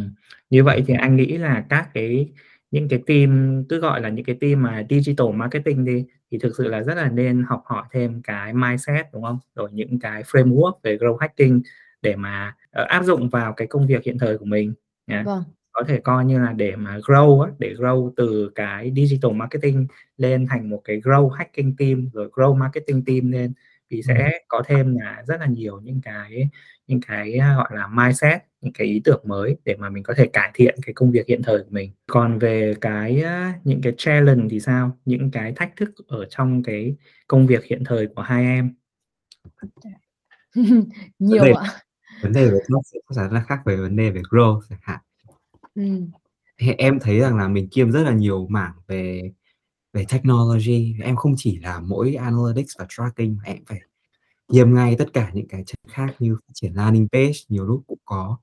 như 0.50 0.64
vậy 0.64 0.84
thì 0.86 0.94
anh 0.94 1.16
nghĩ 1.16 1.38
là 1.38 1.66
các 1.68 1.90
cái 1.94 2.32
những 2.74 2.88
cái 2.88 3.02
team 3.06 3.64
cứ 3.68 3.80
gọi 3.80 4.00
là 4.00 4.08
những 4.08 4.24
cái 4.24 4.36
team 4.40 4.62
mà 4.62 4.86
digital 4.90 5.26
marketing 5.34 5.84
đi 5.84 6.04
thì 6.30 6.38
thực 6.38 6.56
sự 6.58 6.68
là 6.68 6.82
rất 6.82 6.94
là 6.94 7.08
nên 7.08 7.44
học 7.48 7.62
hỏi 7.66 7.84
thêm 7.92 8.22
cái 8.22 8.54
mindset 8.54 9.06
đúng 9.12 9.22
không 9.22 9.38
rồi 9.54 9.70
những 9.72 9.98
cái 9.98 10.22
framework 10.22 10.72
về 10.82 10.96
growth 10.96 11.16
hacking 11.16 11.60
để 12.02 12.16
mà 12.16 12.54
uh, 12.82 12.88
áp 12.88 13.04
dụng 13.04 13.28
vào 13.28 13.52
cái 13.52 13.66
công 13.66 13.86
việc 13.86 14.04
hiện 14.04 14.18
thời 14.18 14.38
của 14.38 14.44
mình 14.44 14.74
nhé. 15.06 15.22
Vâng. 15.26 15.42
có 15.72 15.84
thể 15.88 16.00
coi 16.00 16.24
như 16.24 16.38
là 16.40 16.52
để 16.52 16.76
mà 16.76 16.98
grow 16.98 17.40
á, 17.40 17.50
để 17.58 17.74
grow 17.78 18.12
từ 18.16 18.50
cái 18.54 18.92
digital 18.96 19.32
marketing 19.32 19.86
lên 20.16 20.46
thành 20.50 20.70
một 20.70 20.80
cái 20.84 21.00
grow 21.00 21.28
hacking 21.28 21.70
team 21.78 22.08
rồi 22.12 22.28
grow 22.32 22.54
marketing 22.56 23.04
team 23.04 23.32
lên 23.32 23.52
thì 23.94 24.02
sẽ 24.02 24.30
có 24.48 24.62
thêm 24.66 24.96
là 24.96 25.22
rất 25.26 25.40
là 25.40 25.46
nhiều 25.46 25.80
những 25.80 26.00
cái 26.04 26.48
những 26.86 27.00
cái 27.00 27.38
gọi 27.56 27.68
là 27.70 27.86
mindset 27.86 28.42
những 28.60 28.72
cái 28.72 28.86
ý 28.86 29.00
tưởng 29.04 29.22
mới 29.24 29.56
để 29.64 29.76
mà 29.78 29.90
mình 29.90 30.02
có 30.02 30.14
thể 30.16 30.26
cải 30.26 30.50
thiện 30.54 30.74
cái 30.86 30.94
công 30.94 31.10
việc 31.10 31.26
hiện 31.28 31.42
thời 31.42 31.58
của 31.58 31.70
mình. 31.70 31.92
Còn 32.06 32.38
về 32.38 32.74
cái 32.80 33.24
những 33.64 33.80
cái 33.82 33.92
challenge 33.98 34.46
thì 34.50 34.60
sao? 34.60 34.98
Những 35.04 35.30
cái 35.30 35.52
thách 35.56 35.76
thức 35.76 35.90
ở 36.06 36.24
trong 36.30 36.62
cái 36.62 36.96
công 37.28 37.46
việc 37.46 37.64
hiện 37.64 37.84
thời 37.84 38.06
của 38.06 38.22
hai 38.22 38.44
em? 38.44 38.74
Nhiều 41.18 41.42
vấn 41.42 41.44
đề, 41.44 41.52
ạ. 41.52 41.70
vấn 42.22 42.32
đề 42.32 42.50
về 42.50 42.58
nó 42.68 42.78
sẽ 42.84 42.98
chắc 43.08 43.22
chắn 43.22 43.32
là 43.32 43.44
khác 43.48 43.58
về 43.64 43.76
vấn 43.76 43.96
đề 43.96 44.10
về 44.10 44.20
growth 44.20 44.60
chẳng 44.68 44.78
hạn. 44.82 45.00
Ừ. 45.74 45.82
em 46.78 46.98
thấy 47.00 47.20
rằng 47.20 47.36
là 47.36 47.48
mình 47.48 47.68
kiêm 47.70 47.92
rất 47.92 48.02
là 48.02 48.12
nhiều 48.12 48.46
mảng 48.50 48.72
về 48.86 49.32
về 49.94 50.04
technology, 50.08 50.94
em 51.02 51.16
không 51.16 51.34
chỉ 51.36 51.58
là 51.58 51.80
mỗi 51.80 52.14
analytics 52.14 52.78
và 52.78 52.86
tracking, 52.88 53.36
mà 53.36 53.42
em 53.44 53.64
phải 53.66 53.80
nghiêm 54.48 54.74
ngay 54.74 54.96
tất 54.98 55.12
cả 55.12 55.30
những 55.34 55.48
cái 55.48 55.64
chất 55.66 55.78
khác 55.88 56.14
như 56.18 56.36
phát 56.36 56.52
triển 56.54 56.72
landing 56.74 57.08
page, 57.12 57.32
nhiều 57.48 57.66
lúc 57.66 57.82
cũng 57.86 57.98
có 58.04 58.38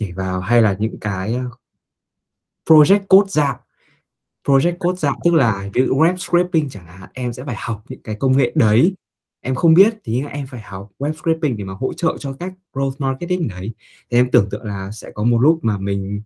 nhảy 0.00 0.12
vào, 0.12 0.40
hay 0.40 0.62
là 0.62 0.76
những 0.78 1.00
cái 1.00 1.34
ờ, 1.34 1.50
project 2.66 3.06
code 3.08 3.28
dạng 3.30 3.56
project 4.44 4.76
code 4.78 4.98
dạng 4.98 5.14
tức 5.24 5.34
là 5.34 5.70
ví 5.74 5.86
dụ 5.86 5.94
web 5.94 6.16
scraping 6.16 6.68
chẳng 6.68 6.86
hạn, 6.86 7.10
em 7.14 7.32
sẽ 7.32 7.44
phải 7.44 7.56
học 7.58 7.84
những 7.88 8.02
cái 8.02 8.14
công 8.14 8.36
nghệ 8.36 8.52
đấy. 8.54 8.94
Em 9.40 9.54
không 9.54 9.74
biết 9.74 9.94
thì 10.04 10.22
em 10.30 10.46
phải 10.46 10.60
học 10.60 10.90
web 10.98 11.12
scraping 11.12 11.56
để 11.56 11.64
mà 11.64 11.74
hỗ 11.74 11.92
trợ 11.92 12.16
cho 12.18 12.32
các 12.32 12.52
growth 12.72 12.92
marketing 12.98 13.48
đấy. 13.48 13.74
Thì 14.10 14.18
em 14.18 14.30
tưởng 14.30 14.48
tượng 14.50 14.64
là 14.64 14.90
sẽ 14.90 15.10
có 15.14 15.24
một 15.24 15.38
lúc 15.38 15.58
mà 15.62 15.78
mình 15.78 16.22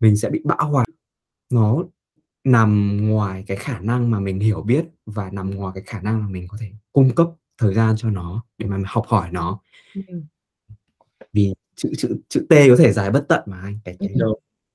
mình 0.00 0.16
sẽ 0.16 0.30
bị 0.30 0.40
bão 0.44 0.70
hòa. 0.70 0.84
Nó 1.50 1.84
nằm 2.44 2.96
ngoài 3.08 3.44
cái 3.46 3.56
khả 3.56 3.80
năng 3.80 4.10
mà 4.10 4.20
mình 4.20 4.40
hiểu 4.40 4.62
biết 4.62 4.84
và 5.06 5.30
nằm 5.30 5.50
ngoài 5.50 5.72
cái 5.74 5.84
khả 5.86 6.00
năng 6.00 6.20
mà 6.22 6.28
mình 6.28 6.48
có 6.48 6.56
thể 6.60 6.70
cung 6.92 7.14
cấp 7.14 7.28
thời 7.58 7.74
gian 7.74 7.94
cho 7.96 8.10
nó 8.10 8.44
để 8.58 8.66
mà 8.66 8.78
học 8.86 9.04
hỏi 9.06 9.28
nó. 9.32 9.60
Ừ. 9.94 10.02
vì 11.32 11.54
chữ 11.76 11.92
chữ 11.98 12.16
chữ 12.28 12.46
T 12.48 12.52
có 12.68 12.76
thể 12.78 12.92
dài 12.92 13.10
bất 13.10 13.24
tận 13.28 13.42
mà 13.46 13.60
anh 13.60 13.78
cái 13.84 13.96
cái 13.98 14.08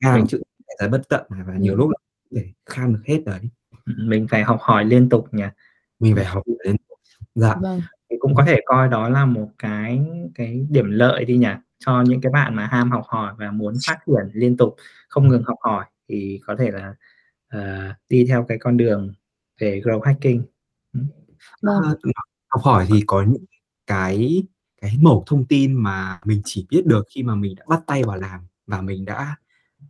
ngang 0.01 0.27
chữ 0.27 0.41
dài 0.79 0.89
bất 0.89 1.01
tận 1.09 1.25
mà 1.29 1.43
và 1.47 1.53
nhiều 1.53 1.75
lúc 1.75 1.91
để 2.29 2.45
kham 2.65 2.93
được 2.93 3.01
hết 3.05 3.21
đấy. 3.25 3.39
Mình 3.85 4.27
phải 4.29 4.43
học 4.43 4.57
hỏi 4.61 4.85
liên 4.85 5.09
tục 5.09 5.27
nhỉ? 5.31 5.43
Mình 5.99 6.15
phải 6.15 6.25
học 6.25 6.43
liên 6.65 6.75
tục. 6.77 6.99
Dạ. 7.35 7.55
Vâng. 7.61 7.81
cũng 8.19 8.35
có 8.35 8.43
thể 8.47 8.59
coi 8.65 8.87
đó 8.87 9.09
là 9.09 9.25
một 9.25 9.49
cái 9.57 10.01
cái 10.35 10.67
điểm 10.69 10.91
lợi 10.91 11.25
đi 11.25 11.37
nhỉ? 11.37 11.47
Cho 11.85 12.01
những 12.01 12.21
cái 12.21 12.31
bạn 12.31 12.55
mà 12.55 12.65
ham 12.65 12.91
học 12.91 13.03
hỏi 13.07 13.33
và 13.37 13.51
muốn 13.51 13.73
phát 13.87 13.99
triển 14.05 14.29
liên 14.33 14.57
tục 14.57 14.75
không 15.09 15.27
ngừng 15.27 15.43
học 15.43 15.57
hỏi 15.61 15.85
thì 16.09 16.39
có 16.45 16.55
thể 16.55 16.71
là 16.71 16.95
uh, 17.57 17.95
đi 18.09 18.25
theo 18.27 18.45
cái 18.47 18.57
con 18.59 18.77
đường 18.77 19.13
về 19.59 19.81
growth 19.83 20.01
hacking. 20.01 20.41
Vâng. 21.61 21.81
học 22.47 22.61
hỏi 22.63 22.85
thì 22.89 23.03
có 23.07 23.23
những 23.23 23.45
cái 23.87 24.43
cái 24.81 24.97
mẩu 25.01 25.23
thông 25.27 25.45
tin 25.45 25.73
mà 25.73 26.19
mình 26.25 26.41
chỉ 26.45 26.67
biết 26.69 26.85
được 26.85 27.05
khi 27.15 27.23
mà 27.23 27.35
mình 27.35 27.55
đã 27.55 27.65
bắt 27.67 27.81
tay 27.87 28.03
vào 28.03 28.17
làm 28.17 28.47
và 28.67 28.81
mình 28.81 29.05
đã 29.05 29.35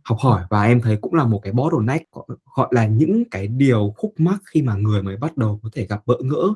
học 0.04 0.18
hỏi. 0.20 0.44
Và 0.50 0.62
em 0.62 0.80
thấy 0.80 0.98
cũng 1.00 1.14
là 1.14 1.24
một 1.24 1.40
cái 1.42 1.52
bottleneck 1.52 2.10
gọi 2.56 2.68
là 2.70 2.86
những 2.86 3.24
cái 3.30 3.46
điều 3.46 3.94
khúc 3.96 4.14
mắc 4.18 4.38
khi 4.44 4.62
mà 4.62 4.74
người 4.74 5.02
mới 5.02 5.16
bắt 5.16 5.36
đầu 5.36 5.60
có 5.62 5.68
thể 5.72 5.86
gặp 5.86 6.06
bỡ 6.06 6.16
ngỡ. 6.20 6.54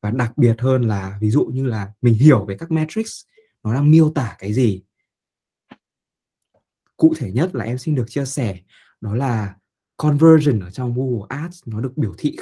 Và 0.00 0.10
đặc 0.10 0.32
biệt 0.38 0.60
hơn 0.60 0.82
là 0.82 1.18
ví 1.20 1.30
dụ 1.30 1.44
như 1.44 1.66
là 1.66 1.92
mình 2.02 2.14
hiểu 2.14 2.44
về 2.44 2.56
các 2.58 2.70
metrics 2.70 3.24
nó 3.62 3.74
đang 3.74 3.90
miêu 3.90 4.12
tả 4.14 4.36
cái 4.38 4.52
gì. 4.52 4.82
Cụ 6.96 7.14
thể 7.18 7.32
nhất 7.32 7.54
là 7.54 7.64
em 7.64 7.78
xin 7.78 7.94
được 7.94 8.06
chia 8.08 8.24
sẻ 8.24 8.58
đó 9.00 9.14
là 9.14 9.54
conversion 9.98 10.60
ở 10.60 10.70
trong 10.70 10.94
Google 10.94 11.26
Ads 11.28 11.62
nó 11.66 11.80
được 11.80 11.92
biểu 11.96 12.14
thị 12.18 12.36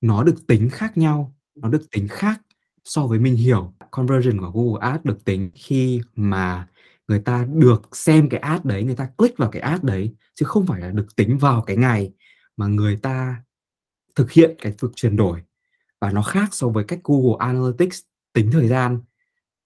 nó 0.00 0.22
được 0.22 0.46
tính 0.46 0.70
khác 0.70 0.98
nhau, 0.98 1.34
nó 1.54 1.68
được 1.68 1.90
tính 1.90 2.08
khác 2.08 2.40
so 2.84 3.06
với 3.06 3.18
mình 3.18 3.36
hiểu. 3.36 3.74
Conversion 3.90 4.40
của 4.40 4.50
Google 4.50 4.90
Ads 4.90 5.04
được 5.04 5.24
tính 5.24 5.50
khi 5.54 6.00
mà 6.14 6.68
người 7.08 7.18
ta 7.18 7.46
được 7.54 7.96
xem 7.96 8.28
cái 8.28 8.40
ad 8.40 8.60
đấy, 8.64 8.84
người 8.84 8.94
ta 8.94 9.08
click 9.16 9.38
vào 9.38 9.50
cái 9.50 9.62
ad 9.62 9.82
đấy, 9.82 10.14
chứ 10.34 10.46
không 10.46 10.66
phải 10.66 10.80
là 10.80 10.90
được 10.90 11.16
tính 11.16 11.38
vào 11.38 11.62
cái 11.62 11.76
ngày 11.76 12.12
mà 12.56 12.66
người 12.66 12.96
ta 12.96 13.42
thực 14.14 14.32
hiện 14.32 14.56
cái 14.58 14.72
việc 14.82 14.88
chuyển 14.94 15.16
đổi. 15.16 15.42
Và 16.00 16.12
nó 16.12 16.22
khác 16.22 16.48
so 16.54 16.68
với 16.68 16.84
cách 16.84 17.00
Google 17.04 17.36
Analytics 17.38 18.00
tính 18.32 18.50
thời 18.50 18.68
gian. 18.68 19.00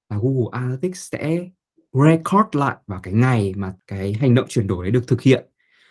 Và 0.09 0.17
Google 0.17 0.49
Analytics 0.53 1.11
sẽ 1.13 1.49
record 1.93 2.49
lại 2.53 2.77
vào 2.87 3.01
cái 3.03 3.15
ngày 3.15 3.55
mà 3.57 3.75
cái 3.87 4.13
hành 4.13 4.35
động 4.35 4.47
chuyển 4.49 4.67
đổi 4.67 4.85
đấy 4.85 4.91
được 4.91 5.05
thực 5.07 5.23
hiện. 5.23 5.47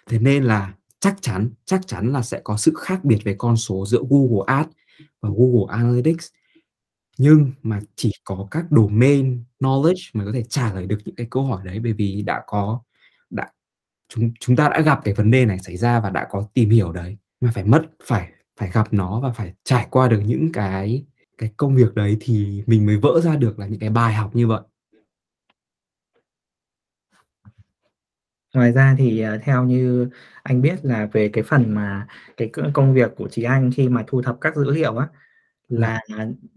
Thế 0.07 0.19
nên 0.19 0.43
là 0.43 0.73
chắc 0.99 1.15
chắn 1.21 1.49
chắc 1.65 1.87
chắn 1.87 2.13
là 2.13 2.21
sẽ 2.21 2.41
có 2.43 2.57
sự 2.57 2.73
khác 2.77 3.05
biệt 3.05 3.19
về 3.23 3.35
con 3.37 3.57
số 3.57 3.85
giữa 3.85 4.03
Google 4.09 4.43
Ads 4.47 4.69
và 5.21 5.29
Google 5.37 5.77
Analytics. 5.77 6.27
Nhưng 7.17 7.51
mà 7.63 7.79
chỉ 7.95 8.11
có 8.23 8.47
các 8.51 8.65
domain 8.71 9.43
knowledge 9.59 10.09
mới 10.13 10.25
có 10.25 10.31
thể 10.31 10.43
trả 10.43 10.73
lời 10.73 10.85
được 10.85 10.97
những 11.05 11.15
cái 11.15 11.27
câu 11.29 11.43
hỏi 11.43 11.61
đấy, 11.65 11.79
bởi 11.79 11.93
vì 11.93 12.21
đã 12.21 12.43
có, 12.47 12.81
đã, 13.29 13.47
chúng 14.09 14.31
chúng 14.39 14.55
ta 14.55 14.69
đã 14.69 14.81
gặp 14.81 14.99
cái 15.03 15.13
vấn 15.13 15.31
đề 15.31 15.45
này 15.45 15.59
xảy 15.59 15.77
ra 15.77 15.99
và 15.99 16.09
đã 16.09 16.27
có 16.31 16.47
tìm 16.53 16.69
hiểu 16.69 16.91
đấy. 16.91 17.17
Mà 17.41 17.51
phải 17.55 17.63
mất, 17.63 17.85
phải 18.05 18.31
phải 18.59 18.71
gặp 18.73 18.93
nó 18.93 19.19
và 19.19 19.31
phải 19.31 19.53
trải 19.63 19.87
qua 19.91 20.07
được 20.07 20.21
những 20.25 20.51
cái 20.51 21.05
cái 21.37 21.51
công 21.57 21.75
việc 21.75 21.95
đấy 21.95 22.17
thì 22.19 22.63
mình 22.67 22.85
mới 22.85 22.97
vỡ 22.97 23.21
ra 23.23 23.35
được 23.35 23.59
là 23.59 23.67
những 23.67 23.79
cái 23.79 23.89
bài 23.89 24.13
học 24.13 24.35
như 24.35 24.47
vậy. 24.47 24.61
Ngoài 28.53 28.71
ra 28.71 28.95
thì 28.97 29.25
uh, 29.35 29.41
theo 29.43 29.63
như 29.63 30.09
anh 30.43 30.61
biết 30.61 30.85
là 30.85 31.09
về 31.13 31.29
cái 31.29 31.43
phần 31.43 31.75
mà 31.75 32.07
cái 32.37 32.49
công 32.73 32.93
việc 32.93 33.11
của 33.15 33.27
chị 33.29 33.43
anh 33.43 33.71
khi 33.75 33.89
mà 33.89 34.03
thu 34.07 34.21
thập 34.21 34.37
các 34.41 34.55
dữ 34.55 34.71
liệu 34.71 34.97
á 34.97 35.07
là 35.69 35.99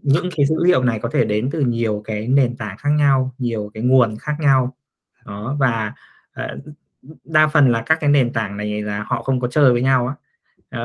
những 0.01 0.29
cái 0.35 0.45
dữ 0.45 0.55
liệu 0.65 0.83
này 0.83 0.99
có 0.99 1.09
thể 1.09 1.25
đến 1.25 1.49
từ 1.51 1.59
nhiều 1.61 2.01
cái 2.05 2.27
nền 2.27 2.57
tảng 2.57 2.77
khác 2.77 2.89
nhau 2.89 3.35
nhiều 3.37 3.71
cái 3.73 3.83
nguồn 3.83 4.17
khác 4.19 4.35
nhau. 4.39 4.75
Đó 5.25 5.55
và 5.59 5.93
uh, 6.43 6.75
đa 7.23 7.47
phần 7.47 7.69
là 7.71 7.83
các 7.85 7.97
cái 8.01 8.09
nền 8.09 8.33
tảng 8.33 8.57
này 8.57 8.81
là 8.81 9.03
họ 9.03 9.23
không 9.23 9.39
có 9.39 9.47
chơi 9.47 9.73
với 9.73 9.81
nhau 9.81 10.07
á. 10.07 10.15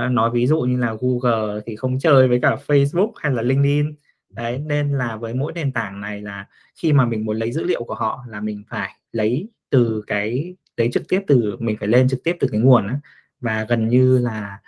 Uh, 0.07 0.13
nói 0.13 0.31
ví 0.31 0.47
dụ 0.47 0.61
như 0.61 0.77
là 0.77 0.95
Google 1.01 1.61
thì 1.67 1.77
không 1.77 1.99
chơi 1.99 2.29
với 2.29 2.41
cả 2.43 2.57
Facebook 2.67 3.13
hay 3.17 3.33
là 3.33 3.43
LinkedIn. 3.43 3.95
Đấy 4.31 4.59
nên 4.59 4.93
là 4.93 5.17
với 5.17 5.35
mỗi 5.35 5.53
nền 5.53 5.73
tảng 5.73 6.01
này 6.01 6.21
là 6.21 6.47
khi 6.75 6.93
mà 6.93 7.07
mình 7.07 7.25
muốn 7.25 7.37
lấy 7.37 7.53
dữ 7.53 7.65
liệu 7.65 7.85
của 7.85 7.95
họ 7.95 8.25
là 8.29 8.41
mình 8.41 8.65
phải 8.69 8.91
lấy 9.13 9.49
từ 9.71 10.03
cái 10.07 10.57
lấy 10.79 10.91
trực 10.93 11.09
tiếp 11.09 11.21
từ, 11.27 11.57
mình 11.61 11.77
phải 11.81 11.89
lên 11.89 12.09
trực 12.09 12.25
tiếp 12.25 12.37
từ 12.41 12.49
cái 12.53 12.61
nguồn 12.61 12.87
á. 12.87 13.01
Và 13.41 13.67
gần 13.69 13.89
như 13.89 14.19
là 14.19 14.59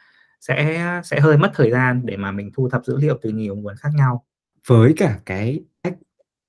sẽ 0.41 1.01
sẽ 1.05 1.21
hơi 1.21 1.39
mất 1.39 1.51
thời 1.55 1.71
gian 1.71 2.03
để 2.05 2.17
mà 2.17 2.33
mình 2.33 2.51
thu 2.55 2.69
thập 2.69 2.85
dữ 2.85 2.97
liệu 2.97 3.19
từ 3.23 3.31
nhiều 3.31 3.57
nguồn 3.57 3.77
khác 3.77 3.91
nhau. 3.95 4.25
Với 4.67 4.95
cả 4.97 5.21
cái 5.27 5.61
cách 5.83 5.95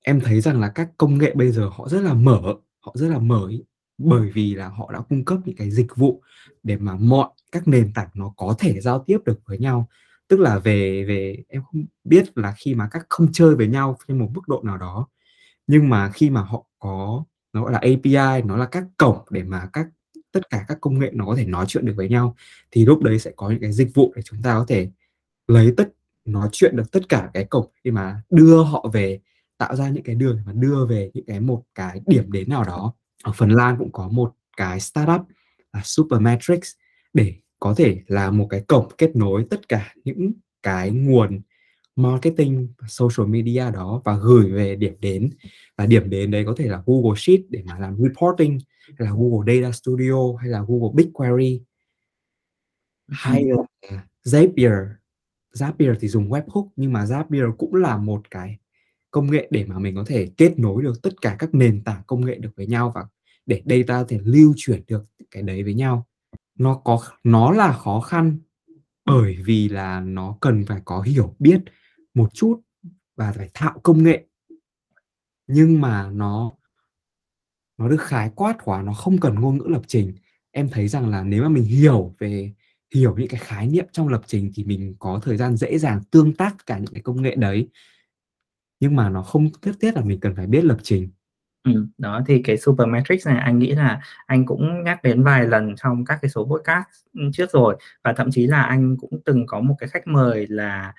em 0.04 0.20
thấy 0.20 0.40
rằng 0.40 0.60
là 0.60 0.68
các 0.68 0.88
công 0.96 1.18
nghệ 1.18 1.32
bây 1.34 1.52
giờ 1.52 1.70
họ 1.72 1.88
rất 1.88 2.00
là 2.00 2.14
mở, 2.14 2.40
họ 2.80 2.92
rất 2.94 3.08
là 3.08 3.18
mới 3.18 3.64
bởi 3.98 4.30
vì 4.34 4.54
là 4.54 4.68
họ 4.68 4.90
đã 4.92 5.00
cung 5.08 5.24
cấp 5.24 5.38
những 5.44 5.56
cái 5.56 5.70
dịch 5.70 5.96
vụ 5.96 6.22
để 6.62 6.76
mà 6.76 6.96
mọi 6.96 7.28
các 7.52 7.68
nền 7.68 7.92
tảng 7.94 8.08
nó 8.14 8.32
có 8.36 8.54
thể 8.58 8.80
giao 8.80 9.04
tiếp 9.06 9.18
được 9.24 9.40
với 9.46 9.58
nhau. 9.58 9.88
Tức 10.28 10.40
là 10.40 10.58
về 10.58 11.04
về, 11.04 11.44
em 11.48 11.62
không 11.62 11.84
biết 12.04 12.38
là 12.38 12.54
khi 12.56 12.74
mà 12.74 12.88
các 12.90 13.06
không 13.08 13.28
chơi 13.32 13.54
với 13.56 13.68
nhau 13.68 13.96
trên 14.08 14.18
một 14.18 14.28
mức 14.34 14.48
độ 14.48 14.62
nào 14.64 14.78
đó, 14.78 15.08
nhưng 15.66 15.88
mà 15.88 16.10
khi 16.10 16.30
mà 16.30 16.40
họ 16.40 16.66
có 16.78 17.24
nó 17.52 17.62
gọi 17.62 17.72
là 17.72 17.78
API 17.78 18.42
nó 18.44 18.56
là 18.56 18.66
các 18.66 18.84
cổng 18.96 19.18
để 19.30 19.42
mà 19.42 19.68
các, 19.72 19.86
tất 20.32 20.50
cả 20.50 20.64
các 20.68 20.78
công 20.80 20.98
nghệ 20.98 21.10
nó 21.12 21.26
có 21.26 21.36
thể 21.36 21.44
nói 21.44 21.64
chuyện 21.68 21.84
được 21.84 21.94
với 21.96 22.08
nhau. 22.08 22.36
Thì 22.70 22.84
lúc 22.86 23.02
đấy 23.02 23.18
sẽ 23.18 23.32
có 23.36 23.50
những 23.50 23.60
cái 23.60 23.72
dịch 23.72 23.94
vụ 23.94 24.12
để 24.16 24.22
chúng 24.22 24.42
ta 24.42 24.54
có 24.54 24.64
thể 24.68 24.88
lấy 25.48 25.74
tất, 25.76 25.88
nói 26.24 26.48
chuyện 26.52 26.76
được 26.76 26.92
tất 26.92 27.08
cả 27.08 27.30
cái 27.34 27.44
cổng 27.44 27.66
khi 27.84 27.90
mà 27.90 28.22
đưa 28.30 28.62
họ 28.62 28.90
về, 28.92 29.20
tạo 29.58 29.76
ra 29.76 29.88
những 29.88 30.02
cái 30.02 30.14
đường 30.14 30.40
mà 30.46 30.52
đưa 30.52 30.86
về 30.86 31.10
những 31.14 31.24
cái 31.26 31.40
một 31.40 31.62
cái 31.74 32.00
điểm 32.06 32.32
đến 32.32 32.48
nào 32.48 32.64
đó. 32.64 32.94
Ở 33.22 33.32
Phần 33.32 33.50
Lan 33.50 33.76
cũng 33.78 33.92
có 33.92 34.08
một 34.08 34.34
cái 34.56 34.80
startup 34.80 35.20
là 35.72 35.80
Supermetrics 35.84 36.70
để 37.12 37.34
có 37.60 37.74
thể 37.76 38.00
là 38.06 38.30
một 38.30 38.46
cái 38.50 38.60
cổng 38.60 38.88
kết 38.98 39.16
nối 39.16 39.46
tất 39.50 39.68
cả 39.68 39.94
những 40.04 40.32
cái 40.62 40.90
nguồn 40.90 41.40
marketing 41.96 42.68
social 42.88 43.28
media 43.28 43.70
đó 43.70 44.02
và 44.04 44.16
gửi 44.16 44.52
về 44.52 44.76
điểm 44.76 44.94
đến. 45.00 45.30
Và 45.76 45.86
điểm 45.86 46.10
đến 46.10 46.30
đấy 46.30 46.44
có 46.46 46.54
thể 46.56 46.68
là 46.68 46.82
Google 46.86 47.14
Sheet 47.16 47.40
để 47.48 47.62
mà 47.66 47.78
làm 47.78 47.96
reporting 47.96 48.58
hay 48.98 49.08
là 49.08 49.12
Google 49.16 49.54
Data 49.54 49.72
Studio 49.72 50.36
hay 50.40 50.50
là 50.50 50.64
Google 50.68 51.04
BigQuery. 51.04 51.60
Hay 53.08 53.44
là 53.44 53.62
Zapier. 54.24 54.88
Zapier 55.54 55.94
thì 56.00 56.08
dùng 56.08 56.30
webhook 56.30 56.68
nhưng 56.76 56.92
mà 56.92 57.04
Zapier 57.04 57.56
cũng 57.56 57.74
là 57.74 57.96
một 57.96 58.30
cái 58.30 58.58
công 59.10 59.30
nghệ 59.30 59.48
để 59.50 59.64
mà 59.64 59.78
mình 59.78 59.94
có 59.94 60.04
thể 60.06 60.28
kết 60.36 60.58
nối 60.58 60.82
được 60.82 61.02
tất 61.02 61.20
cả 61.20 61.36
các 61.38 61.54
nền 61.54 61.84
tảng 61.84 62.02
công 62.06 62.26
nghệ 62.26 62.34
được 62.34 62.50
với 62.56 62.66
nhau 62.66 62.92
và 62.94 63.06
để 63.46 63.62
data 63.66 64.04
thể 64.04 64.20
lưu 64.24 64.54
chuyển 64.56 64.82
được 64.86 65.04
cái 65.30 65.42
đấy 65.42 65.62
với 65.62 65.74
nhau. 65.74 66.06
Nó 66.58 66.74
có 66.74 67.00
nó 67.24 67.52
là 67.52 67.72
khó 67.72 68.00
khăn 68.00 68.38
bởi 69.06 69.36
vì 69.44 69.68
là 69.68 70.00
nó 70.00 70.36
cần 70.40 70.64
phải 70.66 70.80
có 70.84 71.00
hiểu 71.00 71.34
biết 71.38 71.60
một 72.14 72.34
chút 72.34 72.60
và 73.16 73.32
phải 73.32 73.50
thạo 73.54 73.80
công 73.82 74.02
nghệ. 74.02 74.26
Nhưng 75.46 75.80
mà 75.80 76.10
nó 76.10 76.52
nó 77.78 77.88
được 77.88 78.00
khái 78.00 78.30
quát 78.34 78.56
hóa 78.62 78.82
nó 78.82 78.92
không 78.92 79.18
cần 79.18 79.34
ngôn 79.34 79.58
ngữ 79.58 79.64
lập 79.68 79.82
trình. 79.86 80.12
Em 80.50 80.68
thấy 80.68 80.88
rằng 80.88 81.10
là 81.10 81.22
nếu 81.22 81.42
mà 81.42 81.48
mình 81.48 81.64
hiểu 81.64 82.14
về 82.18 82.52
hiểu 82.94 83.16
những 83.16 83.28
cái 83.28 83.40
khái 83.40 83.66
niệm 83.66 83.86
trong 83.92 84.08
lập 84.08 84.22
trình 84.26 84.50
thì 84.54 84.64
mình 84.64 84.94
có 84.98 85.20
thời 85.22 85.36
gian 85.36 85.56
dễ 85.56 85.78
dàng 85.78 86.00
tương 86.10 86.34
tác 86.34 86.56
cả 86.66 86.78
những 86.78 86.94
cái 86.94 87.02
công 87.02 87.22
nghệ 87.22 87.34
đấy. 87.36 87.68
Nhưng 88.80 88.96
mà 88.96 89.08
nó 89.08 89.22
không 89.22 89.50
nhất 89.62 89.76
thiết 89.80 89.94
là 89.94 90.00
mình 90.04 90.20
cần 90.20 90.36
phải 90.36 90.46
biết 90.46 90.64
lập 90.64 90.78
trình. 90.82 91.10
Ừ, 91.64 91.86
đó 91.98 92.20
thì 92.26 92.42
cái 92.42 92.56
Supermetrics 92.56 93.26
này 93.26 93.38
anh 93.38 93.58
nghĩ 93.58 93.72
là 93.72 94.00
anh 94.26 94.46
cũng 94.46 94.84
nhắc 94.84 95.02
đến 95.02 95.22
vài 95.22 95.46
lần 95.46 95.74
trong 95.76 96.04
các 96.04 96.18
cái 96.22 96.28
số 96.28 96.44
podcast 96.44 96.84
trước 97.32 97.52
rồi. 97.52 97.76
Và 98.04 98.12
thậm 98.12 98.30
chí 98.30 98.46
là 98.46 98.62
anh 98.62 98.96
cũng 99.00 99.20
từng 99.24 99.46
có 99.46 99.60
một 99.60 99.74
cái 99.78 99.88
khách 99.88 100.06
mời 100.06 100.46
là 100.46 100.94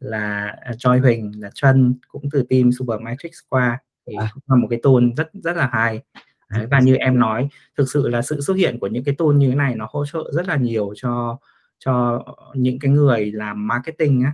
là 0.00 0.56
Choi 0.78 0.98
Huỳnh 0.98 1.32
là 1.40 1.50
chân 1.54 1.94
cũng 2.08 2.22
từ 2.32 2.44
team 2.50 2.72
Supermetrics 2.72 3.38
qua. 3.48 3.78
Thì 4.06 4.14
à. 4.18 4.32
là 4.46 4.56
một 4.56 4.66
cái 4.70 4.80
tool 4.82 5.04
rất 5.16 5.30
rất 5.34 5.56
là 5.56 5.68
hay. 5.72 6.02
Đấy, 6.50 6.66
và 6.70 6.80
như 6.80 6.96
em 6.96 7.18
nói 7.18 7.48
thực 7.78 7.90
sự 7.90 8.08
là 8.08 8.22
sự 8.22 8.40
xuất 8.40 8.54
hiện 8.54 8.78
của 8.78 8.86
những 8.86 9.04
cái 9.04 9.14
tool 9.18 9.34
như 9.34 9.48
thế 9.48 9.54
này 9.54 9.74
nó 9.74 9.86
hỗ 9.90 10.04
trợ 10.06 10.32
rất 10.32 10.48
là 10.48 10.56
nhiều 10.56 10.92
cho 10.96 11.38
cho 11.78 12.24
những 12.54 12.78
cái 12.78 12.90
người 12.90 13.32
làm 13.32 13.66
marketing 13.66 14.22
á. 14.24 14.32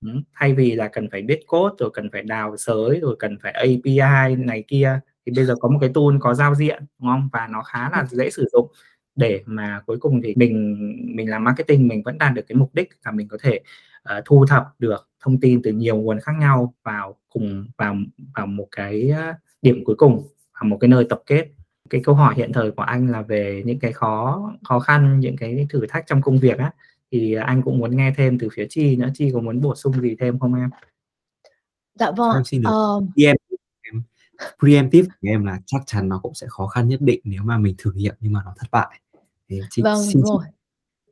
Ừ, 0.00 0.08
thay 0.34 0.54
vì 0.54 0.74
là 0.74 0.88
cần 0.88 1.08
phải 1.12 1.22
biết 1.22 1.40
code 1.46 1.74
rồi 1.78 1.90
cần 1.94 2.10
phải 2.12 2.22
đào 2.22 2.56
sới 2.56 3.00
rồi 3.00 3.16
cần 3.18 3.38
phải 3.42 3.52
API 3.52 4.36
này 4.36 4.64
kia 4.68 5.00
thì 5.26 5.32
bây 5.36 5.44
giờ 5.44 5.54
có 5.60 5.68
một 5.68 5.78
cái 5.80 5.90
tool 5.94 6.16
có 6.20 6.34
giao 6.34 6.54
diện 6.54 6.86
đúng 6.98 7.10
không? 7.10 7.28
Và 7.32 7.48
nó 7.50 7.62
khá 7.62 7.90
là 7.90 8.04
dễ 8.10 8.30
sử 8.30 8.48
dụng. 8.52 8.68
Để 9.14 9.42
mà 9.46 9.80
cuối 9.86 9.96
cùng 10.00 10.22
thì 10.22 10.34
mình 10.36 10.76
mình 11.16 11.30
làm 11.30 11.44
marketing 11.44 11.88
mình 11.88 12.02
vẫn 12.02 12.18
đạt 12.18 12.34
được 12.34 12.42
cái 12.48 12.56
mục 12.56 12.74
đích 12.74 12.88
là 13.04 13.10
mình 13.12 13.28
có 13.28 13.38
thể 13.42 13.60
uh, 14.18 14.24
thu 14.24 14.46
thập 14.48 14.66
được 14.78 15.08
thông 15.20 15.40
tin 15.40 15.62
từ 15.62 15.72
nhiều 15.72 15.96
nguồn 15.96 16.20
khác 16.20 16.32
nhau 16.40 16.74
vào 16.82 17.16
cùng 17.28 17.66
vào 17.76 17.96
vào 18.34 18.46
một 18.46 18.68
cái 18.70 19.12
điểm 19.62 19.84
cuối 19.84 19.96
cùng 19.98 20.28
vào 20.54 20.64
một 20.64 20.78
cái 20.80 20.88
nơi 20.88 21.06
tập 21.08 21.22
kết. 21.26 21.46
Cái 21.90 22.00
câu 22.04 22.14
hỏi 22.14 22.34
hiện 22.36 22.52
thời 22.52 22.70
của 22.70 22.82
anh 22.82 23.10
là 23.10 23.22
về 23.22 23.62
những 23.66 23.78
cái 23.78 23.92
khó 23.92 24.52
khó 24.64 24.78
khăn 24.78 25.20
những 25.20 25.36
cái 25.36 25.66
thử 25.70 25.86
thách 25.88 26.04
trong 26.06 26.22
công 26.22 26.38
việc 26.38 26.58
á. 26.58 26.72
Thì 27.12 27.34
anh 27.34 27.62
cũng 27.62 27.78
muốn 27.78 27.96
nghe 27.96 28.12
thêm 28.16 28.38
từ 28.38 28.48
phía 28.52 28.66
chi 28.70 28.96
nữa 28.96 29.08
chi 29.14 29.30
có 29.34 29.40
muốn 29.40 29.60
bổ 29.60 29.74
sung 29.74 30.00
gì 30.00 30.16
thêm 30.20 30.38
không 30.38 30.54
em? 30.54 30.70
Dạ 31.94 32.10
vâng 32.10 32.34
em 32.34 32.44
xin 32.44 32.62
được 32.62 32.70
uh... 32.70 33.04
em. 33.16 33.36
Preemptive 34.58 35.08
của 35.20 35.28
em 35.28 35.44
là 35.44 35.60
chắc 35.66 35.82
chắn 35.86 36.08
nó 36.08 36.20
cũng 36.22 36.34
sẽ 36.34 36.46
khó 36.50 36.66
khăn 36.66 36.88
nhất 36.88 37.00
định 37.00 37.20
nếu 37.24 37.42
mà 37.42 37.58
mình 37.58 37.74
thử 37.78 37.92
nghiệm 37.92 38.14
nhưng 38.20 38.32
mà 38.32 38.40
nó 38.44 38.54
thất 38.58 38.66
bại. 38.70 39.00
Thì 39.48 39.60
chị 39.70 39.82
vâng 39.82 40.02
xin 40.12 40.22
rồi. 40.22 40.44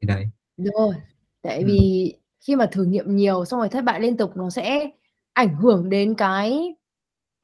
Chị... 0.01 0.07
đấy 0.07 0.29
rồi. 0.57 0.95
Tại 1.43 1.59
ừ. 1.59 1.65
vì 1.67 2.15
khi 2.47 2.57
mà 2.57 2.67
thử 2.67 2.85
nghiệm 2.85 3.17
nhiều 3.17 3.45
xong 3.45 3.61
rồi 3.61 3.69
thất 3.69 3.85
bại 3.85 4.01
liên 4.01 4.17
tục 4.17 4.37
nó 4.37 4.51
sẽ 4.51 4.91
ảnh 5.33 5.55
hưởng 5.55 5.91
đến 5.91 6.15
cái 6.15 6.75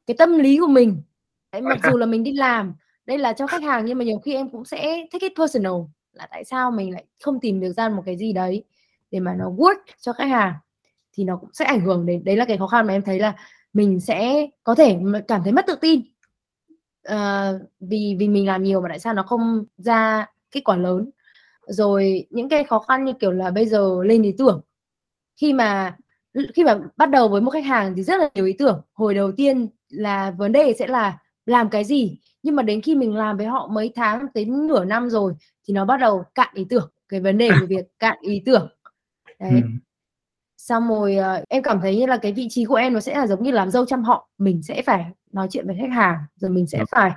cái 0.07 0.17
tâm 0.19 0.39
lý 0.39 0.59
của 0.59 0.67
mình. 0.67 1.03
Đấy, 1.53 1.63
mặc 1.63 1.79
dù 1.85 1.99
là 1.99 2.07
mình 2.07 2.23
đi 2.23 2.33
làm 2.33 2.75
đây 3.07 3.19
là 3.19 3.33
cho 3.33 3.47
khách 3.47 3.63
hàng 3.63 3.85
nhưng 3.85 3.99
mà 3.99 4.05
nhiều 4.05 4.19
khi 4.19 4.35
em 4.35 4.51
cũng 4.51 4.65
sẽ 4.65 5.07
take 5.13 5.29
it 5.29 5.33
personal 5.39 5.73
là 6.13 6.29
tại 6.31 6.45
sao 6.45 6.71
mình 6.71 6.93
lại 6.93 7.05
không 7.23 7.41
tìm 7.41 7.61
được 7.61 7.73
ra 7.73 7.89
một 7.89 8.03
cái 8.07 8.17
gì 8.17 8.33
đấy 8.33 8.65
để 9.11 9.21
mà 9.21 9.35
nó 9.35 9.51
work 9.51 9.81
cho 10.01 10.13
khách 10.13 10.29
hàng 10.29 10.55
thì 11.13 11.25
nó 11.25 11.37
cũng 11.37 11.51
sẽ 11.53 11.65
ảnh 11.65 11.81
hưởng 11.81 12.07
đến 12.07 12.25
đấy 12.25 12.37
là 12.37 12.45
cái 12.45 12.59
khó 12.59 12.67
khăn 12.67 12.87
mà 12.87 12.93
em 12.93 13.03
thấy 13.03 13.19
là 13.19 13.35
mình 13.73 14.01
sẽ 14.01 14.47
có 14.65 14.75
thể 14.75 14.99
cảm 15.29 15.43
thấy 15.43 15.53
mất 15.53 15.67
tự 15.67 15.75
tin. 15.81 16.01
Uh, 17.09 17.61
vì 17.81 18.17
vì 18.19 18.29
mình 18.29 18.47
làm 18.47 18.63
nhiều 18.63 18.81
mà 18.81 18.89
tại 18.89 18.99
sao 18.99 19.15
nó 19.15 19.23
không 19.23 19.65
ra 19.77 20.27
kết 20.51 20.61
quả 20.65 20.77
lớn. 20.77 21.11
Rồi 21.67 22.27
những 22.31 22.49
cái 22.49 22.65
khó 22.65 22.79
khăn 22.79 23.05
như 23.05 23.13
kiểu 23.13 23.31
là 23.31 23.51
bây 23.51 23.67
giờ 23.67 23.97
lên 24.05 24.23
ý 24.23 24.35
tưởng 24.39 24.61
khi 25.41 25.53
mà 25.53 25.97
khi 26.55 26.65
mà 26.65 26.79
bắt 26.97 27.11
đầu 27.11 27.29
với 27.29 27.41
một 27.41 27.51
khách 27.51 27.65
hàng 27.65 27.93
thì 27.97 28.03
rất 28.03 28.21
là 28.21 28.29
nhiều 28.35 28.47
ý 28.47 28.53
tưởng. 28.53 28.83
Hồi 28.93 29.15
đầu 29.15 29.33
tiên 29.33 29.69
là 29.89 30.31
vấn 30.31 30.53
đề 30.53 30.75
sẽ 30.79 30.87
là 30.87 31.19
làm 31.47 31.71
cái 31.71 31.85
gì? 31.85 32.19
Nhưng 32.43 32.57
mà 32.57 32.63
đến 32.63 32.81
khi 32.81 32.95
mình 32.95 33.17
làm 33.17 33.37
với 33.37 33.47
họ 33.47 33.69
mấy 33.73 33.93
tháng 33.97 34.27
đến 34.35 34.67
nửa 34.67 34.85
năm 34.85 35.11
rồi 35.11 35.35
thì 35.69 35.75
nó 35.75 35.85
bắt 35.85 35.97
đầu 36.01 36.25
cạn 36.35 36.49
ý 36.55 36.67
tưởng 36.71 36.91
cái 37.09 37.21
vấn 37.21 37.39
đề 37.39 37.51
của 37.61 37.67
việc 37.67 37.85
cạn 37.99 38.19
ý 38.21 38.43
tưởng. 38.47 38.69
Đấy. 39.41 39.51
Ừ. 39.51 39.61
xong 40.57 40.89
rồi 40.89 41.17
uh, 41.19 41.49
em 41.49 41.63
cảm 41.63 41.81
thấy 41.81 41.97
như 41.97 42.07
là 42.07 42.17
cái 42.17 42.33
vị 42.33 42.47
trí 42.51 42.65
của 42.65 42.75
em 42.75 42.93
nó 42.93 43.01
sẽ 43.01 43.15
là 43.19 43.27
giống 43.27 43.43
như 43.43 43.51
làm 43.51 43.71
dâu 43.71 43.87
chăm 43.87 44.05
họ. 44.05 44.29
Mình 44.39 44.63
sẽ 44.63 44.83
phải 44.83 45.05
nói 45.33 45.49
chuyện 45.51 45.67
với 45.67 45.77
khách 45.81 45.93
hàng 45.93 46.17
rồi 46.37 46.51
mình 46.51 46.67
sẽ 46.67 46.79
ừ. 46.79 46.85
phải 46.91 47.11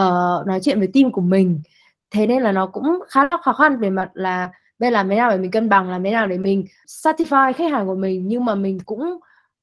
uh, 0.00 0.46
nói 0.46 0.60
chuyện 0.62 0.78
với 0.78 0.88
team 0.94 1.12
của 1.12 1.20
mình. 1.20 1.62
Thế 2.10 2.26
nên 2.26 2.42
là 2.42 2.52
nó 2.52 2.66
cũng 2.66 2.98
khá 3.08 3.22
là 3.22 3.38
khó 3.42 3.52
khăn 3.52 3.78
về 3.78 3.90
mặt 3.90 4.10
là 4.14 4.50
đây 4.78 4.90
làm 4.90 5.08
thế 5.08 5.16
nào 5.16 5.30
để 5.30 5.38
mình 5.38 5.50
cân 5.50 5.68
bằng 5.68 5.90
làm 5.90 6.04
thế 6.04 6.10
nào 6.10 6.26
để 6.26 6.38
mình 6.38 6.64
satisfy 6.86 7.52
khách 7.52 7.70
hàng 7.70 7.86
của 7.86 7.94
mình. 7.94 8.28
Nhưng 8.28 8.44
mà 8.44 8.54
mình 8.54 8.78
cũng 8.86 9.18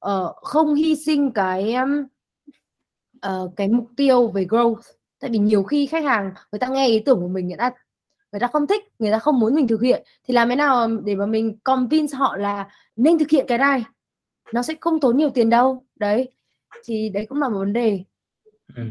uh, 0.05 0.35
không 0.35 0.75
hy 0.75 0.95
sinh 0.95 1.31
cái 1.31 1.75
um, 1.75 2.03
uh, 3.27 3.55
cái 3.55 3.67
mục 3.67 3.87
tiêu 3.97 4.27
về 4.27 4.45
growth. 4.45 4.81
Tại 5.19 5.29
vì 5.29 5.37
nhiều 5.37 5.63
khi 5.63 5.85
khách 5.85 6.03
hàng 6.03 6.31
người 6.51 6.59
ta 6.59 6.67
nghe 6.67 6.87
ý 6.87 6.99
tưởng 6.99 7.19
của 7.21 7.27
mình 7.27 7.47
người 7.47 7.57
ta 7.57 7.71
người 8.31 8.39
ta 8.39 8.47
không 8.47 8.67
thích 8.67 8.83
người 8.99 9.11
ta 9.11 9.19
không 9.19 9.39
muốn 9.39 9.55
mình 9.55 9.67
thực 9.67 9.81
hiện. 9.81 10.03
Thì 10.23 10.33
làm 10.33 10.49
thế 10.49 10.55
nào 10.55 10.87
để 11.03 11.15
mà 11.15 11.25
mình 11.25 11.57
convince 11.63 12.17
họ 12.17 12.37
là 12.37 12.69
nên 12.95 13.19
thực 13.19 13.29
hiện 13.29 13.45
cái 13.47 13.57
này? 13.57 13.83
Nó 14.53 14.63
sẽ 14.63 14.73
không 14.81 14.99
tốn 14.99 15.17
nhiều 15.17 15.29
tiền 15.29 15.49
đâu. 15.49 15.85
Đấy. 15.95 16.31
Thì 16.85 17.09
đấy 17.09 17.25
cũng 17.29 17.41
là 17.41 17.49
một 17.49 17.59
vấn 17.59 17.73
đề. 17.73 18.03
Ừ 18.75 18.83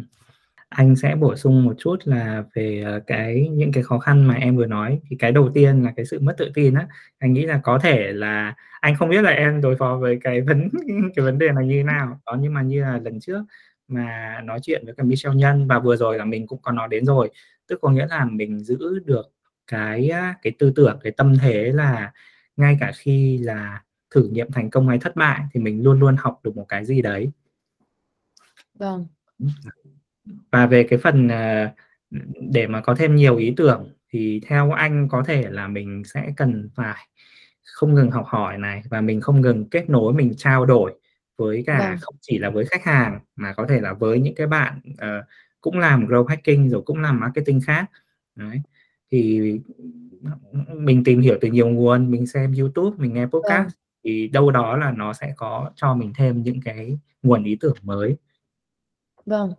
anh 0.74 0.96
sẽ 0.96 1.14
bổ 1.14 1.36
sung 1.36 1.64
một 1.64 1.74
chút 1.78 1.96
là 2.04 2.44
về 2.54 2.82
ờ, 2.86 3.00
cái 3.06 3.48
những 3.52 3.72
cái 3.72 3.82
khó 3.82 3.98
khăn 3.98 4.24
mà 4.24 4.34
em 4.34 4.56
vừa 4.56 4.66
nói. 4.66 5.00
Thì 5.10 5.16
cái 5.16 5.32
đầu 5.32 5.50
tiên 5.54 5.82
là 5.82 5.92
cái 5.96 6.06
sự 6.06 6.20
mất 6.20 6.34
tự 6.38 6.50
tin 6.54 6.74
á. 6.74 6.86
Anh 7.18 7.32
nghĩ 7.32 7.46
là 7.46 7.60
có 7.62 7.78
thể 7.78 8.12
là 8.12 8.54
anh 8.80 8.96
không 8.96 9.08
biết 9.08 9.22
là 9.22 9.30
em 9.30 9.60
đối 9.60 9.76
phó 9.76 9.96
với 9.96 10.18
cái 10.22 10.40
vấn 10.40 10.68
cái 11.16 11.24
vấn 11.24 11.38
đề 11.38 11.52
này 11.52 11.66
như 11.66 11.74
thế 11.74 11.82
nào. 11.82 12.20
Đó 12.26 12.36
nhưng 12.40 12.54
mà 12.54 12.62
như 12.62 12.82
là 12.82 12.98
lần 12.98 13.20
trước 13.20 13.42
mà 13.88 14.40
nói 14.44 14.60
chuyện 14.62 14.84
với 14.84 14.94
cả 14.94 15.04
Michelle 15.04 15.36
Nhân 15.36 15.66
và 15.68 15.78
vừa 15.78 15.96
rồi 15.96 16.18
là 16.18 16.24
mình 16.24 16.46
cũng 16.46 16.62
có 16.62 16.72
nói 16.72 16.88
đến 16.90 17.04
rồi. 17.04 17.30
Tức 17.68 17.78
có 17.82 17.90
nghĩa 17.90 18.06
là 18.10 18.24
mình 18.24 18.58
giữ 18.60 18.98
được 19.04 19.32
cái 19.66 20.10
cái 20.42 20.52
tư 20.58 20.72
tưởng 20.76 20.98
cái 21.02 21.12
tâm 21.16 21.34
thế 21.38 21.72
là 21.72 22.12
ngay 22.56 22.76
cả 22.80 22.92
khi 22.94 23.38
là 23.38 23.82
thử 24.14 24.28
nghiệm 24.28 24.50
thành 24.52 24.70
công 24.70 24.88
hay 24.88 24.98
thất 24.98 25.16
bại 25.16 25.40
thì 25.54 25.60
mình 25.60 25.82
luôn 25.82 26.00
luôn 26.00 26.16
học 26.16 26.40
được 26.44 26.56
một 26.56 26.66
cái 26.68 26.84
gì 26.84 27.02
đấy. 27.02 27.30
Vâng 28.74 29.06
và 30.50 30.66
về 30.66 30.82
cái 30.84 30.98
phần 30.98 31.28
ờ, 31.28 31.68
để 32.50 32.66
mà 32.66 32.80
có 32.80 32.94
thêm 32.94 33.16
nhiều 33.16 33.36
ý 33.36 33.54
tưởng 33.56 33.92
thì 34.10 34.40
theo 34.46 34.72
anh 34.72 35.08
có 35.08 35.22
thể 35.26 35.50
là 35.50 35.68
mình 35.68 36.02
sẽ 36.04 36.32
cần 36.36 36.70
phải 36.74 37.08
không 37.64 37.94
ngừng 37.94 38.10
học 38.10 38.26
hỏi 38.26 38.58
này 38.58 38.82
và 38.90 39.00
mình 39.00 39.20
không 39.20 39.40
ngừng 39.40 39.68
kết 39.70 39.90
nối 39.90 40.12
mình 40.12 40.34
trao 40.36 40.66
đổi 40.66 40.94
với 41.38 41.64
cả 41.66 41.78
vâng. 41.78 41.98
không 42.00 42.14
chỉ 42.20 42.38
là 42.38 42.50
với 42.50 42.64
khách 42.64 42.84
hàng 42.84 43.20
mà 43.36 43.52
có 43.52 43.66
thể 43.68 43.80
là 43.80 43.92
với 43.92 44.20
những 44.20 44.34
cái 44.34 44.46
bạn 44.46 44.80
uh, 44.92 45.24
cũng 45.60 45.78
làm 45.78 46.06
growth 46.06 46.26
hacking 46.26 46.68
rồi 46.68 46.82
cũng 46.82 46.98
làm 46.98 47.20
marketing 47.20 47.60
khác 47.60 47.90
đấy 48.34 48.62
thì 49.10 49.40
mình 50.74 51.04
tìm 51.04 51.20
hiểu 51.20 51.38
từ 51.40 51.48
nhiều 51.48 51.68
nguồn 51.68 52.10
mình 52.10 52.26
xem 52.26 52.54
YouTube 52.58 52.96
mình 52.98 53.14
nghe 53.14 53.26
podcast 53.26 53.64
vâng. 53.66 53.72
thì 54.04 54.28
đâu 54.28 54.50
đó 54.50 54.76
là 54.76 54.90
nó 54.90 55.12
sẽ 55.12 55.34
có 55.36 55.70
cho 55.76 55.94
mình 55.94 56.12
thêm 56.16 56.42
những 56.42 56.60
cái 56.64 56.98
nguồn 57.22 57.44
ý 57.44 57.56
tưởng 57.60 57.76
mới 57.82 58.16
vâng 59.26 59.52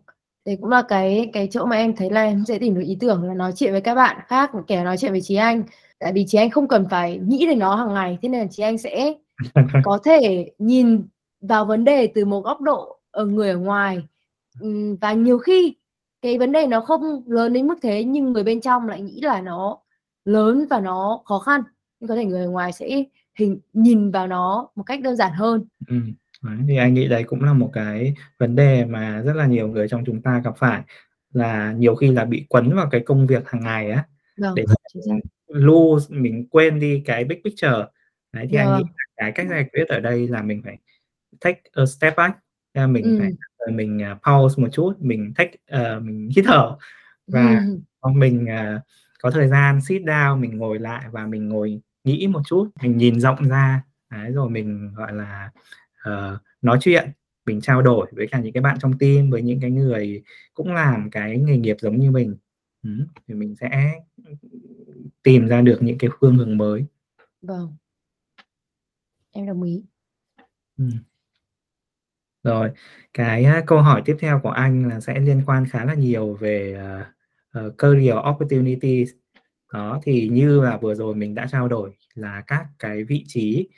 Đấy 0.46 0.58
cũng 0.62 0.70
là 0.70 0.82
cái 0.82 1.30
cái 1.34 1.48
chỗ 1.52 1.66
mà 1.66 1.76
em 1.76 1.96
thấy 1.96 2.10
là 2.10 2.24
em 2.24 2.44
sẽ 2.48 2.60
tìm 2.60 2.76
được 2.76 2.82
ý 2.82 2.98
tưởng 3.00 3.24
là 3.24 3.34
nói 3.34 3.52
chuyện 3.56 3.72
với 3.72 3.82
các 3.82 3.96
bạn 3.96 4.18
khác, 4.28 4.52
kể 4.68 4.84
nói 4.84 4.98
chuyện 4.98 5.12
với 5.12 5.22
Chí 5.22 5.36
Anh. 5.36 5.64
Tại 6.00 6.14
vì 6.14 6.26
Chí 6.28 6.38
Anh 6.38 6.50
không 6.50 6.68
cần 6.68 6.86
phải 6.89 7.18
nghĩ 7.18 7.46
đến 7.48 7.60
nó 7.60 7.76
hàng 7.76 7.94
ngày, 7.94 8.18
thế 8.22 8.30
nên 8.30 8.41
là 8.41 8.48
Chí 8.52 8.64
Anh 8.64 8.78
sẽ 8.78 9.14
có 9.84 10.00
thể 10.04 10.52
nhìn 10.58 11.08
vào 11.41 11.66
vấn 11.66 11.84
đề 11.84 12.08
từ 12.08 12.26
một 12.26 12.41
góc 12.41 12.62
độ 12.62 13.00
ở 13.12 13.26
người 13.26 13.50
ở 13.50 13.58
ngoài. 13.58 14.02
và 15.02 15.14
nhiều 15.14 15.38
khi 15.38 15.76
cái 16.22 16.38
vấn 16.38 16.52
đề 16.52 16.68
nó 16.68 16.82
không 16.82 17.24
lớn 17.28 17.54
đến 17.54 17.68
mức 17.68 17.76
thế 17.82 18.04
nhưng 18.04 18.34
người 18.34 18.44
bên 18.44 18.62
trong 18.62 18.88
lại 18.88 19.02
nghĩ 19.02 19.22
là 19.22 19.41
nó 19.41 19.78
lớn 20.26 20.66
và 20.70 20.80
nó 20.80 21.22
khó 21.26 21.39
khăn. 21.39 21.62
Nhưng 22.00 22.08
có 22.08 22.16
thể 22.16 22.26
người 22.26 22.41
ở 22.41 22.50
ngoài 22.50 22.72
sẽ 22.72 23.04
hình 23.39 23.60
nhìn 23.74 24.12
vào 24.12 24.28
nó 24.28 24.70
một 24.76 24.84
cách 24.84 25.02
đơn 25.02 25.16
giản 25.16 25.34
hơn. 25.34 25.66
Ừm. 25.88 26.14
Đấy, 26.44 26.58
thì 26.68 26.78
anh 26.78 26.94
nghĩ 26.94 27.08
đấy 27.08 27.24
cũng 27.24 27.44
là 27.44 27.54
một 27.54 27.70
cái 27.74 28.14
vấn 28.39 28.56
đề 28.56 28.86
mà 28.86 29.22
rất 29.22 29.36
là 29.36 29.46
nhiều 29.46 29.68
người 29.68 29.88
trong 29.88 30.06
chúng 30.06 30.22
ta 30.22 30.41
gặp 30.44 30.54
phải 30.58 30.82
là 31.34 31.72
nhiều 31.72 31.96
khi 31.96 32.12
là 32.12 32.26
bị 32.26 32.46
quấn 32.50 32.76
vào 32.76 32.89
cái 32.91 33.02
công 33.06 33.28
việc 33.28 33.50
hàng 33.50 33.64
ngày 33.64 33.91
á 33.91 34.06
vâng, 34.38 34.56
để 34.56 34.64
lose 35.48 36.16
mình 36.16 36.48
quên 36.50 36.80
đi 36.80 37.02
cái 37.06 37.24
big 37.24 37.44
picture 37.44 37.86
đấy 38.32 38.48
thì 38.50 38.58
vâng. 38.58 38.68
anh 38.68 38.78
nghĩ 38.78 38.84
cái 39.18 39.32
cách 39.32 39.48
giải 39.50 39.66
quyết 39.72 39.88
ở 39.88 40.00
đây 40.00 40.28
là 40.28 40.41
mình 40.41 40.62
phải 40.64 40.78
take 41.41 41.62
a 41.74 41.86
step 41.86 42.16
back 42.18 42.38
mình 42.74 43.04
ừ. 43.04 43.20
phải 43.20 43.32
mình 43.72 44.02
uh, 44.12 44.18
pause 44.24 44.62
một 44.62 44.70
chút 44.72 44.94
mình 45.00 45.34
take 45.36 45.58
uh, 45.76 46.04
mình 46.04 46.30
hít 46.36 46.46
thở 46.48 46.76
và 47.28 47.62
ừ. 48.02 48.10
mình 48.10 48.46
uh, 48.46 48.82
có 49.22 49.32
thời 49.32 49.48
gian 49.48 49.82
sit 49.82 50.02
down 50.02 50.39
mình 50.39 50.58
ngồi 50.58 50.80
lại 50.80 51.04
và 51.12 51.26
mình 51.28 51.50
ngồi 51.50 51.82
nghĩ 52.04 52.28
một 52.28 52.41
chút 52.46 52.70
mình 52.82 52.98
nhìn 52.98 53.20
rộng 53.20 53.50
ra 53.50 53.84
đấy, 54.12 54.32
rồi 54.32 54.50
mình 54.50 54.94
gọi 54.96 55.14
là 55.14 55.50
uh, 56.10 56.41
nói 56.62 56.78
chuyện 56.82 57.12
mình 57.45 57.62
trao 57.62 57.82
đổi 57.82 58.08
với 58.12 58.28
cả 58.28 58.39
những 58.39 58.54
cái 58.54 58.62
bạn 58.62 58.78
trong 58.80 58.97
team 58.97 59.30
với 59.30 59.41
những 59.41 59.60
cái 59.62 59.72
người 59.72 60.24
cũng 60.54 60.74
làm 60.74 61.10
cái 61.12 61.38
nghề 61.38 61.58
nghiệp 61.58 61.78
giống 61.80 61.99
như 61.99 62.12
mình. 62.12 62.38
Ừ, 62.84 62.89
thì 63.28 63.34
mình 63.34 63.56
sẽ 63.56 64.01
tìm 65.24 65.47
ra 65.47 65.62
được 65.62 65.78
những 65.82 65.97
cái 65.97 66.10
phương 66.20 66.36
hướng 66.36 66.58
mới. 66.58 66.86
Vâng. 67.41 67.76
Em 69.32 69.45
đồng 69.45 69.64
ý. 69.64 69.84
Ừ. 70.78 70.86
rồi 72.43 72.72
cái 73.14 73.45
uh, 73.60 73.66
câu 73.68 73.82
hỏi 73.82 74.01
tiếp 74.06 74.16
theo 74.20 74.39
của 74.43 74.49
anh 74.49 74.89
là 74.89 74.99
sẽ 74.99 75.20
liên 75.20 75.41
quan 75.45 75.66
khá 75.70 75.86
là 75.86 75.93
nhiều 75.93 76.34
về 76.34 76.78
uh, 77.56 77.66
uh, 77.66 77.78
career 77.78 78.16
opportunities. 78.30 79.12
Đó 79.74 79.99
thì 80.04 80.30
như 80.30 80.62
là 80.62 80.78
vừa 80.78 80.95
rồi 80.95 81.16
mình 81.16 81.36
đã 81.36 81.47
trao 81.51 81.68
đổi 81.68 81.91
là 82.14 82.43
các 82.47 82.66
cái 82.80 83.04
vị 83.04 83.24
trí 83.28 83.70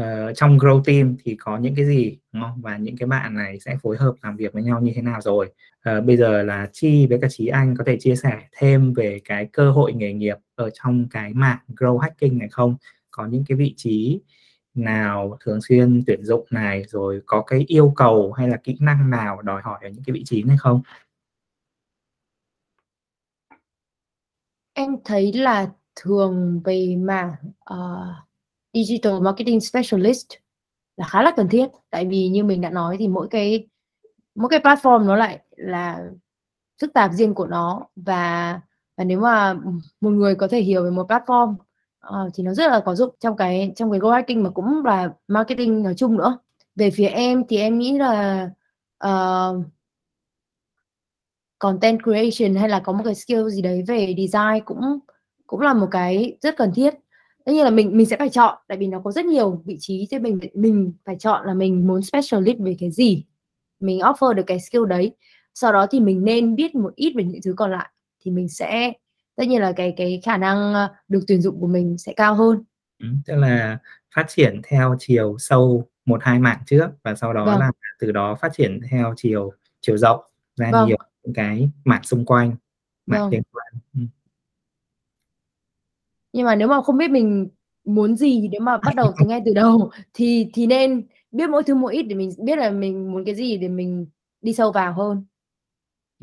uh, 0.00 0.36
trong 0.36 0.58
grow 0.58 0.82
team 0.84 1.16
thì 1.24 1.36
có 1.40 1.58
những 1.58 1.74
cái 1.74 1.86
gì 1.86 2.18
đúng 2.32 2.42
không? 2.42 2.60
và 2.62 2.76
những 2.76 2.96
cái 2.96 3.06
bạn 3.06 3.34
này 3.34 3.60
sẽ 3.60 3.76
phối 3.82 3.96
hợp 3.96 4.14
làm 4.22 4.36
việc 4.36 4.52
với 4.52 4.62
nhau 4.62 4.80
như 4.80 4.92
thế 4.94 5.02
nào 5.02 5.20
rồi? 5.20 5.52
Uh, 5.90 6.04
bây 6.04 6.16
giờ 6.16 6.42
là 6.42 6.68
chi 6.72 7.06
với 7.06 7.18
cả 7.22 7.28
trí 7.30 7.46
anh 7.46 7.74
có 7.78 7.84
thể 7.86 7.96
chia 8.00 8.16
sẻ 8.16 8.48
thêm 8.52 8.92
về 8.92 9.20
cái 9.24 9.46
cơ 9.52 9.70
hội 9.70 9.92
nghề 9.92 10.12
nghiệp 10.12 10.36
ở 10.54 10.70
trong 10.70 11.06
cái 11.10 11.34
mạng 11.34 11.58
grow 11.68 11.98
hacking 11.98 12.38
này 12.38 12.48
không? 12.48 12.76
Có 13.10 13.26
những 13.26 13.44
cái 13.48 13.56
vị 13.56 13.74
trí 13.76 14.20
nào 14.74 15.38
thường 15.40 15.60
xuyên 15.68 16.02
tuyển 16.06 16.24
dụng 16.24 16.46
này 16.50 16.84
rồi 16.88 17.22
có 17.26 17.42
cái 17.42 17.64
yêu 17.68 17.92
cầu 17.96 18.32
hay 18.32 18.48
là 18.48 18.56
kỹ 18.56 18.76
năng 18.80 19.10
nào 19.10 19.42
đòi 19.42 19.62
hỏi 19.62 19.78
ở 19.82 19.88
những 19.88 20.04
cái 20.06 20.14
vị 20.14 20.22
trí 20.24 20.42
này 20.42 20.56
không? 20.60 20.82
Em 24.72 24.96
thấy 25.04 25.32
là 25.32 25.70
thường 25.96 26.60
về 26.64 26.96
mảng 26.98 27.34
uh, 27.42 27.54
ờ, 27.64 28.14
digital 28.74 29.20
marketing 29.20 29.60
specialist 29.60 30.26
là 30.96 31.06
khá 31.08 31.22
là 31.22 31.32
cần 31.36 31.48
thiết. 31.48 31.66
Tại 31.90 32.06
vì 32.06 32.28
như 32.28 32.44
mình 32.44 32.60
đã 32.60 32.70
nói 32.70 32.96
thì 32.98 33.08
mỗi 33.08 33.28
cái 33.30 33.68
mỗi 34.34 34.48
cái 34.50 34.60
platform 34.60 35.04
nó 35.04 35.16
lại 35.16 35.40
là 35.56 36.10
phức 36.80 36.92
tạp 36.92 37.12
riêng 37.12 37.34
của 37.34 37.46
nó 37.46 37.86
và 37.96 38.60
và 38.96 39.04
nếu 39.04 39.20
mà 39.20 39.54
một 40.00 40.10
người 40.10 40.34
có 40.34 40.48
thể 40.48 40.60
hiểu 40.60 40.84
về 40.84 40.90
một 40.90 41.10
platform 41.10 41.54
uh, 42.08 42.32
thì 42.34 42.42
nó 42.42 42.54
rất 42.54 42.70
là 42.70 42.80
có 42.80 42.94
dụng 42.94 43.14
trong 43.20 43.36
cái 43.36 43.72
trong 43.76 43.90
cái 43.90 44.00
go 44.00 44.12
hacking 44.12 44.42
mà 44.42 44.50
cũng 44.50 44.84
là 44.84 45.12
marketing 45.28 45.82
nói 45.82 45.94
chung 45.96 46.16
nữa. 46.16 46.38
Về 46.76 46.90
phía 46.90 47.06
em 47.06 47.44
thì 47.48 47.56
em 47.56 47.78
nghĩ 47.78 47.98
là 47.98 48.50
uh, 49.06 49.64
content 51.58 51.98
creation 52.02 52.54
hay 52.54 52.68
là 52.68 52.80
có 52.80 52.92
một 52.92 53.02
cái 53.04 53.14
skill 53.14 53.48
gì 53.48 53.62
đấy 53.62 53.84
về 53.88 54.14
design 54.18 54.64
cũng 54.64 54.98
cũng 55.46 55.60
là 55.60 55.74
một 55.74 55.88
cái 55.90 56.36
rất 56.40 56.56
cần 56.56 56.72
thiết 56.74 56.94
tất 57.50 57.54
nhiên 57.54 57.64
là 57.64 57.70
mình 57.70 57.96
mình 57.96 58.06
sẽ 58.06 58.16
phải 58.16 58.28
chọn 58.28 58.58
tại 58.68 58.78
vì 58.78 58.86
nó 58.86 59.00
có 59.04 59.12
rất 59.12 59.24
nhiều 59.24 59.62
vị 59.66 59.76
trí 59.80 60.08
thì 60.10 60.18
mình 60.18 60.38
mình 60.54 60.92
phải 61.04 61.16
chọn 61.18 61.46
là 61.46 61.54
mình 61.54 61.86
muốn 61.86 62.02
specialist 62.02 62.58
về 62.58 62.76
cái 62.80 62.90
gì 62.90 63.24
mình 63.80 63.98
offer 63.98 64.32
được 64.32 64.42
cái 64.46 64.60
skill 64.60 64.86
đấy 64.88 65.16
sau 65.54 65.72
đó 65.72 65.86
thì 65.90 66.00
mình 66.00 66.24
nên 66.24 66.54
biết 66.54 66.74
một 66.74 66.94
ít 66.94 67.12
về 67.16 67.24
những 67.24 67.40
thứ 67.44 67.54
còn 67.56 67.70
lại 67.70 67.90
thì 68.20 68.30
mình 68.30 68.48
sẽ 68.48 68.92
tất 69.36 69.48
nhiên 69.48 69.60
là 69.60 69.72
cái 69.72 69.94
cái 69.96 70.20
khả 70.24 70.36
năng 70.36 70.74
ờ, 70.74 70.94
được 71.08 71.20
tuyển 71.28 71.42
dụng 71.42 71.60
của 71.60 71.66
mình 71.66 71.98
sẽ 71.98 72.12
cao 72.12 72.34
hơn 72.34 72.64
ừ, 72.98 73.06
tức 73.26 73.36
là 73.36 73.78
phát 74.14 74.24
triển 74.28 74.60
theo 74.68 74.96
chiều 74.98 75.36
sâu 75.38 75.88
một 76.04 76.20
hai 76.22 76.38
mảng 76.38 76.60
trước 76.66 76.88
và 77.02 77.14
sau 77.14 77.32
đó 77.32 77.44
vâng. 77.44 77.58
là 77.58 77.70
từ 77.98 78.12
đó 78.12 78.34
phát 78.34 78.52
triển 78.56 78.80
theo 78.90 79.14
chiều 79.16 79.52
chiều 79.80 79.96
rộng 79.96 80.20
ra 80.56 80.70
vâng. 80.70 80.88
nhiều 80.88 80.98
những 81.22 81.34
cái 81.34 81.70
mảng 81.84 82.02
xung 82.02 82.24
quanh 82.24 82.56
mảng 83.06 83.20
vâng. 83.20 83.30
liên 83.30 83.42
quan 83.52 83.72
ừ 83.94 84.19
nhưng 86.32 86.46
mà 86.46 86.54
nếu 86.56 86.68
mà 86.68 86.82
không 86.82 86.98
biết 86.98 87.10
mình 87.10 87.48
muốn 87.84 88.16
gì 88.16 88.48
nếu 88.48 88.60
mà 88.60 88.78
bắt 88.78 88.94
đầu 88.96 89.12
từ 89.18 89.26
ngay 89.26 89.40
từ 89.46 89.54
đầu 89.54 89.90
thì 90.14 90.50
thì 90.54 90.66
nên 90.66 91.06
biết 91.32 91.50
mỗi 91.50 91.62
thứ 91.62 91.74
một 91.74 91.88
ít 91.88 92.02
để 92.02 92.14
mình 92.14 92.30
biết 92.44 92.58
là 92.58 92.70
mình 92.70 93.12
muốn 93.12 93.24
cái 93.24 93.34
gì 93.34 93.56
để 93.58 93.68
mình 93.68 94.06
đi 94.42 94.52
sâu 94.52 94.72
vào 94.72 94.92
hơn. 94.92 95.24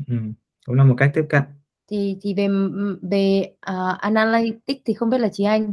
Ừm, 0.06 0.32
cũng 0.66 0.74
là 0.76 0.84
một 0.84 0.94
cách 0.98 1.10
tiếp 1.14 1.24
cận. 1.28 1.42
Thì 1.90 2.16
thì 2.22 2.34
về 2.34 2.48
về, 3.02 3.52
ờ, 3.60 3.96
analytics 4.00 4.80
thì 4.84 4.94
không 4.94 5.10
biết 5.10 5.18
là 5.18 5.28
chị 5.32 5.44
Anh, 5.44 5.72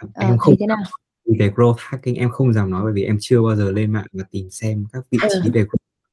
Em 0.00 0.10
ờ, 0.14 0.36
không 0.38 0.54
thế 0.60 0.66
nào? 0.66 0.76
về 1.38 1.50
growth 1.56 1.74
hacking 1.78 2.14
em 2.14 2.30
không 2.30 2.52
dám 2.52 2.70
nói 2.70 2.82
bởi 2.84 2.92
vì 2.92 3.04
em 3.04 3.16
chưa 3.20 3.42
bao 3.42 3.56
giờ 3.56 3.70
lên 3.72 3.92
mạng 3.92 4.06
và 4.12 4.24
tìm 4.30 4.50
xem 4.50 4.84
các 4.92 5.04
vị 5.10 5.18
Ừ. 5.22 5.28
trí 5.44 5.50
về 5.50 5.64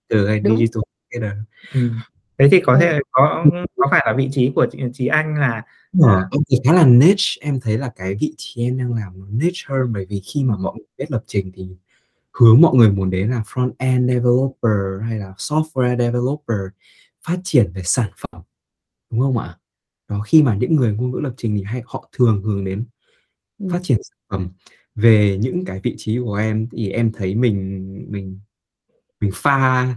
growth 0.09 0.27
hay 0.27 0.39
Đúng. 0.39 0.57
digital 0.57 0.81
marketer. 1.11 1.37
Ừm. 1.73 1.89
Thế 2.37 2.47
thì 2.51 2.59
có 2.61 2.73
Ừ. 2.73 2.79
thể 2.81 2.99
có 3.11 3.45
có 3.77 3.87
phải 3.91 4.03
là 4.05 4.13
vị 4.17 4.29
trí 4.31 4.51
của 4.55 4.65
chị 4.71 4.79
chị 4.93 5.07
Anh 5.07 5.35
là 5.39 5.63
Ờ, 6.01 6.09
à, 6.15 6.27
em 6.31 6.41
thì 6.49 6.57
khá 6.65 6.73
là 6.73 6.85
niche, 6.85 7.25
em 7.41 7.59
thấy 7.59 7.77
là 7.77 7.91
cái 7.95 8.15
vị 8.21 8.33
trí 8.37 8.61
em 8.63 8.77
đang 8.77 8.93
làm 8.93 9.19
nó 9.19 9.25
niche 9.31 9.61
hơn 9.67 9.93
bởi 9.93 10.05
vì 10.09 10.21
khi 10.25 10.43
mà 10.43 10.57
mọi 10.57 10.73
người 10.77 10.85
biết 10.97 11.05
lập 11.11 11.23
trình 11.27 11.51
thì 11.55 11.67
hướng 12.33 12.61
mọi 12.61 12.75
người 12.75 12.91
muốn 12.91 13.09
đến 13.09 13.29
là 13.31 13.41
front 13.47 13.71
end 13.77 14.09
developer 14.11 15.01
hay 15.09 15.19
là 15.19 15.33
software 15.37 15.97
developer, 15.99 16.57
phát 17.27 17.37
triển 17.43 17.71
về 17.75 17.81
sản 17.85 18.11
phẩm, 18.17 18.41
đúng 19.11 19.21
không 19.21 19.37
ạ? 19.37 19.57
Đó, 20.09 20.21
khi 20.21 20.43
mà 20.43 20.55
những 20.55 20.75
người 20.75 20.93
ngôn 20.93 21.11
ngữ 21.11 21.19
lập 21.19 21.33
trình 21.37 21.55
thì 21.57 21.63
hay 21.63 21.83
họ 21.85 22.09
thường 22.13 22.41
hướng 22.43 22.65
đến 22.65 22.85
phát 23.59 23.77
Ừm. 23.77 23.83
triển 23.83 23.97
sản 24.03 24.17
phẩm. 24.31 24.49
Về 24.95 25.37
những 25.41 25.65
cái 25.65 25.79
vị 25.83 25.95
trí 25.97 26.19
của 26.25 26.35
em 26.35 26.67
thì 26.71 26.89
em 26.91 27.11
thấy 27.13 27.35
mình 27.35 27.87
mình 28.11 28.39
mình 29.21 29.31
pha 29.35 29.95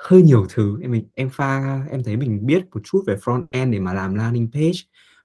hơi 0.00 0.22
nhiều 0.22 0.46
thứ, 0.48 0.78
em 0.82 0.90
mình 0.90 1.04
em 1.14 1.30
pha 1.30 1.84
em 1.90 2.02
thấy 2.04 2.16
mình 2.16 2.46
biết 2.46 2.64
một 2.72 2.80
chút 2.84 3.04
về 3.06 3.16
front 3.16 3.46
end 3.50 3.72
để 3.72 3.80
mà 3.80 3.92
làm 3.94 4.14
landing 4.14 4.48
page 4.52 4.78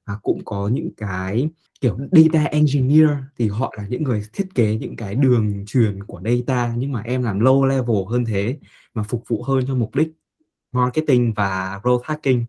và 0.06 0.18
cũng 0.24 0.46
có 0.46 0.68
những 0.68 0.90
cái, 0.98 1.50
kiểu, 1.82 1.98
data 2.12 2.44
engineer 2.46 3.10
thì 3.38 3.48
họ 3.48 3.74
là 3.78 3.88
những 3.88 4.04
người 4.04 4.24
thiết 4.34 4.48
kế 4.56 4.76
những 4.78 4.96
cái 4.96 5.16
đường 5.16 5.64
truyền 5.68 6.04
của 6.04 6.22
data, 6.26 6.74
nhưng 6.78 6.92
mà 6.92 7.02
em 7.02 7.24
làm 7.24 7.40
low 7.40 7.66
level 7.66 7.96
hơn 8.10 8.26
thế, 8.26 8.60
mà 8.94 9.04
phục 9.04 9.24
vụ 9.28 9.44
hơn 9.44 9.66
cho 9.68 9.76
mục 9.76 9.96
đích 9.96 10.12
marketing 10.72 11.34
và 11.34 11.80
growth 11.84 12.02
hacking. 12.04 12.46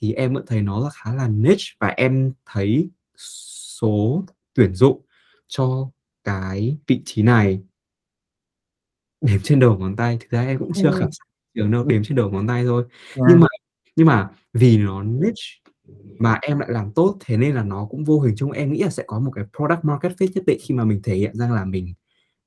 Thì 0.00 0.12
em 0.12 0.34
vẫn 0.34 0.44
thấy 0.46 0.62
nó 0.62 0.80
là 0.80 0.90
khá 0.90 1.14
là 1.14 1.28
niche 1.28 1.64
và 1.80 1.88
em 1.88 2.32
thấy 2.46 2.90
số 3.80 4.24
tuyển 4.54 4.74
dụng 4.74 5.00
cho 5.48 5.90
cái 6.24 6.78
vị 6.86 7.02
trí 7.04 7.22
này 7.22 7.62
đếm 9.20 9.40
trên 9.42 9.60
đầu 9.60 9.78
ngón 9.78 9.96
tay, 9.96 10.18
thực 10.20 10.30
ra 10.30 10.46
em 10.46 10.58
cũng 10.58 10.72
chưa 10.74 10.90
khảo 10.90 11.00
Ừm. 11.00 11.12
sát 11.12 11.24
trường 11.54 11.70
đâu, 11.70 11.84
đếm 11.84 12.04
trên 12.04 12.16
đầu 12.16 12.30
ngón 12.30 12.46
tay 12.46 12.64
thôi. 12.64 12.84
Yeah. 13.14 13.28
Nhưng 13.30 13.40
mà 13.40 13.46
nhưng 13.96 14.06
mà 14.06 14.28
vì 14.52 14.78
nó 14.78 15.02
niche 15.02 15.42
mà 16.18 16.38
em 16.42 16.58
lại 16.58 16.68
làm 16.72 16.92
tốt, 16.92 17.16
thế 17.24 17.36
nên 17.36 17.54
là 17.54 17.64
nó 17.64 17.86
cũng 17.90 18.04
vô 18.04 18.20
hình 18.20 18.34
chung 18.36 18.52
em 18.52 18.72
nghĩ 18.72 18.82
là 18.82 18.90
sẽ 18.90 19.02
có 19.06 19.20
một 19.20 19.30
cái 19.34 19.44
product 19.56 19.84
market 19.84 20.12
fit 20.12 20.28
nhất 20.34 20.44
định 20.46 20.58
khi 20.62 20.74
mà 20.74 20.84
mình 20.84 21.00
thể 21.02 21.14
hiện 21.14 21.34
rằng 21.34 21.52
là 21.52 21.64
mình 21.64 21.94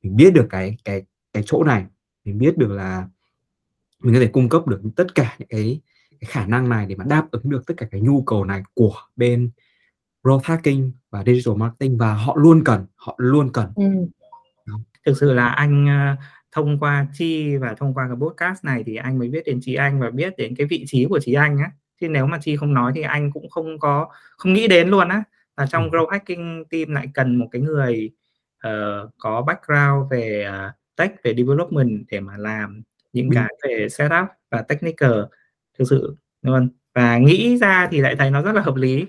mình 0.04 0.16
biết 0.16 0.34
được 0.34 0.48
cái 0.50 0.78
cái 0.86 1.04
cái 1.34 1.44
chỗ 1.46 1.64
này, 1.64 1.86
mình 2.26 2.38
biết 2.38 2.58
được 2.58 2.72
là 2.72 3.08
mình 4.04 4.14
có 4.14 4.20
thể 4.20 4.28
cung 4.28 4.50
cấp 4.50 4.68
được 4.68 4.82
tất 4.96 5.16
cả 5.16 5.36
những 5.40 5.48
cái 5.48 5.82
cái 6.20 6.28
khả 6.28 6.46
năng 6.46 6.70
này 6.70 6.86
để 6.86 6.96
mà 6.96 7.06
đáp 7.08 7.28
ứng 7.32 7.50
được 7.50 7.68
tất 7.68 7.74
cả 7.78 7.88
cái 7.92 8.02
nhu 8.02 8.22
cầu 8.22 8.46
này 8.46 8.64
của 8.74 8.96
bên 9.16 9.50
growth 10.24 10.42
hacking 10.44 10.92
và 11.10 11.24
digital 11.26 11.56
marketing 11.56 11.98
và 11.98 12.14
họ 12.14 12.36
luôn 12.38 12.64
cần, 12.64 12.86
họ 12.96 13.16
luôn 13.18 13.52
cần. 13.54 13.68
Đó. 14.66 14.80
Thực 15.06 15.18
sự 15.20 15.34
là 15.34 15.48
anh, 15.48 15.88
ơ, 15.88 16.16
thông 16.58 16.80
qua 16.80 17.08
Chi 17.14 17.58
và 17.58 17.74
thông 17.74 17.94
qua 17.94 18.08
cái 18.08 18.16
podcast 18.22 18.64
này 18.66 18.84
thì 18.86 18.96
anh 18.96 19.20
mới 19.20 19.30
biết 19.30 19.44
đến 19.46 19.60
chị 19.62 19.76
Anh 19.76 20.00
và 20.00 20.10
biết 20.10 20.34
đến 20.38 20.56
cái 20.58 20.68
vị 20.68 20.84
trí 20.88 21.06
của 21.10 21.20
chị 21.22 21.34
Anh 21.34 21.58
á. 21.58 21.72
Chứ 22.02 22.10
nếu 22.10 22.26
mà 22.28 22.38
Chi 22.42 22.56
không 22.58 22.74
nói 22.74 22.92
thì 22.96 23.02
anh 23.02 23.32
cũng 23.32 23.50
không 23.50 23.80
có 23.80 24.08
không 24.38 24.54
nghĩ 24.54 24.68
đến 24.68 24.90
luôn 24.90 25.10
á, 25.10 25.24
là 25.58 25.66
trong 25.68 25.84
Ừm. 25.84 25.92
growth 25.92 26.08
hacking 26.10 26.64
team 26.70 26.92
lại 26.92 27.08
cần 27.14 27.36
một 27.36 27.48
cái 27.52 27.62
người, 27.62 28.12
ờ, 28.60 29.10
có 29.18 29.42
background 29.42 30.12
về, 30.12 30.44
à, 30.44 30.74
tech, 30.96 31.12
về 31.24 31.34
development 31.38 32.06
để 32.12 32.20
mà 32.20 32.38
làm 32.38 32.82
những 33.14 33.30
cái 33.34 33.48
về 33.68 33.90
setup 33.90 34.28
và 34.52 34.62
technical, 34.62 35.12
thực 35.80 35.86
sự 35.90 36.16
luôn. 36.42 36.70
Và 36.96 37.18
nghĩ 37.18 37.58
ra 37.58 37.88
thì 37.92 38.02
lại 38.02 38.16
thấy 38.16 38.32
nó 38.32 38.42
rất 38.42 38.56
là 38.56 38.62
hợp 38.62 38.76
lý, 38.76 39.06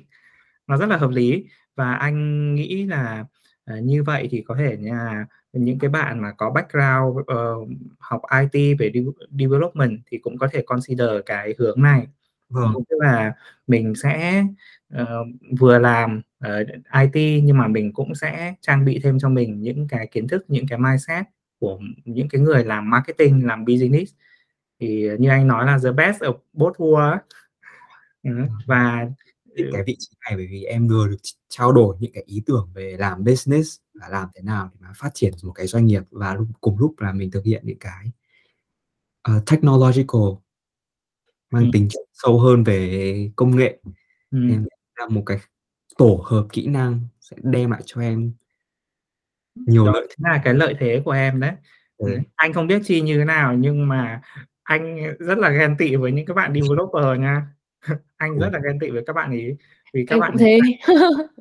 nó 0.66 0.76
rất 0.76 0.88
là 0.88 0.96
hợp 0.96 1.10
lý. 1.10 1.44
Và 1.76 1.94
anh 1.94 2.54
nghĩ 2.54 2.86
là, 2.86 3.24
ờ, 3.64 3.76
như 3.80 4.02
vậy 4.02 4.28
thì 4.30 4.42
có 4.48 4.54
thể 4.58 4.76
là 4.80 5.26
những 5.64 5.78
cái 5.78 5.90
bạn 5.90 6.22
mà 6.22 6.32
có 6.32 6.50
background, 6.50 7.18
ờ, 7.26 7.54
học 7.98 8.22
IT 8.42 8.78
về 8.78 8.90
dev 8.94 9.08
development 9.40 9.98
thì 10.10 10.18
cũng 10.18 10.38
có 10.38 10.48
thể 10.52 10.62
consider 10.66 11.10
cái 11.26 11.54
hướng 11.58 11.82
này. 11.82 12.06
Vâng. 12.50 12.72
Tức 12.90 12.96
là 13.00 13.32
mình 13.66 13.94
sẽ, 13.94 14.44
ờ, 14.92 15.24
vừa 15.60 15.78
làm, 15.78 16.22
ờ, 16.40 16.64
IT 17.02 17.42
nhưng 17.44 17.58
mà 17.58 17.68
mình 17.68 17.92
cũng 17.92 18.14
sẽ 18.14 18.54
trang 18.60 18.84
bị 18.84 19.00
thêm 19.04 19.18
cho 19.18 19.28
mình 19.28 19.62
những 19.62 19.88
cái 19.88 20.06
kiến 20.06 20.28
thức, 20.28 20.44
những 20.48 20.66
cái 20.68 20.78
mindset 20.78 21.26
của 21.60 21.78
những 22.04 22.28
cái 22.28 22.40
người 22.40 22.64
làm 22.64 22.90
marketing, 22.90 23.46
làm 23.46 23.64
business. 23.64 24.12
Thì 24.80 25.08
như 25.18 25.30
anh 25.30 25.48
nói 25.48 25.66
là 25.66 25.78
the 25.84 25.92
best 25.92 26.22
of 26.22 26.34
both 26.54 26.72
world 26.76 27.10
á. 27.12 27.20
Ừm, 28.24 28.36
Ừm. 28.38 28.48
và 28.66 29.06
Thích 29.58 29.66
ừ. 29.66 29.70
cái 29.72 29.82
vị 29.86 29.96
trí 29.98 30.08
này 30.26 30.36
bởi 30.36 30.46
vì 30.50 30.62
em 30.64 30.88
vừa 30.88 31.08
được 31.08 31.16
trao 31.48 31.72
đổi 31.72 31.96
những 32.00 32.12
cái 32.14 32.22
ý 32.26 32.42
tưởng 32.46 32.70
về 32.74 32.96
làm 32.98 33.24
business 33.24 33.78
là 33.94 34.08
làm 34.08 34.28
thế 34.34 34.42
nào 34.42 34.70
để 34.74 34.78
mà 34.80 34.92
phát 34.96 35.10
triển 35.14 35.34
một 35.42 35.52
cái 35.52 35.66
doanh 35.66 35.86
nghiệp 35.86 36.02
và 36.10 36.34
lúc 36.34 36.48
cùng 36.60 36.78
lúc 36.78 36.94
là 37.00 37.12
mình 37.12 37.30
thực 37.30 37.44
hiện 37.44 37.62
những 37.66 37.78
cái, 37.78 38.10
ờ, 39.22 39.42
technological 39.50 40.22
mang 41.50 41.62
Ừm. 41.64 41.72
tính 41.72 41.88
sâu 42.12 42.40
hơn 42.40 42.64
về 42.64 43.30
công 43.36 43.56
nghệ. 43.56 43.78
Ừm. 44.30 44.50
Em 44.50 44.66
là 44.98 45.08
một 45.08 45.22
cái 45.26 45.38
tổ 45.98 46.24
hợp 46.26 46.46
kỹ 46.52 46.66
năng 46.66 47.00
sẽ 47.20 47.36
đem 47.42 47.70
lại 47.70 47.82
cho 47.86 48.00
em 48.00 48.32
nhiều 49.56 49.86
Đó 49.86 49.92
lợi 49.92 50.06
thế. 50.10 50.14
là 50.18 50.40
cái 50.44 50.54
lợi 50.54 50.74
thế 50.80 51.02
của 51.04 51.10
em 51.12 51.40
đấy. 51.40 51.52
Đấy, 52.00 52.14
Đấy. 52.16 52.20
anh 52.36 52.52
không 52.52 52.66
biết 52.66 52.82
Chi 52.84 53.00
như 53.00 53.18
thế 53.18 53.24
nào 53.24 53.54
nhưng 53.54 53.88
mà 53.88 54.20
anh 54.62 55.16
rất 55.18 55.38
là 55.38 55.50
ghen 55.50 55.76
tị 55.78 55.96
với 55.96 56.12
những 56.12 56.26
cái 56.26 56.34
bạn 56.34 56.54
developer 56.54 57.20
nha. 57.20 57.46
Anh 58.16 58.38
rất 58.38 58.48
là 58.52 58.60
ghen 58.64 58.78
tị 58.80 58.90
với 58.90 59.02
các 59.06 59.12
bạn 59.12 59.30
ấy, 59.30 59.56
vì 59.94 60.04
các 60.06 60.14
Em 60.16 60.20
bạn 60.20 60.30
cũng 60.32 60.38
thế. 60.38 60.58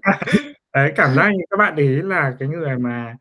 đấy, 0.74 0.94
cảm 0.96 1.16
giác 1.16 1.30
như 1.34 1.42
các 1.50 1.58
bạn 1.58 1.76
ấy 1.76 1.88
là 2.04 2.36
cái 2.40 2.50
người 2.50 2.78
mà 2.78 3.16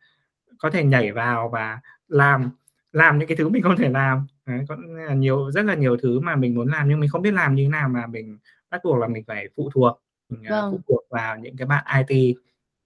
có 0.59 0.69
thể 0.71 0.83
nhảy 0.83 1.11
vào 1.11 1.49
và 1.53 1.79
làm 2.07 2.51
làm 2.93 3.19
những 3.19 3.27
cái 3.27 3.37
thứ 3.37 3.49
mình 3.49 3.63
không 3.63 3.77
thể 3.77 3.89
làm. 3.89 4.27
Đấy, 4.47 4.59
có 4.69 4.77
nhiều 5.15 5.51
rất 5.51 5.65
là 5.65 5.75
nhiều 5.75 5.97
thứ 6.03 6.19
mà 6.19 6.35
mình 6.37 6.55
muốn 6.55 6.69
làm 6.71 6.89
nhưng 6.89 6.99
mình 6.99 7.09
không 7.09 7.23
biết 7.23 7.31
làm 7.33 7.55
như 7.55 7.63
thế 7.63 7.69
nào 7.69 7.89
mà 7.89 8.07
mình 8.07 8.39
bắt 8.71 8.81
buộc 8.85 8.97
là 8.99 9.07
mình 9.07 9.23
phải 9.27 9.47
phụ 9.57 9.69
thuộc, 9.75 10.01
mình, 10.29 10.43
phụ 10.49 10.51
Vâng. 10.51 10.81
thuộc 10.89 11.01
vào 11.11 11.37
những 11.39 11.57
cái 11.57 11.67
bạn 11.67 11.85
IT. 12.09 12.35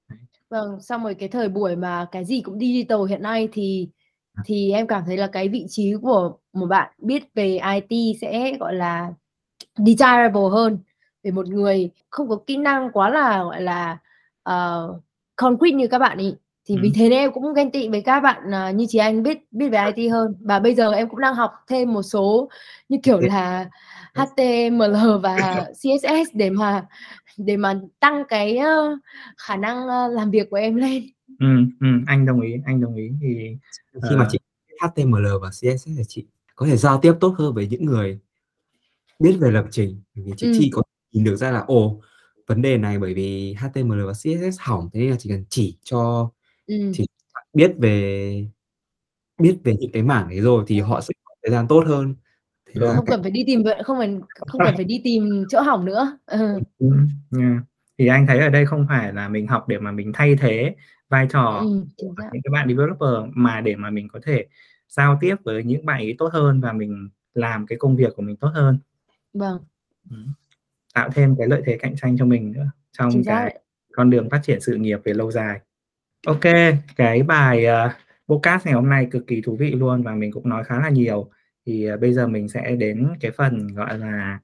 Đấy. 0.10 0.20
Vâng, 0.50 0.82
xong 0.82 1.04
rồi 1.04 1.16
cái 1.16 1.30
thời 1.30 1.50
buổi 1.50 1.78
mà 1.78 2.08
cái 2.12 2.26
gì 2.26 2.42
cũng 2.42 2.60
digital 2.60 3.00
hiện 3.10 3.24
nay 3.24 3.50
thì 3.54 3.90
À. 4.36 4.44
thì 4.48 4.72
em 4.74 4.88
cảm 4.88 5.04
thấy 5.06 5.18
là 5.18 5.28
cái 5.28 5.50
vị 5.50 5.66
trí 5.70 5.94
của 6.02 6.38
một 6.54 6.66
bạn 6.68 6.94
biết 7.00 7.24
về 7.36 7.60
IT 7.90 8.18
sẽ, 8.22 8.58
gọi 8.60 8.76
là, 8.76 9.14
desirable 9.78 10.42
hơn 10.52 10.80
về 11.24 11.32
một 11.32 11.48
người 11.48 11.90
không 12.10 12.30
có 12.30 12.40
kỹ 12.48 12.58
năng 12.58 12.92
quá 12.92 13.10
là, 13.10 13.44
gọi 13.44 13.62
là, 13.62 13.98
ờ, 14.44 14.90
concrete 15.36 15.76
như 15.76 15.88
các 15.88 16.00
bạn 16.00 16.18
ấy. 16.18 16.36
Thì 16.66 16.78
vì 16.78 16.88
Ừm. 16.90 16.94
thế 16.96 17.10
nên 17.10 17.20
em 17.20 17.32
cũng 17.34 17.54
ghen 17.54 17.72
tị 17.72 17.90
với 17.90 18.02
các 18.02 18.20
bạn, 18.20 18.52
ờ, 18.52 18.70
như 18.70 18.86
chị 18.90 18.98
Anh 19.00 19.24
biết 19.24 19.38
biết 19.52 19.70
về 19.70 19.92
IT 19.96 20.12
hơn. 20.12 20.36
Và 20.42 20.60
bây 20.60 20.76
giờ 20.76 20.92
em 20.92 21.10
cũng 21.10 21.20
đang 21.20 21.36
học 21.36 21.52
thêm 21.68 21.94
một 21.94 22.02
số 22.04 22.50
như 22.90 22.98
kiểu 23.04 23.20
là 23.20 23.70
HTML 24.16 25.18
và 25.24 25.66
CSS 25.74 26.30
để 26.34 26.50
mà 26.50 26.86
để 27.38 27.58
mà 27.58 27.80
tăng 28.00 28.24
cái, 28.30 28.58
ơ, 28.58 28.98
khả 29.38 29.56
năng, 29.56 29.88
ơ, 29.88 30.08
làm 30.08 30.32
việc 30.32 30.50
của 30.50 30.58
em 30.58 30.76
lên. 30.76 31.04
Ừm, 31.40 31.70
ừm, 31.80 32.04
anh 32.08 32.26
đồng 32.26 32.42
ý, 32.42 32.54
anh 32.66 32.82
đồng 32.82 32.96
ý. 32.96 33.10
Thì, 33.22 33.58
Khi 34.10 34.16
mà 34.16 34.24
ờ 34.24 34.28
chị 34.32 34.40
HTML 34.82 35.26
và 35.42 35.50
CSS 35.50 35.88
thì 35.98 36.04
chị 36.08 36.26
có 36.56 36.66
thể 36.66 36.78
giao 36.78 36.98
tiếp 37.02 37.14
tốt 37.20 37.36
hơn 37.38 37.54
với 37.54 37.68
những 37.68 37.86
người 37.86 38.20
biết 39.22 39.38
về 39.42 39.52
lập 39.52 39.66
trình. 39.72 40.02
Vì 40.16 40.32
chị 40.38 40.48
Ừm. 40.48 40.54
Chi 40.60 40.70
có 40.74 40.82
nhìn 41.12 41.24
được 41.24 41.36
ra 41.36 41.52
là, 41.52 41.60
ồ, 41.68 42.02
vấn 42.48 42.62
đề 42.62 42.78
này 42.78 43.00
bởi 43.00 43.14
vì 43.14 43.54
HTML 43.54 44.06
và 44.06 44.14
CSS 44.14 44.60
hỏng, 44.60 44.90
thế 44.94 45.00
nên 45.00 45.10
là 45.12 45.16
chỉ 45.20 45.30
cần 45.30 45.46
chỉ 45.50 45.78
cho 45.84 46.32
Ừm. 46.68 46.92
chỉ 46.94 47.06
biết 47.54 47.72
về 47.78 48.46
biết 49.42 49.58
về 49.64 49.76
những 49.80 49.92
cái 49.92 50.04
mảng 50.04 50.30
đấy 50.30 50.40
rồi 50.42 50.64
thì 50.68 50.80
họ 50.80 51.02
sẽ 51.02 51.14
có 51.26 51.36
thời 51.44 51.52
gian 51.52 51.68
tốt 51.70 51.84
hơn. 51.88 52.16
Thế 52.68 52.82
là 52.82 52.96
Không 52.96 53.06
cái 53.06 53.12
cần 53.18 53.24
phải 53.24 53.32
đi 53.32 53.44
tìm 53.48 53.64
không 53.86 54.00
cần 54.00 54.22
không 54.48 54.62
cần 54.66 54.76
phải 54.76 54.86
đi 54.86 55.02
tìm 55.04 55.46
chỗ 55.50 55.62
hỏng 55.62 55.86
nữa. 55.86 56.18
Ừm, 56.80 57.10
yeah. 57.40 57.58
Thì 58.00 58.08
anh 58.08 58.28
thấy 58.28 58.40
ở 58.40 58.50
đây 58.50 58.66
không 58.66 58.86
phải 58.90 59.14
là 59.14 59.30
mình 59.30 59.48
học 59.48 59.68
để 59.68 59.80
mà 59.80 59.92
mình 59.92 60.12
thay 60.16 60.36
thế 60.36 60.76
vai 61.10 61.28
trò 61.32 61.62
chính 61.98 62.16
của 62.16 62.24
những 62.34 62.42
cái 62.44 62.52
bạn 62.54 62.68
developer 62.70 63.10
mà 63.36 63.62
để 63.62 63.76
mà 63.76 63.90
mình 63.90 64.08
có 64.14 64.20
thể 64.24 64.46
giao 64.90 65.18
tiếp 65.22 65.36
với 65.46 65.64
những 65.64 65.86
bạn 65.86 66.00
ấy 66.00 66.16
tốt 66.20 66.30
hơn 66.34 66.62
và 66.62 66.74
mình 66.74 67.10
làm 67.34 67.66
cái 67.68 67.78
công 67.80 67.96
việc 67.96 68.14
của 68.16 68.22
mình 68.24 68.36
tốt 68.38 68.50
hơn. 68.56 68.80
Vâng. 69.34 69.58
Ừm. 70.10 70.34
Tạo 70.96 71.10
thêm 71.16 71.36
cái 71.40 71.48
lợi 71.48 71.64
thế 71.66 71.78
cạnh 71.82 71.96
tranh 71.98 72.18
cho 72.18 72.26
mình 72.26 72.52
nữa 72.52 72.72
trong 72.98 73.10
Chính 73.14 73.24
xác 73.24 73.32
cái 73.36 73.46
đấy. 73.50 73.60
con 73.94 74.10
đường 74.10 74.30
phát 74.32 74.40
triển 74.44 74.62
sự 74.62 74.76
nghiệp 74.76 75.00
về 75.06 75.14
lâu 75.14 75.32
dài. 75.32 75.60
Kê, 76.42 76.78
cái 76.98 77.24
bài, 77.24 77.66
ờ, 77.66 77.90
podcast 78.30 78.66
ngày 78.66 78.76
hôm 78.76 78.90
nay 78.90 79.08
cực 79.12 79.28
kỳ 79.28 79.42
thú 79.42 79.58
vị 79.58 79.72
luôn 79.72 80.04
và 80.04 80.16
mình 80.16 80.32
cũng 80.32 80.50
nói 80.50 80.64
khá 80.66 80.80
là 80.82 80.90
nhiều. 80.90 81.30
Thì, 81.68 81.86
ờ, 81.86 81.98
bây 81.98 82.14
giờ 82.14 82.28
mình 82.28 82.50
sẽ 82.50 82.76
đến 82.76 83.10
cái 83.22 83.32
phần, 83.32 83.68
gọi 83.76 84.00
là, 84.00 84.40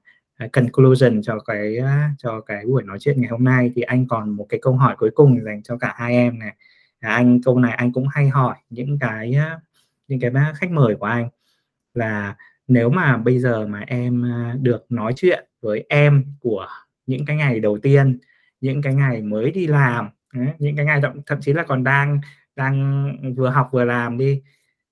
conclusion 0.52 1.22
cho 1.22 1.40
cái 1.40 1.78
cho 2.18 2.40
cái 2.42 2.66
buổi 2.66 2.82
nói 2.84 2.98
chuyện 3.00 3.20
ngày 3.22 3.30
hôm 3.30 3.44
nay 3.44 3.72
thì 3.76 3.82
anh 3.82 4.08
còn 4.08 4.30
một 4.30 4.46
cái 4.50 4.60
câu 4.62 4.74
hỏi 4.76 4.96
cuối 4.98 5.10
cùng 5.16 5.44
dành 5.44 5.62
cho 5.64 5.78
cả 5.78 5.94
hai 5.96 6.12
em 6.14 6.38
này 6.38 6.56
anh 7.00 7.40
câu 7.44 7.58
này 7.60 7.72
anh 7.74 7.92
cũng 7.92 8.08
hay 8.08 8.28
hỏi 8.28 8.56
những 8.70 8.98
cái 9.00 9.36
những 10.08 10.20
cái 10.20 10.32
khách 10.56 10.70
mời 10.72 10.96
của 10.96 11.06
anh 11.06 11.28
là 11.94 12.36
nếu 12.68 12.90
mà 12.90 13.16
bây 13.16 13.38
giờ 13.38 13.66
mà 13.66 13.84
em 13.86 14.24
được 14.60 14.86
nói 14.88 15.12
chuyện 15.16 15.48
với 15.60 15.84
em 15.88 16.24
của 16.40 16.66
những 17.06 17.24
cái 17.24 17.36
ngày 17.36 17.60
đầu 17.60 17.78
tiên 17.78 18.18
những 18.60 18.82
cái 18.82 18.94
ngày 18.94 19.22
mới 19.22 19.50
đi 19.50 19.66
làm 19.66 20.08
những 20.58 20.76
cái 20.76 20.84
ngày 20.84 21.00
thậm, 21.02 21.20
thậm 21.26 21.40
chí 21.40 21.52
là 21.52 21.62
còn 21.62 21.84
đang 21.84 22.20
đang 22.56 23.34
vừa 23.36 23.48
học 23.48 23.68
vừa 23.72 23.84
làm 23.84 24.18
đi 24.18 24.42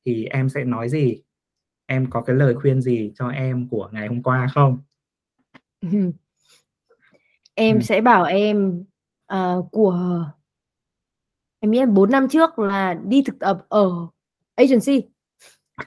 thì 0.05 0.25
em 0.25 0.49
sẽ 0.49 0.65
nói 0.65 0.89
gì? 0.89 1.23
Em 1.87 2.11
có 2.11 2.23
cái 2.23 2.37
lời 2.37 2.55
khuyên 2.55 2.83
gì 2.83 3.13
cho 3.15 3.29
em 3.29 3.69
của 3.69 3.89
ngày 3.93 4.09
hôm 4.09 4.23
qua 4.23 4.49
không? 4.55 4.79
Em 7.55 7.77
ừ. 7.77 7.83
sẽ 7.83 8.01
bảo 8.01 8.25
em 8.25 8.85
uh, 9.35 9.71
của 9.73 10.25
em 11.61 11.71
nghĩ 11.71 11.81
là 11.81 11.87
4 11.87 12.11
năm 12.11 12.29
trước 12.29 12.59
là 12.59 12.95
đi 12.95 13.23
thực 13.27 13.39
tập 13.39 13.67
ở 13.69 13.91
agency 14.55 15.03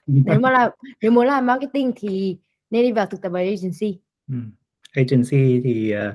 nếu 0.07 0.39
mà 0.39 0.51
là 0.51 0.69
nếu 1.01 1.11
muốn 1.11 1.25
làm 1.25 1.45
marketing 1.45 1.91
thì 1.95 2.37
nên 2.69 2.83
đi 2.83 2.91
vào 2.91 3.05
thực 3.05 3.21
tập 3.21 3.31
ở 3.33 3.39
agency 3.39 3.99
ừ. 4.27 4.35
agency 4.93 5.61
thì 5.63 5.93
uh, 5.95 6.13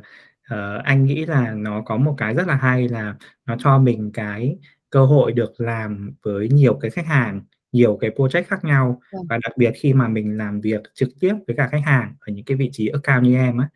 uh, 0.54 0.84
anh 0.84 1.04
nghĩ 1.04 1.26
là 1.26 1.54
nó 1.54 1.82
có 1.82 1.96
một 1.96 2.14
cái 2.18 2.34
rất 2.34 2.46
là 2.46 2.54
hay 2.54 2.88
là 2.88 3.16
nó 3.46 3.56
cho 3.58 3.78
mình 3.78 4.10
cái 4.14 4.58
cơ 4.90 5.04
hội 5.04 5.32
được 5.32 5.60
làm 5.60 6.14
với 6.22 6.48
nhiều 6.48 6.74
cái 6.74 6.90
khách 6.90 7.06
hàng 7.06 7.42
nhiều 7.72 7.98
cái 8.00 8.10
project 8.10 8.44
khác 8.44 8.64
nhau 8.64 9.00
ừ. 9.10 9.18
và 9.28 9.38
đặc 9.42 9.52
biệt 9.56 9.72
khi 9.76 9.92
mà 9.92 10.08
mình 10.08 10.36
làm 10.36 10.60
việc 10.60 10.80
trực 10.94 11.08
tiếp 11.20 11.34
với 11.46 11.56
cả 11.56 11.68
khách 11.72 11.82
hàng 11.84 12.14
ở 12.20 12.32
những 12.32 12.44
cái 12.44 12.56
vị 12.56 12.70
trí 12.72 12.86
ở 12.86 13.00
cao 13.02 13.20
như 13.20 13.36
em 13.36 13.58
á 13.58 13.68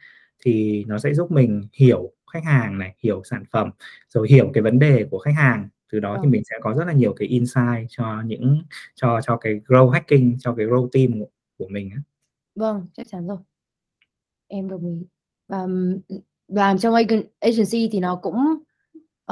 thì 0.44 0.84
nó 0.88 0.98
sẽ 0.98 1.14
giúp 1.14 1.30
mình 1.30 1.68
hiểu 1.72 2.12
khách 2.32 2.44
hàng 2.44 2.78
này 2.78 2.94
hiểu 2.98 3.22
sản 3.24 3.44
phẩm 3.50 3.70
rồi 4.08 4.28
hiểu 4.30 4.50
cái 4.54 4.62
vấn 4.62 4.78
đề 4.78 5.06
của 5.10 5.18
khách 5.18 5.34
hàng 5.36 5.68
từ 5.92 6.00
đó 6.00 6.18
thì 6.22 6.28
mình 6.28 6.42
sẽ 6.44 6.56
có 6.60 6.74
rất 6.74 6.84
là 6.84 6.92
nhiều 6.92 7.12
cái 7.12 7.28
insight 7.28 7.86
cho 7.88 8.22
những 8.26 8.62
cho 8.94 9.20
cho 9.20 9.36
cái 9.36 9.60
grow 9.66 9.88
hacking 9.88 10.38
cho 10.40 10.54
cái 10.54 10.66
grow 10.66 10.88
team 10.92 11.20
của, 11.20 11.28
của 11.58 11.68
mình 11.68 11.90
á. 11.94 12.02
Vâng 12.54 12.86
chắc 12.92 13.08
chắn 13.08 13.26
rồi. 13.26 13.38
Em 14.48 14.68
đồng 14.68 14.86
ý. 14.86 15.06
Và 15.48 15.66
làm 16.48 16.78
trong 16.78 16.94
agency 17.40 17.88
thì 17.92 18.00
nó 18.00 18.16
cũng 18.16 18.36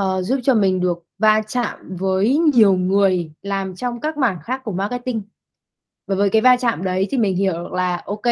uh, 0.00 0.24
giúp 0.24 0.40
cho 0.42 0.54
mình 0.54 0.80
được 0.80 1.06
va 1.18 1.42
chạm 1.48 1.96
với 1.96 2.38
nhiều 2.38 2.72
người 2.72 3.32
làm 3.42 3.74
trong 3.76 4.00
các 4.00 4.16
mảng 4.16 4.38
khác 4.42 4.64
của 4.64 4.72
marketing. 4.72 5.22
Và 6.06 6.14
với 6.14 6.30
cái 6.30 6.42
va 6.42 6.56
chạm 6.56 6.84
đấy 6.84 7.06
thì 7.10 7.18
mình 7.18 7.36
hiểu 7.36 7.74
là 7.74 8.02
ok 8.06 8.22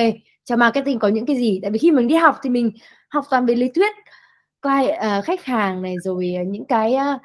cho 0.45 0.57
marketing 0.57 0.99
có 0.99 1.09
những 1.09 1.27
cái 1.27 1.37
gì? 1.37 1.59
Tại 1.63 1.71
vì 1.71 1.79
khi 1.79 1.91
mình 1.91 2.09
đi 2.09 2.15
học 2.15 2.39
thì 2.43 2.51
mình 2.51 2.71
học 3.09 3.25
toàn 3.31 3.47
về 3.47 3.55
lý 3.55 3.69
thuyết 3.69 3.95
client, 4.63 4.91
uh, 4.91 4.99
ờ, 5.01 5.21
khách 5.25 5.45
hàng 5.45 5.83
này 5.83 5.97
rồi 5.99 6.37
những 6.47 6.65
cái 6.65 6.95
uh, 7.15 7.21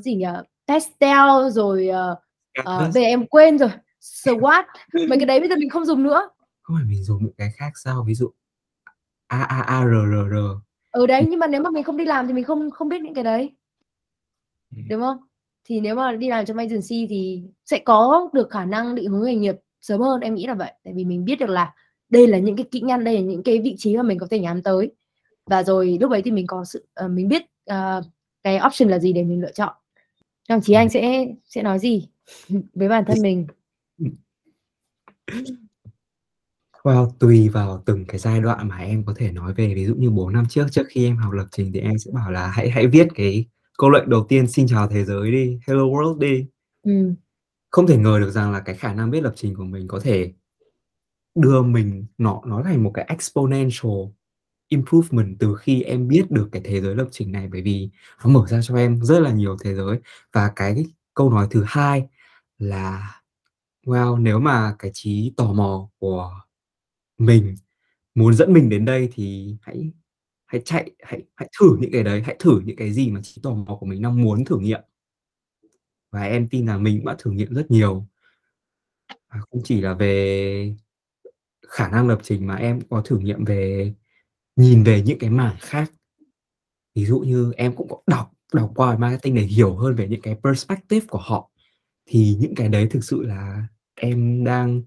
gì 0.00 0.14
nhỉ? 0.14 0.26
Testel 0.66 1.48
rồi 1.50 1.88
uh, 1.90 2.18
uh, 2.60 2.94
về 2.94 3.02
em 3.02 3.26
quên 3.26 3.58
rồi 3.58 3.70
SWOT 4.00 4.64
mấy 4.92 5.18
cái 5.18 5.26
đấy 5.26 5.40
bây 5.40 5.48
giờ 5.48 5.56
mình 5.56 5.70
không 5.70 5.84
dùng 5.84 6.02
nữa. 6.02 6.28
Không 6.62 6.76
phải 6.76 6.84
mình 6.88 7.04
dùng 7.04 7.24
những 7.24 7.34
cái 7.38 7.50
khác 7.56 7.72
sao? 7.84 8.04
Ví 8.06 8.14
dụ 8.14 8.30
a 9.26 9.42
a 9.42 9.60
a 9.60 9.84
r 9.84 9.88
r 9.88 10.14
r. 10.30 10.36
Ừ 10.92 11.06
đấy 11.06 11.26
nhưng 11.28 11.40
mà 11.40 11.46
nếu 11.46 11.62
mà 11.62 11.70
mình 11.70 11.82
không 11.82 11.96
đi 11.96 12.04
làm 12.04 12.26
thì 12.26 12.32
mình 12.32 12.44
không 12.44 12.70
không 12.70 12.88
biết 12.88 13.02
những 13.02 13.14
cái 13.14 13.24
đấy. 13.24 13.54
Đúng 14.88 15.00
không? 15.00 15.18
Thì 15.64 15.80
nếu 15.80 15.94
mà 15.94 16.12
đi 16.12 16.28
làm 16.28 16.46
trong 16.46 16.56
agency 16.56 17.06
thì 17.08 17.42
sẽ 17.64 17.78
có 17.78 18.28
được 18.32 18.50
khả 18.50 18.64
năng 18.64 18.94
định 18.94 19.10
hướng 19.10 19.24
nghề 19.24 19.34
nghiệp 19.34 19.56
sớm 19.80 20.00
hơn 20.00 20.20
em 20.20 20.34
nghĩ 20.34 20.46
là 20.46 20.54
vậy. 20.54 20.72
Tại 20.84 20.94
vì 20.96 21.04
mình 21.04 21.24
biết 21.24 21.36
được 21.38 21.48
là 21.48 21.74
đây 22.08 22.26
là 22.26 22.38
những 22.38 22.56
cái 22.56 22.66
kỹ 22.70 22.82
năng 22.82 23.04
đây 23.04 23.14
là 23.14 23.20
những 23.20 23.42
cái 23.42 23.58
vị 23.58 23.74
trí 23.78 23.96
mà 23.96 24.02
mình 24.02 24.18
có 24.18 24.26
thể 24.30 24.38
nhắm 24.38 24.62
tới. 24.62 24.90
Và 25.46 25.62
rồi 25.62 25.98
lúc 26.00 26.10
ấy 26.10 26.22
thì 26.22 26.30
mình 26.30 26.46
có 26.46 26.64
sự 26.64 26.86
uh, 27.04 27.10
mình 27.10 27.28
biết 27.28 27.42
uh, 27.72 28.04
cái 28.46 28.60
option 28.66 28.88
là 28.88 28.98
gì 28.98 29.12
để 29.12 29.22
mình 29.22 29.40
lựa 29.40 29.52
chọn? 29.52 29.74
Đồng 30.48 30.60
chí 30.60 30.72
anh 30.72 30.88
sẽ 30.88 31.26
sẽ 31.44 31.62
nói 31.62 31.78
gì 31.78 32.08
với 32.74 32.88
bản 32.88 33.04
thân 33.06 33.22
mình? 33.22 33.46
Well, 36.82 37.10
tùy 37.18 37.48
vào 37.48 37.82
từng 37.86 38.04
cái 38.04 38.18
giai 38.18 38.40
đoạn 38.40 38.68
mà 38.68 38.78
em 38.78 39.04
có 39.04 39.14
thể 39.16 39.32
nói 39.32 39.54
về. 39.54 39.74
Ví 39.74 39.84
dụ 39.84 39.94
như 39.94 40.10
4 40.10 40.32
năm 40.32 40.44
trước 40.48 40.66
trước 40.70 40.86
khi 40.88 41.06
em 41.06 41.16
học 41.16 41.32
lập 41.32 41.46
trình 41.52 41.72
thì 41.72 41.80
em 41.80 41.98
sẽ 41.98 42.10
bảo 42.14 42.30
là 42.30 42.46
hãy 42.46 42.70
hãy 42.70 42.86
viết 42.86 43.08
cái 43.14 43.44
câu 43.78 43.90
lệnh 43.90 44.10
đầu 44.10 44.26
tiên 44.28 44.46
xin 44.46 44.66
chào 44.68 44.88
thế 44.88 45.04
giới 45.04 45.30
đi 45.30 45.58
hello 45.66 45.82
world 45.82 46.18
đi. 46.18 46.46
Ừ. 46.82 47.14
không 47.70 47.86
thể 47.86 47.96
ngờ 47.96 48.18
được 48.20 48.30
rằng 48.30 48.52
là 48.52 48.60
cái 48.60 48.74
khả 48.74 48.94
năng 48.94 49.10
viết 49.10 49.20
lập 49.20 49.32
trình 49.36 49.54
của 49.54 49.64
mình 49.64 49.88
có 49.88 50.00
thể 50.00 50.32
đưa 51.34 51.62
mình 51.62 52.06
nó 52.18 52.42
nó 52.46 52.62
thành 52.62 52.82
một 52.82 52.90
cái 52.94 53.04
exponential 53.08 53.92
improvement 54.76 55.36
từ 55.38 55.56
khi 55.56 55.82
em 55.82 56.08
biết 56.08 56.30
được 56.30 56.48
cái 56.52 56.62
thế 56.64 56.80
giới 56.80 56.94
lập 56.94 57.08
trình 57.10 57.32
này, 57.32 57.48
bởi 57.48 57.62
vì 57.62 57.90
nó 58.24 58.30
mở 58.30 58.46
ra 58.48 58.60
cho 58.62 58.76
em 58.76 59.00
rất 59.02 59.20
là 59.20 59.32
nhiều 59.32 59.56
thế 59.64 59.74
giới. 59.74 59.98
Và 60.32 60.52
cái 60.56 60.84
câu 61.14 61.30
nói 61.30 61.46
thứ 61.50 61.64
hai 61.66 62.08
là 62.58 63.20
well 63.86 64.22
nếu 64.22 64.40
mà 64.40 64.76
cái 64.78 64.90
trí 64.94 65.32
tò 65.36 65.52
mò 65.52 65.88
của 65.98 66.30
mình 67.18 67.56
muốn 68.14 68.34
dẫn 68.34 68.52
mình 68.52 68.68
đến 68.68 68.84
đây 68.84 69.08
thì 69.12 69.56
hãy 69.62 69.92
hãy 70.46 70.62
chạy, 70.64 70.90
hãy 71.02 71.22
hãy 71.36 71.48
thử 71.60 71.76
những 71.80 71.92
cái 71.92 72.02
đấy, 72.04 72.22
hãy 72.26 72.36
thử 72.38 72.60
những 72.64 72.76
cái 72.76 72.92
gì 72.92 73.10
mà 73.10 73.20
trí 73.22 73.40
tò 73.42 73.50
mò 73.54 73.76
của 73.80 73.86
mình 73.86 74.02
đang 74.02 74.22
muốn 74.22 74.44
thử 74.44 74.58
nghiệm. 74.58 74.80
Và 76.10 76.22
em 76.22 76.48
tin 76.48 76.66
là 76.66 76.78
mình 76.78 77.04
đã 77.04 77.16
thử 77.18 77.30
nghiệm 77.30 77.54
rất 77.54 77.70
nhiều. 77.70 78.06
Và 79.08 79.40
không 79.50 79.62
chỉ 79.64 79.80
là 79.80 79.94
về 79.94 80.74
khả 81.68 81.88
năng 81.88 82.08
lập 82.08 82.18
trình 82.22 82.46
mà 82.46 82.56
em 82.56 82.80
có 82.90 83.02
thử 83.04 83.18
nghiệm 83.18 83.44
về 83.44 83.94
nhìn 84.56 84.82
về 84.82 85.02
những 85.02 85.18
cái 85.18 85.30
mảng 85.30 85.56
khác. 85.60 85.92
Ví 86.94 87.04
dụ 87.04 87.18
như 87.18 87.52
em 87.56 87.76
cũng 87.76 87.88
có 87.88 87.96
đọc 88.06 88.32
đọc 88.52 88.72
qua 88.74 88.98
marketing 88.98 89.34
để 89.34 89.42
hiểu 89.42 89.76
hơn 89.76 89.94
về 89.94 90.08
những 90.08 90.20
cái 90.20 90.36
perspective 90.44 91.06
của 91.06 91.18
họ. 91.18 91.50
Thì 92.06 92.36
những 92.40 92.54
cái 92.54 92.68
đấy 92.68 92.86
thực 92.90 93.04
sự 93.04 93.22
là 93.22 93.66
em 93.94 94.44
đang 94.44 94.82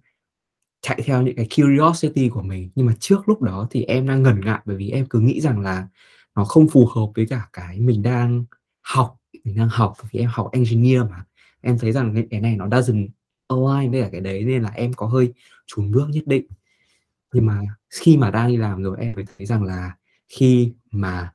chạy 0.82 1.02
theo 1.06 1.22
những 1.22 1.36
cái 1.36 1.48
curiosity 1.56 2.30
của 2.30 2.42
mình. 2.42 2.70
Nhưng 2.76 2.86
mà 2.86 2.94
trước 3.00 3.30
lúc 3.30 3.42
đó 3.42 3.68
thì 3.72 3.84
em 3.84 4.08
đang 4.08 4.24
ngần 4.24 4.42
ngại 4.42 4.60
bởi 4.66 4.78
vì 4.78 4.90
em 4.90 5.06
cứ 5.06 5.20
nghĩ 5.20 5.42
rằng 5.42 5.60
là 5.60 5.88
nó 6.36 6.46
không 6.46 6.68
phù 6.70 6.86
hợp 6.86 7.12
với 7.16 7.26
cả 7.26 7.50
cái 7.54 7.80
mình 7.80 8.02
đang 8.02 8.46
học, 8.82 9.18
mình 9.44 9.56
đang 9.58 9.70
học, 9.70 9.94
vì 10.12 10.20
em 10.20 10.30
học 10.34 10.50
engineer 10.52 11.02
mà. 11.10 11.26
Em 11.62 11.78
thấy 11.78 11.92
rằng 11.92 12.28
cái 12.32 12.42
này 12.42 12.56
nó 12.56 12.68
doesn't 12.68 13.08
align 13.48 13.92
với 13.92 14.02
cả 14.02 14.10
cái 14.12 14.22
đấy 14.22 14.44
nên 14.44 14.64
là 14.64 14.70
em 14.70 14.94
có 14.94 15.06
hơi 15.06 15.34
chùn 15.68 15.92
bước 15.92 16.08
nhất 16.10 16.28
định 16.28 16.46
nhưng 17.34 17.46
mà 17.46 17.62
khi 17.90 18.18
mà 18.18 18.32
đang 18.32 18.48
đi 18.48 18.58
làm 18.58 18.84
rồi 18.84 18.98
em 19.00 19.16
mới 19.16 19.26
thấy 19.38 19.48
rằng 19.48 19.64
là 19.64 19.96
khi 20.28 20.74
mà 20.92 21.34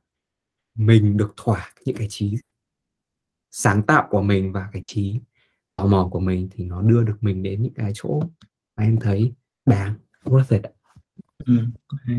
mình 0.75 1.17
được 1.17 1.33
thỏa 1.37 1.73
những 1.85 1.95
cái 1.95 2.07
trí 2.09 2.37
sáng 3.51 3.83
tạo 3.83 4.07
của 4.09 4.21
mình 4.21 4.51
và 4.51 4.69
cái 4.73 4.83
trí 4.87 5.19
tò 5.75 5.85
mò 5.85 6.09
của 6.11 6.19
mình 6.19 6.49
thì 6.51 6.63
nó 6.63 6.81
đưa 6.81 7.03
được 7.03 7.17
mình 7.21 7.43
đến 7.43 7.61
những 7.61 7.73
cái 7.73 7.91
chỗ 7.95 8.19
mà 8.77 8.83
em 8.83 8.99
thấy 8.99 9.33
đáng 9.65 9.95
worth 10.23 10.55
it 10.55 10.61
ừ. 11.45 11.53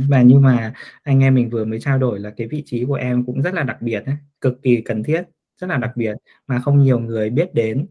và 0.09 0.23
nhưng 0.23 0.43
mà 0.43 0.75
anh 1.03 1.21
em 1.21 1.35
mình 1.35 1.51
vừa 1.51 1.65
mới 1.65 1.81
trao 1.81 1.99
đổi 1.99 2.21
là 2.21 2.31
cái 2.37 2.47
vị 2.49 2.63
trí 2.67 2.85
của 2.85 2.95
em 2.95 3.25
cũng 3.27 3.43
rất 3.43 3.55
là 3.55 3.63
đặc 3.63 3.83
biệt 3.83 4.01
ấy, 4.07 4.17
cực 4.41 4.63
kỳ 4.63 4.81
cần 4.85 5.03
thiết 5.03 5.23
rất 5.61 5.67
là 5.67 5.77
đặc 5.77 5.93
biệt 5.97 6.15
mà 6.47 6.61
không 6.61 6.83
nhiều 6.83 6.99
người 6.99 7.31
biết 7.31 7.55
đến 7.55 7.87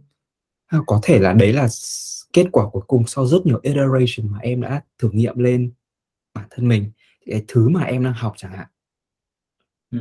à, 0.66 0.80
có 0.88 0.99
thể 1.03 1.20
là 1.20 1.34
đấy 1.34 1.53
là 1.53 1.68
kết 2.36 2.45
quả 2.52 2.66
cuối 2.72 2.84
cùng 2.88 3.03
sau 3.07 3.26
rất 3.26 3.45
nhiều 3.45 3.60
iteration 3.64 4.32
mà 4.32 4.40
em 4.41 4.62
đã 4.62 4.82
thử 4.99 5.10
nghiệm 5.14 5.38
lên 5.38 5.72
bản 6.34 6.45
thân 6.49 6.68
mình 6.68 6.91
cái 7.26 7.44
thứ 7.48 7.70
mà 7.70 7.84
em 7.84 8.03
đang 8.03 8.14
học 8.14 8.34
chẳng 8.38 8.52
hạn 8.52 8.68
ừ. 9.91 9.99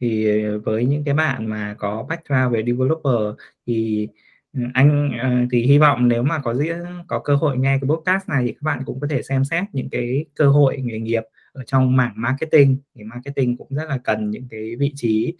thì 0.00 0.26
với 0.64 0.84
những 0.84 1.04
cái 1.04 1.14
bạn 1.14 1.46
mà 1.46 1.74
có 1.78 2.06
background 2.08 2.54
về 2.54 2.62
developer 2.66 3.38
thì 3.66 4.08
ừ, 4.52 4.60
anh 4.74 5.10
ờ, 5.22 5.30
thì 5.52 5.62
hy 5.62 5.78
vọng 5.78 6.08
nếu 6.08 6.22
mà 6.22 6.38
có 6.38 6.54
diễn 6.54 6.78
có 7.08 7.18
cơ 7.18 7.36
hội 7.36 7.58
nghe 7.58 7.78
cái 7.80 7.88
podcast 7.88 8.28
này 8.28 8.44
thì 8.46 8.52
các 8.52 8.62
bạn 8.62 8.82
cũng 8.86 9.00
có 9.00 9.06
thể 9.10 9.22
xem 9.22 9.44
xét 9.44 9.64
những 9.72 9.88
cái 9.90 10.24
cơ 10.34 10.48
hội 10.48 10.80
nghề 10.82 10.98
nghiệp 10.98 11.22
ở 11.52 11.62
trong 11.66 11.96
mảng 11.96 12.12
marketing 12.16 12.78
thì 12.94 13.04
marketing 13.04 13.56
cũng 13.56 13.68
rất 13.70 13.88
là 13.88 13.98
cần 13.98 14.30
những 14.30 14.48
cái 14.50 14.76
vị 14.76 14.92
trí 14.96 15.34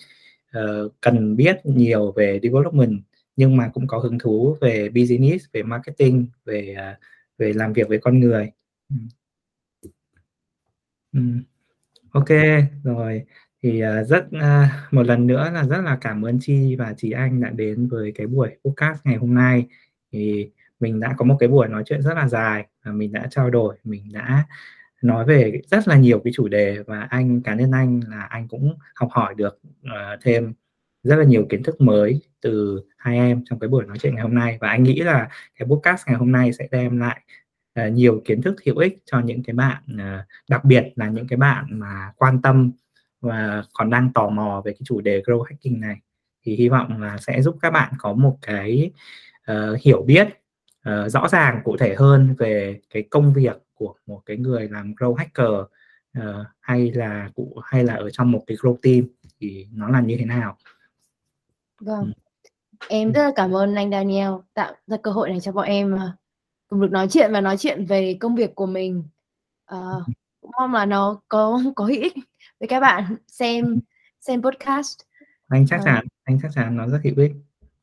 uh, 0.58 0.92
cần 1.00 1.36
biết 1.36 1.56
nhiều 1.64 2.12
về 2.12 2.40
development 2.42 3.00
nhưng 3.40 3.56
mà 3.56 3.70
cũng 3.74 3.86
có 3.86 3.98
hứng 3.98 4.18
thú 4.18 4.56
về 4.60 4.88
business 4.88 5.44
về 5.52 5.62
marketing 5.62 6.26
về 6.44 6.74
à, 6.78 6.98
về 7.38 7.52
làm 7.52 7.72
việc 7.72 7.88
với 7.88 7.98
con 7.98 8.20
người. 8.20 8.52
Ừ. 8.88 8.96
Ừ. 11.12 11.20
Ok 12.10 12.28
rồi. 12.84 13.24
Thì 13.62 13.80
à, 13.80 14.04
rất 14.04 14.26
à, 14.32 14.86
một 14.90 15.02
lần 15.02 15.26
nữa 15.26 15.50
là 15.54 15.64
rất 15.64 15.80
là 15.84 15.98
cảm 16.00 16.22
ơn 16.22 16.38
Chi 16.40 16.76
và 16.76 16.94
chị 16.96 17.10
Anh 17.10 17.40
đã 17.40 17.50
đến 17.50 17.88
với 17.88 18.12
cái 18.14 18.26
buổi 18.26 18.56
podcast 18.64 18.98
ngày 19.04 19.16
hôm 19.16 19.34
nay. 19.34 19.66
Thì 20.12 20.50
mình 20.80 21.00
đã 21.00 21.14
có 21.18 21.24
một 21.24 21.36
cái 21.40 21.48
buổi 21.48 21.68
nói 21.68 21.82
chuyện 21.86 22.02
rất 22.02 22.14
là 22.14 22.28
dài 22.28 22.66
và 22.84 22.92
mình 22.92 23.12
đã 23.12 23.26
trao 23.30 23.50
đổi 23.50 23.76
mình 23.84 24.12
đã 24.12 24.44
nói 25.02 25.24
về 25.24 25.60
rất 25.70 25.88
là 25.88 25.96
nhiều 25.96 26.20
cái 26.24 26.32
chủ 26.36 26.48
đề 26.48 26.78
và 26.86 27.00
anh 27.00 27.42
cá 27.42 27.54
nhân 27.54 27.70
anh 27.70 28.00
là 28.08 28.22
anh 28.22 28.48
cũng 28.48 28.74
học 28.94 29.08
hỏi 29.12 29.34
được 29.34 29.60
uh, 29.86 30.20
thêm 30.22 30.54
rất 31.02 31.16
là 31.16 31.24
nhiều 31.24 31.46
kiến 31.48 31.62
thức 31.62 31.80
mới 31.80 32.29
từ 32.40 32.82
hai 32.96 33.16
em 33.16 33.42
trong 33.44 33.58
cái 33.58 33.68
buổi 33.68 33.86
nói 33.86 33.98
chuyện 33.98 34.14
ngày 34.14 34.22
hôm 34.22 34.34
nay. 34.34 34.58
Và 34.60 34.68
anh 34.68 34.82
nghĩ 34.82 35.00
là 35.00 35.28
cái 35.56 35.68
podcast 35.68 36.06
ngày 36.06 36.16
hôm 36.16 36.32
nay 36.32 36.52
sẽ 36.52 36.68
đem 36.70 36.98
lại 36.98 37.20
uh, 37.86 37.92
nhiều 37.92 38.22
kiến 38.24 38.42
thức 38.42 38.56
hữu 38.64 38.78
ích 38.78 38.98
cho 39.04 39.20
những 39.20 39.42
cái 39.42 39.54
bạn 39.54 39.82
uh, 39.94 40.26
đặc 40.48 40.64
biệt 40.64 40.92
là 40.96 41.08
những 41.08 41.26
cái 41.26 41.36
bạn 41.36 41.66
mà 41.70 42.12
quan 42.16 42.42
tâm 42.42 42.72
và 43.20 43.64
còn 43.72 43.90
đang 43.90 44.12
tò 44.12 44.28
mò 44.28 44.62
về 44.64 44.72
cái 44.72 44.80
chủ 44.84 45.00
đề 45.00 45.22
grow 45.26 45.42
hacking 45.42 45.80
này. 45.80 45.96
Thì 46.42 46.56
hy 46.56 46.68
vọng 46.68 47.02
là 47.02 47.18
sẽ 47.18 47.42
giúp 47.42 47.56
các 47.62 47.70
bạn 47.70 47.92
có 47.98 48.12
một 48.12 48.38
cái 48.42 48.90
uh, 49.52 49.80
hiểu 49.82 50.02
biết 50.02 50.28
uh, 50.88 51.10
rõ 51.10 51.28
ràng 51.28 51.60
cụ 51.64 51.76
thể 51.76 51.94
hơn 51.94 52.34
về 52.38 52.80
cái 52.90 53.02
công 53.10 53.32
việc 53.32 53.56
của 53.74 53.94
một 54.06 54.22
cái 54.26 54.36
người 54.36 54.68
làm 54.68 54.94
grow 54.94 55.14
hacker 55.14 55.50
uh, 56.18 56.46
hay 56.60 56.92
là 56.92 57.30
cụ 57.34 57.60
hay 57.64 57.84
là 57.84 57.94
ở 57.94 58.10
trong 58.10 58.30
một 58.32 58.44
cái 58.46 58.56
grow 58.56 58.76
team. 58.82 59.04
Thì 59.40 59.66
nó 59.72 59.88
là 59.88 60.00
như 60.00 60.16
thế 60.18 60.24
nào? 60.24 60.56
Vâng. 61.80 62.12
Ừ. 62.16 62.19
em 62.88 63.12
rất 63.12 63.24
là 63.24 63.32
cảm 63.36 63.56
ơn 63.56 63.74
anh 63.74 63.90
Daniel 63.90 64.30
tạo 64.54 64.72
ra 64.86 64.96
cơ 65.02 65.10
hội 65.10 65.30
này 65.30 65.40
cho 65.40 65.52
bọn 65.52 65.66
em 65.66 65.98
cùng 66.68 66.80
được 66.80 66.90
nói 66.90 67.08
chuyện 67.10 67.32
và 67.32 67.40
nói 67.40 67.56
chuyện 67.56 67.84
về 67.84 68.16
công 68.20 68.34
việc 68.34 68.54
của 68.54 68.66
mình. 68.66 69.04
Uh, 69.74 70.02
mong 70.58 70.74
là 70.74 70.86
nó 70.86 71.20
có 71.28 71.60
có 71.76 71.86
ích 71.86 72.14
với 72.60 72.68
các 72.68 72.80
bạn 72.80 73.16
xem 73.26 73.80
xem 74.20 74.42
podcast. 74.42 74.98
Anh 75.48 75.66
chắc 75.66 75.80
chắn 75.84 75.98
uh, 75.98 76.12
anh 76.24 76.38
chắc 76.42 76.50
chắn 76.54 76.76
nó 76.76 76.86
rất 76.86 76.98
hữu 77.04 77.14
ích. 77.16 77.32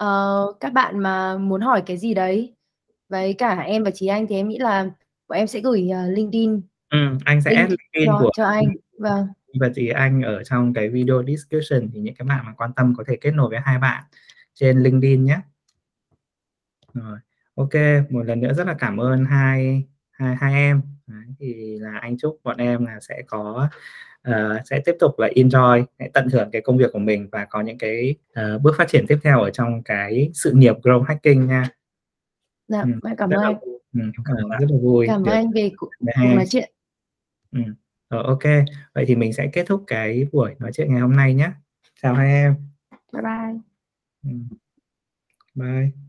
Uh, 0.04 0.60
các 0.60 0.74
bạn 0.74 1.00
mà 1.00 1.38
muốn 1.38 1.62
hỏi 1.62 1.84
cái 1.86 1.98
gì 1.98 2.14
đấy 2.14 2.54
với 3.10 3.34
cả 3.34 3.60
em 3.60 3.84
và 3.84 3.92
chị 3.92 4.08
anh 4.08 4.28
thì 4.28 4.36
em 4.36 4.48
nghĩ 4.48 4.58
là 4.58 4.90
bọn 5.28 5.38
em 5.38 5.48
sẽ 5.48 5.60
gửi 5.60 5.90
uh, 5.92 6.18
LinkedIn. 6.18 6.62
Ừ, 6.90 6.98
anh 7.26 7.42
sẽ 7.42 7.54
add 7.54 7.70
LinkedIn 7.70 8.08
cho, 8.08 8.20
của 8.20 8.32
cho 8.38 8.46
anh 8.46 8.66
vâng. 9.00 9.28
Và 9.60 9.70
chị 9.76 9.90
anh 9.90 10.22
ở 10.22 10.44
trong 10.44 10.74
cái 10.74 10.90
video 10.90 11.24
description 11.28 11.90
thì 11.94 12.00
những 12.00 12.16
cái 12.16 12.26
bạn 12.26 12.46
mà 12.46 12.54
quan 12.58 12.74
tâm 12.74 12.94
có 12.98 13.04
thể 13.08 13.18
kết 13.22 13.32
nối 13.32 13.50
với 13.50 13.60
hai 13.64 13.80
bạn 13.80 14.04
trên 14.60 14.84
LinkedIn 14.84 15.26
nhé. 15.26 15.40
Rồi 16.94 17.18
ok 17.56 17.74
một 18.10 18.24
lần 18.24 18.40
nữa 18.40 18.54
rất 18.54 18.68
là 18.68 18.76
cảm 18.80 18.98
ơn 18.98 19.26
hai 19.26 19.84
hai 20.12 20.36
hai 20.36 20.54
em. 20.54 20.82
Đấy, 21.08 21.24
thì 21.40 21.78
là 21.80 21.98
anh 22.02 22.18
chúc 22.18 22.40
bọn 22.44 22.58
em 22.58 22.86
là 22.86 23.00
sẽ 23.00 23.22
có 23.28 23.70
uh, 24.30 24.34
sẽ 24.66 24.82
tiếp 24.86 24.96
tục 25.00 25.20
là 25.20 25.28
enjoy 25.36 25.86
tận 26.14 26.30
hưởng 26.30 26.52
cái 26.52 26.62
công 26.62 26.78
việc 26.78 26.90
của 26.94 27.00
mình 27.00 27.30
và 27.32 27.46
có 27.46 27.62
những 27.62 27.78
cái 27.78 28.16
uh, 28.40 28.62
bước 28.62 28.76
phát 28.78 28.88
triển 28.88 29.06
tiếp 29.08 29.18
theo 29.24 29.42
ở 29.42 29.50
trong 29.50 29.84
cái 29.84 30.32
sự 30.34 30.52
nghiệp 30.52 30.76
grow 30.84 31.02
hacking 31.02 31.48
nha. 31.48 31.70
Dạ 32.68 32.82
ừ, 32.82 33.10
cảm 33.18 33.30
ơn. 33.30 33.44
anh 33.44 33.60
ừ, 33.94 34.02
rất 34.60 34.68
là 34.70 34.78
vui. 34.82 35.08
Cảm 35.08 35.24
ơn 35.24 35.34
anh 35.34 35.52
vì 35.52 35.72
cuộc 35.78 35.90
nói 36.36 36.46
chuyện. 36.50 36.72
Ừ. 37.52 37.62
Rồi, 38.10 38.24
ok. 38.24 38.44
Vậy 38.94 39.06
thì 39.08 39.16
mình 39.16 39.34
sẽ 39.34 39.48
kết 39.54 39.66
thúc 39.68 39.84
cái 39.88 40.28
buổi 40.32 40.56
nói 40.60 40.72
chuyện 40.74 40.92
ngày 40.92 41.02
hôm 41.02 41.16
nay 41.16 41.34
nhé. 41.34 41.52
Chào 42.02 42.14
hai 42.14 42.28
em. 42.28 42.56
Bye 43.14 43.22
bye. 43.22 43.54
ừ. 43.54 43.77
Ừ. 44.24 44.30
bye. 45.56 46.07